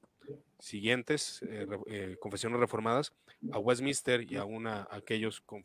siguientes 0.59 1.43
eh, 1.43 1.67
eh, 1.87 2.17
confesiones 2.21 2.59
reformadas 2.59 3.13
a 3.53 3.59
Westminster 3.59 4.31
y 4.31 4.37
a, 4.37 4.45
una, 4.45 4.83
a 4.83 4.97
aquellos 4.97 5.41
con, 5.41 5.63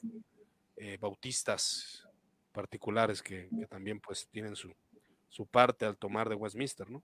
eh, 0.77 0.97
bautistas 0.99 2.07
particulares 2.51 3.21
que, 3.21 3.49
que, 3.57 3.65
también 3.65 3.99
pues 3.99 4.27
tienen 4.29 4.55
su, 4.55 4.73
su 5.29 5.45
parte 5.45 5.85
al 5.85 5.97
tomar 5.97 6.29
de 6.29 6.35
Westminster, 6.35 6.89
¿no? 6.89 7.01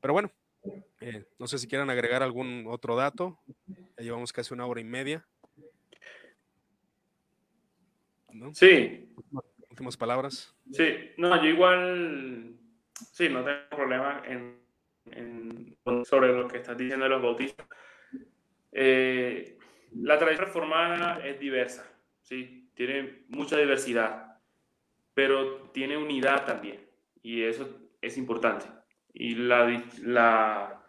Pero 0.00 0.14
bueno, 0.14 0.32
no 1.38 1.46
sé 1.46 1.58
si 1.58 1.68
quieran 1.68 1.90
agregar 1.90 2.22
algún 2.22 2.64
otro 2.68 2.96
dato. 2.96 3.38
Ya 3.66 4.04
llevamos 4.04 4.32
casi 4.32 4.52
una 4.52 4.66
hora 4.66 4.80
y 4.80 4.84
media. 4.84 5.26
¿No? 8.32 8.54
Sí. 8.54 9.12
Últimas 9.68 9.96
palabras. 9.96 10.54
Sí, 10.72 11.12
no, 11.16 11.36
yo 11.42 11.48
igual, 11.48 12.56
sí, 13.12 13.28
no 13.28 13.44
tengo 13.44 13.68
problema 13.70 14.22
en, 14.26 14.60
en, 15.12 15.76
sobre 16.04 16.32
lo 16.32 16.48
que 16.48 16.58
estás 16.58 16.76
diciendo 16.76 17.04
de 17.04 17.10
los 17.10 17.22
bautistas. 17.22 17.66
Eh, 18.72 19.58
la 19.92 20.18
tradición 20.18 20.46
reformada 20.46 21.26
es 21.26 21.38
diversa, 21.40 21.84
¿sí? 22.22 22.70
tiene 22.74 23.24
mucha 23.28 23.56
diversidad, 23.56 24.38
pero 25.14 25.70
tiene 25.70 25.96
unidad 25.96 26.46
también, 26.46 26.80
y 27.22 27.42
eso 27.42 27.90
es 28.00 28.16
importante. 28.16 28.66
Y 29.12 29.34
la, 29.34 29.66
la, 30.02 30.82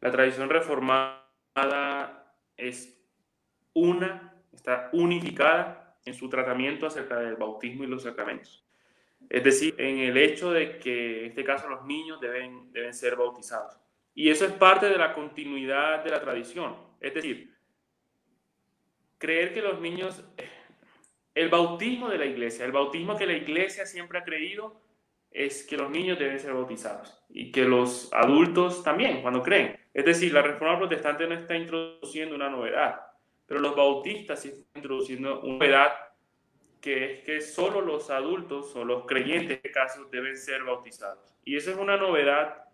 la 0.00 0.10
tradición 0.10 0.48
reformada 0.48 2.34
es 2.56 2.98
una, 3.74 4.34
está 4.52 4.88
unificada 4.92 5.98
en 6.04 6.14
su 6.14 6.28
tratamiento 6.28 6.86
acerca 6.86 7.18
del 7.20 7.36
bautismo 7.36 7.84
y 7.84 7.86
los 7.86 8.02
sacramentos. 8.02 8.64
Es 9.28 9.44
decir, 9.44 9.74
en 9.78 9.98
el 9.98 10.16
hecho 10.16 10.50
de 10.50 10.78
que 10.78 11.20
en 11.20 11.26
este 11.26 11.44
caso 11.44 11.68
los 11.68 11.84
niños 11.84 12.20
deben, 12.20 12.72
deben 12.72 12.94
ser 12.94 13.16
bautizados. 13.16 13.78
Y 14.14 14.28
eso 14.30 14.44
es 14.44 14.52
parte 14.52 14.86
de 14.86 14.98
la 14.98 15.14
continuidad 15.14 16.02
de 16.02 16.10
la 16.10 16.20
tradición. 16.20 16.76
Es 17.00 17.14
decir, 17.14 17.54
creer 19.18 19.54
que 19.54 19.62
los 19.62 19.80
niños 19.80 20.24
el 21.34 21.48
bautismo 21.48 22.08
de 22.08 22.18
la 22.18 22.26
iglesia, 22.26 22.64
el 22.64 22.72
bautismo 22.72 23.16
que 23.16 23.26
la 23.26 23.34
iglesia 23.34 23.86
siempre 23.86 24.18
ha 24.18 24.24
creído 24.24 24.82
es 25.30 25.62
que 25.62 25.76
los 25.76 25.90
niños 25.90 26.18
deben 26.18 26.40
ser 26.40 26.52
bautizados 26.52 27.22
y 27.28 27.52
que 27.52 27.64
los 27.64 28.12
adultos 28.12 28.82
también, 28.82 29.22
cuando 29.22 29.42
creen. 29.42 29.78
Es 29.94 30.04
decir, 30.04 30.32
la 30.32 30.42
reforma 30.42 30.78
protestante 30.78 31.26
no 31.26 31.34
está 31.34 31.56
introduciendo 31.56 32.34
una 32.34 32.50
novedad, 32.50 33.00
pero 33.46 33.60
los 33.60 33.76
bautistas 33.76 34.42
sí 34.42 34.48
están 34.48 34.82
introduciendo 34.82 35.40
una 35.40 35.54
novedad 35.54 35.92
que 36.80 37.04
es 37.04 37.20
que 37.24 37.40
solo 37.40 37.80
los 37.80 38.10
adultos 38.10 38.74
o 38.74 38.84
los 38.84 39.04
creyentes, 39.06 39.50
en 39.50 39.56
este 39.56 39.70
caso, 39.70 40.04
deben 40.06 40.36
ser 40.36 40.64
bautizados. 40.64 41.34
Y 41.44 41.56
esa 41.56 41.72
es 41.72 41.76
una 41.76 41.96
novedad 41.96 42.64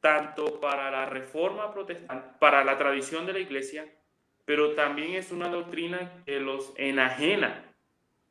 tanto 0.00 0.60
para 0.60 0.90
la 0.90 1.06
reforma 1.06 1.72
protestante, 1.72 2.28
para 2.38 2.64
la 2.64 2.76
tradición 2.76 3.26
de 3.26 3.32
la 3.32 3.38
iglesia, 3.40 3.86
pero 4.44 4.74
también 4.74 5.14
es 5.14 5.32
una 5.32 5.48
doctrina 5.48 6.22
que 6.24 6.40
los 6.40 6.72
enajena 6.76 7.64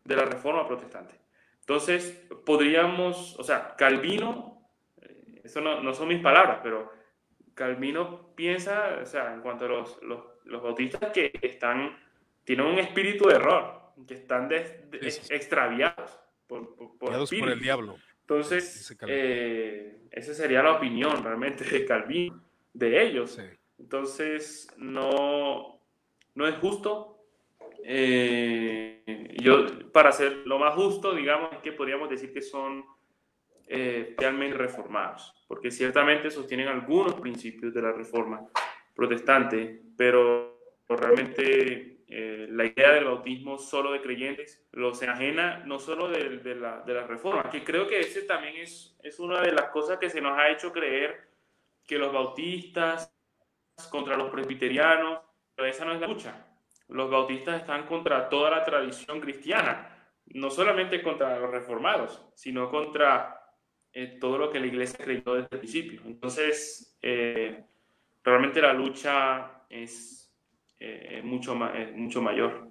de 0.04 0.16
la 0.16 0.26
reforma 0.26 0.68
protestante. 0.68 1.16
Entonces, 1.60 2.28
podríamos, 2.46 3.38
o 3.38 3.44
sea, 3.44 3.76
Calvino, 3.78 4.70
eh, 5.02 5.42
eso 5.44 5.62
no, 5.62 5.94
son 5.94 6.08
mis 6.08 6.22
palabras, 6.22 6.60
pero 6.64 6.92
Calvino 7.54 8.34
piensa, 8.36 9.00
o 9.02 9.06
sea, 9.06 9.34
en 9.34 9.42
cuanto 9.42 9.66
a 9.66 9.68
los, 9.68 10.02
los, 10.02 10.24
los 10.46 10.64
bautistas 10.64 11.12
que 11.12 11.32
están, 11.42 11.98
tienen 12.46 12.66
un 12.66 12.80
espíritu 12.80 13.28
de 13.28 13.36
error, 13.36 13.87
que 14.06 14.14
están 14.14 14.50
extraviados 14.52 16.20
por, 16.48 16.76
por, 16.98 17.50
el 17.50 17.60
diablo. 17.60 17.98
Entonces, 18.22 18.96
eh, 19.08 20.02
esa 20.12 20.34
sería 20.34 20.62
la 20.62 20.74
opinión 20.74 21.24
realmente 21.24 21.64
de 21.64 21.86
Calvino, 21.86 22.44
de 22.74 23.04
ellos. 23.04 23.40
Entonces, 23.80 24.68
no, 24.78 25.80
no 26.36 26.48
es 26.48 26.56
justo. 26.56 27.24
Eh, 27.84 29.36
yo, 29.42 29.92
para 29.92 30.12
ser 30.12 30.46
lo 30.46 30.60
más 30.60 30.76
justo, 30.76 31.16
digamos, 31.16 31.54
es 31.54 31.60
que 31.60 31.72
podríamos 31.72 32.10
decir 32.10 32.34
que 32.34 32.42
son 32.42 32.84
eh, 33.68 34.14
realmente 34.18 34.58
reformados, 34.58 35.34
porque 35.48 35.72
ciertamente 35.72 36.30
sostienen 36.30 36.68
algunos 36.68 37.16
principios 37.16 37.74
de 37.74 37.82
la 37.82 37.94
reforma 37.94 38.46
protestante, 38.94 39.82
pero 39.96 40.60
realmente 40.90 41.97
eh, 42.10 42.48
la 42.50 42.66
idea 42.66 42.94
del 42.94 43.04
bautismo 43.04 43.58
solo 43.58 43.92
de 43.92 44.02
creyentes 44.02 44.66
los 44.72 45.02
enajena 45.02 45.60
no 45.66 45.78
solo 45.78 46.08
de, 46.08 46.38
de, 46.38 46.56
la, 46.56 46.80
de, 46.80 46.94
la, 46.94 47.06
reforma, 47.06 47.50
que 47.50 47.66
creo 47.66 47.86
que 47.86 48.00
ese 48.00 48.22
también 48.22 48.56
es, 48.56 48.98
es 49.04 49.20
una 49.20 49.42
de 49.42 49.52
las 49.52 49.70
cosas 49.70 49.98
que 50.00 50.10
se 50.10 50.22
nos 50.22 50.38
ha 50.38 50.50
hecho 50.50 50.72
creer 50.72 51.28
que 51.86 51.98
los 51.98 52.14
bautistas 52.14 53.14
contra 53.90 54.16
los 54.16 54.30
presbiterianos, 54.30 55.20
pero 55.54 55.68
esa 55.68 55.86
no 55.86 55.94
es 55.94 56.02
la 56.02 56.08
lucha. 56.08 56.48
Los 56.88 57.10
bautistas 57.10 57.60
están 57.62 57.86
contra 57.86 58.30
toda 58.30 58.52
la 58.52 58.64
tradición 58.64 59.20
cristiana, 59.20 59.94
no 60.28 60.50
solamente 60.50 61.02
contra 61.02 61.38
los 61.38 61.52
reformados, 61.52 62.26
sino 62.36 62.70
contra 62.70 63.54
eh, 63.94 64.18
todo 64.20 64.38
lo 64.38 64.50
que 64.50 64.60
la 64.60 64.68
iglesia 64.68 65.04
creyó 65.04 65.34
desde 65.34 65.50
el 65.52 65.60
principio. 65.60 66.02
Entonces, 66.06 66.98
eh, 67.02 67.66
realmente 68.24 68.62
la 68.62 68.74
lucha 68.74 69.64
es 69.70 70.27
eh, 70.80 71.22
mucho, 71.24 71.56
mucho 71.56 72.22
mayor. 72.22 72.70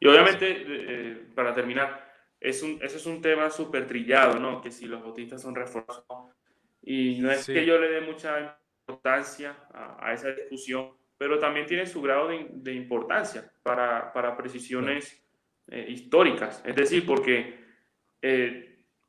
Y 0.00 0.06
obviamente, 0.06 0.64
eh, 0.66 1.26
para 1.34 1.52
terminar, 1.52 2.08
es 2.38 2.62
un, 2.62 2.78
ese 2.82 2.96
es 2.96 3.06
un 3.06 3.20
tema 3.20 3.50
súper 3.50 3.86
trillado, 3.86 4.38
¿no? 4.38 4.60
Que 4.60 4.70
si 4.70 4.86
los 4.86 5.02
bautistas 5.02 5.42
son 5.42 5.54
reformados. 5.54 6.34
Y 6.82 7.18
no 7.18 7.30
es 7.30 7.46
que 7.46 7.66
yo 7.66 7.78
le 7.78 7.88
dé 7.88 8.00
mucha 8.00 8.58
importancia 8.86 9.56
a, 9.72 10.12
esa 10.12 10.30
discusión, 10.30 10.92
pero 11.18 11.38
también 11.38 11.66
tiene 11.66 11.86
su 11.86 12.00
grado 12.00 12.28
de, 12.28 12.72
importancia 12.72 13.52
para, 13.62 14.12
para 14.12 14.36
precisiones 14.36 15.20
eh, 15.66 15.86
históricas. 15.88 16.62
Es 16.64 16.76
decir, 16.76 17.04
porque 17.04 17.58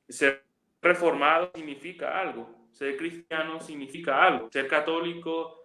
ser 0.07 0.43
reformado 0.81 1.51
significa 1.53 2.19
algo, 2.19 2.67
ser 2.71 2.97
cristiano 2.97 3.59
significa 3.59 4.23
algo, 4.23 4.49
ser 4.51 4.67
católico 4.67 5.58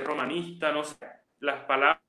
romanista, 0.00 0.72
no 0.72 0.84
sé, 0.84 1.06
las 1.40 1.64
palabras 1.64 2.00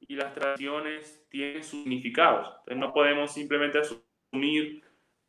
y 0.00 0.14
las 0.14 0.34
tradiciones 0.34 1.24
tienen 1.28 1.62
significados. 1.62 2.48
Entonces 2.60 2.76
no 2.76 2.92
podemos 2.92 3.32
simplemente 3.32 3.78
asumir 3.78 4.82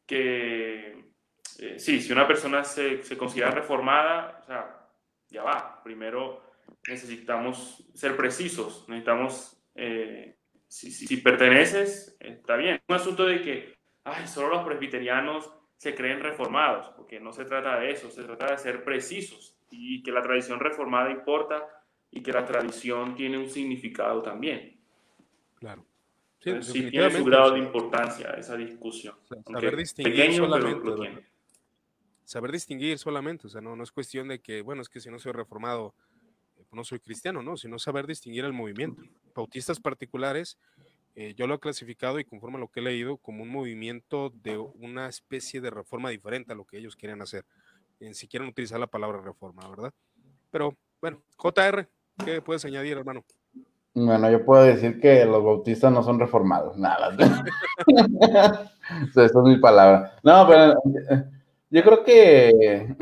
que, 0.06 1.06
eh, 1.60 1.80
sí, 1.80 2.02
si 2.02 2.12
una 2.12 2.28
persona 2.28 2.64
se, 2.64 3.02
considera 3.18 3.52
reformada, 3.52 4.40
o 4.42 4.46
sea, 4.46 4.90
ya 5.30 5.44
va, 5.44 5.82
primero 5.84 6.44
necesitamos 6.88 7.86
ser 7.94 8.16
precisos, 8.16 8.88
necesitamos, 8.88 9.62
eh, 9.76 10.38
si, 10.68 10.92
si, 10.92 11.18
perteneces, 11.18 12.18
está 12.20 12.56
bien. 12.56 12.82
Un 12.88 12.96
asunto 12.96 13.26
de 13.26 13.42
que, 13.42 13.78
ay, 14.04 14.28
solo 14.28 14.50
los 14.50 14.66
presbiterianos 14.66 15.52
se 15.78 15.96
creen 15.96 16.22
reformados, 16.22 16.90
porque 16.96 17.20
no 17.20 17.32
se 17.32 17.46
trata 17.46 17.80
de 17.80 17.92
eso, 17.92 18.10
se 18.10 18.24
trata 18.24 18.48
de 18.48 18.58
ser 18.58 18.84
precisos 18.84 19.57
y 19.70 20.02
que 20.04 20.12
la 20.12 20.22
tradición 20.22 20.60
reformada 20.60 21.12
importa 21.12 21.68
y 22.12 22.22
que 22.22 22.32
la 22.32 22.46
tradición 22.46 23.16
tiene 23.16 23.38
un 23.38 23.50
significado 23.50 24.22
también. 24.22 24.80
Claro. 25.56 25.86
Sí, 26.40 26.90
tiene 26.90 27.12
su 27.12 27.26
grado 27.26 27.52
de 27.52 27.60
importancia 27.60 28.32
esa 28.32 28.56
discusión. 28.56 29.16
saber 29.46 29.76
distinguir 29.76 30.34
solamente. 30.34 31.28
Saber 32.24 32.52
distinguir 32.52 32.98
solamente, 32.98 33.48
o 33.48 33.50
sea, 33.50 33.62
no, 33.62 33.76
no 33.76 33.84
es 33.84 33.92
cuestión 33.92 34.28
de 34.28 34.40
que, 34.40 34.62
bueno, 34.62 34.82
es 34.82 34.90
que 34.90 35.00
si 35.00 35.10
no 35.10 35.18
soy 35.18 35.32
reformado, 35.32 35.94
eh, 36.58 36.66
no 36.72 36.84
soy 36.84 37.00
cristiano, 37.00 37.42
no, 37.42 37.56
sino 37.56 37.80
saber 37.80 38.06
distinguir 38.06 38.44
el 38.44 38.54
movimiento. 38.54 39.02
Bautistas 39.34 39.80
particulares, 39.80 40.58
eh, 41.16 41.34
yo 41.36 41.48
lo 41.48 41.56
he 41.56 41.60
clasificado 41.60 42.20
y 42.20 42.26
conforme 42.26 42.58
a 42.58 42.60
lo 42.60 42.68
que 42.68 42.82
he 42.82 42.84
leído, 42.84 43.18
como 43.18 43.44
un 43.44 43.50
movimiento 43.50 44.30
de 44.30 44.58
una 44.58 45.08
especie 45.08 45.62
de 45.62 45.70
reforma 45.70 46.10
diferente 46.10 46.52
a 46.52 46.56
lo 46.56 46.66
que 46.66 46.78
ellos 46.78 46.96
quieren 46.96 47.22
hacer 47.22 47.46
si 48.12 48.28
quieren 48.28 48.50
utilizar 48.50 48.80
la 48.80 48.88
palabra 48.88 49.22
reforma, 49.22 49.68
¿verdad? 49.70 49.92
Pero 50.52 50.76
bueno, 51.02 51.22
JR, 51.38 51.88
¿qué 52.24 52.42
puedes 52.42 52.66
añadir, 52.66 52.98
hermano? 52.98 53.24
Bueno, 53.94 54.30
yo 54.30 54.46
puedo 54.46 54.64
decir 54.64 55.00
que 55.00 55.26
los 55.26 55.44
bautistas 55.44 55.92
no 55.92 56.04
son 56.04 56.20
reformados, 56.20 56.78
nada. 56.78 57.16
Esa 59.10 59.26
es 59.26 59.34
mi 59.36 59.58
palabra. 59.58 60.14
No, 60.22 60.48
pero 60.48 60.76
yo 61.70 61.84
creo 61.84 62.04
que. 62.04 62.96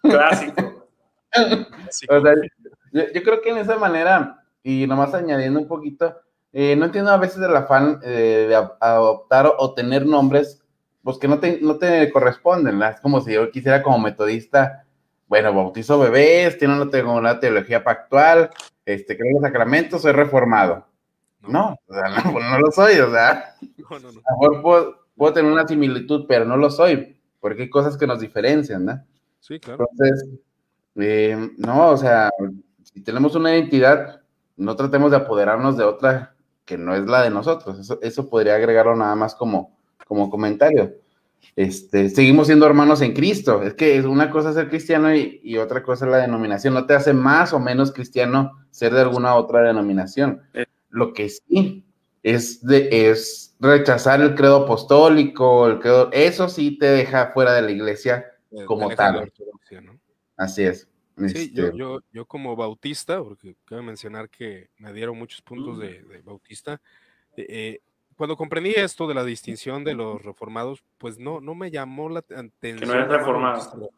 Clásico. 0.00 0.88
yo, 2.92 3.22
creo 3.22 3.42
que 3.42 3.50
en 3.50 3.58
esa 3.58 3.76
manera, 3.76 4.42
y 4.62 4.86
nomás 4.86 5.12
añadiendo 5.12 5.60
un 5.60 5.68
poquito, 5.68 6.16
eh, 6.52 6.74
no 6.76 6.86
entiendo 6.86 7.10
a 7.10 7.18
veces 7.18 7.42
el 7.42 7.54
afán 7.54 8.00
eh, 8.02 8.46
de 8.48 8.56
adoptar 8.80 9.52
o 9.58 9.74
tener 9.74 10.06
nombres 10.06 10.57
pues 11.08 11.16
que 11.16 11.26
no 11.26 11.40
te, 11.40 11.58
no 11.62 11.78
te 11.78 12.12
corresponden, 12.12 12.82
Es 12.82 13.00
como 13.00 13.22
si 13.22 13.32
yo 13.32 13.50
quisiera 13.50 13.82
como 13.82 13.98
metodista, 13.98 14.84
bueno, 15.26 15.54
bautizo 15.54 15.98
bebés, 15.98 16.58
tiene 16.58 16.78
una, 16.78 17.10
una 17.10 17.40
teología 17.40 17.82
pactual, 17.82 18.50
este, 18.84 19.16
creo 19.16 19.28
en 19.28 19.32
los 19.36 19.42
sacramentos, 19.42 20.02
soy 20.02 20.12
reformado. 20.12 20.86
No, 21.40 21.78
o 21.86 21.94
sea, 21.94 22.10
no, 22.10 22.30
pues 22.30 22.44
no, 22.44 22.58
lo 22.58 22.70
soy, 22.72 22.98
o 22.98 23.10
sea, 23.10 23.54
no, 23.78 23.98
no, 24.00 24.08
a 24.08 24.44
lo 24.44 24.50
mejor 24.50 25.06
puedo, 25.16 25.32
tener 25.32 25.50
una 25.50 25.66
similitud, 25.66 26.26
pero 26.28 26.44
no 26.44 26.58
lo 26.58 26.70
soy, 26.70 27.18
porque 27.40 27.62
hay 27.62 27.70
cosas 27.70 27.96
que 27.96 28.06
nos 28.06 28.20
diferencian, 28.20 28.84
¿no? 28.84 29.02
Sí, 29.40 29.58
claro. 29.58 29.88
Entonces, 29.90 30.28
eh, 30.96 31.52
no, 31.56 31.88
o 31.88 31.96
sea, 31.96 32.28
si 32.82 33.02
tenemos 33.02 33.34
una 33.34 33.56
identidad, 33.56 34.20
no 34.58 34.76
tratemos 34.76 35.10
de 35.10 35.16
apoderarnos 35.16 35.78
de 35.78 35.84
otra 35.84 36.34
que 36.66 36.76
no 36.76 36.94
es 36.94 37.06
la 37.06 37.22
de 37.22 37.30
nosotros. 37.30 37.78
Eso, 37.78 37.98
eso 38.02 38.28
podría 38.28 38.56
agregarlo 38.56 38.94
nada 38.94 39.14
más 39.14 39.34
como, 39.34 39.77
como 40.08 40.30
comentario. 40.30 40.94
Este, 41.54 42.08
seguimos 42.08 42.46
siendo 42.46 42.66
hermanos 42.66 43.00
en 43.02 43.12
Cristo. 43.12 43.62
Es 43.62 43.74
que 43.74 43.96
es 43.96 44.04
una 44.04 44.30
cosa 44.30 44.52
ser 44.52 44.68
cristiano 44.68 45.14
y, 45.14 45.56
otra 45.58 45.82
cosa 45.82 46.06
es 46.06 46.10
la 46.10 46.18
denominación. 46.18 46.74
No 46.74 46.86
te 46.86 46.94
hace 46.94 47.12
más 47.12 47.52
o 47.52 47.60
menos 47.60 47.92
cristiano 47.92 48.52
ser 48.70 48.94
de 48.94 49.02
alguna 49.02 49.34
otra 49.36 49.62
denominación. 49.62 50.42
Lo 50.88 51.12
que 51.12 51.28
sí 51.28 51.84
es, 52.22 52.64
de, 52.64 53.10
es 53.10 53.56
rechazar 53.60 54.20
el 54.20 54.34
credo 54.34 54.64
apostólico, 54.64 55.66
el 55.66 55.78
credo, 55.78 56.10
eso 56.12 56.48
sí 56.48 56.78
te 56.78 56.86
deja 56.86 57.32
fuera 57.32 57.52
de 57.52 57.62
la 57.62 57.70
iglesia 57.70 58.24
como 58.66 58.88
tal. 58.90 59.30
Así 60.36 60.62
es. 60.62 60.88
Sí, 61.26 61.50
este 61.50 61.72
yo, 61.76 61.98
yo, 62.12 62.26
como 62.26 62.54
bautista, 62.54 63.20
porque 63.20 63.56
quiero 63.64 63.82
mencionar 63.82 64.30
que 64.30 64.70
me 64.78 64.92
dieron 64.92 65.18
muchos 65.18 65.42
puntos 65.42 65.76
mm. 65.76 65.80
de, 65.80 66.02
de 66.04 66.22
bautista, 66.22 66.80
eh, 67.36 67.80
cuando 68.18 68.36
comprendí 68.36 68.72
esto 68.72 69.06
de 69.06 69.14
la 69.14 69.24
distinción 69.24 69.84
de 69.84 69.94
los 69.94 70.20
reformados, 70.24 70.82
pues 70.98 71.20
no, 71.20 71.40
no 71.40 71.54
me 71.54 71.70
llamó 71.70 72.08
la 72.08 72.18
atención. 72.18 72.80
Que 72.80 72.84
no 72.84 72.94
eres 72.94 73.06
reformado. 73.06 73.90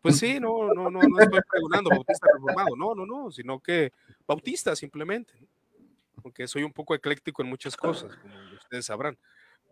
Pues 0.00 0.20
sí, 0.20 0.38
no, 0.38 0.72
no, 0.72 0.88
no, 0.88 1.00
no 1.00 1.18
estoy 1.18 1.40
preguntando 1.50 1.90
bautista 1.90 2.28
reformado, 2.32 2.76
no, 2.76 2.94
no, 2.94 3.04
no, 3.04 3.32
sino 3.32 3.58
que 3.58 3.92
bautista 4.24 4.76
simplemente, 4.76 5.34
porque 6.22 6.46
soy 6.46 6.62
un 6.62 6.72
poco 6.72 6.94
ecléctico 6.94 7.42
en 7.42 7.48
muchas 7.48 7.76
cosas, 7.76 8.14
como 8.14 8.34
ustedes 8.54 8.86
sabrán. 8.86 9.18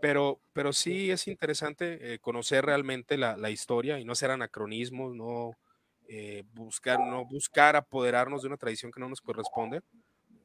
Pero, 0.00 0.40
pero 0.52 0.72
sí 0.72 1.12
es 1.12 1.28
interesante 1.28 2.14
eh, 2.14 2.18
conocer 2.18 2.66
realmente 2.66 3.16
la, 3.16 3.36
la, 3.36 3.50
historia 3.50 4.00
y 4.00 4.04
no 4.04 4.14
hacer 4.14 4.32
anacronismos, 4.32 5.14
no, 5.14 5.52
eh, 6.08 6.42
buscar, 6.52 6.98
no 6.98 7.24
buscar 7.24 7.76
apoderarnos 7.76 8.42
de 8.42 8.48
una 8.48 8.56
tradición 8.56 8.90
que 8.90 8.98
no 8.98 9.08
nos 9.08 9.20
corresponde, 9.20 9.82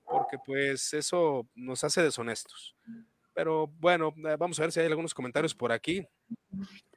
porque 0.06 0.38
pues 0.38 0.94
eso 0.94 1.48
nos 1.56 1.84
hace 1.84 2.04
deshonestos. 2.04 2.76
Pero 3.34 3.68
bueno, 3.68 4.14
eh, 4.18 4.36
vamos 4.38 4.60
a 4.60 4.64
ver 4.64 4.72
si 4.72 4.80
hay 4.80 4.88
algunos 4.88 5.14
comentarios 5.14 5.56
por 5.56 5.72
aquí. 5.72 6.06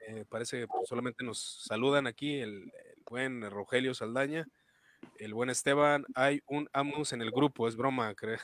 Eh, 0.08 0.24
parece 0.28 0.60
que 0.60 0.66
solamente 0.84 1.24
nos 1.24 1.64
saludan 1.66 2.06
aquí 2.06 2.40
el, 2.40 2.54
el, 2.62 3.02
buen 3.08 3.48
Rogelio 3.50 3.94
Saldaña, 3.94 4.46
el 5.18 5.34
buen 5.34 5.50
Esteban. 5.50 6.04
Hay 6.14 6.40
un 6.46 6.68
Amus 6.72 7.12
en 7.12 7.22
el 7.22 7.30
grupo, 7.30 7.68
es 7.68 7.76
broma, 7.76 8.14
creo. 8.16 8.38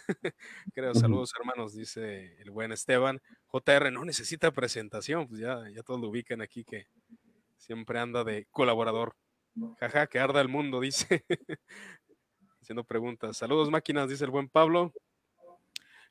creo. 0.74 0.94
Saludos, 0.94 1.32
hermanos, 1.39 1.74
dice 1.74 2.36
el 2.40 2.51
buen 2.51 2.73
Esteban. 2.73 3.20
JR 3.47 3.90
no 3.90 4.05
necesita 4.05 4.52
presentación, 4.52 5.27
pues 5.27 5.40
ya, 5.40 5.65
ya 5.74 5.82
todos 5.82 6.01
lo 6.01 6.09
ubican 6.09 6.43
aquí 6.43 6.65
que 6.65 6.86
siempre 7.56 7.98
anda 7.98 8.24
de 8.24 8.47
colaborador. 8.51 9.16
Jaja, 9.78 10.06
que 10.06 10.19
arda 10.19 10.40
el 10.40 10.48
mundo, 10.48 10.81
dice. 10.81 11.24
Haciendo 12.60 12.85
preguntas. 12.85 13.36
Saludos, 13.36 13.70
máquinas, 13.70 14.09
dice 14.09 14.24
el 14.24 14.31
buen 14.31 14.48
Pablo. 14.48 14.93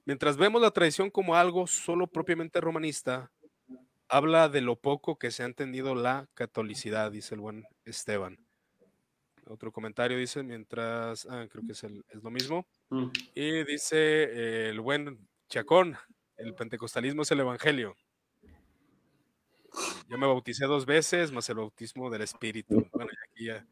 Mientras 0.07 0.37
vemos 0.37 0.61
la 0.61 0.71
tradición 0.71 1.09
como 1.09 1.35
algo 1.35 1.67
solo 1.67 2.07
propiamente 2.07 2.61
romanista, 2.61 3.29
habla 4.07 4.47
de 4.47 4.61
lo 4.61 4.77
poco 4.77 5.19
que 5.19 5.31
se 5.31 5.43
ha 5.43 5.45
entendido 5.45 5.95
la 5.95 6.29
catolicidad, 6.33 7.11
dice 7.11 7.35
el 7.35 7.41
buen 7.41 7.65
Esteban. 7.83 8.39
Otro 9.47 9.73
comentario 9.73 10.17
dice, 10.17 10.43
mientras, 10.43 11.27
ah, 11.29 11.45
creo 11.51 11.65
que 11.65 11.73
es, 11.73 11.83
el, 11.83 12.05
es 12.07 12.23
lo 12.23 12.31
mismo. 12.31 12.65
Mm. 12.87 13.07
Y 13.35 13.65
dice 13.65 13.97
eh, 13.97 14.69
el 14.69 14.79
buen 14.79 15.27
Chacón, 15.49 15.97
el 16.37 16.55
pentecostalismo 16.55 17.23
es 17.23 17.31
el 17.31 17.41
evangelio. 17.41 17.97
Yo 20.07 20.17
me 20.17 20.25
bauticé 20.25 20.67
dos 20.67 20.85
veces, 20.85 21.33
más 21.33 21.49
el 21.49 21.57
bautismo 21.57 22.09
del 22.09 22.21
Espíritu. 22.21 22.87
Bueno, 22.93 23.11
y 23.11 23.29
aquí 23.29 23.45
ya, 23.47 23.67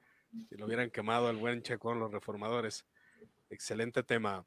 si 0.50 0.58
lo 0.58 0.66
hubieran 0.66 0.92
quemado 0.92 1.30
al 1.30 1.38
buen 1.38 1.64
Chacón, 1.64 1.98
los 1.98 2.12
reformadores. 2.12 2.86
Excelente 3.50 4.04
tema. 4.04 4.46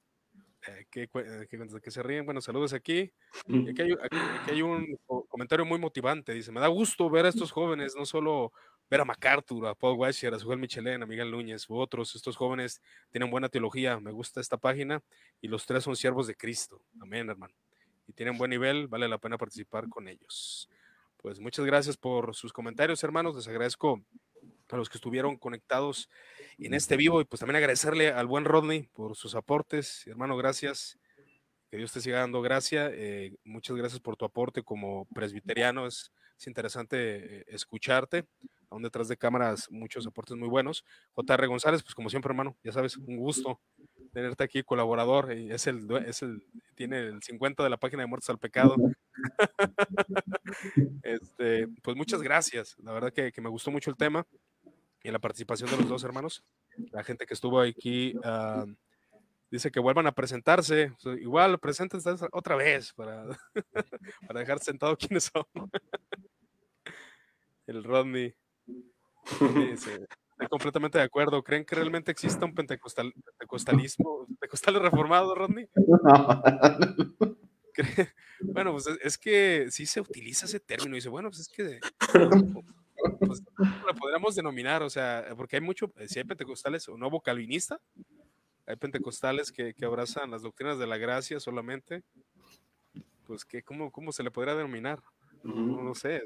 Eh, 0.66 0.86
¿qué, 0.90 1.08
que, 1.08 1.90
se 1.90 2.02
ríen. 2.02 2.24
Bueno, 2.24 2.40
saludos 2.40 2.72
aquí. 2.72 3.12
Aquí 3.46 3.82
hay, 3.82 3.92
aquí 3.92 4.16
hay, 4.50 4.62
un 4.62 4.98
comentario 5.28 5.64
muy 5.64 5.78
motivante. 5.78 6.32
Dice, 6.32 6.52
me 6.52 6.60
da 6.60 6.68
gusto 6.68 7.08
ver 7.08 7.26
a 7.26 7.28
estos 7.28 7.52
jóvenes, 7.52 7.94
no 7.96 8.04
solo 8.04 8.52
ver 8.90 9.00
a 9.00 9.04
MacArthur, 9.04 9.66
a 9.66 9.74
Paul 9.74 9.98
Washer, 9.98 10.34
a 10.34 10.38
Suel 10.38 10.58
Michelén, 10.58 11.02
a 11.02 11.06
Miguel 11.06 11.30
Núñez 11.30 11.68
u 11.68 11.76
otros. 11.76 12.14
Estos 12.16 12.36
jóvenes 12.36 12.82
tienen 13.10 13.30
buena 13.30 13.48
teología. 13.48 14.00
Me 14.00 14.10
gusta 14.10 14.40
esta 14.40 14.56
página 14.56 15.02
y 15.40 15.48
los 15.48 15.66
tres 15.66 15.84
son 15.84 15.96
siervos 15.96 16.26
de 16.26 16.34
Cristo. 16.34 16.82
Amén, 17.00 17.28
hermano. 17.28 17.54
Y 18.06 18.12
tienen 18.12 18.38
buen 18.38 18.50
nivel, 18.50 18.88
vale 18.88 19.06
la 19.06 19.18
pena 19.18 19.36
participar 19.36 19.88
con 19.88 20.08
ellos. 20.08 20.68
Pues 21.18 21.40
muchas 21.40 21.64
gracias 21.64 21.96
por 21.96 22.34
sus 22.34 22.52
comentarios, 22.52 23.02
hermanos. 23.04 23.36
Les 23.36 23.48
agradezco 23.48 24.02
a 24.76 24.78
los 24.78 24.88
que 24.88 24.98
estuvieron 24.98 25.36
conectados 25.36 26.08
en 26.58 26.74
este 26.74 26.96
vivo 26.96 27.20
y 27.20 27.24
pues 27.24 27.40
también 27.40 27.56
agradecerle 27.56 28.12
al 28.12 28.26
buen 28.26 28.44
Rodney 28.44 28.88
por 28.92 29.16
sus 29.16 29.34
aportes. 29.34 30.06
Hermano, 30.06 30.36
gracias. 30.36 30.98
Que 31.70 31.76
Dios 31.76 31.92
te 31.92 32.00
siga 32.00 32.20
dando 32.20 32.40
gracia. 32.40 32.90
Eh, 32.92 33.36
muchas 33.44 33.76
gracias 33.76 34.00
por 34.00 34.16
tu 34.16 34.24
aporte 34.24 34.62
como 34.62 35.06
presbiteriano. 35.14 35.86
Es, 35.86 36.12
es 36.38 36.46
interesante 36.46 37.40
eh, 37.40 37.44
escucharte. 37.48 38.24
Aún 38.70 38.82
detrás 38.82 39.08
de 39.08 39.16
cámaras, 39.16 39.70
muchos 39.70 40.06
aportes 40.06 40.36
muy 40.36 40.48
buenos. 40.48 40.84
JR 41.14 41.46
González, 41.46 41.82
pues 41.82 41.94
como 41.94 42.10
siempre, 42.10 42.30
hermano, 42.30 42.56
ya 42.62 42.72
sabes, 42.72 42.96
un 42.96 43.16
gusto 43.16 43.60
tenerte 44.12 44.44
aquí, 44.44 44.62
colaborador. 44.62 45.32
Y 45.36 45.50
es 45.52 45.66
el, 45.66 45.86
es 46.06 46.22
el, 46.22 46.42
tiene 46.74 47.00
el 47.00 47.22
50 47.22 47.62
de 47.62 47.70
la 47.70 47.76
página 47.76 48.02
de 48.02 48.06
Muertos 48.06 48.30
al 48.30 48.38
Pecado. 48.38 48.76
este, 51.02 51.68
pues 51.82 51.96
muchas 51.96 52.22
gracias. 52.22 52.76
La 52.78 52.92
verdad 52.92 53.12
que, 53.12 53.32
que 53.32 53.40
me 53.40 53.48
gustó 53.50 53.70
mucho 53.70 53.90
el 53.90 53.96
tema 53.96 54.26
y 55.02 55.10
la 55.10 55.18
participación 55.18 55.70
de 55.70 55.78
los 55.78 55.88
dos 55.88 56.04
hermanos. 56.04 56.44
La 56.92 57.04
gente 57.04 57.26
que 57.26 57.34
estuvo 57.34 57.60
aquí 57.60 58.14
uh, 58.16 58.66
dice 59.50 59.70
que 59.70 59.80
vuelvan 59.80 60.06
a 60.06 60.12
presentarse. 60.12 60.92
igual, 61.20 61.58
preséntense 61.58 62.10
otra 62.32 62.56
vez 62.56 62.92
para, 62.94 63.24
para 64.26 64.40
dejar 64.40 64.58
sentado 64.60 64.96
quiénes 64.96 65.30
son. 65.32 65.44
El 67.66 67.84
Rodney. 67.84 68.34
Dice, 69.54 70.06
estoy 70.30 70.48
completamente 70.48 70.98
de 70.98 71.04
acuerdo. 71.04 71.42
¿Creen 71.42 71.64
que 71.64 71.74
realmente 71.74 72.10
exista 72.10 72.46
un 72.46 72.54
pentecostal, 72.54 73.12
pentecostalismo, 73.12 74.26
pentecostal 74.26 74.80
reformado, 74.80 75.34
Rodney? 75.34 75.68
Bueno, 78.40 78.72
pues 78.72 78.86
es 79.02 79.18
que 79.18 79.66
sí 79.70 79.86
se 79.86 80.00
utiliza 80.00 80.46
ese 80.46 80.58
término. 80.58 80.96
Dice, 80.96 81.08
bueno, 81.08 81.30
pues 81.30 81.40
es 81.40 81.48
que 81.48 81.78
pues, 83.18 83.42
la 83.86 83.92
podríamos 83.94 84.34
denominar? 84.34 84.82
O 84.82 84.90
sea, 84.90 85.26
porque 85.36 85.56
hay 85.56 85.62
mucho, 85.62 85.92
eh, 85.96 86.08
si 86.08 86.18
hay 86.18 86.24
pentecostales 86.24 86.88
o 86.88 86.96
nuevo 86.96 87.20
calvinista, 87.20 87.80
hay 88.66 88.76
pentecostales 88.76 89.50
que, 89.50 89.74
que, 89.74 89.84
abrazan 89.84 90.30
las 90.30 90.42
doctrinas 90.42 90.78
de 90.78 90.86
la 90.86 90.98
gracia 90.98 91.40
solamente, 91.40 92.02
pues 93.26 93.44
que 93.44 93.62
cómo, 93.62 93.90
cómo 93.90 94.12
se 94.12 94.22
le 94.22 94.30
podría 94.30 94.54
denominar? 94.54 95.00
No, 95.42 95.82
no 95.82 95.94
sé, 95.94 96.22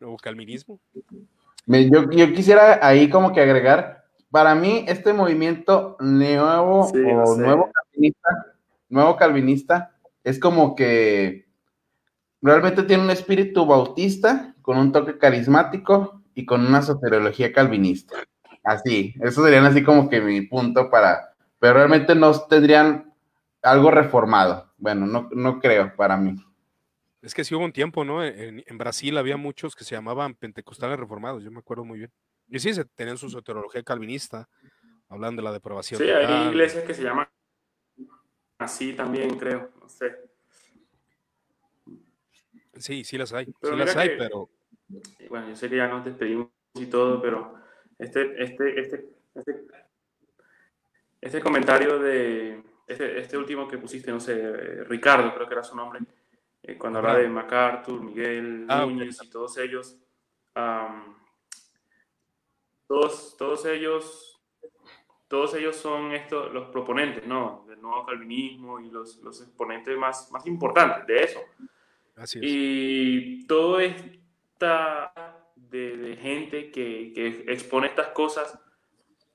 nuevo 0.00 0.16
calvinismo. 0.16 0.80
Yo, 1.66 2.10
yo, 2.10 2.32
quisiera 2.32 2.84
ahí 2.86 3.08
como 3.08 3.32
que 3.32 3.40
agregar, 3.40 4.04
para 4.30 4.54
mí 4.54 4.84
este 4.88 5.12
movimiento 5.12 5.96
nuevo 6.00 6.86
o 6.86 7.36
nuevo 7.36 7.70
calvinista, 7.72 8.28
nuevo 8.88 9.16
calvinista 9.16 9.94
es 10.24 10.38
como 10.38 10.74
que 10.74 11.46
realmente 12.42 12.82
tiene 12.82 13.04
un 13.04 13.10
espíritu 13.10 13.66
bautista 13.66 14.49
con 14.70 14.78
un 14.78 14.92
toque 14.92 15.18
carismático 15.18 16.22
y 16.32 16.46
con 16.46 16.64
una 16.64 16.80
soteriología 16.80 17.52
calvinista. 17.52 18.18
Así, 18.62 19.16
eso 19.20 19.42
serían 19.42 19.64
así 19.64 19.82
como 19.82 20.08
que 20.08 20.20
mi 20.20 20.42
punto 20.42 20.88
para, 20.88 21.34
pero 21.58 21.74
realmente 21.74 22.14
no 22.14 22.32
tendrían 22.42 23.12
algo 23.62 23.90
reformado. 23.90 24.72
Bueno, 24.78 25.08
no, 25.08 25.28
no 25.32 25.58
creo 25.58 25.92
para 25.96 26.16
mí. 26.16 26.36
Es 27.20 27.34
que 27.34 27.42
sí 27.42 27.52
hubo 27.52 27.64
un 27.64 27.72
tiempo, 27.72 28.04
¿no? 28.04 28.24
En, 28.24 28.62
Brasil 28.78 29.18
había 29.18 29.36
muchos 29.36 29.74
que 29.74 29.82
se 29.82 29.96
llamaban 29.96 30.36
pentecostales 30.36 31.00
reformados, 31.00 31.42
yo 31.42 31.50
me 31.50 31.58
acuerdo 31.58 31.84
muy 31.84 31.98
bien. 31.98 32.12
Y 32.46 32.60
sí, 32.60 32.72
se 32.72 32.84
tenían 32.84 33.18
su 33.18 33.28
soteriología 33.28 33.82
calvinista, 33.82 34.48
hablando 35.08 35.42
de 35.42 35.46
la 35.46 35.52
depravación. 35.52 36.00
Sí, 36.00 36.08
hay 36.08 36.46
iglesias 36.46 36.84
que 36.84 36.94
se 36.94 37.02
llaman 37.02 37.26
así 38.58 38.92
también, 38.92 39.36
creo, 39.36 39.72
no 39.80 39.88
sé. 39.88 40.16
Sí, 42.78 43.02
sí 43.02 43.18
las 43.18 43.32
hay, 43.32 43.46
sí 43.46 43.76
las 43.76 43.96
hay, 43.96 44.10
pero... 44.16 44.48
Bueno, 45.28 45.48
yo 45.48 45.56
sé 45.56 45.68
que 45.68 45.76
ya 45.76 45.88
nos 45.88 46.04
despedimos 46.04 46.48
y 46.74 46.86
todo, 46.86 47.20
pero 47.20 47.54
este, 47.98 48.42
este, 48.42 48.80
este, 48.80 49.08
este, 49.34 49.64
este 51.20 51.40
comentario 51.40 51.98
de, 51.98 52.62
este, 52.86 53.18
este 53.18 53.36
último 53.36 53.68
que 53.68 53.78
pusiste, 53.78 54.10
no 54.10 54.20
sé, 54.20 54.84
Ricardo, 54.84 55.32
creo 55.34 55.46
que 55.46 55.54
era 55.54 55.62
su 55.62 55.76
nombre, 55.76 56.00
eh, 56.62 56.76
cuando 56.76 56.98
habla 56.98 57.16
de 57.16 57.28
MacArthur, 57.28 58.02
Miguel, 58.02 58.66
ah, 58.68 58.84
Núñez 58.84 59.22
y 59.22 59.30
todos 59.30 59.56
ellos, 59.58 59.96
todos, 62.86 63.36
todos 63.36 63.64
ellos, 63.66 64.40
todos 65.28 65.54
ellos 65.54 65.76
son 65.76 66.12
estos, 66.12 66.52
los 66.52 66.68
proponentes, 66.70 67.26
¿no? 67.26 67.64
Del 67.68 67.80
nuevo 67.80 68.04
calvinismo 68.04 68.80
y 68.80 68.90
los, 68.90 69.18
los 69.18 69.40
exponentes 69.40 69.96
más, 69.96 70.30
más 70.32 70.44
importantes 70.46 71.06
de 71.06 71.22
eso. 71.22 71.40
Y 72.42 73.46
todo 73.46 73.78
esta 73.78 74.19
de, 74.60 76.18
gente 76.20 76.70
que, 76.70 77.12
que, 77.14 77.44
expone 77.52 77.88
estas 77.88 78.08
cosas, 78.08 78.58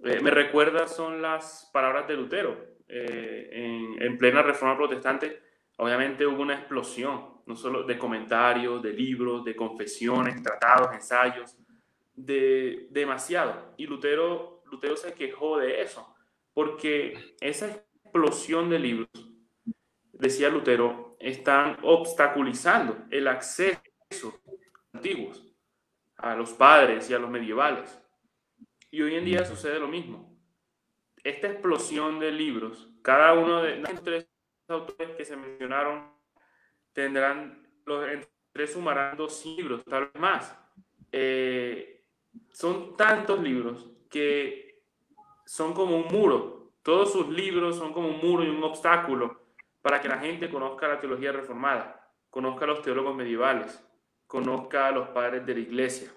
eh, 0.03 0.19
me 0.21 0.31
recuerda 0.31 0.87
son 0.87 1.21
las 1.21 1.69
palabras 1.73 2.07
de 2.07 2.15
Lutero. 2.15 2.75
Eh, 2.87 3.49
en, 3.51 4.01
en, 4.01 4.17
plena 4.17 4.43
reforma 4.43 4.77
protestante, 4.77 5.41
obviamente 5.77 6.27
hubo 6.27 6.41
una 6.41 6.55
explosión, 6.55 7.41
no 7.47 7.55
solo 7.55 7.83
de 7.83 7.97
comentarios, 7.97 8.81
de 8.81 8.93
libros, 8.93 9.43
de 9.43 9.55
confesiones, 9.55 10.41
tratados, 10.43 10.93
ensayos, 10.93 11.57
de 12.15 12.87
demasiado. 12.91 13.73
Y 13.77 13.87
Lutero, 13.87 14.61
Lutero 14.71 14.95
se 14.95 15.13
quejó 15.13 15.57
de 15.57 15.81
eso, 15.81 16.15
porque 16.53 17.35
esa 17.41 17.67
explosión 17.67 18.69
de 18.69 18.79
libros, 18.79 19.09
decía 20.13 20.49
Lutero, 20.49 21.17
están 21.19 21.77
obstaculizando 21.81 23.05
el 23.09 23.27
acceso 23.27 23.81
antiguos 24.95 25.43
a 26.17 26.35
los 26.35 26.53
padres 26.53 27.09
y 27.09 27.13
a 27.13 27.19
los 27.19 27.29
medievales. 27.29 28.01
Y 28.91 29.01
hoy 29.01 29.15
en 29.15 29.25
día 29.25 29.45
sucede 29.45 29.79
lo 29.79 29.87
mismo. 29.87 30.35
Esta 31.23 31.47
explosión 31.47 32.19
de 32.19 32.31
libros, 32.31 32.89
cada 33.01 33.33
uno 33.33 33.61
de 33.61 33.77
los 33.77 34.03
tres 34.03 34.27
autores 34.67 35.15
que 35.15 35.25
se 35.25 35.35
mencionaron 35.35 36.11
tendrán, 36.93 37.67
los 37.85 38.07
entre 38.07 38.67
sumarán 38.67 39.17
dos 39.17 39.45
libros, 39.45 39.83
tal 39.85 40.05
vez 40.05 40.21
más. 40.21 40.57
Eh, 41.11 42.03
son 42.51 42.95
tantos 42.95 43.41
libros 43.41 43.91
que 44.09 44.83
son 45.45 45.73
como 45.73 45.97
un 45.97 46.07
muro. 46.07 46.73
Todos 46.83 47.11
sus 47.11 47.27
libros 47.29 47.77
son 47.77 47.91
como 47.91 48.07
un 48.07 48.19
muro 48.19 48.43
y 48.43 48.49
un 48.49 48.63
obstáculo 48.63 49.41
para 49.81 50.01
que 50.01 50.07
la 50.07 50.19
gente 50.19 50.49
conozca 50.49 50.87
la 50.87 50.99
teología 50.99 51.31
reformada, 51.31 52.11
conozca 52.29 52.65
a 52.65 52.69
los 52.69 52.81
teólogos 52.81 53.15
medievales, 53.15 53.83
conozca 54.27 54.87
a 54.87 54.91
los 54.91 55.09
padres 55.09 55.45
de 55.45 55.53
la 55.53 55.59
iglesia. 55.59 56.11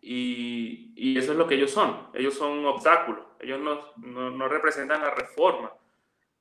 Y, 0.00 0.92
y 0.96 1.18
eso 1.18 1.32
es 1.32 1.38
lo 1.38 1.46
que 1.46 1.56
ellos 1.56 1.70
son. 1.70 2.08
Ellos 2.14 2.34
son 2.34 2.52
un 2.58 2.66
obstáculo. 2.66 3.36
Ellos 3.40 3.60
no, 3.60 4.30
no, 4.30 4.48
representan 4.48 5.02
la 5.02 5.10
reforma 5.10 5.72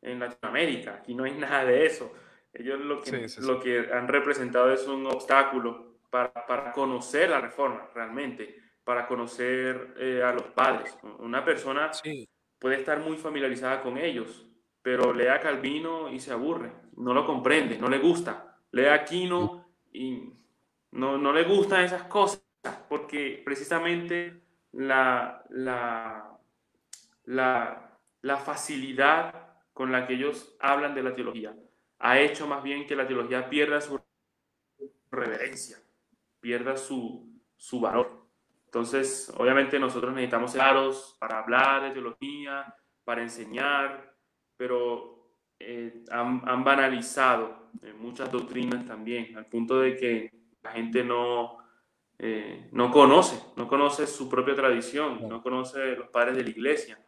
en 0.01 0.19
Latinoamérica. 0.19 0.95
Aquí 0.95 1.13
no 1.13 1.23
hay 1.23 1.31
nada 1.37 1.65
de 1.65 1.85
eso. 1.85 2.11
Ellos 2.53 2.79
lo 2.79 3.01
que, 3.01 3.27
lo 3.41 3.59
que 3.59 3.89
han 3.93 4.07
representado 4.07 4.71
es 4.71 4.87
un 4.87 5.05
obstáculo 5.05 5.97
para, 6.09 6.33
para 6.45 6.71
conocer 6.71 7.29
la 7.29 7.41
reforma 7.41 7.89
realmente, 7.93 8.57
para 8.83 9.05
conocer 9.07 9.95
eh, 9.99 10.23
a 10.23 10.31
los 10.31 10.43
padres. 10.43 10.97
Una 11.19 11.43
persona 11.43 11.91
puede 12.57 12.77
estar 12.77 12.99
muy 12.99 13.17
familiarizada 13.17 13.81
con 13.81 13.97
ellos, 13.97 14.47
pero 14.81 15.13
lee 15.13 15.27
a 15.27 15.39
Calvino 15.39 16.09
y 16.09 16.19
se 16.19 16.31
aburre, 16.31 16.71
no 16.95 17.13
lo 17.13 17.25
comprende, 17.25 17.77
no 17.77 17.89
le 17.89 17.99
gusta. 17.99 18.57
Lee 18.71 18.85
a 18.85 18.95
Aquino 18.95 19.67
y 19.91 20.33
no, 20.97 21.17
no 21.17 21.31
le 21.31 21.43
gustan 21.43 21.83
esas 21.83 22.03
cosas, 22.03 22.43
porque 22.89 23.41
precisamente 23.45 24.41
la, 24.71 25.43
la, 25.49 26.39
la, 27.25 28.37
facilidad 28.37 29.57
con 29.73 29.91
la 29.91 30.07
que 30.07 30.15
ellos 30.15 30.55
hablan 30.59 30.95
de 30.95 31.03
la 31.03 31.13
teología 31.13 31.55
ha 31.99 32.19
hecho 32.19 32.47
más 32.47 32.63
bien 32.63 32.85
que 32.85 32.95
la 32.95 33.07
teología 33.07 33.47
pierda 33.47 33.79
su 33.79 33.99
reverencia, 35.11 35.77
pierda 36.39 36.75
su, 36.75 37.31
su 37.55 37.79
valor. 37.79 38.25
Entonces, 38.65 39.31
obviamente 39.37 39.79
nosotros 39.79 40.13
necesitamos 40.13 40.53
claros 40.53 41.15
para 41.19 41.39
hablar 41.39 41.83
de 41.83 41.91
teología, 41.91 42.75
para 43.03 43.21
enseñar, 43.21 44.15
pero 44.57 45.29
eh, 45.59 46.03
han, 46.09 46.63
banalizado 46.63 47.69
muchas 47.99 48.31
doctrinas 48.31 48.85
también, 48.85 49.37
al 49.37 49.45
punto 49.45 49.79
de 49.79 49.95
que 49.95 50.46
la 50.63 50.71
gente 50.71 51.03
no, 51.03 51.57
eh, 52.19 52.69
no 52.71 52.91
conoce, 52.91 53.39
no 53.55 53.67
conoce 53.67 54.07
su 54.07 54.27
propia 54.27 54.55
tradición, 54.55 55.27
no 55.27 55.41
conoce 55.41 55.95
los 55.95 56.09
padres 56.09 56.35
de 56.35 56.43
la 56.43 56.49
iglesia, 56.49 56.99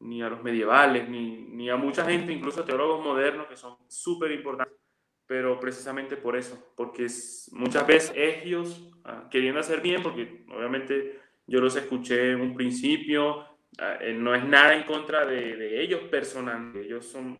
ni 0.00 0.22
a 0.22 0.28
los 0.28 0.42
medievales, 0.42 1.08
ni, 1.08 1.36
ni 1.36 1.70
a 1.70 1.76
mucha 1.76 2.04
gente, 2.04 2.32
incluso 2.32 2.64
teólogos 2.64 3.04
modernos, 3.04 3.46
que 3.46 3.56
son 3.56 3.76
súper 3.88 4.32
importantes, 4.32 4.76
pero 5.24 5.58
precisamente 5.58 6.16
por 6.16 6.36
eso, 6.36 6.72
porque 6.76 7.06
muchas 7.52 7.86
veces 7.86 8.12
ellos, 8.16 8.90
ah, 9.04 9.28
queriendo 9.30 9.60
hacer 9.60 9.80
bien, 9.80 10.02
porque 10.02 10.44
obviamente 10.54 11.20
yo 11.46 11.60
los 11.60 11.76
escuché 11.76 12.32
en 12.32 12.40
un 12.40 12.54
principio, 12.54 13.46
ah, 13.78 13.98
eh, 14.00 14.12
no 14.12 14.34
es 14.34 14.44
nada 14.44 14.74
en 14.74 14.82
contra 14.82 15.24
de, 15.24 15.56
de 15.56 15.82
ellos 15.82 16.02
personalmente, 16.10 16.82
ellos 16.82 17.06
son, 17.06 17.38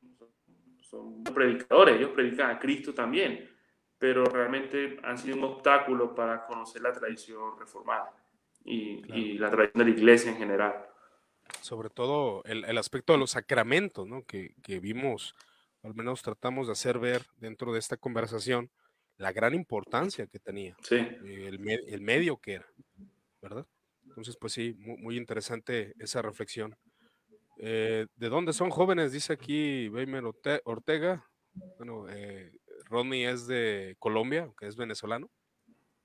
son 0.80 1.24
predicadores, 1.24 1.96
ellos 1.96 2.10
predican 2.10 2.50
a 2.50 2.58
Cristo 2.58 2.94
también, 2.94 3.55
pero 3.98 4.24
realmente 4.24 4.98
han 5.02 5.18
sido 5.18 5.36
un 5.36 5.44
obstáculo 5.44 6.14
para 6.14 6.46
conocer 6.46 6.82
la 6.82 6.92
tradición 6.92 7.58
reformada 7.58 8.12
y, 8.64 9.02
y 9.14 9.38
la 9.38 9.50
tradición 9.50 9.84
de 9.84 9.92
la 9.92 9.96
iglesia 9.96 10.30
en 10.30 10.38
general 10.38 10.86
sobre 11.60 11.90
todo 11.90 12.42
el, 12.44 12.64
el, 12.64 12.78
aspecto 12.78 13.12
de 13.12 13.18
los 13.18 13.32
sacramentos, 13.32 14.06
¿no? 14.06 14.24
Que, 14.24 14.54
que, 14.62 14.80
vimos, 14.80 15.34
al 15.82 15.94
menos 15.94 16.22
tratamos 16.22 16.66
de 16.66 16.72
hacer 16.72 16.98
ver 16.98 17.22
dentro 17.36 17.72
de 17.72 17.78
esta 17.78 17.96
conversación, 17.96 18.70
la 19.16 19.32
gran 19.32 19.54
importancia 19.54 20.26
que 20.26 20.38
tenía, 20.38 20.76
sí. 20.82 20.96
el, 20.96 21.68
el, 21.68 22.00
medio 22.00 22.36
que 22.36 22.54
era, 22.54 22.66
¿verdad? 23.40 23.66
Entonces, 24.04 24.36
pues 24.36 24.52
sí, 24.52 24.74
muy, 24.78 24.96
muy 24.98 25.16
interesante 25.16 25.94
esa 25.98 26.22
reflexión. 26.22 26.76
Eh, 27.58 28.06
¿De 28.16 28.28
dónde 28.28 28.52
son 28.52 28.70
jóvenes? 28.70 29.12
Dice 29.12 29.32
aquí 29.32 29.88
Weimer 29.88 30.24
Ortega. 30.64 31.26
Bueno, 31.78 32.06
eh, 32.10 32.52
Rodney 32.88 33.24
es 33.24 33.46
de 33.46 33.96
Colombia, 33.98 34.50
que 34.58 34.66
es 34.66 34.76
venezolano. 34.76 35.30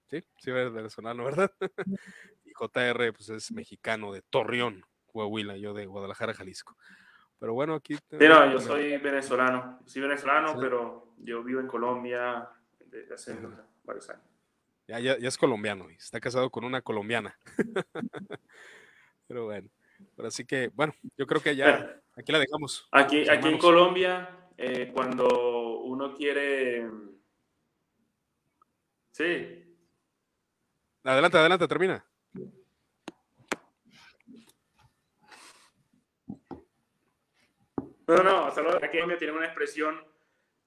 Sí, 0.09 0.21
sí, 0.37 0.51
es 0.51 0.73
venezolano, 0.73 1.23
¿verdad? 1.25 1.51
y 2.43 2.51
JR, 2.53 3.13
pues 3.13 3.29
es 3.29 3.51
mexicano 3.51 4.11
de 4.11 4.21
Torreón, 4.21 4.85
Coahuila, 5.07 5.57
yo 5.57 5.73
de 5.73 5.85
Guadalajara, 5.85 6.33
Jalisco. 6.33 6.75
Pero 7.39 7.53
bueno, 7.53 7.75
aquí... 7.75 7.95
Sí, 7.95 8.27
no, 8.27 8.51
yo 8.51 8.59
soy 8.59 8.97
venezolano. 8.97 9.79
Soy 9.85 10.01
venezolano, 10.01 10.59
pero 10.59 11.15
yo 11.17 11.43
vivo 11.43 11.59
en 11.59 11.67
Colombia 11.67 12.47
desde 12.85 13.15
hace 13.15 13.35
varios 13.83 14.09
años. 14.09 14.23
Ya, 14.87 14.99
ya, 14.99 15.17
ya, 15.17 15.27
es 15.27 15.37
colombiano 15.37 15.89
y 15.89 15.95
está 15.95 16.19
casado 16.19 16.49
con 16.49 16.65
una 16.65 16.81
colombiana. 16.81 17.37
pero 19.27 19.45
bueno, 19.45 19.69
pero 20.15 20.27
así 20.27 20.45
que, 20.45 20.69
bueno, 20.73 20.93
yo 21.17 21.25
creo 21.25 21.41
que 21.41 21.55
ya 21.55 22.01
aquí 22.15 22.31
la 22.31 22.39
dejamos. 22.39 22.87
Aquí, 22.91 23.27
aquí 23.29 23.47
en 23.47 23.57
Colombia, 23.57 24.49
eh, 24.57 24.91
cuando 24.93 25.60
uno 26.01 26.15
quiere... 26.15 26.89
Sí. 29.11 29.77
Adelante, 31.03 31.37
adelante, 31.37 31.67
termina. 31.67 32.05
No, 38.07 38.23
no, 38.23 38.51
solo 38.51 38.77
aquí 38.83 38.97
me 39.05 39.15
tienen 39.15 39.37
una 39.37 39.45
expresión 39.45 40.03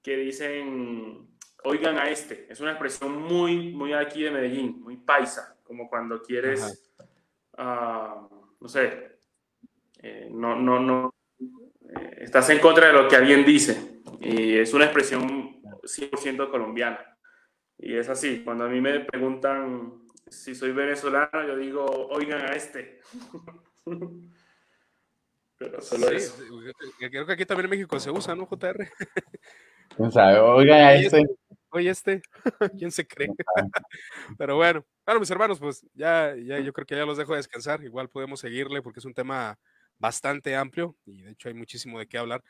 que 0.01 0.15
dicen, 0.15 1.37
oigan 1.63 1.97
a 1.97 2.09
este. 2.09 2.47
Es 2.49 2.61
una 2.61 2.71
expresión 2.71 3.21
muy, 3.21 3.73
muy 3.73 3.93
aquí 3.93 4.23
de 4.23 4.31
Medellín, 4.31 4.81
muy 4.81 4.97
paisa, 4.97 5.59
como 5.63 5.89
cuando 5.89 6.21
quieres, 6.21 6.91
uh, 7.57 8.27
no 8.59 8.67
sé, 8.67 9.19
eh, 9.99 10.29
no, 10.31 10.55
no, 10.55 10.79
no, 10.79 11.13
eh, 11.39 12.17
estás 12.21 12.49
en 12.49 12.59
contra 12.59 12.87
de 12.87 12.93
lo 12.93 13.07
que 13.07 13.15
alguien 13.15 13.45
dice. 13.45 13.94
Y 14.25 14.57
es 14.57 14.73
una 14.73 14.85
expresión 14.85 15.61
100% 15.83 16.49
colombiana. 16.49 17.15
Y 17.77 17.95
es 17.95 18.09
así, 18.09 18.43
cuando 18.43 18.63
a 18.63 18.67
mí 18.67 18.81
me 18.81 19.01
preguntan 19.01 20.01
si 20.27 20.55
soy 20.55 20.71
venezolano, 20.71 21.45
yo 21.45 21.55
digo, 21.55 21.85
oigan 22.07 22.41
a 22.41 22.55
este. 22.55 23.01
Pero 25.57 25.79
solo 25.79 26.09
eso. 26.09 26.43
Creo 26.97 27.27
que 27.27 27.33
aquí 27.33 27.45
también 27.45 27.65
en 27.65 27.69
México 27.69 27.99
se 27.99 28.09
usa, 28.09 28.33
¿no, 28.33 28.47
JR? 28.47 28.89
¿Quién 29.95 30.11
sabe? 30.11 30.39
Oiga, 30.39 30.95
este. 30.95 31.23
Oye, 31.69 31.91
este. 31.91 32.23
¿Quién 32.79 32.91
se 32.91 33.07
cree? 33.07 33.29
Pero 34.39 34.55
bueno, 34.55 34.83
bueno, 35.05 35.19
mis 35.19 35.29
hermanos, 35.29 35.59
pues 35.59 35.85
ya, 35.93 36.35
ya 36.35 36.59
yo 36.59 36.73
creo 36.73 36.87
que 36.87 36.95
ya 36.95 37.05
los 37.05 37.17
dejo 37.17 37.35
descansar. 37.35 37.83
Igual 37.83 38.09
podemos 38.09 38.39
seguirle 38.39 38.81
porque 38.81 38.99
es 38.99 39.05
un 39.05 39.13
tema 39.13 39.59
bastante 39.97 40.55
amplio 40.55 40.95
y 41.05 41.21
de 41.21 41.31
hecho 41.31 41.47
hay 41.47 41.53
muchísimo 41.53 41.99
de 41.99 42.07
qué 42.07 42.17
hablar. 42.17 42.43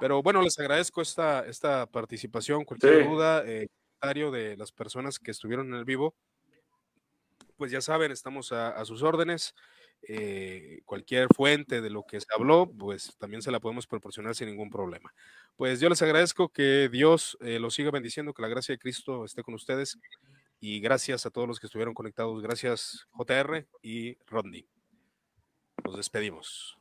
Pero 0.00 0.22
bueno, 0.22 0.42
les 0.42 0.58
agradezco 0.58 1.02
esta, 1.02 1.46
esta 1.46 1.86
participación. 1.86 2.64
Cualquier 2.64 3.08
duda, 3.08 3.42
eh, 3.46 3.68
comentario 3.98 4.30
de 4.30 4.56
las 4.56 4.72
personas 4.72 5.18
que 5.18 5.30
estuvieron 5.30 5.68
en 5.68 5.74
el 5.74 5.84
vivo, 5.84 6.14
pues 7.56 7.70
ya 7.72 7.80
saben, 7.80 8.12
estamos 8.12 8.52
a, 8.52 8.70
a 8.70 8.84
sus 8.84 9.02
órdenes. 9.02 9.54
Eh, 10.02 10.80
cualquier 10.84 11.26
fuente 11.34 11.80
de 11.80 11.90
lo 11.90 12.04
que 12.06 12.20
se 12.20 12.26
habló, 12.36 12.70
pues 12.70 13.16
también 13.18 13.42
se 13.42 13.50
la 13.50 13.60
podemos 13.60 13.86
proporcionar 13.86 14.34
sin 14.34 14.48
ningún 14.48 14.70
problema. 14.70 15.12
Pues 15.56 15.80
yo 15.80 15.88
les 15.88 16.00
agradezco 16.02 16.48
que 16.50 16.88
Dios 16.88 17.36
eh, 17.40 17.58
los 17.58 17.74
siga 17.74 17.90
bendiciendo, 17.90 18.32
que 18.32 18.42
la 18.42 18.48
gracia 18.48 18.74
de 18.74 18.78
Cristo 18.78 19.24
esté 19.24 19.42
con 19.42 19.54
ustedes 19.54 19.98
y 20.60 20.80
gracias 20.80 21.26
a 21.26 21.30
todos 21.30 21.48
los 21.48 21.58
que 21.58 21.66
estuvieron 21.66 21.94
conectados. 21.94 22.40
Gracias 22.42 23.08
JR 23.10 23.66
y 23.82 24.16
Rodney. 24.26 24.68
Nos 25.84 25.96
despedimos. 25.96 26.77